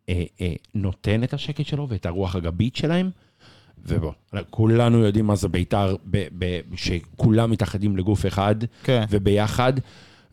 אה, 0.10 0.24
אה, 0.42 0.54
נותן 0.76 1.24
את 1.24 1.34
השקט 1.34 1.66
שלו 1.66 1.90
ואת 1.90 2.06
הרוח 2.06 2.36
הגבית 2.36 2.76
שלהם, 2.76 3.10
ובוא, 3.86 4.12
כולנו 4.50 4.98
יודעים 4.98 5.28
מה 5.28 5.36
זה 5.36 5.48
בית"ר, 5.48 5.96
ב- 6.12 6.28
ב- 6.38 6.60
שכולם 6.76 7.52
מתאחדים 7.52 7.98
לגוף 7.98 8.26
אחד 8.26 8.56
כן. 8.84 9.04
וביחד, 9.10 9.74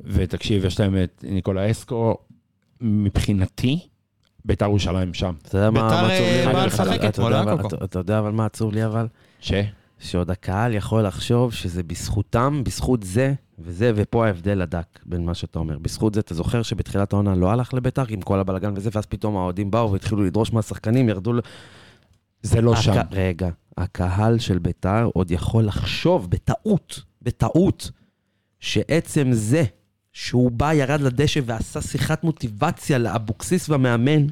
ותקשיב, 0.00 0.64
יש 0.64 0.80
להם 0.80 0.96
את 1.04 1.24
ניקולה 1.28 1.70
אסקו, 1.70 2.16
מבחינתי, 2.80 3.80
בית"ר 4.44 4.64
ירושלים 4.64 5.14
שם. 5.14 5.34
אתה 5.42 5.58
יודע 5.58 5.70
מה 5.70 5.80
מה 5.80 6.06
עצוב 6.06 6.26
לי? 6.26 6.46
אה? 6.46 6.52
באה 6.52 6.66
לשחק 6.66 7.04
אתמול, 7.04 7.34
אה, 7.34 7.54
אתה 7.84 7.98
יודע 7.98 8.18
אבל 8.18 8.30
מה 8.30 8.46
עצוב 8.46 8.72
לי 8.72 8.84
אבל? 8.84 9.06
ש? 9.40 9.52
שעוד 9.98 10.30
הקהל 10.30 10.74
יכול 10.74 11.02
לחשוב 11.06 11.52
שזה 11.52 11.82
בזכותם, 11.82 12.62
בזכות 12.64 13.02
זה 13.02 13.34
וזה, 13.58 13.92
ופה 13.94 14.26
ההבדל 14.26 14.62
הדק 14.62 14.86
בין 15.06 15.24
מה 15.24 15.34
שאתה 15.34 15.58
אומר. 15.58 15.78
בזכות 15.78 16.14
זה, 16.14 16.20
אתה 16.20 16.34
זוכר 16.34 16.62
שבתחילת 16.62 17.12
העונה 17.12 17.34
לא 17.34 17.50
הלך 17.50 17.74
לביתר 17.74 18.04
עם 18.08 18.20
כל 18.20 18.40
הבלאגן 18.40 18.72
וזה, 18.76 18.90
ואז 18.92 19.06
פתאום 19.06 19.36
האוהדים 19.36 19.70
באו 19.70 19.92
והתחילו 19.92 20.24
לדרוש 20.24 20.52
מהשחקנים, 20.52 21.08
ירדו 21.08 21.32
ל... 21.32 21.40
זה 22.42 22.60
לא 22.60 22.74
הק- 22.74 22.80
שם. 22.80 23.00
רגע, 23.10 23.48
הקהל 23.78 24.38
של 24.38 24.58
ביתר 24.58 25.08
עוד 25.14 25.30
יכול 25.30 25.64
לחשוב 25.64 26.30
בטעות, 26.30 27.00
בטעות, 27.22 27.90
שעצם 28.60 29.28
זה 29.32 29.64
שהוא 30.12 30.50
בא, 30.50 30.72
ירד 30.74 31.00
לדשא 31.00 31.40
ועשה 31.46 31.80
שיחת 31.80 32.24
מוטיבציה 32.24 32.98
לאבוקסיס 32.98 33.68
והמאמן, 33.68 34.26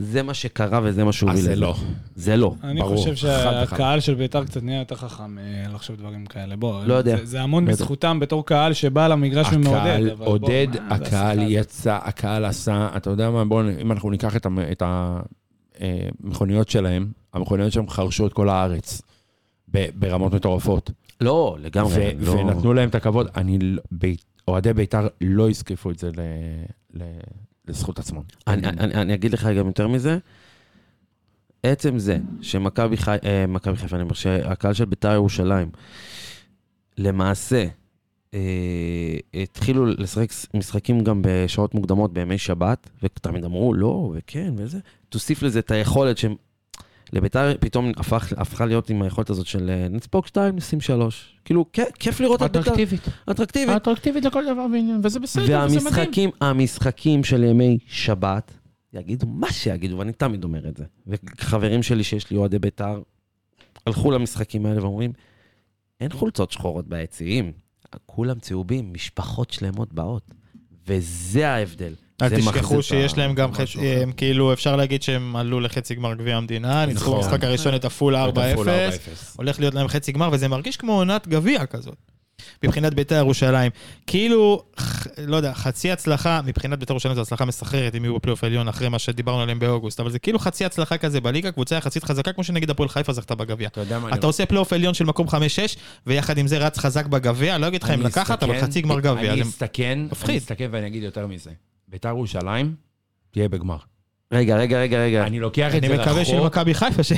זה 0.00 0.22
מה 0.22 0.34
שקרה 0.34 0.80
וזה 0.82 1.04
מה 1.04 1.12
שהוא 1.12 1.30
אז 1.30 1.40
זה 1.40 1.50
לזה. 1.52 1.60
לא. 1.60 1.74
זה 2.16 2.36
לא. 2.36 2.54
אני 2.64 2.80
ברור, 2.80 2.96
חושב 2.96 3.14
חד 3.14 3.52
וחלק. 3.56 3.68
שהקהל 3.70 4.00
של 4.00 4.14
ביתר 4.14 4.44
קצת 4.44 4.62
נהיה 4.62 4.78
יותר 4.78 4.94
חכם 4.96 5.38
אה, 5.38 5.42
לחשוב 5.74 5.96
דברים 5.96 6.26
כאלה. 6.26 6.56
בוא, 6.56 6.84
לא 6.84 6.94
יודע. 6.94 7.16
זה- 7.16 7.26
זה 7.26 7.40
המון 7.42 7.64
לא. 7.64 7.70
בזכותם 7.72 8.20
בתור 8.20 8.46
קהל 8.46 8.72
שבא 8.72 9.08
למגרש 9.08 9.46
ומעודד. 9.52 9.78
הקהל 9.80 10.14
בוא, 10.14 10.26
עודד, 10.26 10.66
מה 10.88 10.98
זה 10.98 11.04
הקהל? 11.06 11.38
יצא, 11.42 11.98
הקהל 12.02 12.44
עשה, 12.44 12.88
אתה 12.96 13.10
יודע 13.10 13.30
מה, 13.30 13.44
בואו, 13.44 13.66
אם 13.80 13.92
אנחנו 13.92 14.10
ניקח 14.10 14.36
את 14.36 14.46
המ- 14.46 14.58
את 14.72 14.82
המכוניות 16.24 16.68
שלהם, 16.68 17.06
המכוניות 17.34 17.72
שלהם 17.72 17.88
חרשו 17.90 18.26
את 18.26 18.32
כל 18.32 18.48
הארץ 18.48 19.02
ב- 19.74 19.86
ברמות 19.94 20.34
מטורפות. 20.34 20.90
לא, 21.20 21.56
לגמרי. 21.60 21.94
ו- 22.18 22.24
לא. 22.26 22.30
ונתנו 22.32 22.74
להם 22.74 22.88
את 22.88 22.94
הכבוד. 22.94 23.26
אני, 23.36 23.58
לא- 23.60 23.82
אוהדי 24.48 24.72
בית"ר 24.72 25.06
לא 25.20 25.50
יזקפו 25.50 25.90
את 25.90 25.98
זה 25.98 26.10
ל- 26.16 26.20
ל- 27.02 27.20
לזכות 27.68 27.98
עצמם. 27.98 28.22
אני, 28.46 28.66
אני, 28.66 28.94
אני 28.94 29.14
אגיד 29.14 29.32
לך 29.32 29.46
גם 29.46 29.66
יותר 29.66 29.88
מזה. 29.88 30.18
עצם 31.62 31.98
זה 31.98 32.18
שמכבי 32.40 32.96
חי... 32.96 33.16
אה, 33.24 33.46
מכבי 33.48 33.76
חיפה, 33.76 33.96
אני 33.96 34.02
אומר, 34.02 34.14
שהקהל 34.14 34.72
של 34.72 34.84
בית"ר 34.84 35.12
ירושלים, 35.12 35.70
למעשה, 36.98 37.66
אה, 38.34 39.16
התחילו 39.34 39.86
לשחק 39.86 40.28
משחקים 40.54 41.04
גם 41.04 41.22
בשעות 41.24 41.74
מוקדמות 41.74 42.12
בימי 42.12 42.38
שבת, 42.38 42.90
ותמיד 43.02 43.44
אמרו 43.44 43.74
לא, 43.74 44.12
וכן, 44.14 44.54
וזה. 44.56 44.78
תוסיף 45.08 45.42
לזה 45.42 45.58
את 45.58 45.70
היכולת 45.70 46.18
שהם... 46.18 46.34
לביתר 47.12 47.56
פתאום 47.60 47.92
הפך, 47.96 48.32
הפכה 48.36 48.66
להיות 48.66 48.90
עם 48.90 49.02
היכולת 49.02 49.30
הזאת 49.30 49.46
של 49.46 49.70
אה, 49.70 49.88
נספוג 49.88 50.26
שתיים, 50.26 50.56
נשים 50.56 50.80
שלוש. 50.80 51.34
כאילו, 51.44 51.64
כ- 51.72 51.92
כיף 51.98 52.20
לראות 52.20 52.42
את 52.42 52.52
ביתר. 52.52 52.60
אטרקטיבית. 52.60 53.00
אטרקטיבית. 53.30 53.76
אטרקטיבית 53.76 54.24
לכל 54.24 54.44
דבר 54.52 54.66
ועניין, 54.72 55.00
וזה 55.04 55.20
בסדר, 55.20 55.42
וזה 55.42 55.56
מדהים. 55.58 55.78
והמשחקים, 55.84 56.30
המשחקים 56.40 57.24
של 57.24 57.44
ימי 57.44 57.78
שבת, 57.86 58.52
יגידו 58.92 59.26
מה 59.26 59.52
שיגידו, 59.52 59.98
ואני 59.98 60.12
תמיד 60.12 60.44
אומר 60.44 60.68
את 60.68 60.76
זה. 60.76 60.84
וחברים 61.06 61.82
שלי 61.82 62.04
שיש 62.04 62.30
לי 62.30 62.36
אוהדי 62.36 62.58
בית"ר, 62.58 63.00
הלכו 63.86 64.10
למשחקים 64.10 64.66
האלה 64.66 64.82
ואומרים, 64.82 65.12
אין 66.00 66.10
חולצות 66.12 66.52
שחורות 66.52 66.88
ביציעים, 66.88 67.52
כולם 68.06 68.38
צהובים, 68.38 68.92
משפחות 68.92 69.50
שלמות 69.50 69.92
באות. 69.92 70.30
וזה 70.88 71.48
ההבדל. 71.48 71.94
אל 72.22 72.28
תשכחו 72.28 72.82
שיש 72.82 73.18
להם 73.18 73.34
גם 73.34 73.52
חצי, 73.52 73.78
אחר. 73.78 74.02
הם 74.02 74.12
כאילו, 74.12 74.52
אפשר 74.52 74.76
להגיד 74.76 75.02
שהם 75.02 75.36
עלו 75.36 75.60
לחצי 75.60 75.94
גמר 75.94 76.14
גביע 76.14 76.36
המדינה, 76.36 76.86
ניצחו 76.86 77.10
נכון. 77.10 77.20
במשחק 77.22 77.44
הראשון 77.44 77.74
את 77.74 77.84
עפולה 77.84 78.16
4-0, 78.16 78.18
הולך 79.36 79.60
להיות 79.60 79.74
להם 79.74 79.88
חצי 79.88 80.12
גמר, 80.12 80.28
וזה 80.32 80.48
מרגיש 80.48 80.76
כמו 80.76 80.92
עונת 80.92 81.28
גביע 81.28 81.66
כזאת. 81.66 81.96
מבחינת 82.64 82.94
בית"ר 82.94 83.14
ירושלים. 83.14 83.70
כאילו, 84.06 84.62
לא 85.18 85.36
יודע, 85.36 85.54
חצי 85.54 85.90
הצלחה, 85.90 86.40
מבחינת 86.44 86.78
בית"ר 86.78 86.92
ירושלים 86.92 87.14
זו 87.14 87.20
הצלחה 87.20 87.44
מסחררת, 87.44 87.94
אם 87.94 88.04
יהיו 88.04 88.16
בפלייאוף 88.16 88.44
העליון 88.44 88.68
אחרי 88.68 88.88
מה 88.88 88.98
שדיברנו 88.98 89.42
עליהם 89.42 89.58
באוגוסט, 89.58 90.00
אבל 90.00 90.10
זה 90.10 90.18
כאילו 90.18 90.38
חצי 90.38 90.64
הצלחה 90.64 90.98
כזה 90.98 91.20
בליגה, 91.20 91.52
קבוצה 91.52 91.76
יחסית 91.76 92.04
חזקה, 92.04 92.32
כמו 92.32 92.44
שנגיד 92.44 92.70
הפועל 92.70 92.88
חיפה 92.88 93.12
זכתה 93.12 93.34
בגביע. 93.34 93.68
אתה 93.68 93.82
אתה 94.14 94.26
עושה 94.26 94.46
פלייאוף 94.46 94.72
עליון 94.72 94.94
של 94.94 95.04
מקום 95.04 95.28
5-6, 95.28 95.30
ויחד 96.06 96.38
עם 96.38 96.46
זה 96.46 96.58
רץ 96.58 96.78
חזק 96.78 97.06
בגביע, 97.06 97.58
לא 97.58 97.68
אגיד 97.68 97.82
לך 97.82 97.90
אם 97.90 98.02
לקחת, 98.02 98.42
אבל 98.42 98.60
חצי 98.60 98.80
גמר 98.80 99.00
גביע. 99.00 99.32
אני 99.32 99.42
אסתכן. 99.42 99.98
אני 100.24 100.38
אסתכן 100.38 100.68
ואני 100.72 100.86
אגיד 100.86 101.02
יותר 101.02 101.26
מזה. 101.26 101.50
בית"ר 101.88 102.08
ירושלים 102.08 102.74
תהיה 103.30 103.48
בגמר. 103.48 103.76
רגע, 104.32 104.56
רגע, 104.56 104.80
רגע, 104.80 104.98
רגע. 104.98 105.26
אני 105.26 105.40
לוקח 105.40 105.74
את 105.74 105.78
אני 105.78 105.88
זה 105.88 105.94
רחוק. 105.94 106.08
מקווה 106.08 106.24
של 106.24 106.40
מכבי 106.40 106.74
חיפה, 106.74 107.02
ש... 107.02 107.12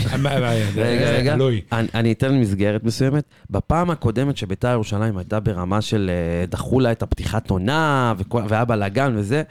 רגע, 0.76 1.10
רגע. 1.10 1.34
תלוי. 1.34 1.60
אני, 1.72 1.88
אני 1.94 2.12
אתן 2.12 2.40
מסגרת 2.40 2.84
מסוימת. 2.84 3.24
בפעם 3.50 3.90
הקודמת 3.90 4.36
שביתר 4.36 4.68
ירושלים 4.68 5.18
הייתה 5.18 5.40
ברמה 5.40 5.80
של 5.80 6.10
אה, 6.40 6.46
דחו 6.46 6.80
לה 6.80 6.92
את 6.92 7.02
הפתיחת 7.02 7.50
עונה, 7.50 8.14
והיה 8.48 8.64
בלאגן 8.64 9.12
וזה, 9.16 9.42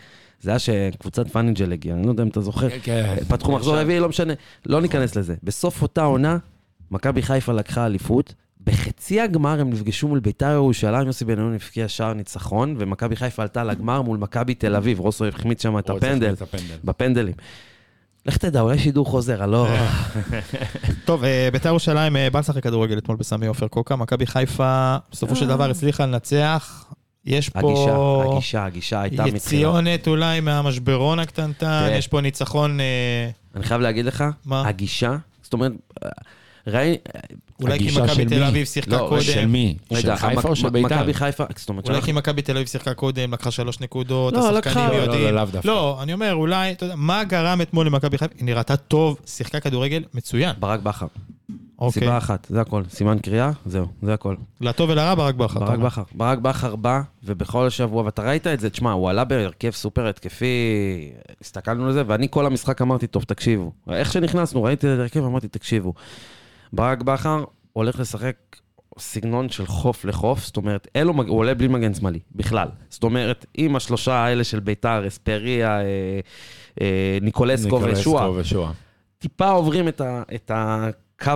זה 0.41 0.49
היה 0.51 0.59
שקבוצת 0.59 1.28
פאנינג'ל 1.28 1.72
הגיעה, 1.74 1.97
אני 1.97 2.05
לא 2.05 2.11
יודע 2.11 2.24
אם 2.24 2.28
אתה 2.28 2.41
זוכר. 2.41 2.67
כן. 2.84 3.15
פתחו 3.28 3.51
מחזור 3.51 3.78
רביעי, 3.80 3.99
לא 3.99 4.09
משנה, 4.09 4.34
לא 4.65 4.82
ניכנס 4.82 5.15
לזה. 5.15 5.36
בסוף 5.43 5.82
אותה 5.82 6.03
עונה, 6.03 6.38
מכבי 6.91 7.22
חיפה 7.22 7.53
לקחה 7.53 7.86
אליפות 7.86 8.34
בחצי 8.70 9.22
הגמר 9.22 9.59
הם 9.59 9.70
נפגשו 9.70 10.07
מול 10.07 10.20
ביתר 10.20 10.51
ירושלים, 10.51 11.07
יוסי 11.07 11.26
בן-און 11.26 11.53
הבקיע 11.53 11.88
שער 11.88 12.13
ניצחון, 12.13 12.76
ומכבי 12.78 13.15
חיפה 13.15 13.41
עלתה 13.41 13.63
לגמר 13.63 14.01
מול 14.01 14.17
מכבי 14.17 14.53
תל 14.53 14.76
אביב, 14.76 14.99
רוסו 14.99 15.26
החמיץ 15.26 15.63
שם 15.63 15.80
את 15.80 15.89
הפנדל. 15.89 16.36
בפנדלים. 16.84 17.34
לך 18.26 18.38
תדע, 18.38 18.61
אולי 18.61 18.80
שידור 18.80 19.05
חוזר, 19.05 19.43
אני 19.43 19.51
לא... 19.51 19.67
טוב, 21.05 21.24
אה, 21.24 21.49
בית"ר 21.51 21.70
ירושלים 21.70 22.15
אה, 22.15 22.30
בא 22.30 22.39
לשחק 22.39 22.63
כדורגל 22.63 22.97
אתמול 22.97 23.17
בסמי 23.17 23.47
עופר 23.47 23.67
קוקה, 23.67 23.95
מכבי 23.95 24.26
חיפה 24.26 24.97
בסופו 25.11 25.36
של 25.36 25.47
דבר 25.47 25.70
הצליחה 25.70 26.05
לנצח. 26.05 26.86
יש 27.26 27.51
הגישה, 27.55 27.86
פה 27.86 28.32
הגישה, 28.34 28.65
הגישה 28.65 29.01
הייתה 29.01 29.24
מתחילה. 29.24 29.38
יציונת 29.38 30.07
אולי 30.07 30.39
מהמשברון 30.39 31.20
הקטנטן. 31.20 31.89
יש 31.91 32.07
פה 32.07 32.22
ניצחון, 32.22 32.80
אה, 32.80 33.30
אני 33.55 33.63
חייב 33.63 33.82
להגיד 33.82 34.05
לך, 34.05 34.24
מה? 34.45 34.67
הגישה, 34.67 35.15
זאת 35.41 35.53
אומרת, 35.53 35.72
ראי... 36.70 36.97
אולי 37.61 37.80
כי 37.80 37.97
מכבי 37.97 38.07
של 38.15 38.30
תל? 38.30 38.43
אביב 38.43 38.65
שיחקה 38.65 38.91
לא, 38.91 39.05
קודם. 39.09 39.22
של 39.22 39.45
מי? 39.45 39.78
של 39.89 39.95
רגע, 39.95 40.15
חיפה 40.15 40.49
או 40.49 40.55
של 40.55 40.70
בית"ר? 40.70 40.95
מכבי 40.97 41.13
חיפה, 41.13 41.43
זאת 41.55 41.70
אומרת, 41.70 41.86
אולי 41.86 41.95
שאנחנו- 41.95 42.05
כי 42.05 42.17
מכבי 42.17 42.41
תל 42.41 42.55
אביב 42.57 42.67
שיחקה 42.67 42.93
קודם, 42.93 43.34
לקחה 43.34 43.51
שלוש 43.51 43.80
נקודות, 43.80 44.34
לא, 44.34 44.39
השחקנים 44.39 44.57
לקחה. 44.57 44.89
לא, 44.89 44.93
יודעים. 45.01 45.24
לא, 45.24 45.32
לאו 45.32 45.45
דווקא. 45.45 45.67
לא, 45.67 45.99
אני 46.03 46.13
אומר, 46.13 46.34
אולי, 46.34 46.72
אתה 46.72 46.86
יודע, 46.86 46.95
מה 46.97 47.24
גרם 47.24 47.61
אתמול 47.61 47.86
למכבי 47.86 48.17
חיפה? 48.17 48.36
היא 48.38 48.45
נראתה 48.45 48.76
טוב, 48.78 49.17
שיחקה 49.26 49.59
כדורגל 49.59 50.03
מצוין. 50.13 50.55
ברק 50.59 50.80
בכר. 50.80 51.05
אוקיי. 51.80 52.01
סיבה 52.01 52.17
אחת, 52.17 52.47
זה 52.49 52.61
הכל. 52.61 52.84
סימן 52.89 53.20
קריאה, 53.20 53.51
זהו, 53.65 53.86
זה 54.01 54.13
הכל. 54.13 54.36
לטוב 54.61 54.89
ולרע, 54.89 55.15
ברק 55.15 55.36
בכר. 55.36 55.59
ברק. 55.59 55.80
בכר. 55.80 56.03
ברק 56.15 56.38
בכר 56.38 56.76
בא, 56.76 57.01
ובכל 57.24 57.70
שבוע, 57.70 58.03
ואתה 58.03 58.22
ראית 58.22 58.47
את 58.47 58.59
זה, 58.59 58.70
תשמע, 58.70 58.91
הוא 58.91 59.09
עלה 59.09 59.24
בהרכב 59.24 59.72
סופר 59.72 60.07
התקפי, 60.07 60.45
הסתכלנו 61.41 61.86
על 61.86 61.93
זה, 61.93 62.03
ואני 62.07 62.28
כל 62.30 62.45
המשחק 62.45 62.82
אמרתי, 62.82 63.07
טוב, 63.07 63.24
תקשיבו. 63.24 63.72
איך 63.91 64.11
שנכנסנו, 64.13 64.63
ראיתי 64.63 64.88
את 64.93 64.99
ההרכב, 64.99 65.24
אמרתי, 65.24 65.47
תקשיבו. 65.47 65.93
ברק 66.74 67.01
בכר 67.01 67.43
הולך 67.74 67.99
לשחק 67.99 68.36
סגנון 68.99 69.49
של 69.49 69.65
חוף 69.65 70.05
לחוף, 70.05 70.45
זאת 70.45 70.57
אומרת, 70.57 70.88
אין 70.95 71.07
לו, 71.07 71.13
מג- 71.13 71.28
הוא 71.28 71.38
עולה 71.38 71.53
בלי 71.53 71.67
מגן 71.67 71.93
שמאלי, 71.93 72.20
בכלל. 72.36 72.67
זאת 72.89 73.03
אומרת, 73.03 73.45
עם 73.53 73.76
השלושה 73.76 74.13
האלה 74.13 74.43
של 74.43 74.59
ביתר, 74.59 75.07
אספריה, 75.07 75.80
אה, 75.82 75.86
אה, 76.82 77.17
ניקולסקו 77.22 77.76
ושועה. 77.86 78.26
טיפה 79.20 79.49
עוברים 79.49 79.88
את, 79.88 80.01
ה, 80.01 80.24
את 80.36 80.51
הקו, 80.53 81.32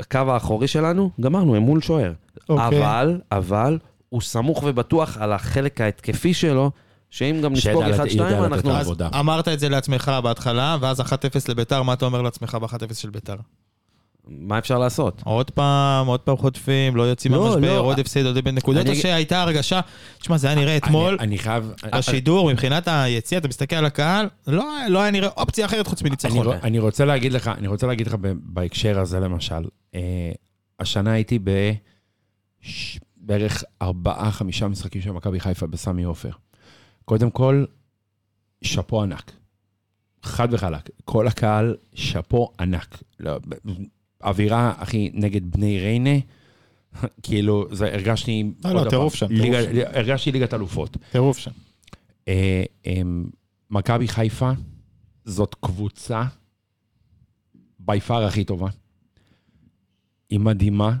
הקו 0.00 0.18
האחורי 0.18 0.68
שלנו, 0.68 1.10
גמרנו, 1.20 1.54
הם 1.54 1.62
מול 1.62 1.80
שוער. 1.80 2.12
אוקיי. 2.48 2.66
אבל, 2.78 3.20
אבל, 3.32 3.78
הוא 4.08 4.20
סמוך 4.20 4.62
ובטוח 4.66 5.16
על 5.20 5.32
החלק 5.32 5.80
ההתקפי 5.80 6.34
שלו, 6.34 6.70
שאם 7.10 7.40
גם 7.44 7.52
נספוג 7.52 7.82
לת- 7.82 8.10
יודע 8.10 8.28
1-2, 8.28 8.32
לתת 8.32 8.44
אנחנו... 8.52 8.70
אז 8.76 8.86
עבודה. 8.86 9.08
אמרת 9.20 9.48
את 9.48 9.60
זה 9.60 9.68
לעצמך 9.68 10.12
בהתחלה, 10.22 10.76
ואז 10.80 11.00
1-0 11.00 11.04
לביתר, 11.48 11.82
מה 11.82 11.92
אתה 11.92 12.06
אומר 12.06 12.22
לעצמך 12.22 12.54
ב-1-0 12.54 12.94
של 12.94 13.10
ביתר? 13.10 13.34
מה 14.28 14.58
אפשר 14.58 14.78
לעשות? 14.78 15.22
עוד 15.24 15.50
פעם, 15.50 16.06
עוד 16.06 16.20
פעם 16.20 16.36
חוטפים, 16.36 16.96
לא 16.96 17.02
יוצאים 17.02 17.32
לא, 17.34 17.40
מהמשבר, 17.44 17.74
לא. 17.76 17.80
עוד 17.80 17.98
הפסד, 17.98 18.26
עוד 18.26 18.36
איבד 18.36 18.48
נקודות, 18.54 18.86
אני 18.86 18.90
או 18.90 19.00
שהייתה 19.02 19.42
הרגשה, 19.42 19.80
תשמע, 20.18 20.36
זה 20.36 20.46
היה 20.46 20.56
נראה 20.56 20.76
אתמול, 20.76 21.14
אני- 21.14 21.22
אני 21.28 21.38
חייב... 21.38 21.72
בשידור, 21.96 22.50
מבחינת 22.52 22.88
היציאה, 22.88 23.38
אתה 23.38 23.48
מסתכל 23.48 23.76
על 23.76 23.84
הקהל, 23.84 24.28
לא 24.46 24.64
לא 24.88 25.02
היה 25.02 25.10
נראה 25.10 25.28
אופציה 25.36 25.66
אחרת 25.66 25.86
חוץ 25.86 26.00
אני, 26.02 26.10
מניצחון. 26.10 26.46
ר- 26.46 26.52
אני 26.62 26.78
רוצה 26.78 27.04
להגיד 27.04 27.32
לך, 27.32 27.48
אני 27.58 27.66
רוצה 27.68 27.86
להגיד 27.86 28.06
לך 28.06 28.14
בהקשר 28.42 29.00
הזה 29.00 29.20
למשל, 29.20 29.64
אה, 29.94 30.32
השנה 30.80 31.12
הייתי 31.12 31.38
ב... 31.44 31.50
ש- 32.60 32.98
בערך 33.16 33.64
ארבעה, 33.82 34.30
חמישה 34.30 34.68
משחקים 34.68 35.02
של 35.02 35.10
מכבי 35.10 35.40
חיפה 35.40 35.66
בסמי 35.66 36.02
עופר. 36.04 36.30
קודם 37.04 37.30
כל, 37.30 37.64
שאפו 38.62 39.02
ענק. 39.02 39.32
חד 40.22 40.48
וחלק. 40.50 40.90
כל 41.04 41.26
הקהל, 41.26 41.76
שאפו 41.94 42.48
ענק. 42.60 42.98
לא, 43.20 43.36
אווירה, 44.24 44.72
אחי, 44.76 45.10
נגד 45.14 45.50
בני 45.52 45.78
ריינה, 45.80 46.10
כאילו, 47.22 47.66
זה 47.72 47.94
הרגשתי... 47.94 48.52
לא, 48.64 48.72
לא, 48.72 48.90
טירוף 48.90 49.14
שם, 49.14 49.26
ליגה- 49.30 49.66
טירוף 49.70 49.88
הרגשתי 49.96 50.32
ליגת 50.32 50.54
אלופות. 50.54 50.96
טירוף 51.12 51.38
שם. 51.38 51.50
אה, 52.28 52.62
מכבי 53.70 54.08
חיפה 54.08 54.50
זאת 55.24 55.54
קבוצה 55.60 56.24
בי 57.78 58.00
פאר 58.00 58.24
הכי 58.24 58.44
טובה. 58.44 58.68
היא 60.30 60.40
מדהימה. 60.40 60.96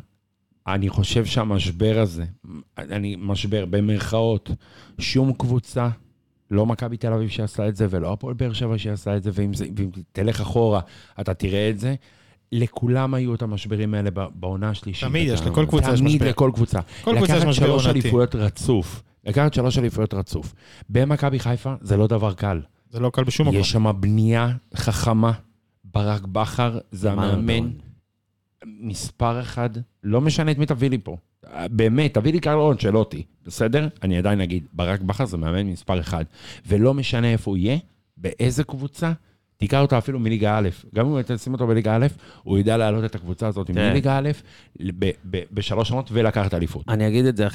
אני 0.66 0.88
חושב 0.88 1.24
שהמשבר 1.26 1.98
הזה, 2.00 2.24
אני 2.78 3.16
משבר 3.18 3.64
במרכאות, 3.66 4.50
שום 4.98 5.32
קבוצה, 5.32 5.88
לא 6.50 6.66
מכבי 6.66 6.96
תל 6.96 7.12
אביב 7.12 7.28
שעשה 7.28 7.68
את 7.68 7.76
זה, 7.76 7.86
ולא 7.90 8.12
הפועל 8.12 8.34
באר 8.34 8.52
שבע 8.52 8.78
שעשה 8.78 9.16
את 9.16 9.22
זה, 9.22 9.30
ואם, 9.34 9.54
זה, 9.54 9.66
ואם 9.76 9.88
תלך 10.12 10.40
אחורה, 10.40 10.80
אתה 11.20 11.34
תראה 11.34 11.70
את 11.70 11.78
זה. 11.78 11.94
לכולם 12.52 13.14
היו 13.14 13.34
את 13.34 13.42
המשברים 13.42 13.94
האלה 13.94 14.10
בעונה 14.34 14.70
השלישית. 14.70 15.08
תמיד 15.08 15.28
יש, 15.28 15.40
לכל 15.40 15.66
קבוצה 15.68 15.92
יש 15.92 16.00
תמיד 16.00 16.14
משבר. 16.14 16.28
לכל 16.28 16.50
קבוצה. 16.54 16.80
כל 17.02 17.16
קבוצה 17.16 17.32
יש 17.32 17.38
לקחת 17.38 17.48
משבר 17.48 17.66
שלוש 17.66 17.86
עונתי. 17.86 18.00
אליפויות 18.00 18.34
רצוף. 18.34 19.02
לקחת 19.24 19.54
שלוש 19.54 19.78
אליפויות 19.78 20.14
רצוף. 20.14 20.54
במכבי 20.88 21.38
חיפה 21.38 21.74
זה 21.80 21.96
לא 21.96 22.06
דבר 22.06 22.34
קל. 22.34 22.60
זה 22.90 23.00
לא 23.00 23.10
קל 23.10 23.24
בשום 23.24 23.48
מקום. 23.48 23.60
יש 23.60 23.70
שם 23.70 24.00
בנייה 24.00 24.52
חכמה. 24.74 25.32
ברק 25.84 26.22
בכר 26.22 26.78
זה 26.92 27.12
המאמן. 27.12 27.70
מספר 28.66 29.40
אחד, 29.40 29.70
לא 30.04 30.20
משנה 30.20 30.50
את 30.50 30.58
מי 30.58 30.66
תביא 30.66 30.90
לי 30.90 30.98
פה. 30.98 31.16
באמת, 31.70 32.14
תביא 32.14 32.32
לי 32.32 32.40
קרל 32.40 32.70
אנצ'לוטי, 32.70 33.22
בסדר? 33.46 33.88
אני 34.02 34.18
עדיין 34.18 34.40
אגיד, 34.40 34.66
ברק 34.72 35.00
בכר 35.00 35.24
זה 35.24 35.36
מאמן 35.36 35.66
מספר 35.66 36.00
אחד. 36.00 36.24
ולא 36.66 36.94
משנה 36.94 37.32
איפה 37.32 37.50
הוא 37.50 37.56
יהיה, 37.56 37.78
באיזה 38.16 38.64
קבוצה, 38.64 39.12
תיקח 39.58 39.78
אותו 39.78 39.98
אפילו 39.98 40.18
מליגה 40.18 40.58
א', 40.58 40.68
גם 40.94 41.06
אם 41.06 41.18
אתה 41.18 41.36
תשים 41.36 41.52
אותו 41.52 41.66
בליגה 41.66 41.96
א', 41.96 42.06
הוא 42.42 42.58
ידע 42.58 42.76
להעלות 42.76 43.04
את 43.04 43.14
הקבוצה 43.14 43.48
הזאת 43.48 43.66
תראה. 43.66 43.90
מליגה 43.90 44.18
א', 44.18 44.30
בשלוש 45.52 45.88
שנות 45.88 46.08
ולקחת 46.12 46.54
אליפות. 46.54 46.84
אני 46.88 47.08
אגיד 47.08 47.24
את 47.24 47.36
זה, 47.36 47.46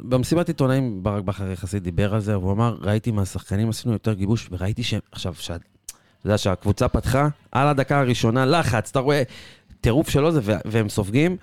במסיבת 0.00 0.48
עיתונאים 0.48 1.02
ברק 1.02 1.24
בכר 1.24 1.50
יחסית 1.50 1.82
דיבר 1.82 2.14
על 2.14 2.20
זה, 2.20 2.38
והוא 2.38 2.52
אמר, 2.52 2.76
ראיתי 2.80 3.10
מהשחקנים 3.10 3.68
עשינו 3.68 3.92
יותר 3.92 4.12
גיבוש, 4.12 4.48
וראיתי 4.50 4.82
שהם, 4.82 5.00
עכשיו, 5.12 5.34
אתה 5.44 5.56
יודע 6.24 6.38
שהקבוצה 6.38 6.88
פתחה, 6.88 7.28
על 7.52 7.68
הדקה 7.68 8.00
הראשונה, 8.00 8.46
לחץ, 8.46 8.90
אתה 8.90 9.00
רואה, 9.00 9.22
טירוף 9.80 10.08
שלו 10.08 10.32
זה, 10.32 10.40
והם 10.64 10.88
סופגים, 10.88 11.36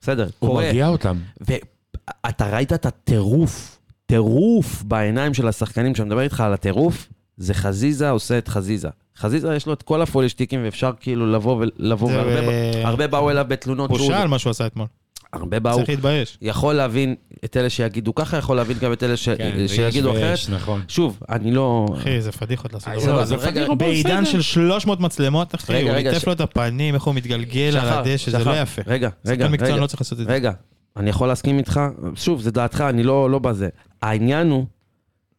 בסדר, 0.00 0.28
הוא 0.38 0.48
קורה. 0.48 0.64
מרגיע 0.64 0.88
אותם. 0.88 1.16
ואתה 1.40 2.50
ראית 2.50 2.72
את 2.72 2.86
הטירוף, 2.86 3.78
טירוף 4.06 4.82
בעיניים 4.82 5.34
של 5.34 5.48
השחקנים, 5.48 5.92
כשאני 5.92 6.06
מדבר 6.06 6.20
איתך 6.20 6.40
על 6.40 6.52
הטירוף, 6.52 7.08
זה 7.40 7.54
חזיזה 7.54 8.10
עושה 8.10 8.38
את 8.38 8.48
חזיזה. 8.48 8.88
חזיזה 9.18 9.54
יש 9.54 9.66
לו 9.66 9.72
את 9.72 9.82
כל 9.82 10.02
הפוילשטיקים, 10.02 10.60
ואפשר 10.64 10.90
כאילו 11.00 11.32
לבוא 11.32 11.56
ולבוא, 11.78 12.10
והרבה 12.12 12.48
אה, 12.52 12.88
הרבה 12.88 13.06
באו 13.06 13.30
אליו 13.30 13.44
בתלונות, 13.48 13.90
בושה 13.90 14.22
על 14.22 14.28
מה 14.28 14.38
שהוא 14.38 14.50
עשה 14.50 14.66
אתמול. 14.66 14.86
הרבה 15.32 15.60
באו, 15.60 15.76
צריך 15.76 15.88
להתבייש. 15.88 16.38
יכול 16.42 16.74
להבין 16.74 17.14
את 17.44 17.56
אלה 17.56 17.70
שיגידו 17.70 18.14
ככה, 18.14 18.36
יכול 18.36 18.56
להבין 18.56 18.78
גם 18.78 18.92
את 18.92 19.02
אלה 19.02 19.16
ש... 19.16 19.28
כן, 19.28 19.68
שיגידו 19.68 20.08
ויש 20.08 20.16
אחרת. 20.18 20.30
ויש, 20.30 20.48
נכון. 20.48 20.82
שוב, 20.88 21.18
אני 21.28 21.50
לא... 21.52 21.86
אחי, 21.98 22.20
זה 22.20 22.32
פדיחות 22.32 22.72
לעשות. 22.72 22.88
אה, 22.88 22.94
דבר 22.94 23.04
זה. 23.04 23.12
לא, 23.12 23.24
זה 23.40 23.48
רגע, 23.48 23.62
רגע, 23.62 23.74
בעידן. 23.74 24.24
של 24.24 24.42
300 24.42 25.00
מצלמות, 25.00 25.54
אחי, 25.54 25.72
רגע, 25.72 25.90
הוא 25.90 25.96
ליטף 25.96 26.18
ש- 26.18 26.26
לו 26.26 26.32
את 26.32 26.40
הפנים, 26.40 26.94
איך 26.94 27.02
הוא 27.02 27.14
מתגלגל 27.14 27.62
על 27.62 27.72
שחר, 27.72 27.98
הדשא, 27.98 28.30
זה 28.30 28.44
לא 28.44 28.60
יפה. 28.60 28.82
רגע, 28.86 29.08
רגע, 29.26 29.46
רגע, 29.46 29.76
לא 29.76 29.86
צריך 29.86 30.00
לעשות 30.00 30.20
את 30.20 30.26
זה. 30.26 30.32
רגע, 30.32 30.52
אני 30.96 31.10
יכול 31.10 31.28
להסכים 31.28 31.58
איתך, 31.58 31.80
שוב, 32.14 32.40
זה 32.40 32.50
דעתך, 32.50 32.84
אני 32.88 33.02
לא, 33.02 33.30
לא 33.30 33.38
בזה. 33.38 33.68
העניין 34.02 34.50
הוא 34.50 34.66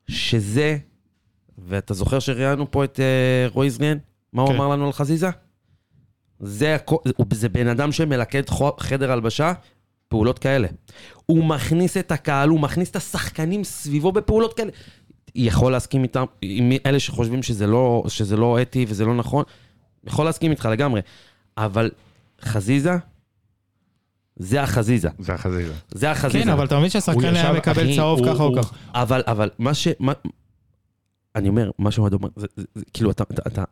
שזה, 0.07 0.77
ואתה 1.67 1.93
זוכר 1.93 2.19
שראיינו 2.19 2.71
פה 2.71 2.83
את 2.83 2.99
רועי 3.53 3.69
זריאן? 3.69 3.97
מה 4.33 4.41
הוא 4.41 4.49
כן. 4.49 4.55
אמר 4.55 4.67
לנו 4.67 4.85
על 4.85 4.91
חזיזה? 4.93 5.29
זה, 6.39 6.77
הוא- 6.85 6.99
זה 7.33 7.49
בן 7.49 7.67
אדם 7.67 7.91
שמלכד 7.91 8.43
חדר 8.79 9.11
הלבשה, 9.11 9.53
פעולות 10.07 10.39
כאלה. 10.39 10.67
הוא 11.25 11.43
מכניס 11.43 11.97
את 11.97 12.11
הקהל, 12.11 12.49
הוא 12.49 12.59
מכניס 12.59 12.89
את 12.91 12.95
השחקנים 12.95 13.63
סביבו 13.63 14.11
בפעולות 14.11 14.53
כאלה. 14.53 14.71
יכול 15.35 15.71
להסכים 15.71 16.03
איתם, 16.03 16.23
עם 16.41 16.71
אלה 16.85 16.99
שחושבים 16.99 17.43
שזה 17.43 17.67
לא, 17.67 18.03
שזה 18.07 18.37
לא 18.37 18.61
אתי 18.61 18.85
וזה 18.89 19.05
לא 19.05 19.15
נכון, 19.15 19.43
יכול 20.03 20.25
להסכים 20.25 20.51
איתך 20.51 20.65
לגמרי. 20.65 21.01
אבל 21.57 21.91
חזיזה, 22.41 22.91
זה 24.35 24.61
החזיזה. 24.61 25.09
זה 25.19 25.33
החזיזה. 25.33 25.73
זה 25.91 26.11
החזיזה. 26.11 26.43
כן, 26.43 26.49
אבל 26.49 26.65
אתה 26.65 26.75
מבין 26.75 26.83
הוא 26.85 26.89
שהשחקן 26.91 27.35
היה 27.35 27.53
מקבל 27.53 27.81
אחי, 27.83 27.95
צהוב 27.95 28.19
הוא- 28.19 28.27
ככה 28.27 28.43
או 28.43 28.47
הוא- 28.47 28.63
ככה. 28.63 28.75
אבל, 28.93 29.23
אבל, 29.27 29.49
מה 29.59 29.73
ש... 29.73 29.87
מה... 29.99 30.13
אני 31.35 31.49
אומר, 31.49 31.71
מה 31.79 31.91
שאוהד 31.91 32.13
אומר, 32.13 32.29
כאילו, 32.93 33.11
אתה, 33.11 33.23
אתה, 33.23 33.41
אתה... 33.47 33.63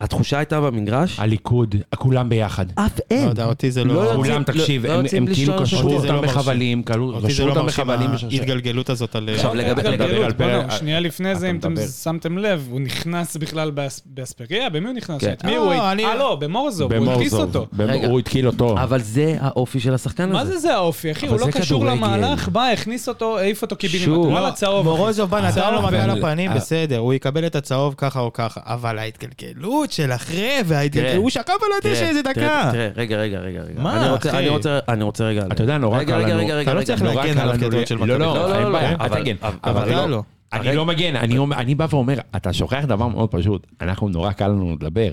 התחושה 0.00 0.38
הייתה 0.38 0.60
במגרש, 0.60 1.18
הליכוד, 1.20 1.74
כולם 1.96 2.28
ביחד. 2.28 2.66
אף 2.74 2.98
לא 2.98 3.04
אין. 3.10 3.28
יודע, 3.28 3.44
אותי 3.44 3.70
זה 3.70 3.84
לא 3.84 3.94
לא... 4.04 4.12
כולם, 4.16 4.42
תקשיב, 4.42 4.86
לא 4.86 4.92
הם 5.16 5.26
כאילו 5.34 5.52
קשרו 5.62 5.88
לא 5.90 5.94
אותם. 5.96 6.20
בחבלים, 6.22 6.82
קשרו 6.82 7.20
זה 7.20 7.28
קשרו 7.28 7.46
לא 7.46 7.52
אותם 7.52 7.66
בחבלים. 7.66 8.10
ההתגלגלות 8.32 8.90
הזאת 8.90 9.16
על... 9.16 9.28
עכשיו, 9.34 9.54
לגבי- 9.54 9.80
התגלגלות, 9.88 10.34
שנייה 10.78 11.00
לפני 11.00 11.34
זה, 11.34 11.50
אם 11.50 11.56
אתם. 11.56 11.74
שמתם 12.02 12.38
לב, 12.38 12.66
הוא 12.70 12.80
נכנס 12.80 13.36
בכלל 13.36 13.70
באס- 13.70 14.02
באספריה, 14.06 14.68
במי 14.70 14.86
הוא 14.86 14.94
נכנס? 14.96 15.20
כן. 15.20 15.32
את 15.32 15.44
מי 15.44 15.56
הוא... 15.56 15.72
אני- 15.74 16.04
אה, 16.04 16.14
לא, 16.14 16.36
במורזוב, 16.40 16.92
הוא 16.92 17.00
במורזוב. 17.00 17.40
אותו. 17.40 17.66
הוא 18.06 18.18
התקיל 18.18 18.46
אותו. 18.46 18.78
אבל 18.82 19.00
זה 19.00 19.36
האופי 19.40 19.80
של 19.80 19.94
השחקן 19.94 20.22
הזה. 20.24 20.32
מה 20.32 20.46
זה 20.46 20.58
זה 20.58 20.74
האופי, 20.74 21.12
אחי? 21.12 21.26
הוא 21.26 21.40
לא 21.40 21.46
קשור. 21.46 21.84
למהלך, 21.84 22.48
בא, 22.48 22.66
הכניס 22.72 23.08
אותו, 23.08 23.38
העיף 23.38 23.62
אותו 23.62 23.76
קיבינימט. 23.76 24.08
אחי. 24.54 24.84
מורוזוב 24.84 25.30
בא, 25.30 25.40
נתן 25.40 25.74
לו 25.74 25.80
צהוב 25.80 25.94
מכה 25.94 26.06
לפנים. 26.06 26.50
בסדר, 26.54 26.98
הוא 26.98 27.14
יקבל 27.14 27.46
את 27.46 27.56
הצהוב 27.56 27.94
ככה 27.96 28.20
או 28.20 28.32
ככה, 28.32 28.60
אבל 28.64 28.98
ההתגלגלות 28.98 29.89
ההתלהבות 29.98 30.92
של 30.92 31.12
אחרי, 31.12 31.16
הוא 31.16 31.30
שקע 31.30 31.52
על 31.52 31.90
הדשא 31.90 32.04
איזה 32.08 32.22
דקה. 32.22 32.68
תראה, 32.72 32.88
רגע, 32.96 33.16
רגע, 33.16 33.38
רגע, 33.38 33.60
רגע. 33.62 33.82
מה, 33.82 34.02
אני 34.02 34.10
רוצה- 34.10 34.28
אחי? 34.30 34.38
אני 34.38 34.48
רוצה, 34.48 34.78
אני 34.88 35.02
רוצה 35.04 35.24
רגע... 35.24 35.44
אתה 35.52 35.62
יודע, 35.62 35.78
נורא 35.78 36.04
קל 36.04 36.18
לנו. 36.18 36.38
רגע, 36.38 36.62
אתה 36.62 36.74
לא 36.74 36.82
צריך 36.82 37.02
להגן 37.02 37.22
קל 37.34 37.40
עליו 37.40 37.46
לנו 37.46 37.58
כדורגל 37.58 37.78
ל- 37.82 37.86
של 37.86 37.94
לא, 37.94 38.00
מכבי 38.04 38.18
לא, 38.18 38.32
חיפה. 38.32 38.48
לא, 38.48 38.54
אין 38.54 38.62
לא, 38.62 38.72
בעיה, 38.72 38.90
לא, 38.90 38.96
אל 39.04 39.08
תגן. 39.08 39.36
אבל- 39.64 39.82
אתה 39.82 39.90
לא- 39.96 40.10
לא. 40.10 40.22
אני 40.52 40.76
לא 40.76 40.86
מגן, 40.86 41.16
אני 41.52 41.74
בא 41.74 41.86
ואומר, 41.90 42.18
אתה 42.36 42.52
שוכח 42.52 42.84
דבר 42.84 43.06
מאוד 43.08 43.30
פשוט, 43.30 43.66
אנחנו 43.80 44.08
נורא 44.08 44.32
קל 44.32 44.48
לנו 44.48 44.76
לדבר. 44.80 45.12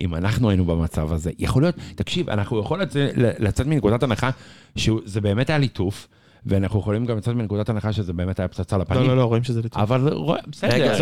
אם 0.00 0.14
אנחנו 0.14 0.50
היינו 0.50 0.64
במצב 0.64 1.12
הזה, 1.12 1.30
יכול 1.38 1.62
להיות, 1.62 1.74
תקשיב, 1.94 2.30
אנחנו 2.30 2.60
יכולים 2.60 2.82
לצאת, 2.82 3.10
לצאת 3.38 3.66
מנקודת 3.66 4.02
הנחה 4.02 4.30
שזה 4.76 5.20
באמת 5.20 5.50
היה 5.50 5.58
ליטוף, 5.58 6.08
ואנחנו 6.46 6.80
יכולים 6.80 7.06
גם 7.06 7.16
לצאת 7.16 7.34
מנקודת 7.34 7.68
הנחה 7.68 7.92
שזה 7.92 8.12
באמת 8.12 8.40
היה 8.40 8.48
פצצה 8.48 8.78
לפנים. 8.78 9.00
לא, 9.00 9.08
לא, 9.08 9.16
לא, 9.16 9.24
רואים 9.24 9.44
שזה 9.44 9.62
לטוב. 9.62 9.82
אבל 9.82 10.10
בסדר. 10.46 10.92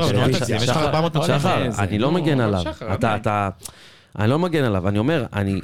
יש 0.49 0.69
לך 0.69 0.75
שחר, 0.75 0.87
400 0.87 1.17
נקודות. 1.17 1.41
שחר, 1.41 1.69
אני 1.79 1.99
לא 1.99 2.13
מגן 2.13 2.41
עליו. 2.41 2.63
אתה, 2.95 3.17
אתה... 3.17 3.49
אני 4.19 4.31
לא 4.31 4.39
מגן 4.39 4.65
עליו, 4.65 4.89
אני 4.89 4.99
אומר, 4.99 5.27
אני, 5.33 5.61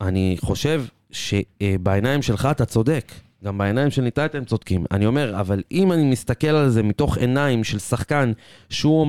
אני 0.00 0.36
חושב 0.40 0.84
שבעיניים 1.10 2.22
שלך 2.22 2.48
אתה 2.50 2.64
צודק. 2.64 3.12
גם 3.44 3.58
בעיניים 3.58 3.90
של 3.90 4.02
ניתאי 4.02 4.24
אתם 4.24 4.44
צודקים. 4.44 4.84
אני 4.90 5.06
אומר, 5.06 5.40
אבל 5.40 5.62
אם 5.72 5.92
אני 5.92 6.04
מסתכל 6.04 6.46
על 6.46 6.68
זה 6.68 6.82
מתוך 6.82 7.18
עיניים 7.18 7.64
של 7.64 7.78
שחקן, 7.78 8.32
שהוא... 8.70 9.06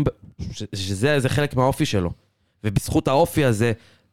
שזה 0.76 1.20
זה 1.20 1.30
חלק 1.30 1.56
מהאופי 1.56 1.86
שלו, 1.86 2.12
ובזכות 2.64 3.08
האופי 3.08 3.46
הזה, 3.46 3.72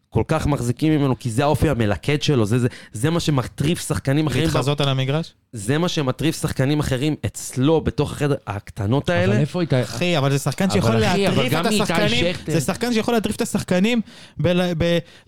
כל 0.08 0.22
כך 0.28 0.46
מחזיקים 0.46 0.92
ממנו, 0.92 1.18
כי 1.18 1.30
זה 1.30 1.42
האופי 1.42 1.68
המלכד 1.68 2.22
שלו, 2.22 2.46
זה, 2.46 2.58
זה, 2.58 2.68
זה 2.92 3.10
מה 3.10 3.20
שמטריף 3.20 3.80
שחקנים 3.88 4.26
אחרים. 4.26 4.44
להתחזות 4.44 4.80
על 4.80 4.88
המגרש? 4.88 5.34
זה 5.56 5.78
מה 5.78 5.89
שמטריף 5.89 6.40
שחקנים 6.40 6.81
אחרים 6.81 7.14
אצלו, 7.26 7.81
בתוך 7.81 8.12
החדר, 8.12 8.35
הקטנות 8.47 9.09
האלה. 9.09 9.32
אבל 9.32 9.40
איפה 9.40 9.60
היית... 9.60 9.74
אחי, 9.74 10.18
אבל 10.18 10.31
זה 10.31 10.39
שחקן 10.39 10.70
שיכול 10.70 10.94
להטריף 10.94 11.52
את 11.52 11.66
איתי 11.66 11.82
השחקנים, 11.82 12.35
זה 12.47 12.60
שחקן 12.60 12.93
שיכול 12.93 13.14
להטריף 13.14 13.36
את 13.36 13.43
השחקנים 13.43 14.01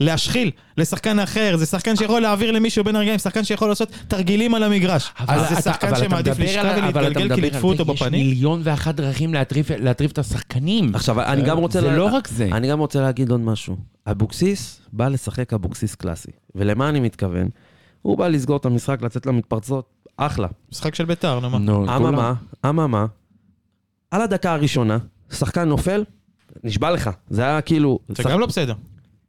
בלהשחיל 0.00 0.50
לשחקן 0.78 1.18
אחר, 1.18 1.56
זה 1.56 1.66
שחקן 1.66 1.96
שיכול 1.96 2.20
להעביר 2.20 2.50
למישהו 2.50 2.84
בין 2.84 2.96
הרגעים, 2.96 3.18
שחקן 3.18 3.44
שיכול 3.44 3.68
לעשות 3.68 3.88
תרגילים 4.08 4.54
על 4.54 4.62
המגרש. 4.62 5.12
אבל 5.20 5.38
אז 5.38 5.48
זה 5.48 5.62
שחקן 5.62 5.96
שמעדיף 5.96 6.38
לשכב 6.38 6.74
ולהתגלגל 6.78 7.34
כי 7.34 7.40
ליטפו 7.40 7.68
אותו 7.68 7.84
זה, 7.84 7.92
יש 7.92 8.02
בפנים. 8.02 8.26
מיליון 8.26 8.60
ואחת 8.64 8.94
דרכים 8.94 9.34
להטריף 9.78 10.12
את 10.12 10.18
השחקנים. 10.18 10.94
עכשיו, 10.94 11.20
אני 11.20 11.42
גם 11.42 11.58
רוצה... 11.58 11.80
זה 11.80 11.90
לא 11.90 12.04
רק 12.04 12.28
זה. 12.28 12.48
אני 12.52 12.68
גם 12.68 12.78
רוצה 12.78 13.00
להגיד 13.00 13.30
עוד 13.30 13.40
משהו. 13.40 13.76
אבוקסיס 14.06 14.80
בא 14.92 15.08
לשחק 15.08 15.52
אבוקסיס 15.52 15.94
קלאסי. 15.94 16.30
ולמה 16.54 16.88
אני 16.88 17.00
מתכוון? 17.00 17.48
הוא 18.02 18.18
בא 18.18 18.28
לסגור 18.28 18.56
את 18.56 18.64
המשחק, 18.64 19.02
לצאת 19.02 19.26
למתפרצות, 19.26 19.95
אחלה. 20.16 20.48
משחק 20.72 20.94
של 20.94 21.04
ביתר, 21.04 21.40
נו 21.40 21.50
מה. 21.50 21.58
נו, 21.58 21.96
אממה, 21.96 22.32
אממה, 22.68 23.06
על 24.10 24.22
הדקה 24.22 24.52
הראשונה, 24.52 24.98
שחקן 25.32 25.68
נופל, 25.68 26.04
נשבע 26.64 26.90
לך. 26.90 27.10
זה 27.30 27.42
היה 27.42 27.60
כאילו... 27.60 27.98
זה 28.08 28.22
שח- 28.22 28.30
גם 28.30 28.40
לא 28.40 28.46
בסדר. 28.46 28.74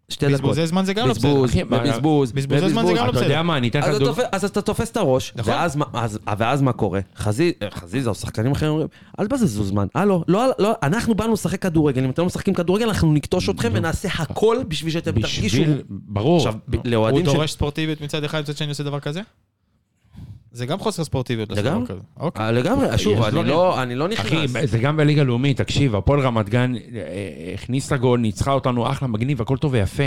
שתי 0.09 0.26
דקות. 0.26 0.34
בזבוזי 0.35 0.68
זמן 0.68 0.85
זה 0.85 0.93
גם 0.93 1.07
לא 1.07 1.14
בסדר. 1.14 1.30
בזבוז, 1.34 1.55
מה- 1.55 1.77
ובזבוז, 1.77 2.31
בזבוזי 2.31 2.69
זמן 2.69 2.85
זה 2.85 2.93
גם 2.93 2.97
לא 3.05 3.09
אתה 3.09 3.11
בסדר. 3.11 3.23
יודע 3.23 3.43
מה, 3.43 3.57
אני 3.57 3.68
אתן 3.68 3.80
לך 3.80 3.85
אז 3.85 3.95
אתה 3.95 4.05
דוגמא. 4.05 4.23
אז 4.31 4.45
אתה 4.45 4.61
תופס 4.61 4.91
את 4.91 4.97
הראש, 4.97 5.34
נכון. 5.35 5.53
ואז 5.53 5.76
מה- 5.76 5.85
אז- 5.93 6.19
ואז 6.38 6.61
מה 6.61 6.73
קורה? 6.73 6.99
חזי- 7.15 7.51
חזיזה 7.73 8.09
או 8.09 8.15
שחקנים 8.15 8.51
אחרים 8.51 8.72
אומרים, 8.72 8.88
אל 9.19 9.27
תבזזו 9.27 9.64
זמן, 9.64 9.88
הלו, 9.95 10.23
לא, 10.27 10.45
לא, 10.59 10.73
אנחנו 10.84 11.15
באנו 11.15 11.34
לשחק 11.34 11.61
כדורגל, 11.61 12.03
אם 12.03 12.09
אתם 12.09 12.22
לא 12.22 12.26
משחקים 12.26 12.53
כדורגל, 12.53 12.88
אנחנו 12.88 13.14
נכתוש 13.14 13.49
אתכם 13.49 13.69
ונעשה 13.73 14.09
הכל 14.18 14.57
בשביל 14.68 14.93
שאתם 14.93 15.11
תרגישו... 15.11 15.41
בשביל, 15.45 15.81
ברור. 15.89 16.38
עכשיו, 16.38 16.53
הוא 16.73 16.81
לאוהדים 16.85 17.26
של... 17.26 17.31
דורש 17.34 17.51
ספורטיביות 17.51 18.01
מצד 18.01 18.23
אחד, 18.23 18.41
מצד 18.41 18.57
שני 18.57 18.69
עושה 18.69 18.84
דבר 18.84 18.99
כזה? 18.99 19.22
זה 20.57 20.65
גם 20.65 20.79
חוסר 20.79 21.03
ספורטיביות. 21.03 21.49
לגמרי. 21.51 21.85
אוקיי. 22.19 22.45
אה, 22.45 22.51
לגמרי, 22.51 22.97
שוב, 22.97 23.21
אני. 23.23 23.49
לא- 23.49 23.84
אני 23.84 23.95
לא 23.95 24.07
אחי, 24.19 24.43
נכנס. 24.45 24.69
זה 24.69 24.77
גם 24.79 24.97
בליגה 24.97 25.23
לאומית, 25.23 25.57
תקשיב, 25.61 25.95
הפועל 25.95 26.19
רמת 26.19 26.49
גן 26.49 26.75
אה, 26.75 26.79
אה, 26.93 27.53
הכניסה 27.53 27.97
גול, 27.97 28.19
ניצחה 28.19 28.51
אותנו, 28.51 28.91
אחלה, 28.91 29.07
מגניב, 29.07 29.41
הכל 29.41 29.57
טוב 29.57 29.73
ויפה. 29.73 30.03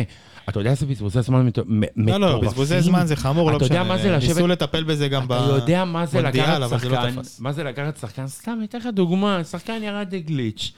אתה 0.48 0.60
יודע 0.60 0.70
איזה 0.70 0.86
בזבוזי 0.86 1.22
זמן 1.22 1.46
מטורפים? 1.46 1.82
לא, 1.96 2.16
לא, 2.20 2.40
בזבוזי 2.40 2.80
זמן 2.80 3.06
זה 3.06 3.16
חמור, 3.16 3.50
לא 3.50 3.56
אתה 3.56 3.64
יודע 3.64 3.82
משנה. 3.82 3.94
מה 3.96 4.02
זה 4.02 4.10
לשבת- 4.16 4.28
ניסו 4.28 4.46
לטפל 4.46 4.82
בזה 4.84 5.08
גם 5.08 5.28
ב... 5.28 5.32
אתה 5.32 5.44
יודע 5.56 5.84
מה 5.84 6.06
זה 6.06 6.22
לקחת 6.22 6.48
אבל 6.62 6.78
זה 6.78 6.88
לא 6.88 6.96
שחקן, 6.96 7.10
תפס. 7.22 7.40
מה 7.40 7.52
זה 7.52 7.64
לקחת 7.64 7.96
שחקן, 7.96 8.26
סתם, 8.26 8.54
אני 8.58 8.64
אתן 8.64 8.78
לך 8.78 8.86
דוגמה, 8.94 9.44
שחקן 9.44 9.82
ירד 9.82 10.14
לגליץ'. 10.14 10.72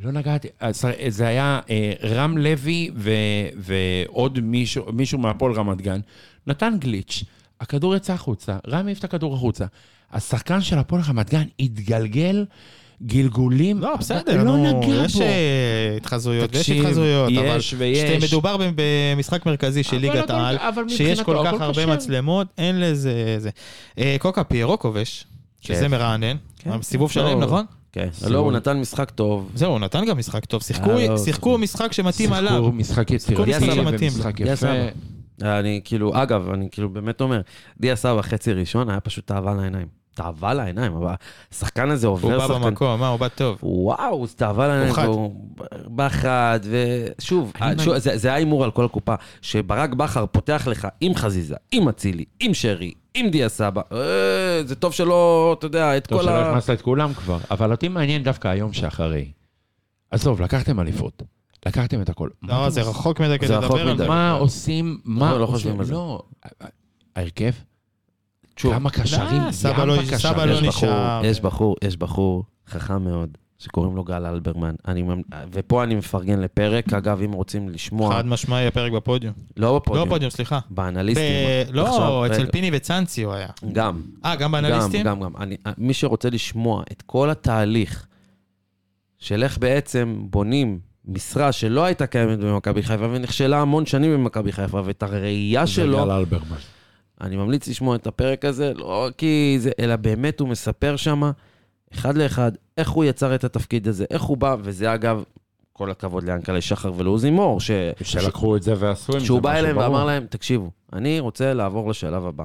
לא 0.00 0.10
נגעתי, 0.12 0.48
זה 1.08 1.26
היה 1.26 1.60
רם 2.04 2.38
לוי 2.38 2.90
ועוד 3.56 4.38
מישהו 4.92 5.18
מהפועל 5.18 5.52
רמת 5.52 5.82
גן, 5.82 6.00
נתן 6.46 6.74
גליץ', 6.78 7.24
הכדור 7.60 7.96
יצא 7.96 8.12
החוצה, 8.12 8.56
רם 8.68 8.86
העיף 8.86 8.98
את 8.98 9.04
הכדור 9.04 9.34
החוצה. 9.34 9.64
השחקן 10.12 10.60
של 10.60 10.78
הפועל 10.78 11.02
רמת 11.08 11.30
גן 11.30 11.42
התגלגל 11.60 12.44
גלגולים, 13.02 13.80
לא, 13.80 13.96
בסדר, 13.96 14.36
לא 14.36 14.42
נו, 14.56 14.56
נגע 14.82 14.94
יש 15.04 15.14
בו. 15.16 15.22
אה, 15.22 15.94
התחזויות 15.96 16.50
ויש 16.54 16.60
תקשיב, 16.62 16.84
התחזויות, 16.84 17.32
אבל 17.38 17.56
יש 17.56 17.74
ויש. 17.78 18.22
כשמדובר 18.22 18.56
ב- 18.56 18.70
במשחק 18.76 19.46
מרכזי 19.46 19.82
של 19.82 19.96
ליגת 19.96 20.30
העל, 20.30 20.56
שיש 20.88 21.20
כל 21.20 21.36
כך 21.44 21.60
הרבה 21.60 21.82
כשר. 21.82 21.92
מצלמות, 21.94 22.46
אין 22.58 22.80
לזה... 22.80 23.12
זה. 23.38 23.50
אה, 23.98 24.16
קוקה 24.20 24.44
פיירו 24.44 24.78
כובש, 24.78 25.24
שזה 25.60 25.80
כן. 25.80 25.90
מרענן, 25.90 26.36
כן. 26.58 26.82
סיבוב 26.82 27.08
לא. 27.10 27.14
שלם, 27.14 27.40
נכון? 27.40 27.64
כן. 27.92 28.08
לא, 28.28 28.38
הוא 28.38 28.52
נתן 28.52 28.80
משחק 28.80 29.10
טוב. 29.10 29.50
זהו, 29.54 29.70
הוא 29.70 29.78
נתן 29.80 30.04
גם 30.04 30.18
משחק 30.18 30.44
טוב, 30.44 30.62
שיחקו- 30.62 30.90
אה, 30.98 31.08
לא, 31.08 31.18
שיחקו 31.18 31.58
משחק 31.58 31.92
שמתאים 31.92 32.12
שיחקו 32.28 32.34
עליו. 32.34 32.72
משחק 32.72 33.08
שיחקו 33.18 33.42
יצירתי 33.46 33.66
משחק 33.66 34.38
שמתאים 34.38 35.15
אני 35.42 35.80
כאילו, 35.84 36.22
אגב, 36.22 36.50
אני 36.50 36.68
כאילו 36.70 36.88
באמת 36.88 37.20
אומר, 37.20 37.40
דיה 37.80 37.96
סבא 37.96 38.22
חצי 38.22 38.52
ראשון 38.52 38.90
היה 38.90 39.00
פשוט 39.00 39.26
תאווה 39.26 39.54
לעיניים. 39.54 39.86
תאווה 40.16 40.54
לעיניים, 40.54 40.96
אבל 40.96 41.14
השחקן 41.52 41.90
הזה 41.90 42.06
הוא 42.06 42.14
עובר 42.14 42.38
בא 42.38 42.46
שחקן... 42.46 42.60
במקום, 42.60 43.00
מה, 43.00 43.08
הוא 43.08 43.20
בא 43.20 43.28
טוב. 43.28 43.58
וואו, 43.62 44.26
זה 44.26 44.36
תאווה 44.36 44.68
לעיניים, 44.68 44.94
הוא 44.94 45.34
חד. 45.60 45.76
בחד, 45.96 46.60
ושוב, 46.62 47.52
שוב, 47.78 47.98
זה 47.98 48.18
זה 48.18 48.28
היה 48.28 48.36
הימור 48.36 48.64
על 48.64 48.70
כל 48.70 48.84
הקופה, 48.84 49.14
שברק 49.42 49.90
בכר 49.90 50.26
פותח 50.26 50.68
לך 50.70 50.88
עם 51.00 51.14
חזיזה, 51.14 51.56
עם 51.70 51.88
אצילי, 51.88 52.24
עם 52.40 52.54
שרי, 52.54 52.92
עם 53.14 53.30
דיה 53.30 53.48
סבא, 53.48 53.80
אה, 53.92 54.62
זה 54.64 54.74
טוב 54.74 54.92
שלא, 54.92 55.54
אתה 55.58 55.66
יודע, 55.66 55.96
את 55.96 56.06
טוב 56.06 56.18
כל 56.18 56.24
שלא 56.24 56.32
ה... 56.32 56.50
הכנסת 56.50 56.70
את 56.70 56.82
כולם 56.82 57.14
כבר, 57.14 57.38
אבל 57.50 57.70
אותי 57.70 57.88
מעניין 57.88 58.22
דווקא 58.22 58.48
היום 58.48 58.72
שאחרי. 58.72 59.30
עזוב, 60.10 60.40
לקחתם 60.40 60.80
אליפות, 60.80 61.22
לקחתם 61.66 62.02
את 62.02 62.08
הכל. 62.08 62.28
לא, 62.42 62.70
זה? 62.70 62.82
רחוק 62.82 63.20
מדי 63.20 63.38
כדי 63.38 63.54
לדבר 63.56 63.88
על. 63.88 63.96
זה. 63.96 64.08
מה 64.08 64.30
עושים, 64.32 65.00
מה 65.04 65.30
לא 65.38 65.44
עושים? 65.44 65.54
חושבים 65.54 65.80
על 65.80 65.86
זה. 65.86 65.92
לא, 65.92 66.22
ההרכב? 67.16 67.50
כמה 68.56 68.90
קשרים, 68.90 69.42
אה, 69.42 69.52
סבא 69.52 69.84
לא- 69.84 69.92
ים 69.92 70.04
סבא 70.04 70.12
בקשרים. 70.14 70.48
לא 70.48 70.54
יש 70.54 70.60
בחור, 70.62 70.68
נשאר. 70.88 71.20
יש 71.24 71.40
בחור, 71.40 71.76
יש 71.84 71.96
בחור 71.96 72.44
חכם 72.68 73.04
מאוד, 73.04 73.38
שקוראים 73.58 73.96
לו 73.96 74.04
גל 74.04 74.26
אלברמן. 74.26 74.74
אני, 74.88 75.04
ופה 75.52 75.84
אני 75.84 75.94
מפרגן 75.94 76.38
לפרק, 76.40 76.92
אגב, 76.92 77.22
אם 77.22 77.32
רוצים 77.32 77.68
לשמוע, 77.68 78.14
חד 78.14 78.26
משמעי 78.26 78.66
הפרק 78.66 78.92
בפודיום. 78.92 79.34
לא 79.56 79.66
לא 79.66 79.78
בפודיום, 79.78 80.08
בפודיום, 80.08 80.30
סליחה. 80.30 80.58
באנליסטים. 80.70 81.24
ב- 81.68 81.74
לא, 81.74 81.88
עכשיו, 81.88 82.26
אצל 82.26 82.42
רגע. 82.42 82.52
פיני 82.52 82.70
וצאנצי 82.72 83.22
הוא 83.22 83.32
היה. 83.32 83.48
גם, 83.72 84.02
אה, 84.24 84.34
גם 84.36 84.40
גם, 84.40 84.52
באנליסטים? 84.52 85.06
גם, 85.06 85.20
גם. 85.20 85.36
אני, 85.36 85.56
מי 85.78 85.94
שרוצה 85.94 86.30
לשמוע 86.30 86.82
את 86.92 87.02
כל 87.06 87.30
התהליך 87.30 88.06
של 89.18 89.42
איך 89.42 89.58
בעצם 89.58 90.26
בונים 90.30 90.78
משרה 91.06 91.52
שלא 91.52 91.84
הייתה 91.84 92.06
קיימת 92.06 92.38
במכבי 92.38 92.82
חיפה 92.82 93.06
ונכשלה 93.10 93.60
המון 93.60 93.86
שנים 93.86 94.14
במכבי 94.14 94.52
חיפה, 94.52 94.80
ואת 94.84 95.02
הראייה 95.02 95.66
שלו, 95.66 96.04
גל 96.04 96.10
אלברמן. 96.10 96.56
אני 97.20 97.36
ממליץ 97.36 97.68
לשמוע 97.68 97.96
את 97.96 98.06
הפרק 98.06 98.44
הזה, 98.44 98.72
לא 98.74 99.08
כי 99.18 99.56
זה, 99.60 99.70
אלא 99.78 99.96
באמת 99.96 100.40
הוא 100.40 100.48
מספר 100.48 100.96
שם, 100.96 101.30
אחד 101.94 102.16
לאחד, 102.16 102.52
איך 102.78 102.90
הוא 102.90 103.04
יצר 103.04 103.34
את 103.34 103.44
התפקיד 103.44 103.88
הזה, 103.88 104.04
איך 104.10 104.22
הוא 104.22 104.36
בא, 104.36 104.56
וזה 104.60 104.94
אגב, 104.94 105.22
כל 105.72 105.90
הכבוד 105.90 106.24
ליענקלה 106.24 106.60
שחר 106.60 106.92
ולעוזי 106.96 107.30
מור, 107.30 107.60
ש... 107.60 107.70
שלקחו 108.02 108.56
את 108.56 108.62
זה 108.62 108.74
ועשו 108.78 109.12
עם 109.12 109.18
זה 109.18 109.26
שהוא 109.26 109.42
בא 109.42 109.54
אליהם. 109.54 109.76
ואמר 109.76 110.04
להם, 110.04 110.26
תקשיבו, 110.30 110.70
אני 110.92 111.20
רוצה 111.20 111.54
לעבור 111.54 111.90
לשלב 111.90 112.26
הבא. 112.26 112.44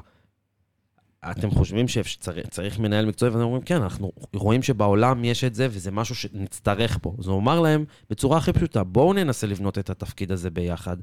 אתם 1.31 1.51
חושבים 1.51 1.87
שצריך 1.87 2.79
מנהל 2.79 3.05
מקצועי? 3.05 3.31
ואתם 3.31 3.43
אומרים, 3.43 3.61
כן, 3.61 3.81
אנחנו 3.81 4.11
רואים 4.33 4.63
שבעולם 4.63 5.25
יש 5.25 5.43
את 5.43 5.55
זה, 5.55 5.67
וזה 5.71 5.91
משהו 5.91 6.15
שנצטרך 6.15 6.97
פה. 7.01 7.15
אז 7.19 7.27
הוא 7.27 7.39
אמר 7.39 7.59
להם, 7.59 7.85
בצורה 8.09 8.37
הכי 8.37 8.53
פשוטה, 8.53 8.83
בואו 8.83 9.13
ננסה 9.13 9.47
לבנות 9.47 9.77
את 9.77 9.89
התפקיד 9.89 10.31
הזה 10.31 10.49
ביחד. 10.49 10.97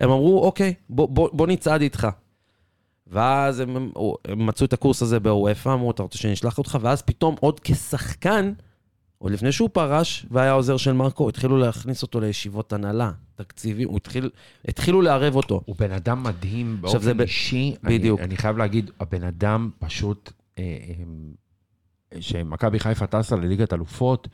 הם 0.00 0.10
אמרו, 0.10 0.44
אוקיי, 0.44 0.74
בוא, 0.90 1.08
בוא, 1.08 1.28
בוא 1.32 1.46
נצעד 1.46 1.80
איתך. 1.80 2.08
ואז 3.06 3.60
הם, 3.60 3.76
הם, 4.24 4.46
מצאו 4.46 4.66
את 4.66 4.72
הקורס 4.72 5.02
הזה 5.02 5.20
באוופא, 5.20 5.68
אמרו, 5.68 5.90
אתה 5.90 6.02
רוצה 6.02 6.18
שנשלח 6.18 6.58
אותך? 6.58 6.78
ואז 6.80 7.02
פתאום 7.02 7.34
עוד 7.40 7.60
כשחקן, 7.60 8.52
עוד 9.22 9.32
לפני 9.32 9.52
שהוא 9.52 9.68
פרש 9.72 10.26
והיה 10.30 10.52
עוזר 10.52 10.76
של 10.76 10.92
מרקו, 10.92 11.28
התחילו 11.28 11.56
להכניס 11.58 12.02
אותו 12.02 12.20
לישיבות 12.20 12.72
הנהלה, 12.72 13.10
תקציבים, 13.34 13.96
התחיל, 13.96 14.30
התחילו 14.68 15.02
לערב 15.02 15.36
אותו. 15.36 15.60
הוא 15.64 15.76
בן 15.78 15.90
אדם 15.92 16.22
מדהים 16.22 16.78
באופן 16.80 17.16
ב- 17.16 17.20
אישי. 17.20 17.74
אני- 17.84 17.98
בדיוק. 17.98 18.20
אני 18.20 18.36
חייב 18.36 18.56
להגיד, 18.56 18.90
הבן 19.00 19.24
אדם 19.24 19.70
פשוט, 19.78 20.32
אה, 20.58 20.62
אה, 22.12 22.20
שמכבי 22.20 22.78
חיפה 22.78 23.06
טסה 23.06 23.36
לליגת 23.36 23.72
אלופות, 23.72 24.28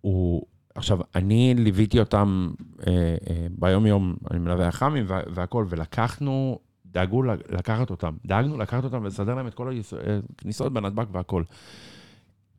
הוא... 0.00 0.42
עכשיו, 0.74 0.98
אני 1.14 1.54
ליוויתי 1.58 2.00
אותם 2.00 2.50
אה, 2.86 2.92
אה, 3.30 3.46
ביום-יום, 3.50 4.16
אני 4.30 4.38
מלווה 4.38 4.68
אח"מים 4.68 5.04
וה- 5.08 5.20
והכול, 5.34 5.66
ולקחנו, 5.68 6.58
דאגו 6.86 7.22
לקחת 7.22 7.90
אותם, 7.90 8.14
דאגנו 8.26 8.58
לקחת 8.58 8.84
אותם 8.84 9.02
ולסדר 9.02 9.34
להם 9.34 9.46
את 9.46 9.54
כל 9.54 9.72
הכניסות 10.38 10.72
בנתב"ג 10.72 11.04
והכול. 11.12 11.44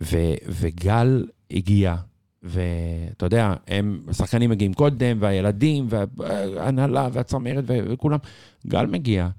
ו- 0.03 0.17
וגל 0.49 1.25
הגיע, 1.53 1.95
ואתה 2.43 3.25
יודע, 3.25 3.53
הם, 3.67 4.01
השחקנים 4.07 4.49
מגיעים 4.49 4.73
קודם, 4.73 5.17
והילדים, 5.19 5.87
וההנהלה, 5.89 7.07
והצמרת, 7.13 7.63
וכולם. 7.67 8.17
גל 8.67 8.85
מגיע, 8.85 9.29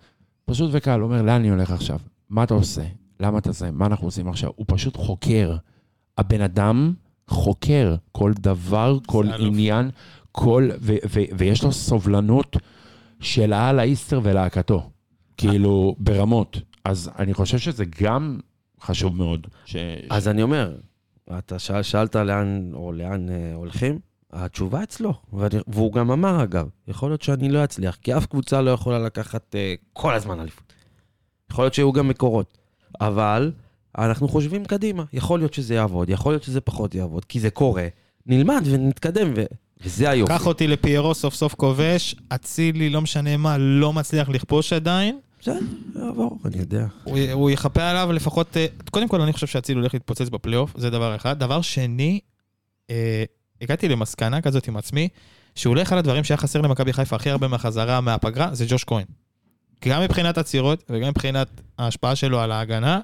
פשוט 0.45 0.70
וקל, 0.73 1.03
אומר, 1.03 1.23
לאן 1.23 1.41
אני 1.41 1.51
הולך 1.51 1.70
עכשיו? 1.70 1.99
מה 2.31 2.45
אתה 2.45 2.55
עושה? 2.55 2.82
למה 3.20 3.39
אתה 3.39 3.53
זה? 3.53 3.70
מה 3.70 3.86
אנחנו 3.86 4.07
עושים 4.07 4.28
עכשיו? 4.28 4.51
הוא 4.57 4.66
פשוט 4.69 4.97
חוקר. 4.97 5.57
הבן 6.19 6.41
אדם 6.41 6.95
חוקר 7.28 7.95
כל 8.12 8.32
דבר, 8.39 8.99
כל. 9.07 9.27
עניין, 9.39 9.91
כל... 10.32 10.69
ו- 10.81 10.97
ו- 11.11 11.24
ויש 11.39 11.62
לו 11.62 11.73
סובלנות 11.73 12.57
של 13.20 13.53
העל 13.53 13.78
האיסטר 13.78 14.20
ולהקתו. 14.23 14.91
כאילו, 15.36 15.97
ברמות. 15.99 16.61
אז 16.85 17.11
אני 17.19 17.35
חושב 17.35 17.59
שזה 17.59 17.85
גם 18.03 18.39
חשוב 18.81 19.16
מאוד. 19.16 19.47
ש... 19.65 19.77
אז 20.11 20.28
אני 20.28 20.43
אומר, 20.43 20.74
אתה 21.39 21.59
שאל, 21.59 21.83
שאלת 21.83 22.17
לאן, 22.17 22.71
או 22.75 22.93
לאן 22.93 23.29
אה, 23.29 23.55
הולכים? 23.55 23.99
התשובה 24.33 24.83
אצלו, 24.83 25.15
ואני, 25.33 25.57
והוא 25.67 25.93
גם 25.93 26.11
אמר 26.11 26.43
אגב, 26.43 26.69
יכול 26.89 27.11
להיות 27.11 27.23
שאני 27.23 27.49
לא 27.49 27.65
אצליח, 27.65 27.97
כי 28.03 28.17
אף 28.17 28.27
קבוצה 28.27 28.61
לא 28.61 28.71
יכולה 28.71 28.99
לקחת 28.99 29.55
אה, 29.55 29.75
כל 29.93 30.15
הזמן 30.15 30.41
אליפות. 30.41 30.73
יכול 31.51 31.65
להיות 31.65 31.75
שיהיו 31.75 31.93
גם 31.93 32.09
מקורות, 32.09 32.59
אבל 33.01 33.53
אנחנו 33.99 34.29
חושבים 34.29 34.65
קדימה, 34.65 35.05
יכול 35.13 35.41
להיות 35.41 35.55
שזה 35.55 35.75
יעבוד, 35.75 36.11
יכול 36.11 36.33
להיות 36.33 36.43
שזה 36.43 36.61
פחות 36.61 36.95
יעבוד, 36.95 37.25
כי 37.25 37.41
זה 37.41 37.51
קורה, 37.51 37.89
נלמד 38.27 38.63
ונתקדם, 38.65 39.33
ו... 39.37 39.45
וזה 39.81 40.11
היופי. 40.11 40.33
קח 40.33 40.47
אותי 40.47 40.67
לפיירו, 40.67 41.15
סוף 41.15 41.35
סוף 41.35 41.55
כובש, 41.55 42.15
אצילי, 42.29 42.91
לא 42.91 43.01
משנה 43.01 43.37
מה, 43.37 43.59
לא 43.59 43.93
מצליח 43.93 44.29
לכבוש 44.29 44.73
עדיין. 44.73 45.19
בסדר, 45.45 45.59
יעבור, 45.97 46.39
אני 46.45 46.59
יודע. 46.59 46.87
הוא, 47.05 47.19
הוא 47.33 47.51
יכפה 47.51 47.91
עליו 47.91 48.12
לפחות... 48.12 48.57
אה, 48.57 48.66
קודם 48.91 49.09
כל, 49.09 49.21
אני 49.21 49.33
חושב 49.33 49.47
שאצילי 49.47 49.81
הולך 49.81 49.95
להתפוצץ 49.95 50.29
בפלייאוף, 50.29 50.73
זה 50.77 50.91
דבר 50.91 51.16
אחד. 51.16 51.39
דבר 51.39 51.61
שני, 51.61 52.21
אה, 52.91 53.25
הגעתי 53.61 53.89
למסקנה 53.89 54.41
כזאת 54.41 54.69
עם 54.69 54.77
עצמי, 54.77 55.09
שאולי 55.55 55.83
אחד 55.83 55.97
הדברים 55.97 56.25
שהיה 56.25 56.39
חסר 56.39 56.61
למכבי 56.61 56.93
חיפה 56.93 57.16
הכי 57.16 57.31
הרבה 57.31 57.49
מהחזרה 57.49 58.01
מהפגרה, 58.01 58.55
זה 58.55 58.65
ג'וש 58.69 58.85
כהן. 58.85 59.05
גם 59.85 60.03
מבחינת 60.03 60.39
עצירות 60.39 60.85
וגם 60.91 61.09
מבחינת 61.09 61.49
ההשפעה 61.79 62.16
שלו 62.16 62.41
על 62.41 62.53
ההגנה. 62.53 63.01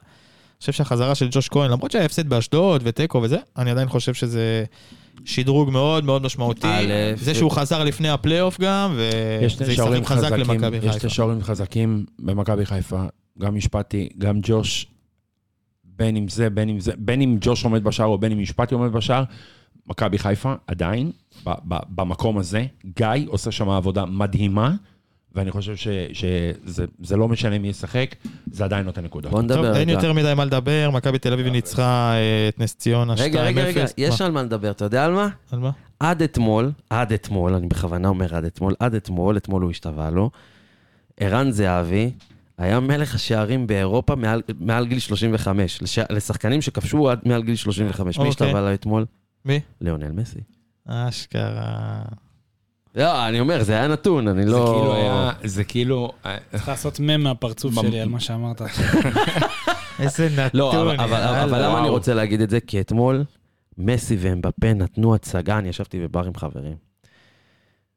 חושב 0.61 0.73
שהחזרה 0.73 1.15
של 1.15 1.29
ג'וש 1.31 1.49
כהן, 1.49 1.71
למרות 1.71 1.91
שהיה 1.91 2.05
הפסד 2.05 2.29
באשדוד 2.29 2.83
ותיקו 2.85 3.23
וזה, 3.23 3.39
אני 3.59 3.71
עדיין 3.71 3.89
חושב 3.89 4.15
שזה 4.15 4.65
שדרוג 5.25 5.71
מאוד 5.71 6.05
מאוד 6.05 6.23
משמעותי. 6.23 6.67
זה 7.17 7.35
שהוא 7.35 7.51
חזר 7.51 7.85
לפני 7.85 8.09
הפלייאוף 8.09 8.61
גם, 8.61 8.99
יש 9.43 9.55
וזה 9.61 9.73
ישחק 9.73 10.05
חזק 10.05 10.29
חזקים, 10.33 10.41
למכבי 10.51 10.77
יש 10.77 10.85
חיפה. 10.85 10.99
שני 11.01 11.11
שערים 11.11 11.43
חזקים 11.43 12.05
במכבי 12.19 12.67
חיפה, 12.67 13.03
גם 13.39 13.55
משפטי, 13.55 14.09
גם 14.19 14.39
ג'וש, 14.43 14.87
בין 15.85 16.17
אם 16.17 16.29
זה, 16.29 16.51
בין 16.51 16.69
אם 16.69 16.81
זה, 16.81 16.93
בין 16.99 17.21
אם 17.23 17.37
ג'וש 17.41 17.65
עומד 17.65 17.85
בשער 17.85 18.07
או 18.07 18.19
בין 18.19 18.33
אם 18.33 18.39
משפטי 18.39 18.75
עומד 18.75 18.93
בשער, 18.93 19.25
מכבי 19.87 20.19
חיפה 20.19 20.55
עדיין, 20.67 21.11
ב- 21.47 21.51
ב- 21.69 21.83
במקום 21.89 22.39
הזה, 22.39 22.65
גיא 22.97 23.07
עושה 23.27 23.51
שם 23.51 23.69
עבודה 23.69 24.05
מדהימה, 24.05 24.75
ואני 25.35 25.51
חושב 25.51 25.77
ש- 25.77 25.89
שזה 26.13 26.85
זה 27.03 27.17
לא 27.17 27.29
משנה 27.29 27.59
מי 27.59 27.69
ישחק, 27.69 28.15
זה 28.53 28.65
עדיין 28.65 28.87
נותן 28.87 29.05
נקודות. 29.05 29.31
בוא 29.33 29.43
נדבר 29.43 29.77
אין 29.77 29.89
רגע. 29.89 29.93
יותר 29.93 30.13
מדי 30.13 30.33
מה 30.37 30.45
לדבר, 30.45 30.91
מכבי 30.93 31.19
תל 31.19 31.33
אביב 31.33 31.47
ניצחה 31.47 32.13
אה, 32.15 32.49
את 32.49 32.59
נס 32.61 32.75
ציונה 32.75 33.15
2-0. 33.15 33.21
רגע, 33.21 33.43
רגע, 33.43 33.63
רגע, 33.65 33.85
יש 33.99 34.21
מה? 34.21 34.27
על 34.27 34.33
מה 34.33 34.43
לדבר, 34.43 34.71
אתה 34.71 34.85
יודע 34.85 35.05
על 35.05 35.13
מה? 35.13 35.29
על 35.53 35.59
מה? 35.59 35.71
עד 36.01 36.23
אתמול, 36.23 36.73
עד 36.91 37.13
אתמול, 37.13 37.55
אני 37.55 37.67
בכוונה 37.67 38.09
אומר 38.09 38.35
עד 38.35 38.45
אתמול, 38.45 38.75
עד 38.81 38.95
אתמול, 38.95 39.37
אתמול 39.37 39.63
הוא 39.63 39.71
השתווה 39.71 40.11
לו, 40.11 40.31
ערן 41.21 41.51
זהבי 41.51 42.11
היה 42.59 42.81
מלך 42.81 43.15
השערים 43.15 43.67
באירופה 43.67 44.15
מעל, 44.15 44.43
מעל 44.61 44.87
גיל 44.87 44.99
35, 44.99 45.83
לש, 45.83 45.99
לשחקנים 46.11 46.63
שכבשו 46.63 47.11
עד 47.11 47.21
מעל 47.25 47.43
גיל 47.43 47.57
35. 47.57 48.19
מי 48.19 48.29
אוקיי. 48.29 48.29
השתווה 48.29 48.61
לו 48.61 48.75
אתמול? 48.75 49.07
מי? 49.45 49.61
ליאונל 49.81 50.11
מסי. 50.13 50.39
אשכרה. 50.87 52.03
לא, 52.95 53.29
אני 53.29 53.41
אומר, 53.41 53.63
זה 53.63 53.73
היה 53.73 53.89
נתון, 53.89 54.29
אני 54.29 54.45
זה 54.45 54.51
לא... 54.51 54.73
כאילו 54.79 54.95
היה, 54.95 55.33
זה 55.45 55.65
כאילו, 55.65 56.13
אה, 56.27 56.37
צריך 56.51 56.69
לעשות 56.69 57.01
מם 57.01 57.21
מהפרצוף 57.23 57.75
שלי 57.75 58.01
על 58.01 58.09
מה 58.09 58.21
שאמרת 58.21 58.61
עכשיו. 58.61 58.85
איזה 60.01 60.29
נתון. 60.37 60.61
לא, 60.61 60.95
אבל, 60.95 61.65
למה 61.65 61.81
אני. 61.81 61.89
רוצה 61.89 62.15
להגיד 62.15 62.41
את 62.41 62.51
זה? 62.51 62.61
כי 62.61 62.81
אתמול 62.81 63.25
מסי 63.79 64.17
ואמבפה 64.21 64.73
נתנו 64.75 65.15
הצגה, 65.15 65.59
אני 65.59 65.69
ישבתי 65.69 66.01
בבר 66.01 66.25
עם 66.25 66.35
חברים. 66.35 66.77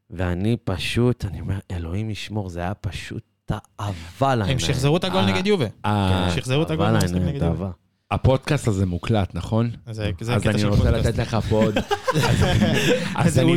ואני 0.09 0.57
פשוט, 0.63 1.25
אני 1.25 1.39
אומר, 1.41 1.59
אלוהים 1.71 2.09
ישמור, 2.09 2.49
זה 2.49 2.59
היה 2.59 2.73
פשוט 2.73 3.23
תאווה 3.45 4.35
לעיניים. 4.35 4.51
הם 4.57 4.59
שחזרו 4.59 4.97
את 4.97 5.03
הגול 5.03 5.19
אה, 5.19 5.31
נגד 5.31 5.47
יובה. 5.47 5.65
ה- 5.83 6.29
שחזרו 6.35 6.63
את 6.63 6.71
הגול 6.71 6.87
נגד 6.91 7.41
יובה. 7.41 7.69
הפודקאסט 8.13 8.67
הזה 8.67 8.85
מוקלט, 8.85 9.35
נכון? 9.35 9.69
אז 10.33 10.43
אני 10.55 10.63
רוצה. 10.69 11.09
לתת 11.09 11.17
לך 11.19 11.37
פה 11.49 11.63
עוד... 11.63 11.75
אז- 13.15 13.39
אני. 13.39 13.55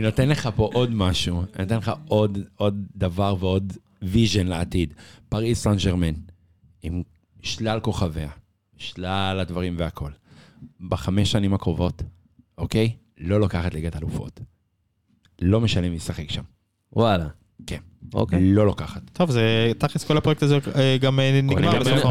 נותן- 0.00 0.28
לך 0.28 0.48
פה 0.56 0.70
עוד 0.74 0.90
משהו, 0.94 1.38
אני 1.40 1.62
נותן 1.64 1.76
לך 1.76 1.92
עוד 2.08 2.38
עוד 2.56 2.86
דבר 2.96 3.36
ועוד 3.40 3.72
vision 4.02 4.46
לעתיד. 4.46 4.94
פריס 5.28 5.62
סן 5.62 5.76
ג'רמן, 5.84 6.12
עם 6.82 7.02
שלל 7.42 7.80
כוכביה, 7.80 8.28
שלל 8.76 9.38
הדברים 9.40 9.74
והכל. 9.78 10.10
בחמש 10.88 11.32
שנים 11.32 11.54
הקרובות, 11.54 12.02
אוקיי? 12.58 12.92
לא 13.18 13.40
לוקחת 13.40 13.74
ליגת 13.74 13.96
אלופות. 13.96 14.40
לא 15.42 15.60
משנה 15.60 15.88
מי 15.88 15.96
ישחק 15.96 16.30
שם. 16.30 16.42
וואלה. 16.92 17.28
כן. 17.66 17.78
אוקיי. 18.14 18.52
לא 18.52 18.66
לוקחת. 18.66 19.00
טוב, 19.12 19.30
זה 19.30 19.72
תכלס 19.78 20.04
כל 20.04 20.16
הפרויקט 20.16 20.42
הזה 20.42 20.58
אה, 20.76 20.96
גם 21.00 21.20
אה, 21.20 21.40
נגמר. 21.42 22.02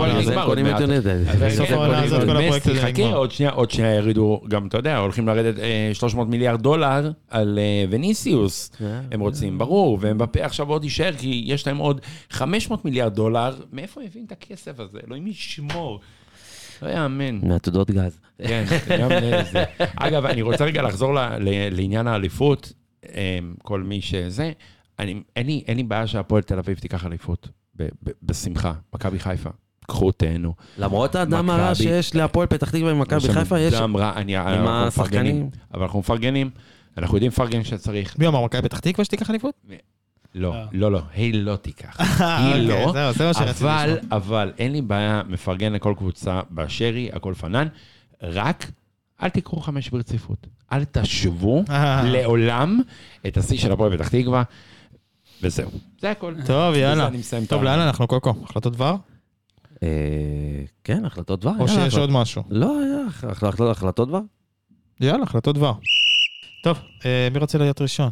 קונים 0.46 0.66
את 0.66 0.72
מעט. 0.72 0.82
יונייטד. 0.82 1.18
בסוף 1.46 1.72
העונה 1.72 2.04
הזאת 2.04 2.24
כל 2.24 2.38
הפרויקט 2.38 2.68
הזה 2.68 2.86
נגמר. 2.86 3.16
עוד 3.16 3.32
שנייה, 3.32 3.52
עוד 3.52 3.72
שנייה 3.72 3.94
ירידו, 3.94 4.42
גם, 4.48 4.68
אתה 4.68 4.78
יודע, 4.78 4.98
הולכים 4.98 5.28
לרדת 5.28 5.60
אה, 5.60 5.90
300 5.94 6.28
מיליארד 6.28 6.62
דולר 6.62 7.12
על 7.30 7.60
אה, 7.62 7.86
וניסיוס. 7.90 8.72
הם 9.12 9.20
רוצים, 9.20 9.58
ברור, 9.58 9.98
ומבפה 10.02 10.46
עכשיו 10.46 10.70
עוד 10.70 10.84
יישאר, 10.84 11.14
כי 11.18 11.44
יש 11.46 11.68
להם 11.68 11.78
עוד 11.78 12.02
500 12.30 12.86
מיליארד 12.86 13.16
דולר. 13.16 13.56
מאיפה 13.74 14.02
הבין 14.02 14.26
את 14.28 14.32
הכסף 14.32 14.80
הזה? 14.80 15.00
אלוהים 15.08 15.28
ישמור. 15.28 16.00
לא 16.82 16.90
יאמן. 16.90 17.40
מעתודות 17.48 17.92
גז. 17.92 18.20
כן, 18.48 18.66
גם 19.00 19.10
זה. 19.52 19.64
אגב, 19.96 20.26
אני 20.26 20.42
רוצה 20.42 20.66
רגע 20.66 20.82
לחזור 20.82 21.14
לעניין 21.72 22.08
האליפות, 22.08 22.74
אה, 23.16 23.40
כל 23.62 23.82
מי 23.82 24.02
שזה, 24.02 24.52
אני- 25.00 25.22
אין 25.36 25.46
לי- 25.46 25.64
אין 25.68 25.78
לי 25.78 25.84
בעיה 25.84 26.08
שהפועל 26.08 26.42
תל 26.44 26.58
אביב 26.60 26.78
תיקח 26.78 27.06
אליפות, 27.06 27.48
ב- 27.76 27.84
ב- 28.04 28.12
בשמחה. 28.24 28.74
מכבי 28.94 29.20
חיפה, 29.20 29.50
קחו, 29.88 30.12
תהנו. 30.12 30.54
למרות 30.78 31.16
האדם 31.16 31.50
הרע 31.50 31.72
מכבי- 31.72 31.76
שיש 31.84 32.16
להפועל 32.16 32.48
פתח 32.48 32.70
תקווה 32.70 32.92
יש 33.18 33.26
לנו 33.26 33.34
חיפה, 33.34 33.60
יש... 33.60 33.74
דם 33.74 33.98
רע, 33.98 34.12
אני- 34.16 34.38
אנחנו 34.38 34.88
השחקנים. 34.88 35.50
אבל 35.74 35.84
אנחנו 35.84 36.00
מפרגנים, 36.00 36.50
אנחנו 36.98 37.16
יודעים 37.18 37.32
לפרגן 37.32 37.64
כשצריך. 37.64 38.20
מי 38.20 38.28
אמר, 38.28 38.46
מכבי 38.46 38.62
פתח 38.62 38.80
תקווה 38.80 39.06
שתיקח 39.06 39.30
אליפות? 39.30 39.54
לא, 40.36 40.54
אה. 40.54 40.66
לא, 40.72 40.92
לא, 40.92 41.02
היא 41.14 41.34
לא 41.34 41.56
תיקח. 41.56 41.98
אה, 42.22 42.38
היא 42.46 42.54
אוקיי, 42.56 42.68
לא, 42.68 42.94
אבל. 43.62 43.98
אבל 44.12 44.52
אין 44.58 44.72
לי 44.72 44.82
בעיה, 44.82 45.22
מפרגן 45.28 45.74
לכל 45.74 45.94
קבוצה 45.98 46.42
באשר 46.50 46.92
היא, 46.96 47.10
הכל 47.14 47.34
פנן, 47.34 47.68
רק 48.24 48.72
אל 49.24 49.30
תיקחו 49.30 49.60
חמש 49.62 49.90
ברציפות. 49.90 50.48
אל 50.74 50.84
תשוו 50.84 51.64
אה. 51.70 52.02
לעולם 52.06 52.82
את 53.28 53.38
השיא 53.38 53.58
של 53.58 53.72
הפועל 53.72 53.98
פתח 53.98 54.08
תקווה, 54.08 54.44
וזהו. 55.42 55.70
זה 56.02 56.12
הכל. 56.12 56.34
טוב, 56.46 56.76
יאללה. 56.76 57.10
טוב, 57.50 57.64
לאן 57.64 57.80
אנחנו 57.80 58.08
קוקו? 58.08 58.34
החלטות 58.44 58.74
דבר? 58.74 58.96
אה, 59.84 59.88
כן, 60.84 61.06
החלטות 61.06 61.40
דבר. 61.40 61.52
או 61.60 61.68
שיש 61.68 61.96
עוד 61.98 62.10
משהו? 62.10 62.44
לא, 62.50 62.78
החלטות- 63.72 64.08
דבר. 64.08 64.20
יאללה, 65.02 65.24
החלטות 65.24 65.56
דבר. 65.56 65.74
טוב, 66.64 66.80
אה, 67.06 67.28
מי 67.34 67.40
רוצה 67.40 67.58
להיות 67.58 67.82
ראשון? 67.82 68.10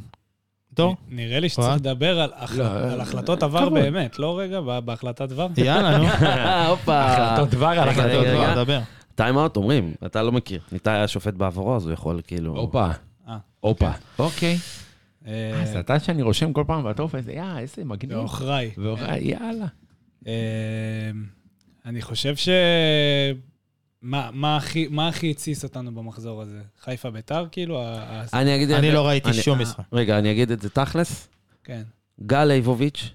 דור? 0.73 0.95
נראה 1.09 1.39
לי 1.39 1.49
שצריך? 1.49 1.75
לדבר 1.75 2.19
על 2.19 2.29
לא, 2.57 2.65
על 2.65 2.99
אה, 2.99 3.01
החלטות 3.01 3.43
עבר. 3.43 3.69
באמת, 3.69 4.19
לא 4.19 4.39
רגע, 4.39 4.59
בהחלטת 4.79 5.29
דבר. 5.29 5.47
יאללה, 5.57 5.97
נו. 5.97 6.03
הופה. 6.69 7.01
החלטות 7.05 7.49
דבר 7.49 7.67
על 7.67 7.89
החלטות 7.89 8.25
דבר. 8.25 8.63
דבר. 8.63 8.79
טיים 9.15 9.37
אאוט 9.37 9.57
אומרים, 9.57 9.93
אתה 10.05 10.23
לא 10.23 10.31
מכיר. 10.31 10.59
ניתאי 10.71 10.93
היה 10.93 11.07
שופט 11.07 11.33
בעבורו, 11.33 11.75
אז 11.75 11.85
הוא 11.85 11.93
יכול 11.93 12.21
כאילו... 12.27 12.57
הופה, 12.57 12.87
הופה. 13.59 13.91
אוקיי. 14.19 14.57
אה, 15.27 15.61
אז 15.61 15.75
אתה 15.75 15.99
שאני 15.99 16.21
רושם 16.21 16.53
כל 16.53 16.63
פעם 16.67 16.83
בטופס, 16.83 17.27
יא, 17.27 17.43
איזה 17.57 17.85
מגניב. 17.85 18.13
בעוכריי. 18.17 18.71
ואוכל, 18.77 19.15
יאללה. 19.21 19.65
אה, 20.27 20.31
אני 21.85 22.01
חושב 22.01 22.35
ש... 22.35 22.49
מה, 24.01 24.29
מה, 24.33 24.57
הכי, 24.57 24.87
מה 24.87 25.07
הכי 25.07 25.31
התסיס 25.31 25.63
אותנו 25.63 25.95
במחזור 25.95 26.41
הזה? 26.41 26.61
חיפה 26.81 27.11
ביתר, 27.11 27.45
כאילו? 27.51 27.83
אני 28.33 28.55
אגיד... 28.55 28.71
אני 28.71 28.91
לא 28.91 29.07
ראיתי 29.07 29.29
אני- 29.29 29.37
שום 29.37 29.61
משחק. 29.61 29.83
רגע, 29.93 30.19
אני 30.19 30.31
אגיד 30.31 30.51
את 30.51 30.61
זה 30.61 30.69
תכלס. 30.69 31.29
כן, 31.63 31.83
גל 32.25 32.45
ליבוביץ', 32.45 33.09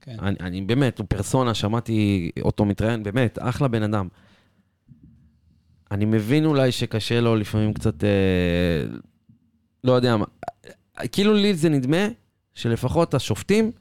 כן. 0.00 0.16
אני, 0.22 0.36
אני 0.40 0.60
באמת, 0.62 0.98
הוא 0.98 1.06
פרסונה, 1.08 1.54
שמעתי 1.54 2.30
אותו 2.42 2.64
מתראיין, 2.64 3.02
באמת, 3.02 3.38
אחלה 3.42 3.68
בן 3.68 3.82
אדם. 3.82 4.08
אני 5.90 6.04
מבין 6.04 6.44
אולי 6.44 6.72
שקשה 6.72 7.20
לו 7.20 7.36
לפעמים 7.36 7.72
קצת, 7.74 8.04
אה, 8.04 8.08
לא 9.84 9.92
יודע 9.92 10.16
מה, 10.16 10.24
כאילו 11.12 11.34
לי 11.34 11.54
זה 11.54 11.68
נדמה 11.68 12.06
שלפחות 12.54 13.14
השופטים 13.14 13.72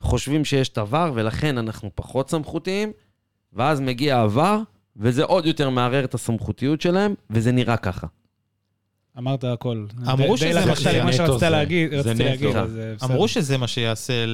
חושבים 0.00 0.44
שיש 0.44 0.68
את 0.68 0.78
עבר, 0.78 1.12
ולכן 1.14 1.58
אנחנו 1.58 1.90
פחות 1.94 2.30
סמכותיים, 2.30 2.92
ואז 3.52 3.80
מגיע 3.80 4.20
עבר, 4.20 4.58
וזה 4.96 5.24
עוד 5.24 5.46
יותר 5.46 5.70
מערער 5.70 6.04
את 6.04 6.14
הסמכותיות 6.14 6.80
שלהם, 6.80 7.14
וזה 7.30 7.52
נראה 7.52 7.76
ככה. 7.76 8.06
אמרת 9.18 9.44
הכל. 9.44 9.86
אמרו 10.12 10.36
שזה 10.38 10.66
מה 11.04 11.12
שרצית. 11.12 11.42
להגיד, 11.42 11.94
רציתי. 11.94 12.24
להגיד, 12.24 12.56
אז 12.56 12.78
אה, 12.78 12.94
בסדר. 12.94 13.12
אמרו 13.12 13.28
שזה 13.28 13.58
מה 13.58 13.66
שיעשה 13.66 14.24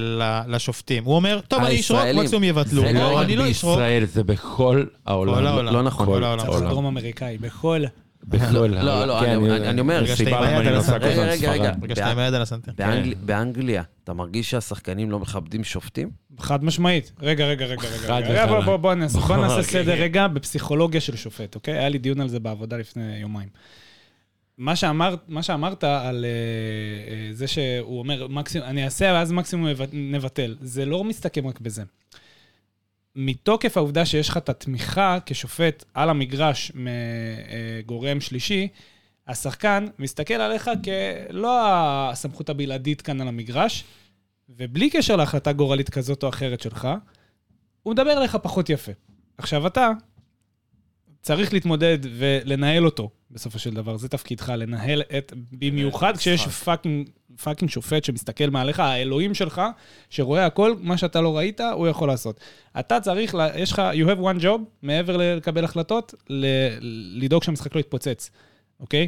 לשופטים. 0.47 1.03
הוא 1.03 1.15
אומר, 1.15 1.39
טוב, 1.47 1.63
אני 1.63 1.79
אשרוק. 1.79 2.01
מקסימום 2.15 2.43
יבטלו. 2.43 2.81
זה 2.81 2.93
לא 2.93 3.09
או 3.11 3.15
רק 3.15 3.29
לא. 3.29 3.43
בישראל, 3.43 4.05
זה 4.05 4.23
בכל 4.23 4.85
העולם. 5.05 5.65
לא 5.65 5.83
נכון. 5.83 6.05
כל 6.05 6.11
כל 6.13 6.23
העולם. 6.23 6.45
העולם. 6.45 6.69
דרום 6.69 6.85
אמריקאי, 6.85 7.37
בכל... 7.37 7.83
בכל 8.23 8.45
לא, 8.67 9.05
לא, 9.05 9.19
כן, 9.21 9.45
אני- 9.65 9.79
אומר, 9.81 10.03
רגע, 10.03 10.15
סיבה 10.15 10.31
למה 10.41 10.57
אני 10.59 10.69
נוסע 10.71 10.95
הסנטר. 10.95 11.05
כל 11.05 11.11
הזמן 11.11 11.23
רגע, 11.23 11.51
רגע, 11.51 11.71
ספרד. 11.73 11.83
רגע 11.83 11.95
שאתה 11.95 12.11
עם 12.11 12.17
היד 12.17 12.33
על 12.33 12.41
הסנטר. 12.41 12.71
באנגל- 12.77 13.13
באנגליה, 13.25 13.83
אתה 14.03 14.13
מרגיש 14.13 14.49
שהשחקנים 14.51 15.11
לא 15.11 15.19
מכבדים 15.19 15.63
שופטים? 15.63 16.09
חד 16.39 16.63
משמעית. 16.63 17.11
רגע, 17.21 17.45
רגע, 17.45 17.65
רגע, 17.65 17.81
רגע. 17.87 17.97
חד 18.07 18.21
רגע, 18.25 18.45
בוא, 18.45 18.53
וחלק. 18.55 18.65
בוא, 18.65 18.77
בוא 18.77 18.93
נעשה, 18.93 19.17
אוקיי. 19.19 19.63
סדר 19.63 19.93
רגע 19.93 20.27
בפסיכולוגיה 20.27 21.01
של 21.01 21.15
שופט, 21.15 21.55
אוקיי? 21.55 21.77
היה 21.77 21.89
לי 21.89 21.97
דיון 21.97 22.21
על 22.21 22.27
זה 22.29 22.39
בעבודה 22.39 22.77
לפני 22.77 23.17
יומיים. 23.17 23.49
מה 24.57 24.75
שאמרת, 24.75 25.19
מה 25.27 25.43
שאמרת 25.43 25.83
על 25.83 26.25
אה, 26.25 26.29
אה, 27.13 27.33
זה 27.33 27.47
שהוא 27.47 27.99
אומר, 27.99 28.27
מקסימום, 28.27 28.67
אני 28.67 28.85
אעשה 28.85 29.05
ואז 29.15 29.31
מקסימום 29.31 29.67
נבט- 29.67 29.89
נבטל, 29.93 30.55
זה 30.61 30.85
לא 30.85 31.03
מסתכם 31.03 31.47
רק 31.47 31.59
בזה. 31.59 31.83
מתוקף 33.15 33.77
העובדה 33.77 34.05
שיש 34.05 34.29
לך 34.29 34.37
את 34.37 34.49
התמיכה 34.49 35.17
כשופט 35.25 35.85
על 35.93 36.09
המגרש 36.09 36.71
מגורם 36.75 38.21
שלישי, 38.21 38.67
השחקן 39.27 39.85
מסתכל 39.99 40.33
עליך 40.33 40.69
כלא 40.83 41.59
הסמכות 42.11 42.49
הבלעדית 42.49 43.01
כאן 43.01 43.21
על 43.21 43.27
המגרש, 43.27 43.83
ובלי 44.49 44.89
קשר 44.89 45.15
להחלטה 45.15 45.51
גורלית 45.51 45.89
כזאת 45.89 46.23
או 46.23 46.29
אחרת 46.29 46.61
שלך, 46.61 46.87
הוא 47.83 47.93
מדבר 47.93 48.17
אליך 48.17 48.35
פחות 48.35 48.69
יפה. 48.69 48.91
עכשיו 49.37 49.67
אתה 49.67 49.89
צריך 51.21 51.53
להתמודד 51.53 51.97
ולנהל 52.17 52.85
אותו, 52.85 53.09
בסופו 53.31 53.59
של 53.59 53.73
דבר, 53.73 53.97
זה 53.97 54.09
תפקידך, 54.09 54.49
לנהל 54.57 55.01
את... 55.17 55.33
במיוחד 55.51 56.17
כשיש 56.17 56.47
fucking, 56.47 57.09
fucking 57.43 57.71
שופט 57.71 58.03
שמסתכל 58.03 58.49
מעליך, 58.49 58.79
האלוהים 58.79 59.33
שלך, 59.33 59.61
שרואה 60.09 60.45
הכל, 60.45 60.73
מה 60.79 60.97
שאתה 60.97 61.21
לא 61.21 61.37
ראית, 61.37 61.61
הוא 61.61 61.87
יכול 61.87 62.07
לעשות. 62.07 62.39
אתה 62.79 62.99
צריך, 62.99 63.35
לה- 63.35 63.59
יש 63.59 63.71
לך, 63.71 63.81
you 63.93 64.07
have 64.07 64.39
one 64.39 64.43
job, 64.43 64.59
מעבר 64.81 65.17
ללקבל 65.17 65.63
החלטות, 65.65 66.13
ל- 66.29 66.45
לדאוג 67.23 67.43
שהמשחק 67.43 67.75
לא 67.75 67.79
יתפוצץ, 67.79 68.31
אוקיי? 68.79 69.07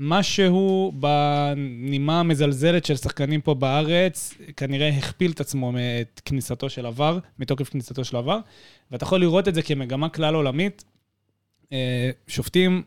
ומשהו 0.00 0.92
בנימה 0.94 2.20
המזלזלת 2.20 2.84
של 2.84 2.96
שחקנים 2.96 3.40
פה 3.40 3.54
בארץ, 3.54 4.34
כנראה 4.56 4.88
הכפיל 4.88 5.30
את 5.30 5.40
עצמו 5.40 5.72
מאת 5.72 6.20
כניסתו 6.24 6.68
של 6.70 6.86
עבר, 6.86 7.18
מתוקף 7.38 7.68
כניסתו 7.68 8.04
של 8.04 8.16
עבר, 8.16 8.38
ואתה 8.90 9.04
יכול 9.04 9.20
לראות 9.20 9.48
את 9.48 9.54
זה 9.54 9.62
כמגמה 9.62 10.08
כלל 10.08 10.34
עולמית. 10.34 10.84
אה, 11.72 12.10
שופטים 12.26 12.82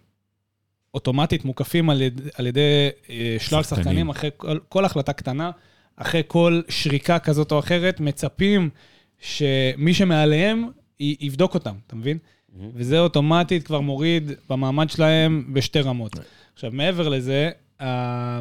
אוטומטית 0.94 1.46
מוקפים 1.46 1.90
על 1.90 2.02
ידי, 2.02 2.30
על 2.36 2.48
ידי 2.48 2.90
אה, 3.10 3.36
שלל 3.40 3.64
שחקנים. 3.64 3.84
שחקנים, 3.84 4.10
אחרי 4.10 4.30
כל, 4.38 4.60
כל 4.70 4.86
החלטה 4.86 5.14
קטנה, 5.14 5.52
אחרי 5.96 6.22
כל 6.28 6.62
שריקה 6.70 7.20
כזאת 7.20 7.52
או 7.52 7.60
אחרת, 7.60 8.00
מצפים 8.00 8.70
שמי 9.20 9.94
שמעליהם 9.94 10.70
י- 11.00 11.16
יבדוק 11.20 11.54
אותם, 11.54 11.76
אתה 11.88 11.96
מבין? 11.96 12.18
וזה 12.74 13.00
אוטומטית 13.00 13.64
כבר 13.64 13.80
מוריד 13.80 14.32
במעמד 14.50 14.90
שלהם 14.90 15.54
בשתי 15.54 15.82
רמות. 15.82 16.16
עכשיו, 16.54 16.72
מעבר 16.74 17.10
לזה, 17.10 17.50
אה, 17.82 18.40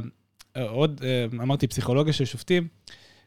עוד, 0.69 1.01
אה, 1.05 1.25
אמרתי, 1.43 1.67
פסיכולוגיה 1.67 2.13
של 2.13 2.25
שופטים, 2.25 2.69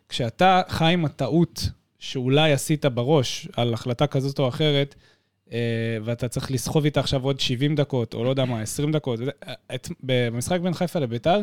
כשאתה 0.10 0.62
חי 0.70 0.94
עם 0.94 1.06
הטעות 1.06 1.70
שאולי 2.00 2.52
עשית 2.54 2.86
בראש 2.86 3.48
על 3.58 3.74
החלטה 3.74 4.08
כזאת 4.08 4.40
או 4.40 4.48
אחרת, 4.48 4.96
אה, 5.52 5.58
ואתה 6.04 6.28
צריך 6.28 6.52
לסחוב 6.52 6.86
איתה 6.86 7.00
עכשיו 7.00 7.24
עוד 7.24 7.40
70 7.40 7.76
דקות, 7.76 8.14
או 8.14 8.24
לא 8.24 8.30
יודע 8.30 8.46
מה, 8.46 8.62
20 8.62 8.92
דקות, 8.92 9.20
וזה- 9.20 9.32
את- 9.76 9.90
במשחק 10.04 10.60
בין 10.60 10.74
חיפה 10.74 11.00
לביתר, 11.00 11.42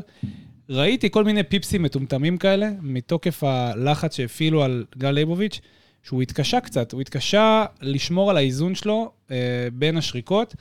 ראיתי 0.68 1.10
כל 1.10 1.24
מיני 1.24 1.42
פיפסים 1.42 1.82
מטומטמים 1.82 2.38
כאלה, 2.38 2.70
מתוקף 2.80 3.44
הלחץ 3.44 4.16
שהפעילו 4.16 4.62
על 4.62 4.84
גל 4.98 5.10
ליבוביץ', 5.10 5.60
שהוא 6.02 6.22
התקשה 6.22 6.60
קצת, 6.60 6.92
הוא 6.92 7.00
התקשה 7.00 7.64
לשמור 7.80 8.30
על 8.30 8.36
האיזון 8.36 8.74
שלו 8.74 9.12
אה, 9.30 9.36
בין 9.72 9.96
השריקות, 9.96 10.54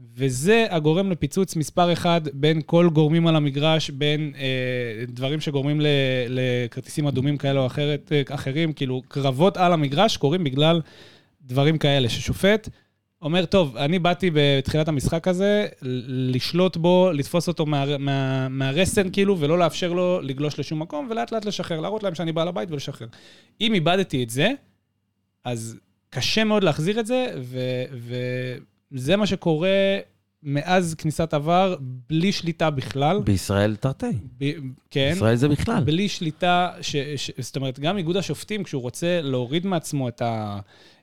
וזה 0.00 0.66
הגורם 0.70 1.10
לפיצוץ 1.10 1.56
מספר 1.56 1.92
אחד 1.92 2.20
בין 2.32 2.60
כל 2.66 2.88
גורמים 2.92 3.26
על 3.26 3.36
המגרש, 3.36 3.90
בין 3.90 4.32
אה, 4.38 5.04
דברים 5.08 5.40
שגורמים 5.40 5.80
לכרטיסים 6.28 7.06
אדומים 7.06 7.36
כאלה 7.36 7.60
או 7.60 7.66
אחרת, 7.66 8.12
אה, 8.12 8.34
אחרים, 8.34 8.72
כאילו 8.72 9.02
קרבות 9.08 9.56
על 9.56 9.72
המגרש 9.72 10.16
קורים 10.16 10.44
בגלל 10.44 10.80
דברים 11.42 11.78
כאלה, 11.78 12.08
ששופט 12.08 12.68
אומר, 13.22 13.44
טוב, 13.44 13.76
אני 13.76 13.98
באתי 13.98 14.30
בתחילת 14.34 14.88
המשחק 14.88 15.28
הזה 15.28 15.66
לשלוט 16.32 16.76
בו, 16.76 17.10
לתפוס 17.14 17.48
אותו 17.48 17.66
מה, 17.66 17.98
מה, 17.98 18.48
מהרסן, 18.48 19.10
כאילו, 19.10 19.38
ולא 19.38 19.58
לאפשר 19.58 19.92
לו 19.92 20.20
לגלוש 20.22 20.58
לשום 20.58 20.82
מקום, 20.82 21.08
ולאט 21.10 21.32
לאט 21.32 21.44
לשחרר, 21.44 21.80
להראות 21.80 22.02
להם 22.02 22.14
שאני 22.14 22.32
בעל 22.32 22.48
הבית 22.48 22.70
ולשחרר. 22.70 23.08
אם 23.60 23.74
איבדתי 23.74 24.24
את 24.24 24.30
זה, 24.30 24.52
אז 25.44 25.76
קשה 26.10 26.44
מאוד 26.44 26.64
להחזיר 26.64 27.00
את 27.00 27.06
זה, 27.06 27.26
ו, 27.40 27.58
וזה 28.92 29.16
מה 29.16 29.26
שקורה 29.26 29.98
מאז 30.42 30.94
כניסת 30.94 31.34
עבר, 31.34 31.76
בלי 31.80 32.32
שליטה 32.32 32.70
בכלל. 32.70 33.20
בישראל 33.20 33.76
תרתי. 33.76 34.06
ב, 34.38 34.52
כן. 34.90 35.10
בישראל 35.12 35.36
זה 35.36 35.48
בכלל. 35.48 35.84
בלי 35.84 36.08
שליטה, 36.08 36.70
ש, 36.80 36.96
ש, 36.96 37.30
זאת 37.38 37.56
אומרת, 37.56 37.78
גם 37.78 37.98
איגוד 37.98 38.16
השופטים, 38.16 38.62
כשהוא 38.62 38.82
רוצה 38.82 39.20
להוריד 39.22 39.66
מעצמו 39.66 40.08
את 40.08 40.22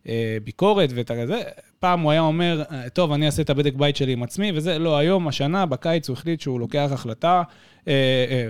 הביקורת 0.05 0.89
ואת 0.95 1.11
הזה, 1.11 1.41
פעם 1.79 1.99
הוא 1.99 2.11
היה 2.11 2.21
אומר, 2.21 2.63
טוב, 2.93 3.11
אני 3.11 3.25
אעשה 3.25 3.41
את 3.41 3.49
הבדק 3.49 3.73
בית 3.73 3.95
שלי 3.95 4.13
עם 4.13 4.23
עצמי, 4.23 4.51
וזה, 4.55 4.79
לא, 4.79 4.97
היום, 4.97 5.27
השנה, 5.27 5.65
בקיץ, 5.65 6.09
הוא 6.09 6.13
החליט 6.17 6.41
שהוא 6.41 6.59
לוקח 6.59 6.89
החלטה, 6.91 7.43
אה, 7.87 7.93
אה, 8.29 8.47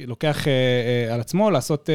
לוקח 0.00 0.48
אה, 0.48 0.52
אה, 0.52 1.14
על 1.14 1.20
עצמו 1.20 1.50
לעשות 1.50 1.90
אה, 1.90 1.94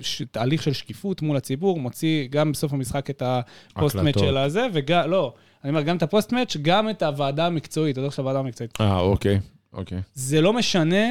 ש, 0.00 0.22
תהליך 0.30 0.62
של 0.62 0.72
שקיפות 0.72 1.22
מול 1.22 1.36
הציבור, 1.36 1.80
מוציא 1.80 2.26
גם 2.30 2.52
בסוף 2.52 2.72
המשחק 2.72 3.10
את 3.10 3.22
ה 3.26 3.34
post-match. 3.34 4.18
של 4.18 4.36
הזה, 4.36 4.66
וגם, 4.72 5.10
לא, 5.10 5.34
אני 5.64 5.70
אומר, 5.70 5.82
גם 5.82 5.96
את 5.96 6.02
ה 6.02 6.06
post-match, 6.06 6.56
גם 6.62 6.90
את 6.90 7.02
הוועדה 7.02 7.46
המקצועית, 7.46 7.98
הדוח 7.98 8.12
של 8.12 8.22
הוועדה 8.22 8.38
המקצועית. 8.38 8.80
אה, 8.80 9.00
אוקיי, 9.00 9.40
אוקיי. 9.72 9.98
זה 10.14 10.40
לא 10.40 10.52
משנה 10.52 11.06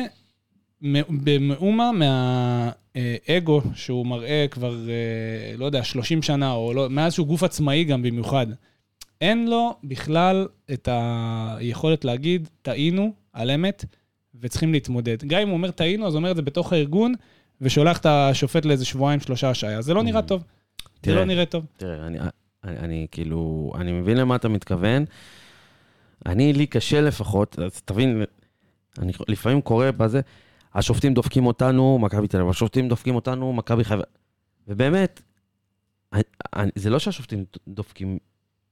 במאומה 1.09 1.91
מהאגו 1.91 3.61
שהוא 3.75 4.05
מראה 4.05 4.45
כבר, 4.51 4.75
אה, 4.89 5.57
לא 5.57 5.65
יודע, 5.65 5.83
30 5.83 6.21
שנה, 6.21 6.51
או 6.51 6.73
לא, 6.73 6.89
מאז 6.89 7.13
שהוא 7.13 7.27
גוף 7.27 7.43
עצמאי 7.43 7.83
גם 7.83 8.01
במיוחד. 8.01 8.47
אין 9.21 9.47
לו 9.47 9.75
בכלל 9.83 10.47
את 10.73 10.89
היכולת 10.91 12.05
להגיד, 12.05 12.49
טעינו 12.61 13.13
על 13.33 13.51
אמת, 13.51 13.85
וצריכים 14.41 14.73
להתמודד. 14.73 15.23
גם 15.23 15.41
אם 15.41 15.47
הוא 15.47 15.53
אומר 15.53 15.71
טעינו, 15.71 16.07
אז 16.07 16.13
הוא 16.13 16.19
אומר 16.19 16.31
את 16.31 16.35
זה 16.35 16.41
בתוך 16.41 16.73
הארגון, 16.73 17.13
ושולח 17.61 17.97
את 17.97 18.05
השופט 18.05 18.65
לאיזה 18.65 18.85
שבועיים, 18.85 19.19
שלושה 19.19 19.49
השעיה. 19.49 19.81
זה 19.81 19.93
לא 19.93 20.03
נראה 20.03 20.21
טוב. 20.21 20.41
זה 20.41 20.87
תראה. 21.01 21.15
לא 21.15 21.25
נראה 21.25 21.45
טוב. 21.45 21.65
תראה, 21.77 22.07
אני, 22.07 22.19
אני, 22.63 22.77
אני 22.77 23.07
כאילו, 23.11 23.71
אני 23.75 23.91
מבין 23.91 24.17
למה 24.17 24.35
אתה 24.35 24.49
מתכוון. 24.49 25.05
אני, 26.25 26.53
לי 26.53 26.67
קשה 26.67 27.01
לפחות, 27.01 27.59
אז 27.59 27.81
תבין, 27.81 28.23
אני 28.99 29.11
לפעמים 29.27 29.61
קורא 29.61 29.91
בזה, 29.91 30.21
השופטים 30.73 31.13
דופקים 31.13 31.45
אותנו, 31.45 31.99
מכבי 31.99 32.27
תל 32.27 32.37
אביב, 32.37 32.49
השופטים 32.49 32.89
דופקים 32.89 33.15
אותנו, 33.15 33.53
מכבי 33.53 33.83
חיפה. 33.83 34.03
ובאמת, 34.67 35.21
אני, 36.13 36.21
אני, 36.53 36.71
זה 36.75 36.89
לא 36.89 36.99
שהשופטים 36.99 37.45
דופקים, 37.67 38.17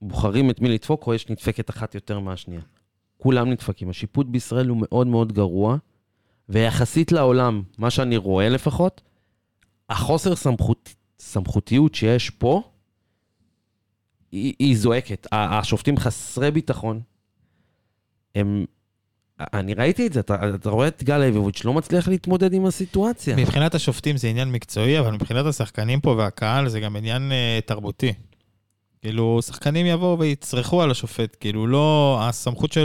בוחרים 0.02 0.50
את 0.50 0.60
מי 0.60 0.68
לדפוק, 0.68 1.06
או 1.06 1.14
יש 1.14 1.28
נדפקת 1.28 1.70
אחת 1.70 1.94
יותר 1.94 2.18
מהשנייה. 2.18 2.60
כולם 3.22 3.50
נדפקים. 3.50 3.90
השיפוט 3.90 4.26
בישראל 4.26 4.68
הוא 4.68 4.78
מאוד 4.80 5.06
מאוד 5.06 5.32
גרוע, 5.32 5.76
ויחסית 6.48 7.12
לעולם, 7.12 7.62
מה 7.78 7.90
שאני 7.90 8.16
רואה 8.16 8.48
לפחות, 8.48 9.00
החוסר 9.90 10.36
סמכות, 10.36 10.94
סמכותיות 11.18 11.94
שיש 11.94 12.30
פה, 12.30 12.62
היא, 14.32 14.54
היא 14.58 14.76
זועקת. 14.76 15.26
השופטים 15.32 15.96
חסרי 15.96 16.50
ביטחון. 16.50 17.00
הם... 18.34 18.64
אני 19.40 19.74
ראיתי 19.74 20.06
את 20.06 20.12
זה, 20.12 20.20
אתה, 20.20 20.54
אתה 20.54 20.70
רואה 20.70 20.88
את 20.88 21.02
גל 21.02 21.18
ליבוביץ' 21.18 21.64
לא 21.64 21.74
מצליח 21.74 22.08
להתמודד 22.08 22.52
עם 22.52 22.66
הסיטואציה. 22.66 23.36
מבחינת 23.36 23.74
השופטים 23.74 24.16
זה 24.16 24.28
עניין 24.28 24.52
מקצועי, 24.52 24.98
אבל 24.98 25.12
מבחינת 25.12 25.46
השחקנים 25.46 26.00
פה 26.00 26.14
והקהל 26.18 26.68
זה 26.68 26.80
גם 26.80 26.96
עניין 26.96 27.32
אה, 27.32 27.58
תרבותי. 27.66 28.12
כאילו, 29.02 29.38
שחקנים 29.42 29.86
יבואו 29.86 30.18
ויצרחו 30.18 30.82
על 30.82 30.90
השופט, 30.90 31.36
כאילו, 31.40 31.66
לא, 31.66 32.18
הסמכות 32.22 32.72
שלו 32.72 32.84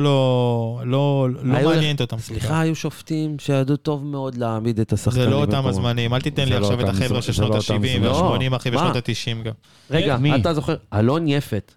לא, 0.85 1.27
לא 1.43 1.43
מעניינת 1.43 2.01
אותם. 2.01 2.17
סליחה, 2.17 2.59
היו 2.59 2.75
שופטים 2.75 3.39
שידעו 3.39 3.75
טוב 3.77 4.05
מאוד 4.05 4.35
להעמיד 4.35 4.79
את 4.79 4.93
השחקנים. 4.93 5.23
זה 5.23 5.29
לא 5.29 5.35
אותם. 5.41 5.67
הזמנים, 5.67 6.13
אל 6.13 6.21
תיתן 6.21 6.45
לי 6.49 6.59
לא 6.59 6.65
עכשיו 6.67 6.81
את 6.81 6.89
החבר'ה 6.89 7.21
של 7.21 7.33
שנות 7.33 7.49
לא 7.49 7.55
אותם 7.55 7.73
ה-70 7.73 7.77
זמנים. 8.27 8.51
וה-80, 8.51 8.55
אחי, 8.55 8.69
מה? 8.69 8.75
ושנות 8.75 8.95
ה-90 8.95 9.43
גם. 9.43 9.53
רגע, 9.91 10.17
מי? 10.17 10.35
אתה 10.35 10.53
זוכר, 10.53 10.75
אלון 10.93 11.27
יפת. 11.27 11.71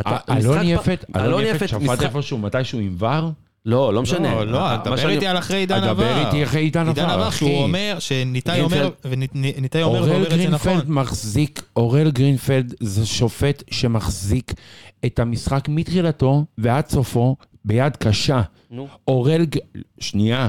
אתה- 0.00 0.10
אה, 0.28 0.36
אלון 0.38 0.58
יפת, 0.62 1.04
אלון 1.16 1.42
יפת 1.44 1.68
שפט 1.68 2.02
איפשהו 2.02 2.38
מתישהו 2.38 2.78
עם 2.78 2.96
ור? 2.98 3.30
לא, 3.66 3.94
לא 3.94 4.02
משנה. 4.02 4.34
לא, 4.34 4.46
לא, 4.46 4.76
דבר 4.84 4.96
שאני- 4.96 5.14
איתי 5.14 5.26
על 5.26 5.38
אחרי 5.38 5.56
עידן 5.56 5.82
עבר. 5.82 5.92
דבר 5.92 6.26
איתי 6.26 6.44
אחרי 6.44 6.60
עידן 6.60 6.88
עידן 6.88 7.02
עבר, 7.04 7.12
עבר, 7.12 7.28
אחי. 7.28 7.38
שהוא 7.38 7.62
אומר, 7.62 7.96
שניתאי 7.98 8.60
אומר, 8.60 8.90
וניתאי 9.04 9.82
אומר 9.82 9.98
אורל 9.98 10.10
ואומר 10.10 10.26
את 10.26 10.30
זה 10.30 10.48
נכון. 10.48 10.72
גרינפלד 10.72 10.90
מחזיק, 10.90 11.62
אורל 11.76 12.10
גרינפלד 12.10 12.74
זה 12.80 13.06
שופט 13.06 13.62
שמחזיק 13.70 14.52
את 15.06 15.18
המשחק 15.18 15.68
מתחילתו 15.68 16.44
ועד 16.58 16.88
סופו 16.88 17.36
ביד 17.64 17.96
קשה. 17.96 18.42
נו. 18.70 18.88
אורל, 19.08 19.46
שנייה, 20.00 20.48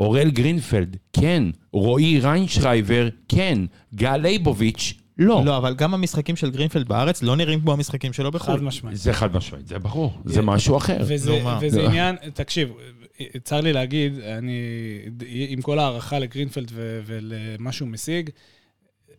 אורל 0.00 0.30
גרינפלד, 0.30 0.96
כן. 1.12 1.42
רועי 1.72 2.20
ריינשרייבר, 2.20 3.08
כן. 3.28 3.58
גל 3.94 4.16
ליבוביץ', 4.16 4.94
לא. 5.18 5.42
לא, 5.44 5.56
אבל 5.56 5.74
גם 5.74 5.94
המשחקים 5.94 6.36
של 6.36 6.50
גרינפלד 6.50 6.88
בארץ 6.88 7.22
לא 7.22 7.36
נראים 7.36 7.60
כמו 7.60 7.72
המשחקים 7.72 8.12
שלו 8.12 8.32
חד 8.32 8.34
בחו"ל. 8.34 8.60
משמעית. 8.60 8.96
זה 8.96 9.12
חד 9.12 9.36
משמעית, 9.36 9.66
זה 9.68 9.78
ברור, 9.78 10.12
זה 10.24 10.42
משהו 10.42 10.76
אחר. 10.76 10.98
וזה, 11.06 11.42
מה? 11.42 11.58
וזה 11.62 11.82
לא. 11.82 11.88
עניין, 11.88 12.16
תקשיב, 12.34 12.72
צר 13.44 13.60
לי 13.60 13.72
להגיד, 13.72 14.18
אני, 14.20 14.60
עם 15.48 15.62
כל 15.62 15.78
הערכה 15.78 16.18
לגרינפלד 16.18 16.70
ו- 16.74 17.00
ולמה 17.06 17.72
שהוא 17.72 17.88
משיג, 17.88 18.30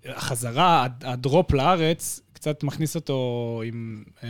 החזרה, 0.05 0.87
ה 1.01 1.11
drop 1.11 1.51
לארץ, 1.53 2.21
קצת 2.53 2.63
מכניס 2.63 2.95
אותו 2.95 3.61
עם 3.65 4.03
אה, 4.23 4.29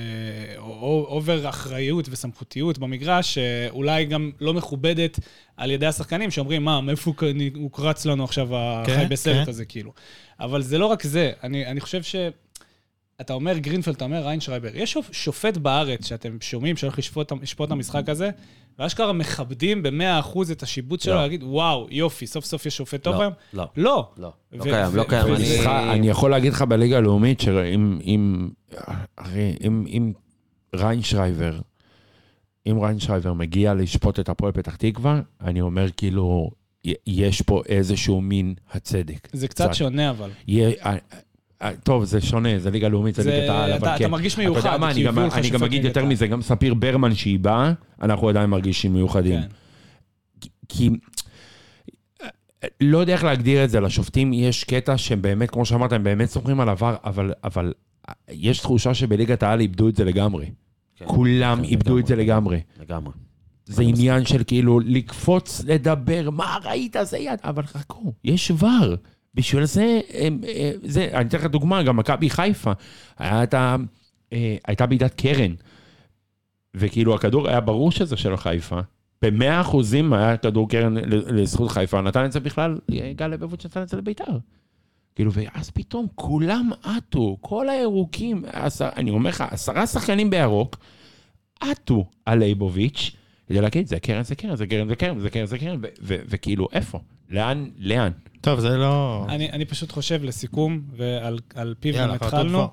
over 1.08 1.49
אחריות 1.49 2.07
וסמכותיות 2.11 2.77
במגרש, 2.77 3.34
שאולי 3.34 4.06
גם 4.06 4.31
לא 4.41 4.53
מכובדת 4.53 5.19
על 5.57 5.72
ידי 5.72 5.85
השחקנים, 5.85 6.31
שאומרים, 6.31 6.64
מה, 6.64 6.81
מאיפה 6.81 7.11
הוא- 7.22 7.31
הוא 7.56 7.72
קרץ 7.72 8.06
לנו 8.06 8.23
עכשיו, 8.23 8.48
החי 8.56 8.91
כן, 8.91 9.10
בסרט 9.10 9.44
כן. 9.44 9.49
הזה, 9.49 9.65
כאילו. 9.65 9.91
אבל 10.39 10.61
זה 10.61 10.77
לא 10.77 10.85
רק 10.85 11.03
זה, 11.03 11.31
אני, 11.44 11.65
אני 11.65 11.80
חושב 11.81 12.03
ש... 12.03 12.15
אתה 13.22 13.34
אומר 13.34 13.57
גרינפלד, 13.57 13.95
אתה 13.95 14.06
אומר 14.06 14.27
ריינשרייבר. 14.27 14.69
יש 14.73 14.94
שופ- 14.98 15.10
שופט 15.14 15.57
בארץ 15.57 16.06
שאתם 16.06 16.38
שומעים 16.41 16.77
שהולך 16.77 16.99
לשפוט 16.99 17.34
את 17.68 17.72
המשחק 17.72 18.10
הזה, 18.10 18.30
ואשכרה 18.80 19.14
מכבדים 19.14 19.84
ב-100% 19.84 20.38
את 20.52 20.64
השיבוץ 20.64 21.03
שלו, 21.03 21.14
לא. 21.14 21.22
להגיד, 21.22 21.44
וואו, 21.44 21.88
יופי, 21.91 22.27
סוף 22.27 22.45
סוף 22.45 22.65
יש 22.65 22.77
שופט 22.77 23.03
טוב 23.03 23.15
לא, 23.15 23.22
היום? 23.22 23.34
לא. 23.53 23.68
לא. 23.77 24.07
לא, 24.18 24.31
לא 24.53 24.64
קיים, 24.64 24.95
לא 24.95 25.03
קיים. 25.03 25.35
אני- 25.35 25.65
אה, 26.07 26.11
יכול 26.11 26.31
להגיד 26.31 26.53
לך 26.53 26.61
בליגה 26.61 26.98
הלאומית, 26.98 27.39
שאם 27.39 27.99
ריינשרייבר, 30.76 31.60
אם 32.68 32.80
ריינשרייבר 32.81 33.34
מגיע 33.34 33.73
לשפוט 33.73 34.19
את 34.19 34.30
הפועל 34.30 34.52
פתח 34.52 34.76
תקווה, 34.76 35.22
אני 35.41 35.61
אומר 35.61 35.88
כאילו, 35.98 36.49
יש 37.07 37.41
פה 37.41 37.61
איזשהו 37.69 38.22
מין 38.22 38.53
הצדק. 38.72 39.27
זה 39.34 39.48
קצת 39.48 39.73
שונה, 39.73 40.10
אבל. 40.10 40.30
אה, 41.62 41.72
טוב, 41.84 42.04
זה 42.04 42.22
שונה, 42.22 42.60
זה 42.60 42.72
ליגה 42.72 42.88
לאומית, 42.88 43.16
זה 43.16 43.32
ליגת 43.32 43.50
העל, 43.50 43.70
אתה- 43.70 43.78
אבל 43.78 43.88
אתה 43.90 43.98
כן. 43.98 44.12
מרגיש 44.12 44.34
אתה 44.34 44.42
יודע 44.44 44.52
מיוחד, 44.54 44.78
מה, 44.80 44.92
אני 44.92 45.04
גם- 45.04 45.20
אני 45.20 45.50
גם 45.50 45.64
אגיד 45.64 45.86
יותר. 45.86 46.06
מזה, 46.06 46.28
גם 46.28 46.42
ספיר 46.42 46.74
ברמן 46.74 47.16
שהיא 47.16 47.40
באה, 47.40 47.74
אנחנו 48.02 48.30
עדיין 48.30 48.50
מרגישים 48.50 48.94
מיוחדים. 48.94 49.40
כן. 49.42 49.48
כי 50.70 50.90
לא 52.82 52.98
יודע 52.98 53.14
איך 53.14 53.24
להגדיר 53.24 53.64
את 53.64 53.70
זה, 53.70 53.80
לשופטים 53.80 54.34
יש 54.34 54.64
קטע 54.64 54.98
שהם 54.98 55.22
באמת, 55.22 55.52
כמו 55.52 55.66
שאמרת, 55.66 55.92
הם 55.92 56.04
באמת 56.04 56.30
סומכים 56.30 56.60
על 56.60 56.70
עבר, 56.70 56.96
אבל, 57.04 57.34
אבל 57.44 57.74
יש 58.30 58.60
תחושה 58.60 58.94
שבליגת 58.94 59.44
העל 59.44 59.60
איבדו 59.60 59.90
את 59.90 59.96
זה 59.96 60.06
לגמרי. 60.06 60.46
כן, 60.96 61.06
כולם 61.08 61.58
כן, 61.58 61.64
איבדו 61.64 61.98
את 62.00 62.08
זה 62.08 62.16
לגמרי. 62.16 62.62
לגמרי. 62.82 63.14
זה 63.66 63.84
עניין 63.84 64.26
של 64.26 64.44
כאילו 64.48 64.80
לקפוץ, 64.80 65.62
לדבר, 65.66 66.30
מה 66.30 66.58
ראית, 66.64 66.96
זה 67.04 67.18
יד, 67.18 67.40
אבל 67.44 67.64
חכו, 67.66 68.14
יש 68.24 68.52
ור. 68.52 68.96
בשביל 69.38 69.66
זה, 69.66 70.00
אה, 70.14 70.72
זה, 70.84 71.10
אני 71.14 71.28
אתן 71.28 71.38
לך 71.38 71.46
דוגמה, 71.46 71.84
גם 71.84 71.98
מכבי 71.98 72.30
חיפה, 72.30 72.72
אה, 73.22 73.44
הייתה 74.68 74.86
בעידת 74.86 75.14
קרן, 75.14 75.54
וכאילו 76.76 77.16
הכדור 77.16 77.48
היה 77.48 77.60
ברור 77.60 77.92
שזה 77.92 78.18
של 78.18 78.38
חיפה. 78.38 78.80
במאה 79.22 79.62
אחוזים 79.62 80.14
היה 80.14 80.38
כדור 80.38 80.70
קרן 80.70 80.96
לזכות 81.08 81.72
חיפה, 81.72 82.02
נתן 82.02 82.26
את 82.26 82.32
זה 82.32 82.40
בכלל, 82.40 82.80
אה, 82.94 83.12
גל 83.16 83.28
לבבות 83.28 83.62
שנתן 83.62 83.82
את 83.82 83.90
זה 83.90 83.98
לביתר. 83.98 84.38
כאילו, 85.16 85.32
ואז 85.34 85.70
פתאום 85.70 86.08
כולם 86.16 86.70
עטו, 86.84 87.38
כל 87.42 87.70
הירוקים, 87.70 88.44
עשר, 88.52 88.90
אני 88.96 89.12
אומר 89.12 89.30
לך, 89.30 89.44
עשרה 89.52 89.88
שחקנים 89.88 90.30
בירוק, 90.30 90.78
עטו 91.60 92.06
על 92.26 92.40
לייבוביץ', 92.40 93.12
כדי 93.48 93.62
להגיד, 93.62 93.88
זה 93.88 94.00
קרן, 94.00 94.24
זה 94.24 94.36
קרן, 94.36 94.56
זה 94.56 94.68
קרן, 94.68 94.88
זה 94.88 94.96
קרן, 95.30 95.46
זה 95.46 95.58
קרן, 95.58 95.80
וכאילו, 96.02 96.68
איפה? 96.74 97.00
לאן? 97.30 97.70
לאן? 97.78 98.12
טוב, 98.42 98.60
זה 98.60 98.78
לא... 98.78 99.26
אני, 99.30 99.52
אני 99.52 99.66
פשוט 99.66 99.92
חושב, 99.92 100.24
לסיכום, 100.24 100.82
ועל 100.96 101.40
על 101.56 101.76
פיו 101.80 101.96
גם 101.96 102.10
התחלנו. 102.10 102.68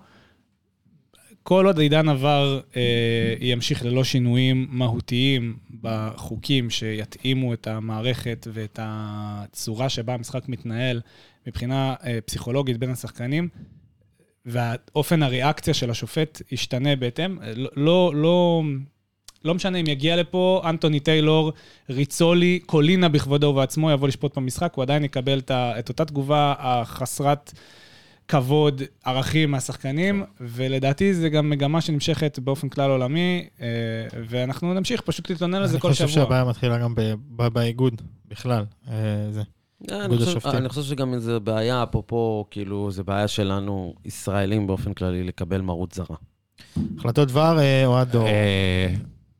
כל 1.42 1.66
עוד 1.66 1.78
עידן 1.78 2.08
עבר 2.08 2.60
אה, 2.76 3.34
ימשיך 3.40 3.84
ללא 3.84 4.04
שינויים 4.04 4.66
מהותיים 4.70 5.56
בחוקים 5.80 6.70
שיתאימו 6.70 7.52
את 7.52 7.66
המערכת 7.66 8.46
ואת 8.52 8.78
הצורה 8.82 9.88
שבה 9.88 10.14
המשחק 10.14 10.48
מתנהל 10.48 11.00
מבחינה 11.46 11.94
אה, 12.04 12.18
פסיכולוגית 12.26 12.78
בין 12.78 12.90
השחקנים, 12.90 13.48
ואופן 14.46 15.22
הריאקציה 15.22 15.74
של 15.74 15.90
השופט 15.90 16.42
ישתנה 16.50 16.96
בהתאם. 16.96 17.38
לא, 17.76 18.12
לא, 18.14 18.62
לא, 19.44 19.54
משנה 19.54 19.78
אם 19.78 19.86
יגיע 19.88 20.16
לפה 20.16 20.62
אנטוני 20.64 21.00
טיילור, 21.00 21.52
ריצולי, 21.90 22.58
קולינה 22.66 23.08
בכבודו 23.08 23.46
ובעצמו 23.46 23.90
יבוא 23.90 24.08
לשפוט 24.08 24.38
במשחק, 24.38 24.72
הוא 24.74 24.82
עדיין 24.82 25.04
יקבל 25.04 25.38
את, 25.38 25.50
את 25.50 25.88
אותה 25.88 26.04
תגובה 26.04 26.54
החסרת 26.58 27.52
כבוד, 28.28 28.82
ערכים 29.04 29.50
מהשחקנים, 29.50 30.24
ולדעתי 30.40 31.14
זה 31.14 31.28
גם 31.28 31.50
מגמה 31.50 31.80
שנמשכת 31.80 32.38
באופן 32.38 32.68
כלל 32.68 32.90
עולמי, 32.90 33.46
אה, 33.60 33.66
ואנחנו 34.28 34.74
נמשיך 34.74 35.00
פשוט 35.00 35.30
להתלונן 35.30 35.54
על 35.54 35.66
זה 35.66 35.80
כל 35.80 35.88
אני 35.88 35.92
חושב 35.92 36.08
שבוע. 36.08 36.24
שהבעיה 36.24 36.44
מתחילה 36.44 36.78
גם 36.78 36.94
באיגוד, 37.52 38.02
בכלל. 38.28 38.64
אה, 38.88 38.94
זה. 39.30 39.42
אה, 39.90 39.96
אני 39.96 40.02
איגוד 40.04 40.18
חושב- 40.18 40.30
השופטים. 40.30 40.56
אני 40.58 40.68
חושב 40.68 40.82
שגם 40.82 41.18
זו 41.18 41.40
בעיה, 41.40 41.82
אפרופו, 41.82 42.44
כאילו, 42.50 42.90
זו 42.90 43.04
בעיה 43.04 43.28
שלנו, 43.28 43.94
ישראלים 44.04 44.66
באופן 44.66 44.92
כללי, 44.94 45.22
לקבל 45.24 45.60
מרות 45.60 45.92
זרה. 45.92 46.16
החלטות 46.98 47.28
דבר, 47.28 47.58
אוהד 47.86 48.10
דור. 48.12 48.26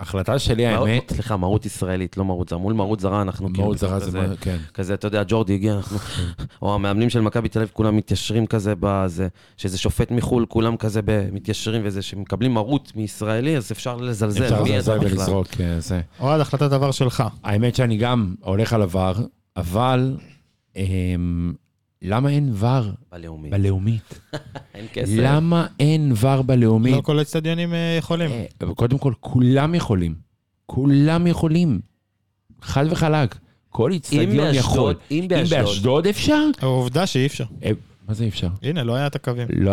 החלטה 0.01 0.39
שלי, 0.39 0.75
מרות- 0.75 0.89
האמת, 0.89 1.12
סליחה, 1.12 1.37
מרות 1.37 1.66
ישראלית, 1.66 2.16
לא 2.16 2.25
מרות 2.25 2.49
זרה. 2.49 2.59
מול 2.59 2.73
מרות 2.73 3.01
זרה 3.01 3.23
אנחנו 3.23 3.49
כאילו... 3.53 3.65
מאוד 3.65 3.77
זרה 3.79 4.01
זה 4.01 4.07
כזה- 4.07 4.27
מה, 4.29 4.37
כן. 4.41 4.57
כזה, 4.75 4.95
אתה 4.95 5.07
יודע, 5.07 5.23
ג'ורדי 5.29 5.55
הגיע, 5.55 5.75
אנחנו... 5.75 5.99
או 6.62 6.75
המאמנים 6.75 7.11
של 7.11 7.21
מכבי 7.21 7.49
תל 7.49 7.59
אביב, 7.59 7.71
כולם 7.73 7.97
מתיישרים 7.97 8.47
כזה 8.47 8.75
בזה, 8.81 9.29
שזה 9.57 9.79
שופט 9.79 10.11
מחו"ל, 10.11 10.47
כולם 10.49 10.77
כזה 10.77 11.01
מתיישרים 11.33 11.83
וזה, 11.85 12.03
שמקבלים 12.03 12.55
מרות 12.55 12.93
מישראלי, 12.97 13.57
אז 13.57 13.73
אפשר 13.73 13.97
לזלזל. 13.97 14.45
אפשר 14.45 14.62
לזלזל? 14.62 14.99
ולזרוק, 15.01 15.47
אה, 15.61 15.81
זה. 15.81 16.01
אוהד, 16.21 16.41
החלטת 16.41 16.71
דבר 16.71 16.91
שלך. 16.91 17.23
האמת 17.45 17.75
שאני 17.75 17.97
גם 17.97 18.35
הולך 18.41 18.73
על 18.73 18.83
עבר, 18.83 19.15
אבל 19.57 20.16
אמ, 20.77 21.53
למה 22.06 22.28
אין 22.31 22.52
ור 22.55 22.82
בלאומית. 23.12 23.52
בלאומית? 23.52 24.20
אין 24.74 24.86
כסף. 24.93 25.12
למה 25.16 25.66
אין 25.81 26.12
ור 26.20 26.43
בלאומית? 26.43 26.94
לא 26.97 27.01
כל 27.01 27.18
האצטדיונים 27.18 27.74
אה, 27.74 27.94
יכולים. 27.98 28.31
אה, 28.31 28.44
קודם 28.74 28.98
כל, 28.98 29.12
כולם 29.20 29.74
יכולים. 29.74 30.14
כולם 30.66 31.26
יכולים. 31.26 31.81
חד 32.62 32.85
וחלק. 32.90 33.39
כל 33.70 33.90
אם 33.90 33.94
איצטדיון 33.94 34.55
יכול. 34.55 34.94
באשדוד, 34.94 34.97
אם 35.10 35.22
אם 35.22 35.28
באשדוד, 35.51 36.06
אפשר? 36.06 36.43
העובדה 36.60 37.06
שאי 37.06 37.26
אפשר. 37.26 37.44
אה, 37.64 37.70
מה 38.09 38.14
זה 38.14 38.26
אפשר? 38.28 38.48
הנה, 38.62 38.82
לא 38.85 38.94
היה 38.94 39.06
את 39.06 39.14
הקווים. 39.16 39.48
לא. 39.56 39.72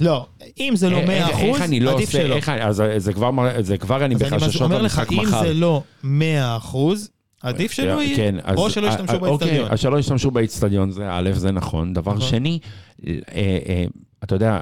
לא, 0.00 0.26
אם 0.60 0.72
זה 0.76 0.90
לא 0.90 0.96
איך- 0.96 1.06
100 1.08 1.16
איך- 1.28 1.36
אחוז, 1.36 1.44
איך 1.54 1.62
אני 1.62 1.80
לא 1.80 1.94
עדיף 1.94 2.08
עושה, 2.08 2.22
שלא. 2.22 2.34
איך 2.34 2.48
אני- 2.48 2.64
אז 2.64 2.82
זה 2.96 3.12
כבר 3.12 3.30
מר- 3.30 3.62
זה 3.62 3.78
כבר 3.78 4.04
אני 4.04 4.14
אז 4.14 4.22
אני 4.22 4.30
בחששות 4.30 4.62
אומר 4.62 4.82
לך, 4.82 5.02
אם 5.12 5.18
מחר. 5.22 5.42
זה 5.42 5.54
לא 5.54 5.82
100 6.04 6.56
אחוז, 6.56 7.10
עדיף 7.42 7.72
שלא 7.72 8.02
יהיה. 8.02 8.16
כן, 8.16 8.34
אז- 8.42 8.58
או 8.58 8.70
שלא 8.70 8.86
ישתמשו 8.86 9.12
אה, 9.12 9.28
אוקיי, 9.28 9.30
באצטדיון. 9.48 9.70
אז 9.70 9.78
שלא 9.80 9.98
ישתמשו 9.98 10.30
באצטדיון, 10.30 10.90
זה 10.90 11.08
א', 11.10 11.30
זה 11.32 11.52
נכון. 11.52 11.92
דבר 11.92 12.14
נכון. 12.14 12.28
שני, 12.28 12.58
אה, 13.06 13.18
אה, 13.34 13.84
אתה 14.24 14.34
יודע, 14.34 14.60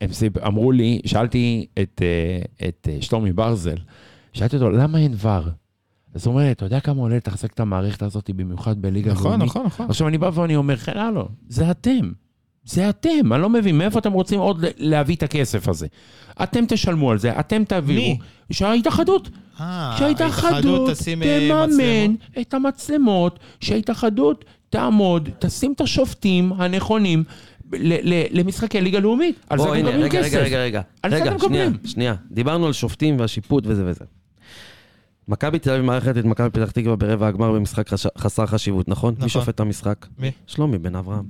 הם 0.00 0.12
סיפ- 0.12 0.38
אמרו 0.46 0.72
לי, 0.72 1.00
שאלתי 1.06 1.66
את 1.82 2.02
אה, 2.04 2.68
את 2.68 2.88
אה, 2.90 2.96
שלומי 3.02 3.32
ברזל, 3.32 3.76
שאלתי 4.32 4.56
אותו, 4.56 4.70
למה 4.70 4.98
אין 4.98 5.14
ור? 5.22 5.42
אז 6.14 6.26
הוא 6.26 6.34
אומר, 6.34 6.50
אתה 6.50 6.64
יודע 6.64 6.80
כמה 6.80 7.00
עולה 7.02 7.16
לתחזק 7.16 7.52
את 7.52 7.60
המערכת 7.60 8.02
הזאת, 8.02 8.30
במיוחד 8.30 8.82
בליגה 8.82 9.12
נכון, 9.12 9.30
לאומית? 9.30 9.48
נכון, 9.48 9.66
נכון. 9.66 9.86
עכשיו 9.86 10.08
אני 10.08 10.18
בא 10.18 10.30
ואני 10.34 10.56
אומר, 10.56 10.76
כן, 10.76 10.98
הלו, 10.98 11.28
זה 11.48 11.70
אתם. 11.70 12.10
זה 12.70 12.88
אתם, 12.88 13.32
אני 13.32 13.42
לא 13.42 13.48
מבין, 13.50 13.78
מאיפה 13.78 13.98
אתם 13.98 14.12
רוצים 14.12 14.40
עוד 14.40 14.64
להביא 14.78 15.16
את 15.16 15.22
הכסף 15.22 15.68
הזה? 15.68 15.86
אתם 16.42 16.64
תשלמו 16.68 17.10
על 17.10 17.18
זה, 17.18 17.40
אתם 17.40 17.64
תעבירו. 17.64 18.02
מי? 18.02 18.18
שההתאחדות, 18.52 19.28
אה, 19.60 19.96
שההתאחדות 19.98 20.90
אה, 21.22 21.48
תממן. 21.48 22.14
את 22.40 22.54
המצלמות, 22.54 23.38
שההתאחדות 23.60 24.44
תעמוד, 24.70 25.28
תשים 25.38 25.72
את 25.72 25.80
השופטים 25.80 26.52
הנכונים 26.52 27.24
למשחקי 28.30 28.80
ליגה 28.80 29.00
לאומית. 29.00 29.36
על 29.48 29.58
זה 29.58 29.64
אתם 29.68 29.86
מקבלים 29.86 30.08
כסף. 30.10 30.26
רגע, 30.26 30.40
רגע, 30.40 30.62
רגע. 30.62 30.80
על 31.02 31.10
זה 31.10 31.16
אתם 31.16 31.38
שנייה, 31.38 31.68
מקבלים. 31.68 31.90
שנייה. 31.90 32.14
דיברנו 32.30 32.66
על 32.66 32.72
שופטים 32.72 33.20
והשיפוט 33.20 33.64
וזה 33.66 33.82
וזה. 33.86 34.04
מכבי 35.28 35.58
תל 35.58 35.70
אביב 35.70 35.84
מארחת 35.84 36.18
את 36.18 36.24
מכבי 36.24 36.50
פתח 36.50 36.70
תקווה 36.70 36.96
ברבע 36.96 37.26
הגמר 37.26 37.52
במשחק 37.52 37.90
חסר 38.18 38.46
חשיבות, 38.46 38.88
נכון? 38.88 39.12
נכון. 39.12 39.24
מי 39.24 39.30
שופט 39.30 39.48
את 39.48 39.60
המשחק? 39.60 40.06
מי? 40.18 40.30
שלומי 40.46 40.78
בן 40.78 40.96
אברהם. 40.96 41.24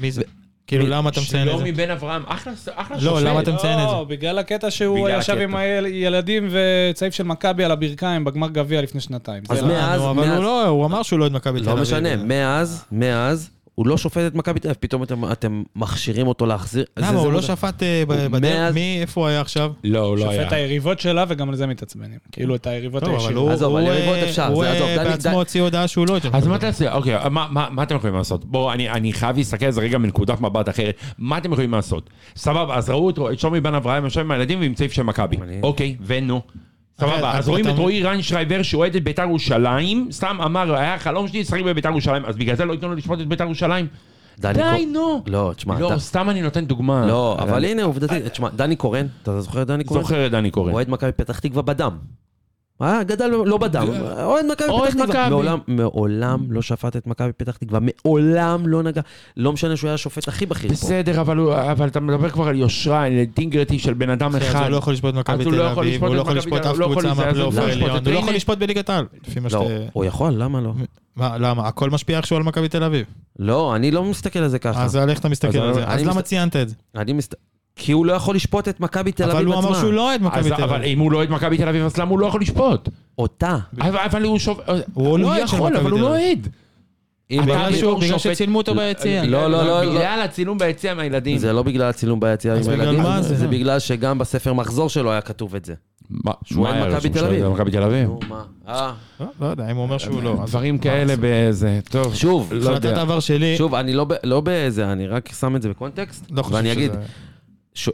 מי 0.00 0.10
זה? 0.10 0.22
כאילו, 0.66 0.86
למה 0.86 1.10
אתה 1.10 1.20
מציין 1.20 1.42
את 1.42 1.52
זה? 1.52 1.52
שלומי 1.56 1.72
בן 1.72 1.90
אברהם, 1.90 2.22
אחלה 2.26 2.52
אחלה 2.74 2.96
לא, 2.96 3.02
שופט. 3.02 3.22
למה 3.22 3.40
אתה 3.40 3.52
מציין 3.52 3.78
את 3.78 3.88
זה? 3.88 3.94
לא, 3.94 4.04
בגלל 4.08 4.38
הקטע 4.38 4.70
שהוא 4.70 5.06
בגלל 5.08 5.18
ישב 5.20 5.32
הקטע. 5.32 5.44
עם 5.44 5.56
הילדים 5.56 6.48
וצעיף 6.50 7.14
של 7.14 7.22
מכבי 7.22 7.64
על 7.64 7.70
הברכיים 7.70 8.24
בגמר 8.24 8.48
גביע 8.48 8.82
לפני 8.82 9.00
שנתיים. 9.00 9.42
אז 9.48 9.56
זה 9.58 9.62
לא- 9.62 9.68
מאז- 9.68 10.00
אבל 10.00 10.12
מאז- 10.26 10.36
הוא 10.36 10.44
לא, 10.44 10.66
הוא 10.66 10.84
אמר 10.86 11.02
שהוא 11.02 11.18
לא 11.18 11.24
אוהד 11.24 11.32
מכבי 11.32 11.60
תל 11.60 11.66
לא 11.66 11.70
אביב. 11.72 11.82
משנה, 11.82 12.16
מאז, 12.16 12.84
מאז, 12.92 13.50
הוא 13.76 13.86
לא 13.86 13.96
שופט 13.96 14.20
את 14.26 14.34
מכבי 14.34 14.60
תל 14.60 14.68
אביב, 14.68 14.76
פתאום 14.80 15.02
אתם- 15.02 15.32
אתם 15.32 15.62
מכשירים 15.76 16.26
אותו 16.26 16.46
להחזיר. 16.46 16.84
למה? 16.96 17.10
זה- 17.10 17.16
הוא 17.16 17.26
זה- 17.26 17.30
לא 17.32 17.42
שפט 17.42 17.82
אה, 17.82 18.02
הוא 18.06 18.14
בדרך? 18.30 18.74
מי, 18.74 18.98
איפה 19.00 19.20
הוא 19.20 19.28
היה 19.28 19.40
עכשיו? 19.40 19.72
לא, 19.84 19.98
הוא 19.98 20.16
לא 20.16 20.22
שופט 20.22 20.52
היה. 20.52 20.62
היריבות 20.62 21.00
שלה, 21.00 21.24
וגם 21.28 21.48
על 21.48 21.54
זה 21.56 21.66
מתעצבנים. 21.66 22.18
כאילו, 22.32 22.54
את 22.54 22.66
היריבות 22.66 23.00
טוב, 23.02 23.14
אבל 23.14 23.18
הישירות. 23.22 23.42
הוא 23.44 23.50
עזוב, 23.52 23.70
הוא, 23.72 23.78
על 23.78 23.86
יריבות 23.86 24.16
אפשר, 24.28 24.46
הוא 24.46 24.64
זה- 24.64 24.72
עזוב, 24.72 24.88
דני- 24.96 25.04
בעצמו 25.10 25.32
הוציא 25.32 25.62
הודעה 25.62 25.88
שהוא 25.88 26.06
לא... 26.08 26.16
אז 26.32 26.46
מה 26.46 26.58
תעשה? 26.58 26.92
אוקיי, 26.92 27.14
מה, 27.30 27.82
אתם 27.82 27.96
יכולים 27.96 28.16
לעשות? 28.16 28.44
בואו, 28.44 28.72
אני, 28.72 29.12
חייב 29.12 29.36
להסתכל 29.36 29.66
על 29.66 29.72
זה 29.72 29.80
רגע 29.80 29.98
מנקודת 29.98 30.40
מבט 30.40 30.68
אחרת. 30.68 30.94
מה 31.18 31.38
אתם 31.38 31.52
יכולים 31.52 31.72
לעשות? 31.72 32.10
סבבה, 32.36 32.76
אז 32.76 32.90
ראו 32.90 33.10
את, 33.10 33.18
את 33.32 33.38
שלומי 33.38 33.60
בן 33.60 33.74
אברהם 33.74 34.04
יושב 34.04 34.20
עם 34.20 34.30
הילדים 34.30 34.60
ועם 34.60 34.74
צעיף 34.74 34.92
של 34.92 35.02
מכבי. 35.02 35.36
אוקיי, 35.62 35.96
ונו. 36.00 36.40
סבבה, 37.00 37.38
אז 37.38 37.48
רואים 37.48 37.68
את 37.68 37.78
רועי 37.78 38.02
ריינשרייבר 38.02 38.62
שאוהד 38.62 38.96
את 38.96 39.04
בית"ר 39.04 39.22
ירושלים, 39.22 40.08
סתם 40.12 40.38
אמר, 40.44 40.74
היה 40.74 40.98
חלום 40.98 41.28
שלי 41.28 41.40
לשחק 41.40 41.62
בבית"ר 41.62 41.88
ירושלים, 41.88 42.24
אז 42.24 42.36
בגלל 42.36 42.56
זה 42.56 42.64
לא 42.64 42.72
ייתנו 42.72 42.88
לו 42.88 42.94
לשפוט 42.94 43.20
את 43.20 43.26
בית"ר 43.28 43.44
ירושלים? 43.44 43.86
די, 44.38 44.86
נו. 44.92 45.22
לא, 45.26 45.52
תשמע, 45.56 45.80
לא, 45.80 45.92
סתם 45.98 46.30
אני 46.30 46.42
נותן 46.42 46.64
דוגמה. 46.64 47.06
לא, 47.06 47.36
אבל 47.40 47.64
הנה, 47.64 47.82
עובדתית, 47.82 48.26
תשמע, 48.26 48.48
דני 48.48 48.76
קורן, 48.76 49.06
אתה 49.22 49.40
זוכר 49.40 49.62
את 49.62 49.66
דני 49.66 49.84
קורן? 49.84 50.00
זוכר 50.02 50.26
את 50.26 50.30
דני 50.30 50.50
קורן. 50.50 50.72
אוהד 50.72 50.90
מכבי 50.90 51.12
פתח 51.12 51.38
תקווה 51.38 51.62
בדם. 51.62 51.96
אה, 52.82 53.02
גדל 53.02 53.26
לא 53.26 53.56
בדם, 53.56 53.86
אוהד 54.22 54.44
מכבי 54.52 54.68
פתח 54.92 55.04
תקווה. 55.04 55.28
מעולם, 55.28 55.58
מעולם 55.66 56.46
לא 56.52 56.62
שפט 56.62 56.96
את 56.96 57.06
מכבי 57.06 57.32
פתח 57.32 57.56
תקווה, 57.56 57.80
מעולם 57.82 58.66
לא 58.66 58.82
נגע, 58.82 59.00
לא 59.36 59.52
משנה 59.52 59.76
שהוא 59.76 59.88
היה 59.88 59.94
השופט 59.94 60.28
הכי 60.28 60.46
בכיר 60.46 60.68
פה. 60.68 60.74
בסדר, 60.74 61.20
אבל 61.70 61.88
אתה 61.88 62.00
מדבר 62.00 62.28
כבר 62.28 62.48
על 62.48 62.56
יושרה, 62.56 63.06
על 63.06 63.12
אינטגריטי 63.12 63.78
של 63.78 63.94
בן 63.94 64.10
אדם 64.10 64.36
אז 64.36 64.42
אחד. 64.42 64.62
הוא 64.62 64.70
לא 64.70 64.76
יכול 64.76 64.92
לשפוט 64.92 65.14
מכבי 65.14 65.40
אז 65.40 65.46
הוא 65.46 65.52
תל 65.52 65.58
לא 65.58 65.62
יכול 65.62 65.84
אביב, 65.84 65.94
לשפוט 65.94 66.08
הוא 66.08 66.14
את 66.14 66.16
לא 66.16 66.20
יכול 66.20 66.34
מכבי 66.34 66.38
לשפוט 66.38 66.62
תל 66.62 66.68
אף 66.68 66.74
אביב, 66.74 66.82
הוא 66.82 66.90
לא 66.90 66.94
קבוצה 66.94 67.08
יכול 67.08 67.10
לזה, 67.10 67.22
אז 67.22 67.26
מהפלייאוף 67.26 67.54
הוא 67.54 67.62
לא 67.62 67.68
העליון, 67.68 67.96
את 67.96 68.06
הוא 68.06 68.14
לא 68.14 68.18
יכול. 68.18 68.34
לשפוט 68.34 68.58
בליגת 68.58 68.90
העל, 68.90 69.06
לפי 69.28 69.40
מה 69.40 69.48
לא, 69.52 69.68
שאתה... 69.68 69.84
הוא 69.92 70.04
יכול, 70.04 70.32
למה 70.36 70.60
לא? 70.60 70.72
מה, 71.16 71.38
למה? 71.38 71.68
הכל 71.68 71.90
משפיע 71.90 72.16
איכשהו 72.16 72.36
על 72.36 72.42
מכבי 72.42 72.68
תל 72.68 72.82
אביב. 72.82 73.06
לא, 73.38 73.76
אני 73.76 73.90
לא 73.90 74.04
מסתכל 74.04 74.38
על 74.38 74.48
זה 74.48 74.58
ככה. 74.58 74.84
אז 74.84 74.96
על 74.96 75.10
איך 75.10 75.18
אתה 75.18 75.28
מסתכל 75.28 75.58
על 75.58 75.74
זה? 75.74 75.84
אז 75.86 76.04
למה 76.04 76.22
ציינת 76.22 76.56
את 76.56 76.68
זה? 76.68 76.74
אני 76.96 77.12
מסת... 77.12 77.34
כי 77.76 77.92
הוא 77.92 78.06
לא 78.06 78.12
יכול 78.12 78.36
לשפוט 78.36 78.68
את 78.68 78.80
מכבי 78.80 79.12
תל 79.12 79.22
אביב 79.30 79.36
אבל 79.36 79.46
עצמה. 79.48 79.54
הוא 79.54 79.68
אמר 79.68 79.78
שהוא 79.80 79.92
לא 79.92 80.08
אוהד 80.10 80.22
מכבי 80.22 80.40
אז- 80.40 80.46
תל 80.46 80.62
אבל 80.62 80.74
אביב. 80.76 80.88
אם 80.88 80.98
הוא 80.98 81.12
לא 81.12 81.16
אוהד 81.18 81.30
מכבי 81.30 81.56
תל 81.58 81.68
אביב, 81.68 81.84
אז 81.84 81.96
למה 81.96 82.10
הוא 82.10 82.18
לא 82.18 82.26
יכול 82.26 82.40
לשפוט? 82.40 82.88
אותה. 83.18 83.56
אבל 83.80 83.96
אבל 83.98 84.22
הוא 84.22 84.38
שופט... 84.38 84.62
הוא 84.94 85.18
לא 85.18 85.38
יכול, 85.40 85.76
אבל 85.76 85.90
הוא 85.90 86.00
לא. 86.00 86.08
אוהד. 86.08 86.48
בגלל 87.32 87.72
שצילמו 88.18 88.58
אותו 88.58 88.74
ביציע. 88.74 89.24
לא, 89.24 89.50
לא, 89.50 89.64
לא, 89.66 89.82
לא. 89.84 89.90
בגלל 89.90 90.20
הצילום 90.24 90.58
ביציע 90.58 90.92
עם 90.92 90.98
הילדים. 90.98 91.38
זה 91.38 91.52
לא 91.52 91.62
בגלל 91.62 91.88
הצילום 91.88 92.20
ביציע 92.20 92.54
עם 92.54 92.68
הילדים, 92.70 93.00
מה 93.02 93.22
זה? 93.22 93.48
בגלל 93.48 93.78
שגם 93.78 94.18
בספר 94.18 94.52
מחזור 94.52 94.88
שלו 94.88 95.12
היה 95.12 95.20
כתוב 95.20 95.54
את 95.54 95.64
זה. 95.64 95.74
מה- 96.10 96.32
שהוא 96.44 96.62
מה 96.64 96.70
אוהד 96.70 96.82
היה 96.82 96.96
מכבי 96.96 97.08
תל 97.08 97.24
אביב. 97.24 97.46
מכבי 97.48 97.70
תל 97.70 97.82
אביב? 97.82 98.08
נו, 98.08 98.20
מה? 98.28 98.42
אה. 98.68 98.92
לא, 99.20 99.26
לא 99.40 99.46
יודע, 99.46 99.70
אם 99.70 99.76
הוא 99.76 99.82
אומר 99.82 99.98
שהוא 99.98 100.22
לא. 100.22 100.36
דברים 100.46 100.78
כאלה 100.78 101.16
באיזה... 101.16 101.80
טוב. 101.90 102.14
שוב, 102.14 102.52
לא 102.52 102.70
יודע. 102.70 103.04
שוב, 103.56 103.74
אני 103.74 103.92
לא 103.92 104.06
לא 104.24 104.40
באיזה, 104.40 104.92
אני 104.92 105.06
רק 105.06 105.28
שם 105.40 105.56
את 105.56 105.62
זה 105.62 105.68
בקונטקסט, 105.68 106.26
לא 106.30 106.42
חושב 106.42 106.54
ואני 106.54 106.72
אגיד, 106.72 106.92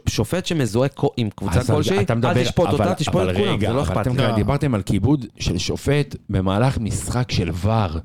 שופט 0.09 0.45
שמזוהה 0.45 0.89
עם 1.17 1.29
קבוצה 1.35 1.59
אז 1.59 1.71
כלשהי, 1.71 1.97
אל 1.97 2.43
תשפוט 2.43 2.67
אבל- 2.67 2.73
אותה, 2.73 2.95
תשפוט 2.95 3.15
אבל 3.21 3.29
את 3.31 3.35
כולם, 3.37 3.59
זה 3.59 3.67
לא 3.67 3.81
אבל 3.81 3.81
אכפת 3.81 4.01
אתם 4.01 4.11
לי. 4.11 4.17
כאן 4.17 4.29
לא. 4.29 4.35
דיברתם 4.35 4.75
על 4.75 4.81
כיבוד 4.81 5.25
של 5.39 5.57
שופט 5.57 6.15
במהלך 6.29 6.77
משחק 6.77 7.31
של 7.31 7.49
ור. 7.61 7.99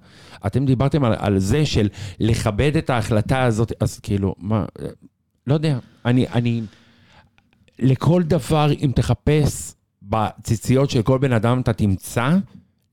אתם 0.46 0.66
דיברתם 0.66 1.04
על, 1.04 1.14
על 1.18 1.38
זה 1.38 1.66
של 1.66 1.88
לכבד 2.20 2.76
את 2.76 2.90
ההחלטה 2.90 3.42
הזאת, 3.44 3.72
אז 3.80 3.98
כאילו, 4.00 4.34
מה, 4.38 4.64
לא 5.46 5.54
יודע, 5.54 5.78
אני, 6.04 6.28
אני, 6.28 6.62
לכל 7.78 8.22
דבר, 8.22 8.70
אם 8.72 8.90
תחפש 8.94 9.72
בציציות 10.02 10.90
של 10.90 11.02
כל 11.02 11.18
בן 11.18 11.32
אדם, 11.32 11.60
אתה 11.60 11.72
תמצא 11.72 12.36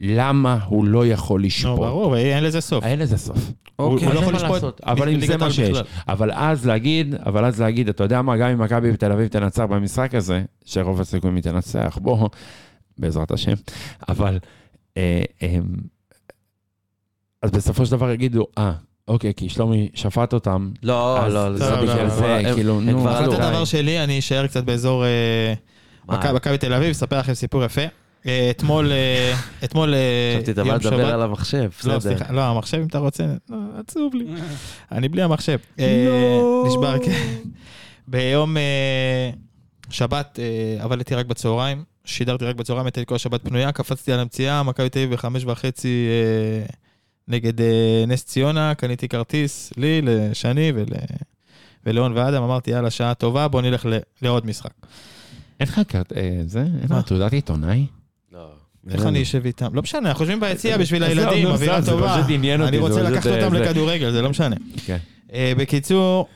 למה 0.01 0.57
הוא 0.65 0.85
לא 0.85 1.07
יכול 1.07 1.43
לשפוט. 1.43 1.79
ברור, 1.79 2.17
אין 2.17 2.43
לזה 2.43 2.61
סוף. 2.61 2.83
אין 2.83 2.99
לזה 2.99 3.17
סוף. 3.17 3.51
אוקיי. 3.79 4.07
הוא 4.07 4.13
לא 4.13 4.19
יכול 4.19 4.33
לשפוט 4.33 4.81
אבל 4.83 5.09
אם 5.09 5.25
זה 5.25 5.37
מה 5.37 5.51
שיש. 5.51 5.77
אבל 6.07 6.31
אז 6.31 6.65
להגיד, 6.67 7.15
אבל 7.25 7.45
אז 7.45 7.61
להגיד, 7.61 7.89
אתה 7.89 8.03
יודע 8.03 8.21
מה, 8.21 8.37
גם 8.37 8.49
אם 8.49 8.61
מכבי 8.61 8.91
בתל 8.91 9.11
אביב 9.11 9.27
תנצח 9.27 9.63
במשחק 9.63 10.15
הזה, 10.15 10.43
שרוב 10.65 11.01
הסיכויים 11.01 11.35
היא 11.35 11.43
תנצח, 11.43 11.97
בוא, 12.01 12.29
בעזרת 12.97 13.31
השם, 13.31 13.53
אבל, 14.09 14.39
אה, 14.97 15.23
אה, 15.43 15.57
אז 17.41 17.51
בסופו 17.51 17.85
של 17.85 17.91
דבר 17.91 18.11
יגידו, 18.11 18.45
אה, 18.57 18.71
אוקיי, 19.07 19.33
כי 19.33 19.49
שלומי 19.49 19.89
שפט 19.93 20.33
אותם, 20.33 20.71
לא, 20.83 21.27
לא, 21.27 21.57
זה 21.57 21.69
לא, 21.69 21.81
בגלל 21.81 22.03
לא, 22.03 22.09
זה, 22.09 22.41
לא, 22.43 22.53
כאילו, 22.53 22.81
נו, 22.81 22.99
כבר 22.99 23.09
החלטת. 23.09 23.39
הדבר 23.39 23.65
שלי, 23.65 24.03
אני 24.03 24.19
אשאר 24.19 24.47
קצת 24.47 24.63
באזור 24.63 25.05
אה, 25.05 25.53
מכבי 26.09 26.57
תל 26.57 26.73
אביב, 26.73 26.89
אספר 26.89 27.19
לכם 27.19 27.33
סיפור 27.33 27.63
יפה. 27.63 27.81
אה, 28.25 28.49
אתמול, 28.49 28.91
אה, 28.91 29.33
אתמול, 29.63 29.93
אה, 29.93 30.33
חשבתי, 30.35 30.51
אתה 30.51 30.63
בא 30.63 30.75
לדבר 30.75 31.13
על 31.13 31.21
המחשב, 31.21 31.57
לא, 31.83 31.97
בסדר. 31.97 31.99
סליחה, 31.99 32.33
לא, 32.33 32.41
המחשב 32.41 32.77
אם 32.77 32.87
אתה 32.87 32.97
רוצה, 32.97 33.25
לא, 33.49 33.57
עצוב 33.79 34.15
לי. 34.15 34.25
אני 34.91 35.09
בלי 35.09 35.21
המחשב. 35.21 35.57
אה, 35.79 36.39
נשבר, 36.67 36.95
כן. 37.05 37.25
ביום 38.07 38.57
שבת 39.89 40.39
עבדתי 40.79 41.15
רק 41.15 41.25
בצהריים, 41.25 41.83
שידרתי 42.05 42.45
רק 42.45 42.55
בצהריים, 42.55 42.85
הייתי 42.85 42.99
לי 42.99 43.05
כל 43.05 43.15
השבת 43.15 43.43
פנויה, 43.43 43.71
קפצתי 43.71 44.13
על 44.13 44.19
המציאה, 44.19 44.63
מכבי 44.63 44.89
תל 44.89 44.99
אביב 44.99 45.13
בחמש 45.13 45.43
וחצי 45.45 46.07
נגד 47.27 47.53
נס 48.07 48.25
ציונה, 48.25 48.75
קניתי 48.75 49.07
כרטיס 49.07 49.73
לי, 49.77 50.01
לשני 50.01 50.71
ול... 50.75 50.85
ולאון 51.85 52.13
ואדם, 52.15 52.43
אמרתי, 52.43 52.71
יאללה, 52.71 52.89
שעה 52.89 53.13
טובה, 53.13 53.47
בוא 53.47 53.61
נלך 53.61 53.85
ל- 53.85 53.97
לעוד 54.21 54.45
משחק. 54.45 54.71
אין 55.59 55.67
לך 55.67 55.81
אה, 56.15 56.41
זה, 56.45 56.59
אין? 56.59 56.97
לך 56.97 57.05
תעודת 57.05 57.33
עיתונאי? 57.33 57.85
איך 58.91 59.05
אני 59.05 59.23
אשב 59.23 59.45
איתם? 59.45 59.75
לא 59.75 59.81
משנה, 59.81 60.09
אנחנו 60.09 60.23
יושבים 60.23 60.39
ביציע 60.39 60.77
בשביל 60.77 61.03
הילדים, 61.03 61.47
אווירה 61.47 61.85
טובה. 61.85 62.25
אני 62.67 62.77
רוצה 62.77 63.01
לקחת 63.01 63.27
אה, 63.27 63.45
אותם. 63.45 63.53
לכדורגל, 63.55 64.11
זה 64.11 64.21
לא 64.21 64.29
משנה. 64.29 64.55
כן. 64.85 64.97
אה, 65.33 65.53
בקיצור, 65.57 66.27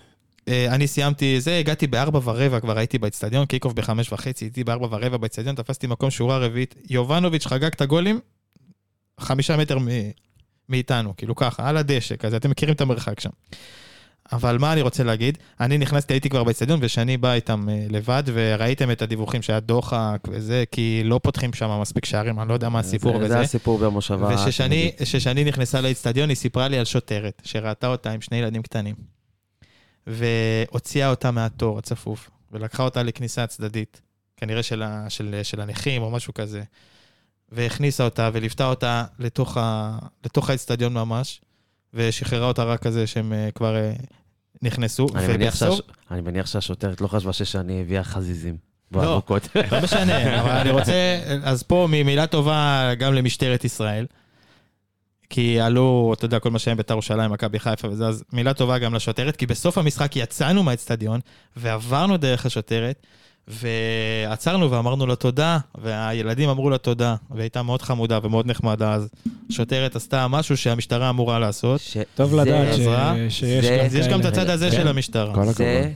אה, 0.48 0.76
אני 0.76 0.88
סיימתי 0.88 1.42
זה, 1.42 1.58
הגעתי 1.58 1.88
בארבע 1.88 2.20
ורבע, 2.24 2.60
כבר 2.60 2.78
הייתי 2.78 2.98
באצטדיון, 2.98 3.46
קיק 3.46 3.66
אוף 3.66 3.74
בחמש 3.74 4.14
וחצי, 4.14 4.46
הייתי 4.46 4.64
בארבע 4.64 4.88
ורבע 4.92 5.18
באצטדיון, 5.18 5.56
תפסתי 5.56 5.88
מקום 5.88 6.10
שורה 6.10 6.38
רביעית. 6.38 6.76
יובנוביץ' 6.90 7.46
חגג 7.46 7.66
את 7.66 7.82
הגולים 7.82 8.20
חמישה 9.20 9.58
מטר 9.58 9.78
מאיתנו, 10.70 11.14
כאילו 11.18 11.36
ככה, 11.36 11.70
על 11.70 11.78
הדשא, 11.78 12.16
כזה, 12.16 12.38
אתם 12.38 12.50
מכירים 12.50 12.76
את 12.76 12.82
המרחק 12.82 13.20
שם. 13.20 13.30
אבל 14.32 14.58
מה 14.58 14.74
אני 14.74 14.82
רוצה 14.82 15.04
להגיד? 15.04 15.38
אני 15.60 15.78
נכנסתי, 15.78 16.14
הייתי 16.14 16.30
כבר 16.30 16.44
באצטדיון, 16.44 16.80
ושאני 16.84 17.18
בא 17.18 17.34
איתם 17.34 17.70
אה, 17.70 17.86
לבד, 17.90 18.24
וראיתם 18.26 18.92
את 18.92 19.02
הדיווחים 19.02 19.42
שהיה 19.42 19.60
דוחק 19.60 20.20
וזה, 20.32 20.64
כי 20.72 21.02
לא 21.06 21.20
פותחים 21.24 21.54
שם 21.54 21.82
מספיק 21.82 22.06
שערים, 22.06 22.40
אני 22.40 22.50
לא 22.50 22.54
יודע 22.54 22.70
מה 22.70 22.80
הסיפור 22.80 23.12
זה- 23.12 23.18
וזה. 23.26 23.28
זה 23.28 23.40
הסיפור 23.40 23.78
במושבה. 23.80 24.36
וששני 24.48 24.92
כששני 25.00 25.44
נכנסה 25.44 25.82
לאצטדיון, 25.82 26.30
היא 26.30 26.36
סיפרה 26.38 26.68
לי 26.68 26.78
על 26.80 26.86
שוטרת, 26.86 27.42
שראתה 27.46 27.88
אותה 27.88 28.12
עם 28.12 28.22
שני 28.22 28.38
ילדים 28.38 28.62
קטנים. 28.62 28.96
והוציאה 30.08 31.10
אותה 31.10 31.32
מהתור 31.32 31.78
הצפוף, 31.80 32.30
ולקחה 32.52 32.84
אותה 32.84 33.04
לכניסה 33.04 33.44
הצדדית, 33.44 34.02
כנראה 34.38 34.64
של, 34.64 34.84
ה, 34.84 35.06
של, 35.10 35.40
של 35.44 35.62
הנכים 35.62 36.02
או 36.02 36.12
משהו 36.12 36.34
כזה. 36.34 36.64
והכניסה 37.52 38.04
אותה 38.06 38.30
וליוותה 38.34 38.66
אותה 38.66 39.04
לתוך 40.26 40.50
האצטדיון 40.50 40.94
ממש, 40.94 41.42
ושחררה 41.94 42.48
אותה 42.48 42.64
רק 42.64 42.82
כזה 42.82 43.08
שהם 43.08 43.34
אה, 43.34 43.50
כבר 43.56 43.76
אה, 43.76 43.92
נכנסו. 44.62 45.08
אני 45.16 45.28
מניח 45.28 45.54
ובסוף- 45.54 45.76
שהש- 45.76 45.96
אני 46.12 46.22
מניח 46.22 46.46
שהשוטרת 46.46 47.02
לא 47.02 47.08
חשבה 47.08 47.34
ששני 47.34 47.82
הביאה 47.82 48.04
חזיזים. 48.04 48.58
לא. 48.92 49.22
לא 49.72 49.82
משנה, 49.84 50.42
אבל 50.42 50.50
אני 50.52 50.70
רוצה, 50.70 50.94
אז 51.44 51.64
פה 51.64 51.88
מילה 52.06 52.28
טובה 52.28 52.92
גם 53.00 53.14
למשטרת 53.14 53.66
ישראל. 53.66 54.06
כי 55.30 55.60
עלו, 55.60 56.14
אתה 56.18 56.26
יודע, 56.26 56.40
כל 56.40 56.52
מה 56.52 56.60
שהיה 56.60 56.76
בית"ר 56.76 56.94
ירושלים, 56.94 57.32
מכבי 57.32 57.60
חיפה 57.60 57.88
וזה, 57.88 58.08
אז 58.08 58.24
מילה 58.34 58.54
טובה 58.54 58.78
גם 58.80 58.94
לשוטרת, 58.96 59.36
כי 59.36 59.46
בסוף 59.46 59.78
המשחק 59.78 60.16
יצאנו 60.16 60.64
מהאצטדיון, 60.64 61.20
ועברנו 61.58 62.18
דרך 62.18 62.46
השוטרת, 62.46 63.04
ועצרנו 63.50 64.72
ואמרנו 64.72 65.06
לה 65.08 65.16
תודה, 65.16 65.60
והילדים 65.82 66.50
אמרו 66.50 66.70
לה 66.70 66.78
תודה, 66.78 67.16
והיא 67.32 67.42
הייתה 67.42 67.64
מאוד 67.64 67.82
חמודה 67.82 68.20
ומאוד 68.24 68.46
נחמדה, 68.48 68.94
אז 68.94 69.10
השוטרת 69.50 69.96
עשתה 69.96 70.28
משהו 70.28 70.58
שהמשטרה 70.58 71.10
אמורה 71.10 71.40
לעשות. 71.40 71.80
ש- 71.82 71.98
טוב 72.16 72.36
לדעת 72.36 72.76
ש-. 72.76 72.80
שיש 73.40 73.66
זה- 73.66 73.78
גם 73.80 73.86
אז 73.86 73.96
יש 73.96 74.08
גם 74.08 74.20
את 74.20 74.26
כאלה. 74.26 74.34
הצד 74.42 74.50
הזה 74.50 74.70
כן. 74.70 74.76
של 74.76 74.88
המשטרה. 74.88 75.34
כל 75.36 75.42
הכבוד. 75.42 75.56
זה 75.58 75.92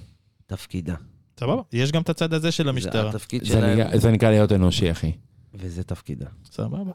תפקידה. 0.48 0.96
סבבה? 1.40 1.62
יש 1.74 1.92
גם 1.92 2.02
את 2.02 2.10
הצד 2.10 2.34
הזה 2.34 2.52
של 2.52 2.64
זה 2.64 2.70
המשטרה. 2.70 3.10
התפקיד 3.10 3.44
זה 3.44 3.48
שלהם, 3.54 3.80
נקרא- 3.80 3.98
זה 3.98 4.12
נקרא 4.12 4.30
להיות 4.30 4.52
אנושי, 4.52 4.92
אחי. 4.92 5.12
וזה 5.54 5.84
תפקידה. 5.84 6.26
סבבה. 6.52 6.92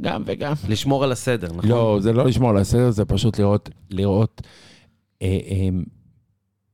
גם 0.00 0.22
וגם. 0.26 0.52
לשמור 0.68 1.04
על 1.04 1.12
הסדר, 1.12 1.48
נכון? 1.52 1.70
לא, 1.70 1.98
זה 2.00 2.12
לא 2.12 2.24
לשמור 2.26 2.50
על 2.50 2.56
הסדר, 2.56 2.90
זה 2.90 3.04
פשוט 3.04 3.38
לראות, 3.38 3.70
לראות, 3.90 4.42
אה, 5.22 5.26
אה, 5.50 5.68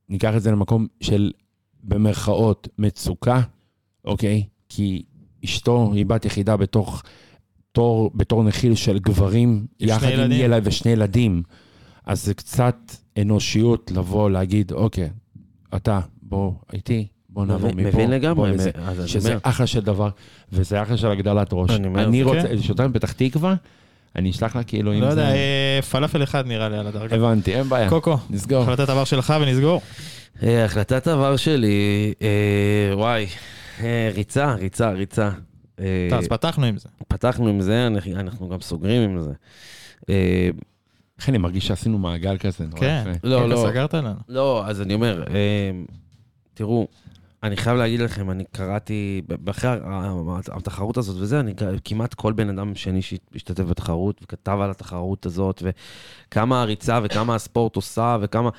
ניקח 0.09 0.33
את 0.37 0.43
זה 0.43 0.51
למקום 0.51 0.87
של, 1.01 1.31
במרכאות, 1.85 2.69
מצוקה, 2.79 3.41
אוקיי? 4.05 4.43
כי 4.69 5.03
אשתו 5.45 5.91
היא 5.95 6.07
בת 6.07 6.25
יחידה 6.25 6.57
בתוך, 6.57 7.03
תור, 7.73 8.11
בתור 8.15 8.45
נחיל 8.45 8.75
של 8.75 8.99
גברים, 8.99 9.67
יש 9.81 9.91
יחד 9.91 10.01
שני 10.01 10.13
עם 10.15 10.21
ילדים. 10.21 10.41
ילד 10.45 10.63
ושני 10.67 10.93
ילדים. 10.93 11.43
אז 12.07 12.25
זה 12.25 12.35
קצת 12.35 12.77
אנושיות 13.21 13.91
לבוא, 13.95 14.31
להגיד, 14.31 14.73
אוקיי, 14.73 15.11
אתה, 15.77 16.01
בוא 16.23 16.53
איתי, 16.73 17.07
בוא 17.29 17.45
נעבור 17.47 17.71
מבין- 17.73 17.87
מפה. 17.87 17.97
מבין 17.97 18.11
לגמרי. 18.11 18.51
אני 18.51 18.59
שזה 19.09 19.29
אומר, 19.29 19.39
אחלה 19.43 19.67
של 19.67 19.81
דבר, 19.81 20.09
וזה 20.53 20.83
אחלה 20.83 20.97
של 20.97 21.11
הגדלת 21.11 21.49
ראש. 21.53 21.71
אני 21.71 21.89
אני 22.05 22.19
כן. 22.19 22.29
רוצה, 22.29 22.63
שוטר 22.63 22.89
מפתח 22.89 23.13
תקווה, 23.13 23.55
אני 24.17 24.31
אשלח 24.31 24.57
לה 24.57 24.63
כאילו 24.63 24.95
אם 24.95 25.01
לא 25.01 25.15
זה... 25.15 25.21
יודע, 25.21 25.35
אה, 25.35 25.83
פלאפל 25.91 26.23
אחד 26.23 26.47
נראה 26.47 26.69
לי 26.69 26.79
על 26.79 26.87
הדרגה. 26.87 27.17
הבנתי, 27.17 27.55
אין 27.55 27.69
בעיה. 27.69 27.89
קוקו, 27.89 28.17
נסגור. 28.31 28.63
החלטת 28.63 28.89
עבר 28.89 29.05
שלך 29.05 29.35
ונסגור. 29.43 29.81
אה, 30.43 30.65
החלטת 30.65 31.09
עבר 31.09 31.37
שלי, 31.37 32.13
אה, 32.23 32.97
וואי, 32.97 33.27
אה, 33.81 34.11
ריצה, 34.15 34.55
ריצה, 34.55 34.91
ריצה. 34.91 35.31
אה, 35.81 36.09
אז 36.19 36.29
פתחנו 36.29 36.67
עם 36.67 36.79
זה. 36.79 36.89
פתחנו 37.09 37.49
עם 37.49 37.61
זה, 37.61 37.87
אנחנו- 37.87 38.17
אנחנו 38.17 38.49
גם 38.49 38.61
סוגרים 38.61 39.11
עם 39.11 39.21
זה. 39.23 39.33
אה, 40.11 40.51
איך 41.19 41.29
אני 41.29 41.39
מרגיש 41.39 41.67
שעשינו 41.67 41.99
מעגל 41.99 42.39
כזה, 42.39 42.65
נורא 42.65 42.81
כן. 42.81 43.03
יפה. 43.11 43.29
לא, 43.29 43.41
כן, 43.43 43.49
לא. 43.49 43.63
אתה 43.63 43.71
סגרת 43.71 43.95
לנו. 43.95 44.15
לא, 44.29 44.63
אז 44.67 44.81
אני 44.83 44.95
אומר, 44.95 45.23
אה, 45.31 45.71
תראו, 46.55 46.89
אני 47.43 47.57
חייב 47.57 47.77
להגיד 47.77 48.01
לכם, 48.01 48.31
אני 48.31 48.45
קראתי, 48.53 49.23
אחרי 49.51 49.71
התחרות 50.53 50.97
הזאת 50.97 51.17
וזה, 51.21 51.41
אני 51.41 51.55
כמעט 51.85 52.15
כל 52.15 52.33
בן 52.33 52.49
אדם 52.49 52.75
שני 52.75 53.03
שהשתתף 53.03 53.65
בתחרות 53.65 54.21
וכתב 54.23 54.59
על 54.63 54.71
התחרות 54.71 55.27
הזאת, 55.27 55.63
וכמה 55.63 56.63
הריצה 56.63 57.01
וכמה 57.03 57.35
הספורט 57.35 57.77
עושה 57.77 58.17
וכמה... 58.21 58.51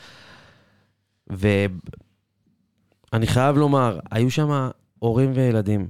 ואני 1.27 1.67
חייב 3.27 3.57
לומר, 3.57 3.99
היו 4.11 4.31
שם 4.31 4.69
הורים 4.99 5.31
וילדים. 5.35 5.89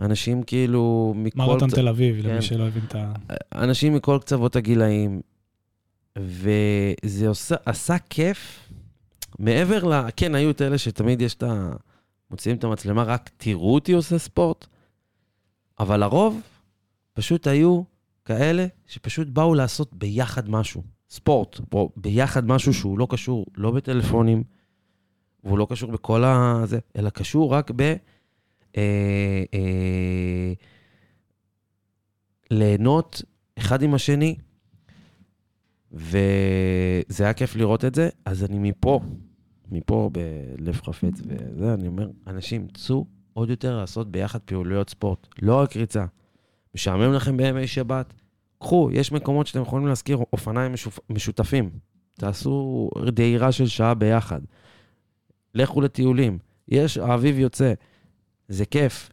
אנשים 0.00 0.42
כאילו 0.42 1.14
מכל... 1.16 1.38
מרתון 1.38 1.70
צ- 1.70 1.74
תל 1.74 1.88
אביב, 1.88 2.22
כן. 2.22 2.28
למי 2.28 2.42
שלא 2.42 2.66
הבין 2.66 2.82
את 2.88 2.94
ה... 2.94 3.12
אנשים 3.54 3.94
מכל 3.94 4.18
קצוות 4.20 4.56
הגילאים, 4.56 5.20
וזה 6.18 7.28
עושה, 7.28 7.54
עשה 7.66 7.96
כיף. 8.10 8.68
מעבר 9.38 9.84
ל... 9.84 10.08
כן, 10.16 10.34
היו 10.34 10.50
את 10.50 10.62
אלה 10.62 10.78
שתמיד 10.78 11.22
יש 11.22 11.34
את 11.34 11.42
ה... 11.42 11.72
מוציאים 12.32 12.56
את 12.56 12.64
המצלמה, 12.64 13.02
רק 13.02 13.30
תראו 13.36 13.74
אותי 13.74 13.92
עושה 13.92 14.18
ספורט, 14.18 14.66
אבל 15.80 16.00
לרוב 16.00 16.40
פשוט 17.12 17.46
היו 17.46 17.82
כאלה 18.24 18.66
שפשוט 18.86 19.28
באו 19.28 19.54
לעשות 19.54 19.94
ביחד 19.94 20.50
משהו. 20.50 20.82
ספורט, 21.10 21.60
או 21.72 21.90
ביחד 21.96 22.46
משהו 22.46 22.74
שהוא 22.74 22.98
לא 22.98 23.06
קשור 23.10 23.46
לא 23.56 23.70
בטלפונים, 23.70 24.44
והוא 25.44 25.58
לא 25.58 25.66
קשור 25.70 25.92
בכל 25.92 26.24
ה... 26.24 26.62
זה, 26.64 26.78
אלא 26.96 27.10
קשור 27.10 27.54
רק 27.54 27.70
ב... 27.76 27.80
אה, 28.76 29.44
אה, 29.54 30.52
ליהנות 32.50 33.22
אחד 33.58 33.82
עם 33.82 33.94
השני, 33.94 34.36
וזה 35.92 37.24
היה 37.24 37.32
כיף 37.32 37.56
לראות 37.56 37.84
את 37.84 37.94
זה, 37.94 38.08
אז 38.24 38.44
אני 38.44 38.58
מפה, 38.58 39.00
מפה 39.72 40.10
בלב 40.12 40.80
חפץ 40.80 41.22
וזה, 41.26 41.74
אני 41.74 41.86
אומר, 41.86 42.10
אנשים, 42.26 42.66
צאו 42.74 43.06
עוד 43.32 43.50
יותר 43.50 43.76
לעשות 43.76 44.10
ביחד 44.10 44.38
פעילויות 44.38 44.90
ספורט, 44.90 45.28
לא 45.42 45.60
רק 45.60 45.76
ריצה. 45.76 46.04
משעמם 46.74 47.12
לכם 47.12 47.36
בימי 47.36 47.66
שבת? 47.66 48.14
קחו, 48.58 48.90
יש 48.92 49.12
מקומות 49.12 49.46
שאתם 49.46 49.62
יכולים 49.62 49.86
להזכיר 49.86 50.18
אופניים 50.32 50.72
משופ... 50.72 50.98
משותפים. 51.10 51.70
תעשו 52.18 52.90
דהירה 53.06 53.52
של 53.52 53.66
שעה 53.66 53.94
ביחד. 53.94 54.40
לכו 55.54 55.80
לטיולים. 55.80 56.38
יש, 56.68 56.98
האביב 56.98 57.38
יוצא. 57.38 57.72
זה 58.48 58.64
כיף. 58.64 59.11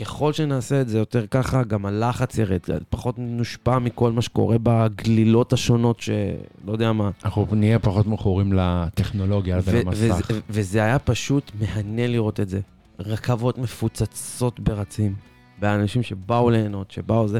ככל 0.00 0.32
שנעשה 0.32 0.80
את 0.80 0.88
זה 0.88 0.98
יותר 0.98 1.26
ככה, 1.26 1.62
גם 1.64 1.86
הלחץ 1.86 2.38
ירד, 2.38 2.58
פחות 2.90 3.14
נושפע 3.18 3.78
מכל 3.78 4.12
מה 4.12 4.22
שקורה 4.22 4.56
בגלילות 4.62 5.52
השונות 5.52 6.00
שלא 6.00 6.72
יודע 6.72 6.92
מה. 6.92 7.10
אנחנו 7.24 7.46
נהיה 7.52 7.78
פחות 7.78 8.06
מכורים 8.06 8.52
לטכנולוגיה 8.52 9.58
ו- 9.58 9.60
ולמסך. 9.64 10.26
וזה- 10.30 10.40
וזה 10.50 10.82
היה 10.84 10.98
פשוט 10.98 11.52
מהנה 11.60 12.06
לראות 12.06 12.40
את 12.40 12.48
זה. 12.48 12.60
רכבות 12.98 13.58
מפוצצות 13.58 14.60
ברצים, 14.60 15.14
באנשים 15.60 16.02
שבאו 16.02 16.50
ליהנות, 16.50 16.90
שבאו 16.90 17.28
זה. 17.28 17.38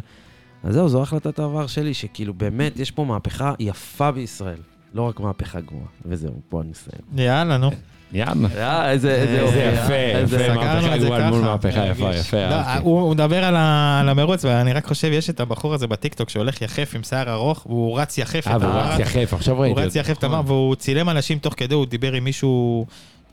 אז 0.62 0.74
זהו, 0.74 0.88
זו 0.88 1.02
החלטת 1.02 1.38
העבר 1.38 1.66
שלי, 1.66 1.94
שכאילו 1.94 2.34
באמת 2.34 2.78
יש 2.78 2.90
פה 2.90 3.04
מהפכה 3.04 3.54
יפה 3.58 4.10
בישראל, 4.12 4.58
לא 4.94 5.02
רק 5.02 5.20
מהפכה 5.20 5.60
גרועה. 5.60 5.86
וזהו, 6.04 6.34
פה 6.48 6.60
אני 6.62 6.72
אסיים. 6.72 7.02
יאללה, 7.26 7.58
נו. 7.58 7.70
יאללה. 8.12 8.48
אה, 8.56 8.90
איזה, 8.90 9.14
איזה 9.14 9.46
זה 9.50 9.62
יופי. 9.62 9.82
יפה, 9.84 9.94
יפה, 10.24 10.38
סגרנו 10.38 10.60
מהפכה 10.60 10.94
את 10.96 11.00
זה 11.00 11.06
גרועה 11.06 11.30
מול 11.30 11.40
ככה. 11.40 11.50
מהפכה 11.50 11.86
יפה. 11.86 12.14
יפה. 12.14 12.48
לא. 12.50 12.56
הוא 12.82 13.10
מדבר 13.10 13.44
על 13.44 14.08
המרוץ, 14.08 14.44
ואני 14.44 14.72
רק 14.72 14.86
חושב, 14.86 15.08
יש 15.12 15.30
את 15.30 15.40
הבחור 15.40 15.74
הזה 15.74 15.86
בטיקטוק 15.86 16.30
שהולך 16.30 16.62
יחף 16.62 16.92
עם 16.94 17.02
שיער 17.02 17.32
ארוך, 17.32 17.66
והוא 17.66 18.00
רץ 18.00 18.18
יחף 18.18 18.48
אה, 18.48 18.56
והוא. 18.60 18.72
רץ 18.72 18.98
יחף, 19.00 19.34
עכשיו 19.34 19.58
ראיתי 19.58 19.80
הוא 19.80 19.86
רץ 19.86 19.92
זה. 19.92 19.98
יחף 19.98 20.18
את 20.18 20.24
המרץ, 20.24 20.44
והוא 20.46 20.74
צילם 20.74 21.08
אנשים 21.08 21.38
תוך 21.38 21.54
כדי, 21.56 21.74
הוא 21.74 21.86
דיבר 21.86 22.12
עם 22.12 22.24
מישהו... 22.24 22.86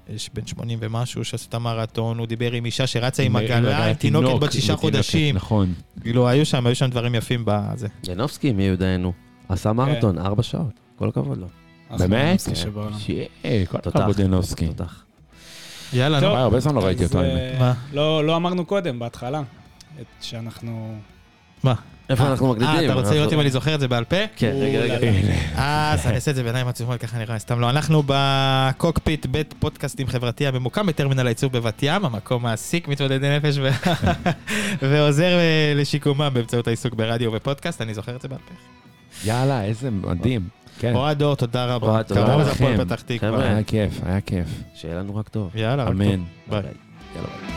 יש 0.09 0.29
בן 0.33 0.45
80 0.47 0.79
ומשהו 0.81 1.25
שעשו 1.25 1.45
את 1.49 1.53
המרתון, 1.53 2.17
הוא 2.17 2.27
דיבר 2.27 2.51
עם 2.51 2.65
אישה 2.65 2.87
שרצה 2.87 3.23
עם 3.23 3.35
עגלה, 3.35 3.85
עם 3.85 3.93
תינוקת 3.93 4.39
בת 4.39 4.51
שישה 4.51 4.75
חודשים. 4.75 5.35
נכון. 5.35 5.73
כאילו, 6.01 6.27
היו 6.27 6.45
שם, 6.45 6.67
היו 6.67 6.75
שם 6.75 6.89
דברים 6.89 7.15
יפים 7.15 7.43
בזה. 7.45 7.87
ינובסקי 8.07 8.51
מיודענו, 8.51 9.13
עשה 9.49 9.73
מרתון, 9.73 10.17
ארבע 10.17 10.43
שעות, 10.43 10.79
כל 10.95 11.09
הכבוד 11.09 11.37
לו. 11.37 11.47
באמת? 11.91 12.39
שבעולם. 12.53 12.99
שיהיה, 12.99 13.65
כל. 13.65 13.77
הכבוד 13.85 14.19
ינובסקי. 14.19 14.67
תותח. 14.67 15.03
יאללה, 15.93 16.19
נו. 16.19 16.27
הרבה 16.27 16.59
זמן 16.59 16.75
לא 16.75 16.85
ראיתי 16.85 17.03
אותו, 17.05 17.19
אה, 17.19 17.25
האמת. 17.25 17.59
מה? 17.59 17.73
לא 17.93 18.25
לא 18.25 18.35
אמרנו 18.35 18.65
קודם, 18.65 18.99
בהתחלה, 18.99 19.41
שאנחנו... 20.21 20.97
איפה 22.09 22.27
אנחנו 22.27 22.51
מקליטים? 22.51 22.75
אה, 22.75 22.85
אתה 22.85 22.93
רוצה 22.93 23.13
לראות 23.13 23.33
אם 23.33 23.39
אני 23.39 23.49
זוכר 23.49 23.75
את 23.75 23.79
זה 23.79 23.87
בעל 23.87 24.03
פה? 24.03 24.15
כן, 24.35 24.51
רגע, 24.59 24.79
רגע. 24.79 25.07
אה, 25.57 25.93
אז 25.93 26.05
אני 26.05 26.15
אעשה 26.15 26.31
את 26.31 26.35
זה 26.35 26.43
בעיניים 26.43 26.67
עצומות, 26.67 27.01
ככה 27.01 27.17
נראה, 27.17 27.39
סתם 27.39 27.59
לא. 27.59 27.69
אנחנו 27.69 28.03
בקוקפיט, 28.05 29.25
בית 29.25 29.53
פודקאסטים 29.59 30.07
חברתי 30.07 30.47
הממוקם 30.47 30.85
בטרמינל 30.85 31.27
הייצור 31.27 31.49
בבת 31.49 31.79
ים, 31.83 32.05
המקום 32.05 32.43
מעסיק 32.43 32.87
מתמודדי 32.87 33.39
נפש 33.39 33.57
ועוזר 34.91 35.37
אה, 35.37 35.73
לשיקומם 35.75 36.29
באמצעות 36.33 36.67
העיסוק 36.67 36.93
ברדיו 36.93 37.33
ופודקאסט, 37.33 37.81
אני 37.81 37.93
זוכר 37.93 38.15
את 38.15 38.21
זה 38.21 38.27
בעל 38.27 38.39
פה. 38.39 38.53
יאללה, 39.25 39.63
איזה 39.63 39.91
מדהים. 39.91 40.47
כן, 40.79 40.95
אוהד 40.95 41.17
דור, 41.19 41.35
תודה 41.35 41.65
רבה. 41.75 41.87
אוהד, 41.87 42.05
תודה 42.05 42.35
לכם. 42.37 42.75
פתח 42.77 43.01
תקווה. 43.01 43.17
חבר'ה. 43.31 43.43
היה 43.43 43.63
כיף, 43.63 43.99
היה 44.03 44.21
כיף. 44.21 44.47
שיהיה 44.75 44.95
לנו 44.95 45.15
רק 45.15 45.29
טוב. 45.29 45.51
יאללה, 45.55 45.83
רק 45.83 45.89
אמן. 45.89 46.05
טוב. 46.15 46.25
ביי. 46.49 46.61
יאללה 47.15 47.27
ביי. 47.47 47.54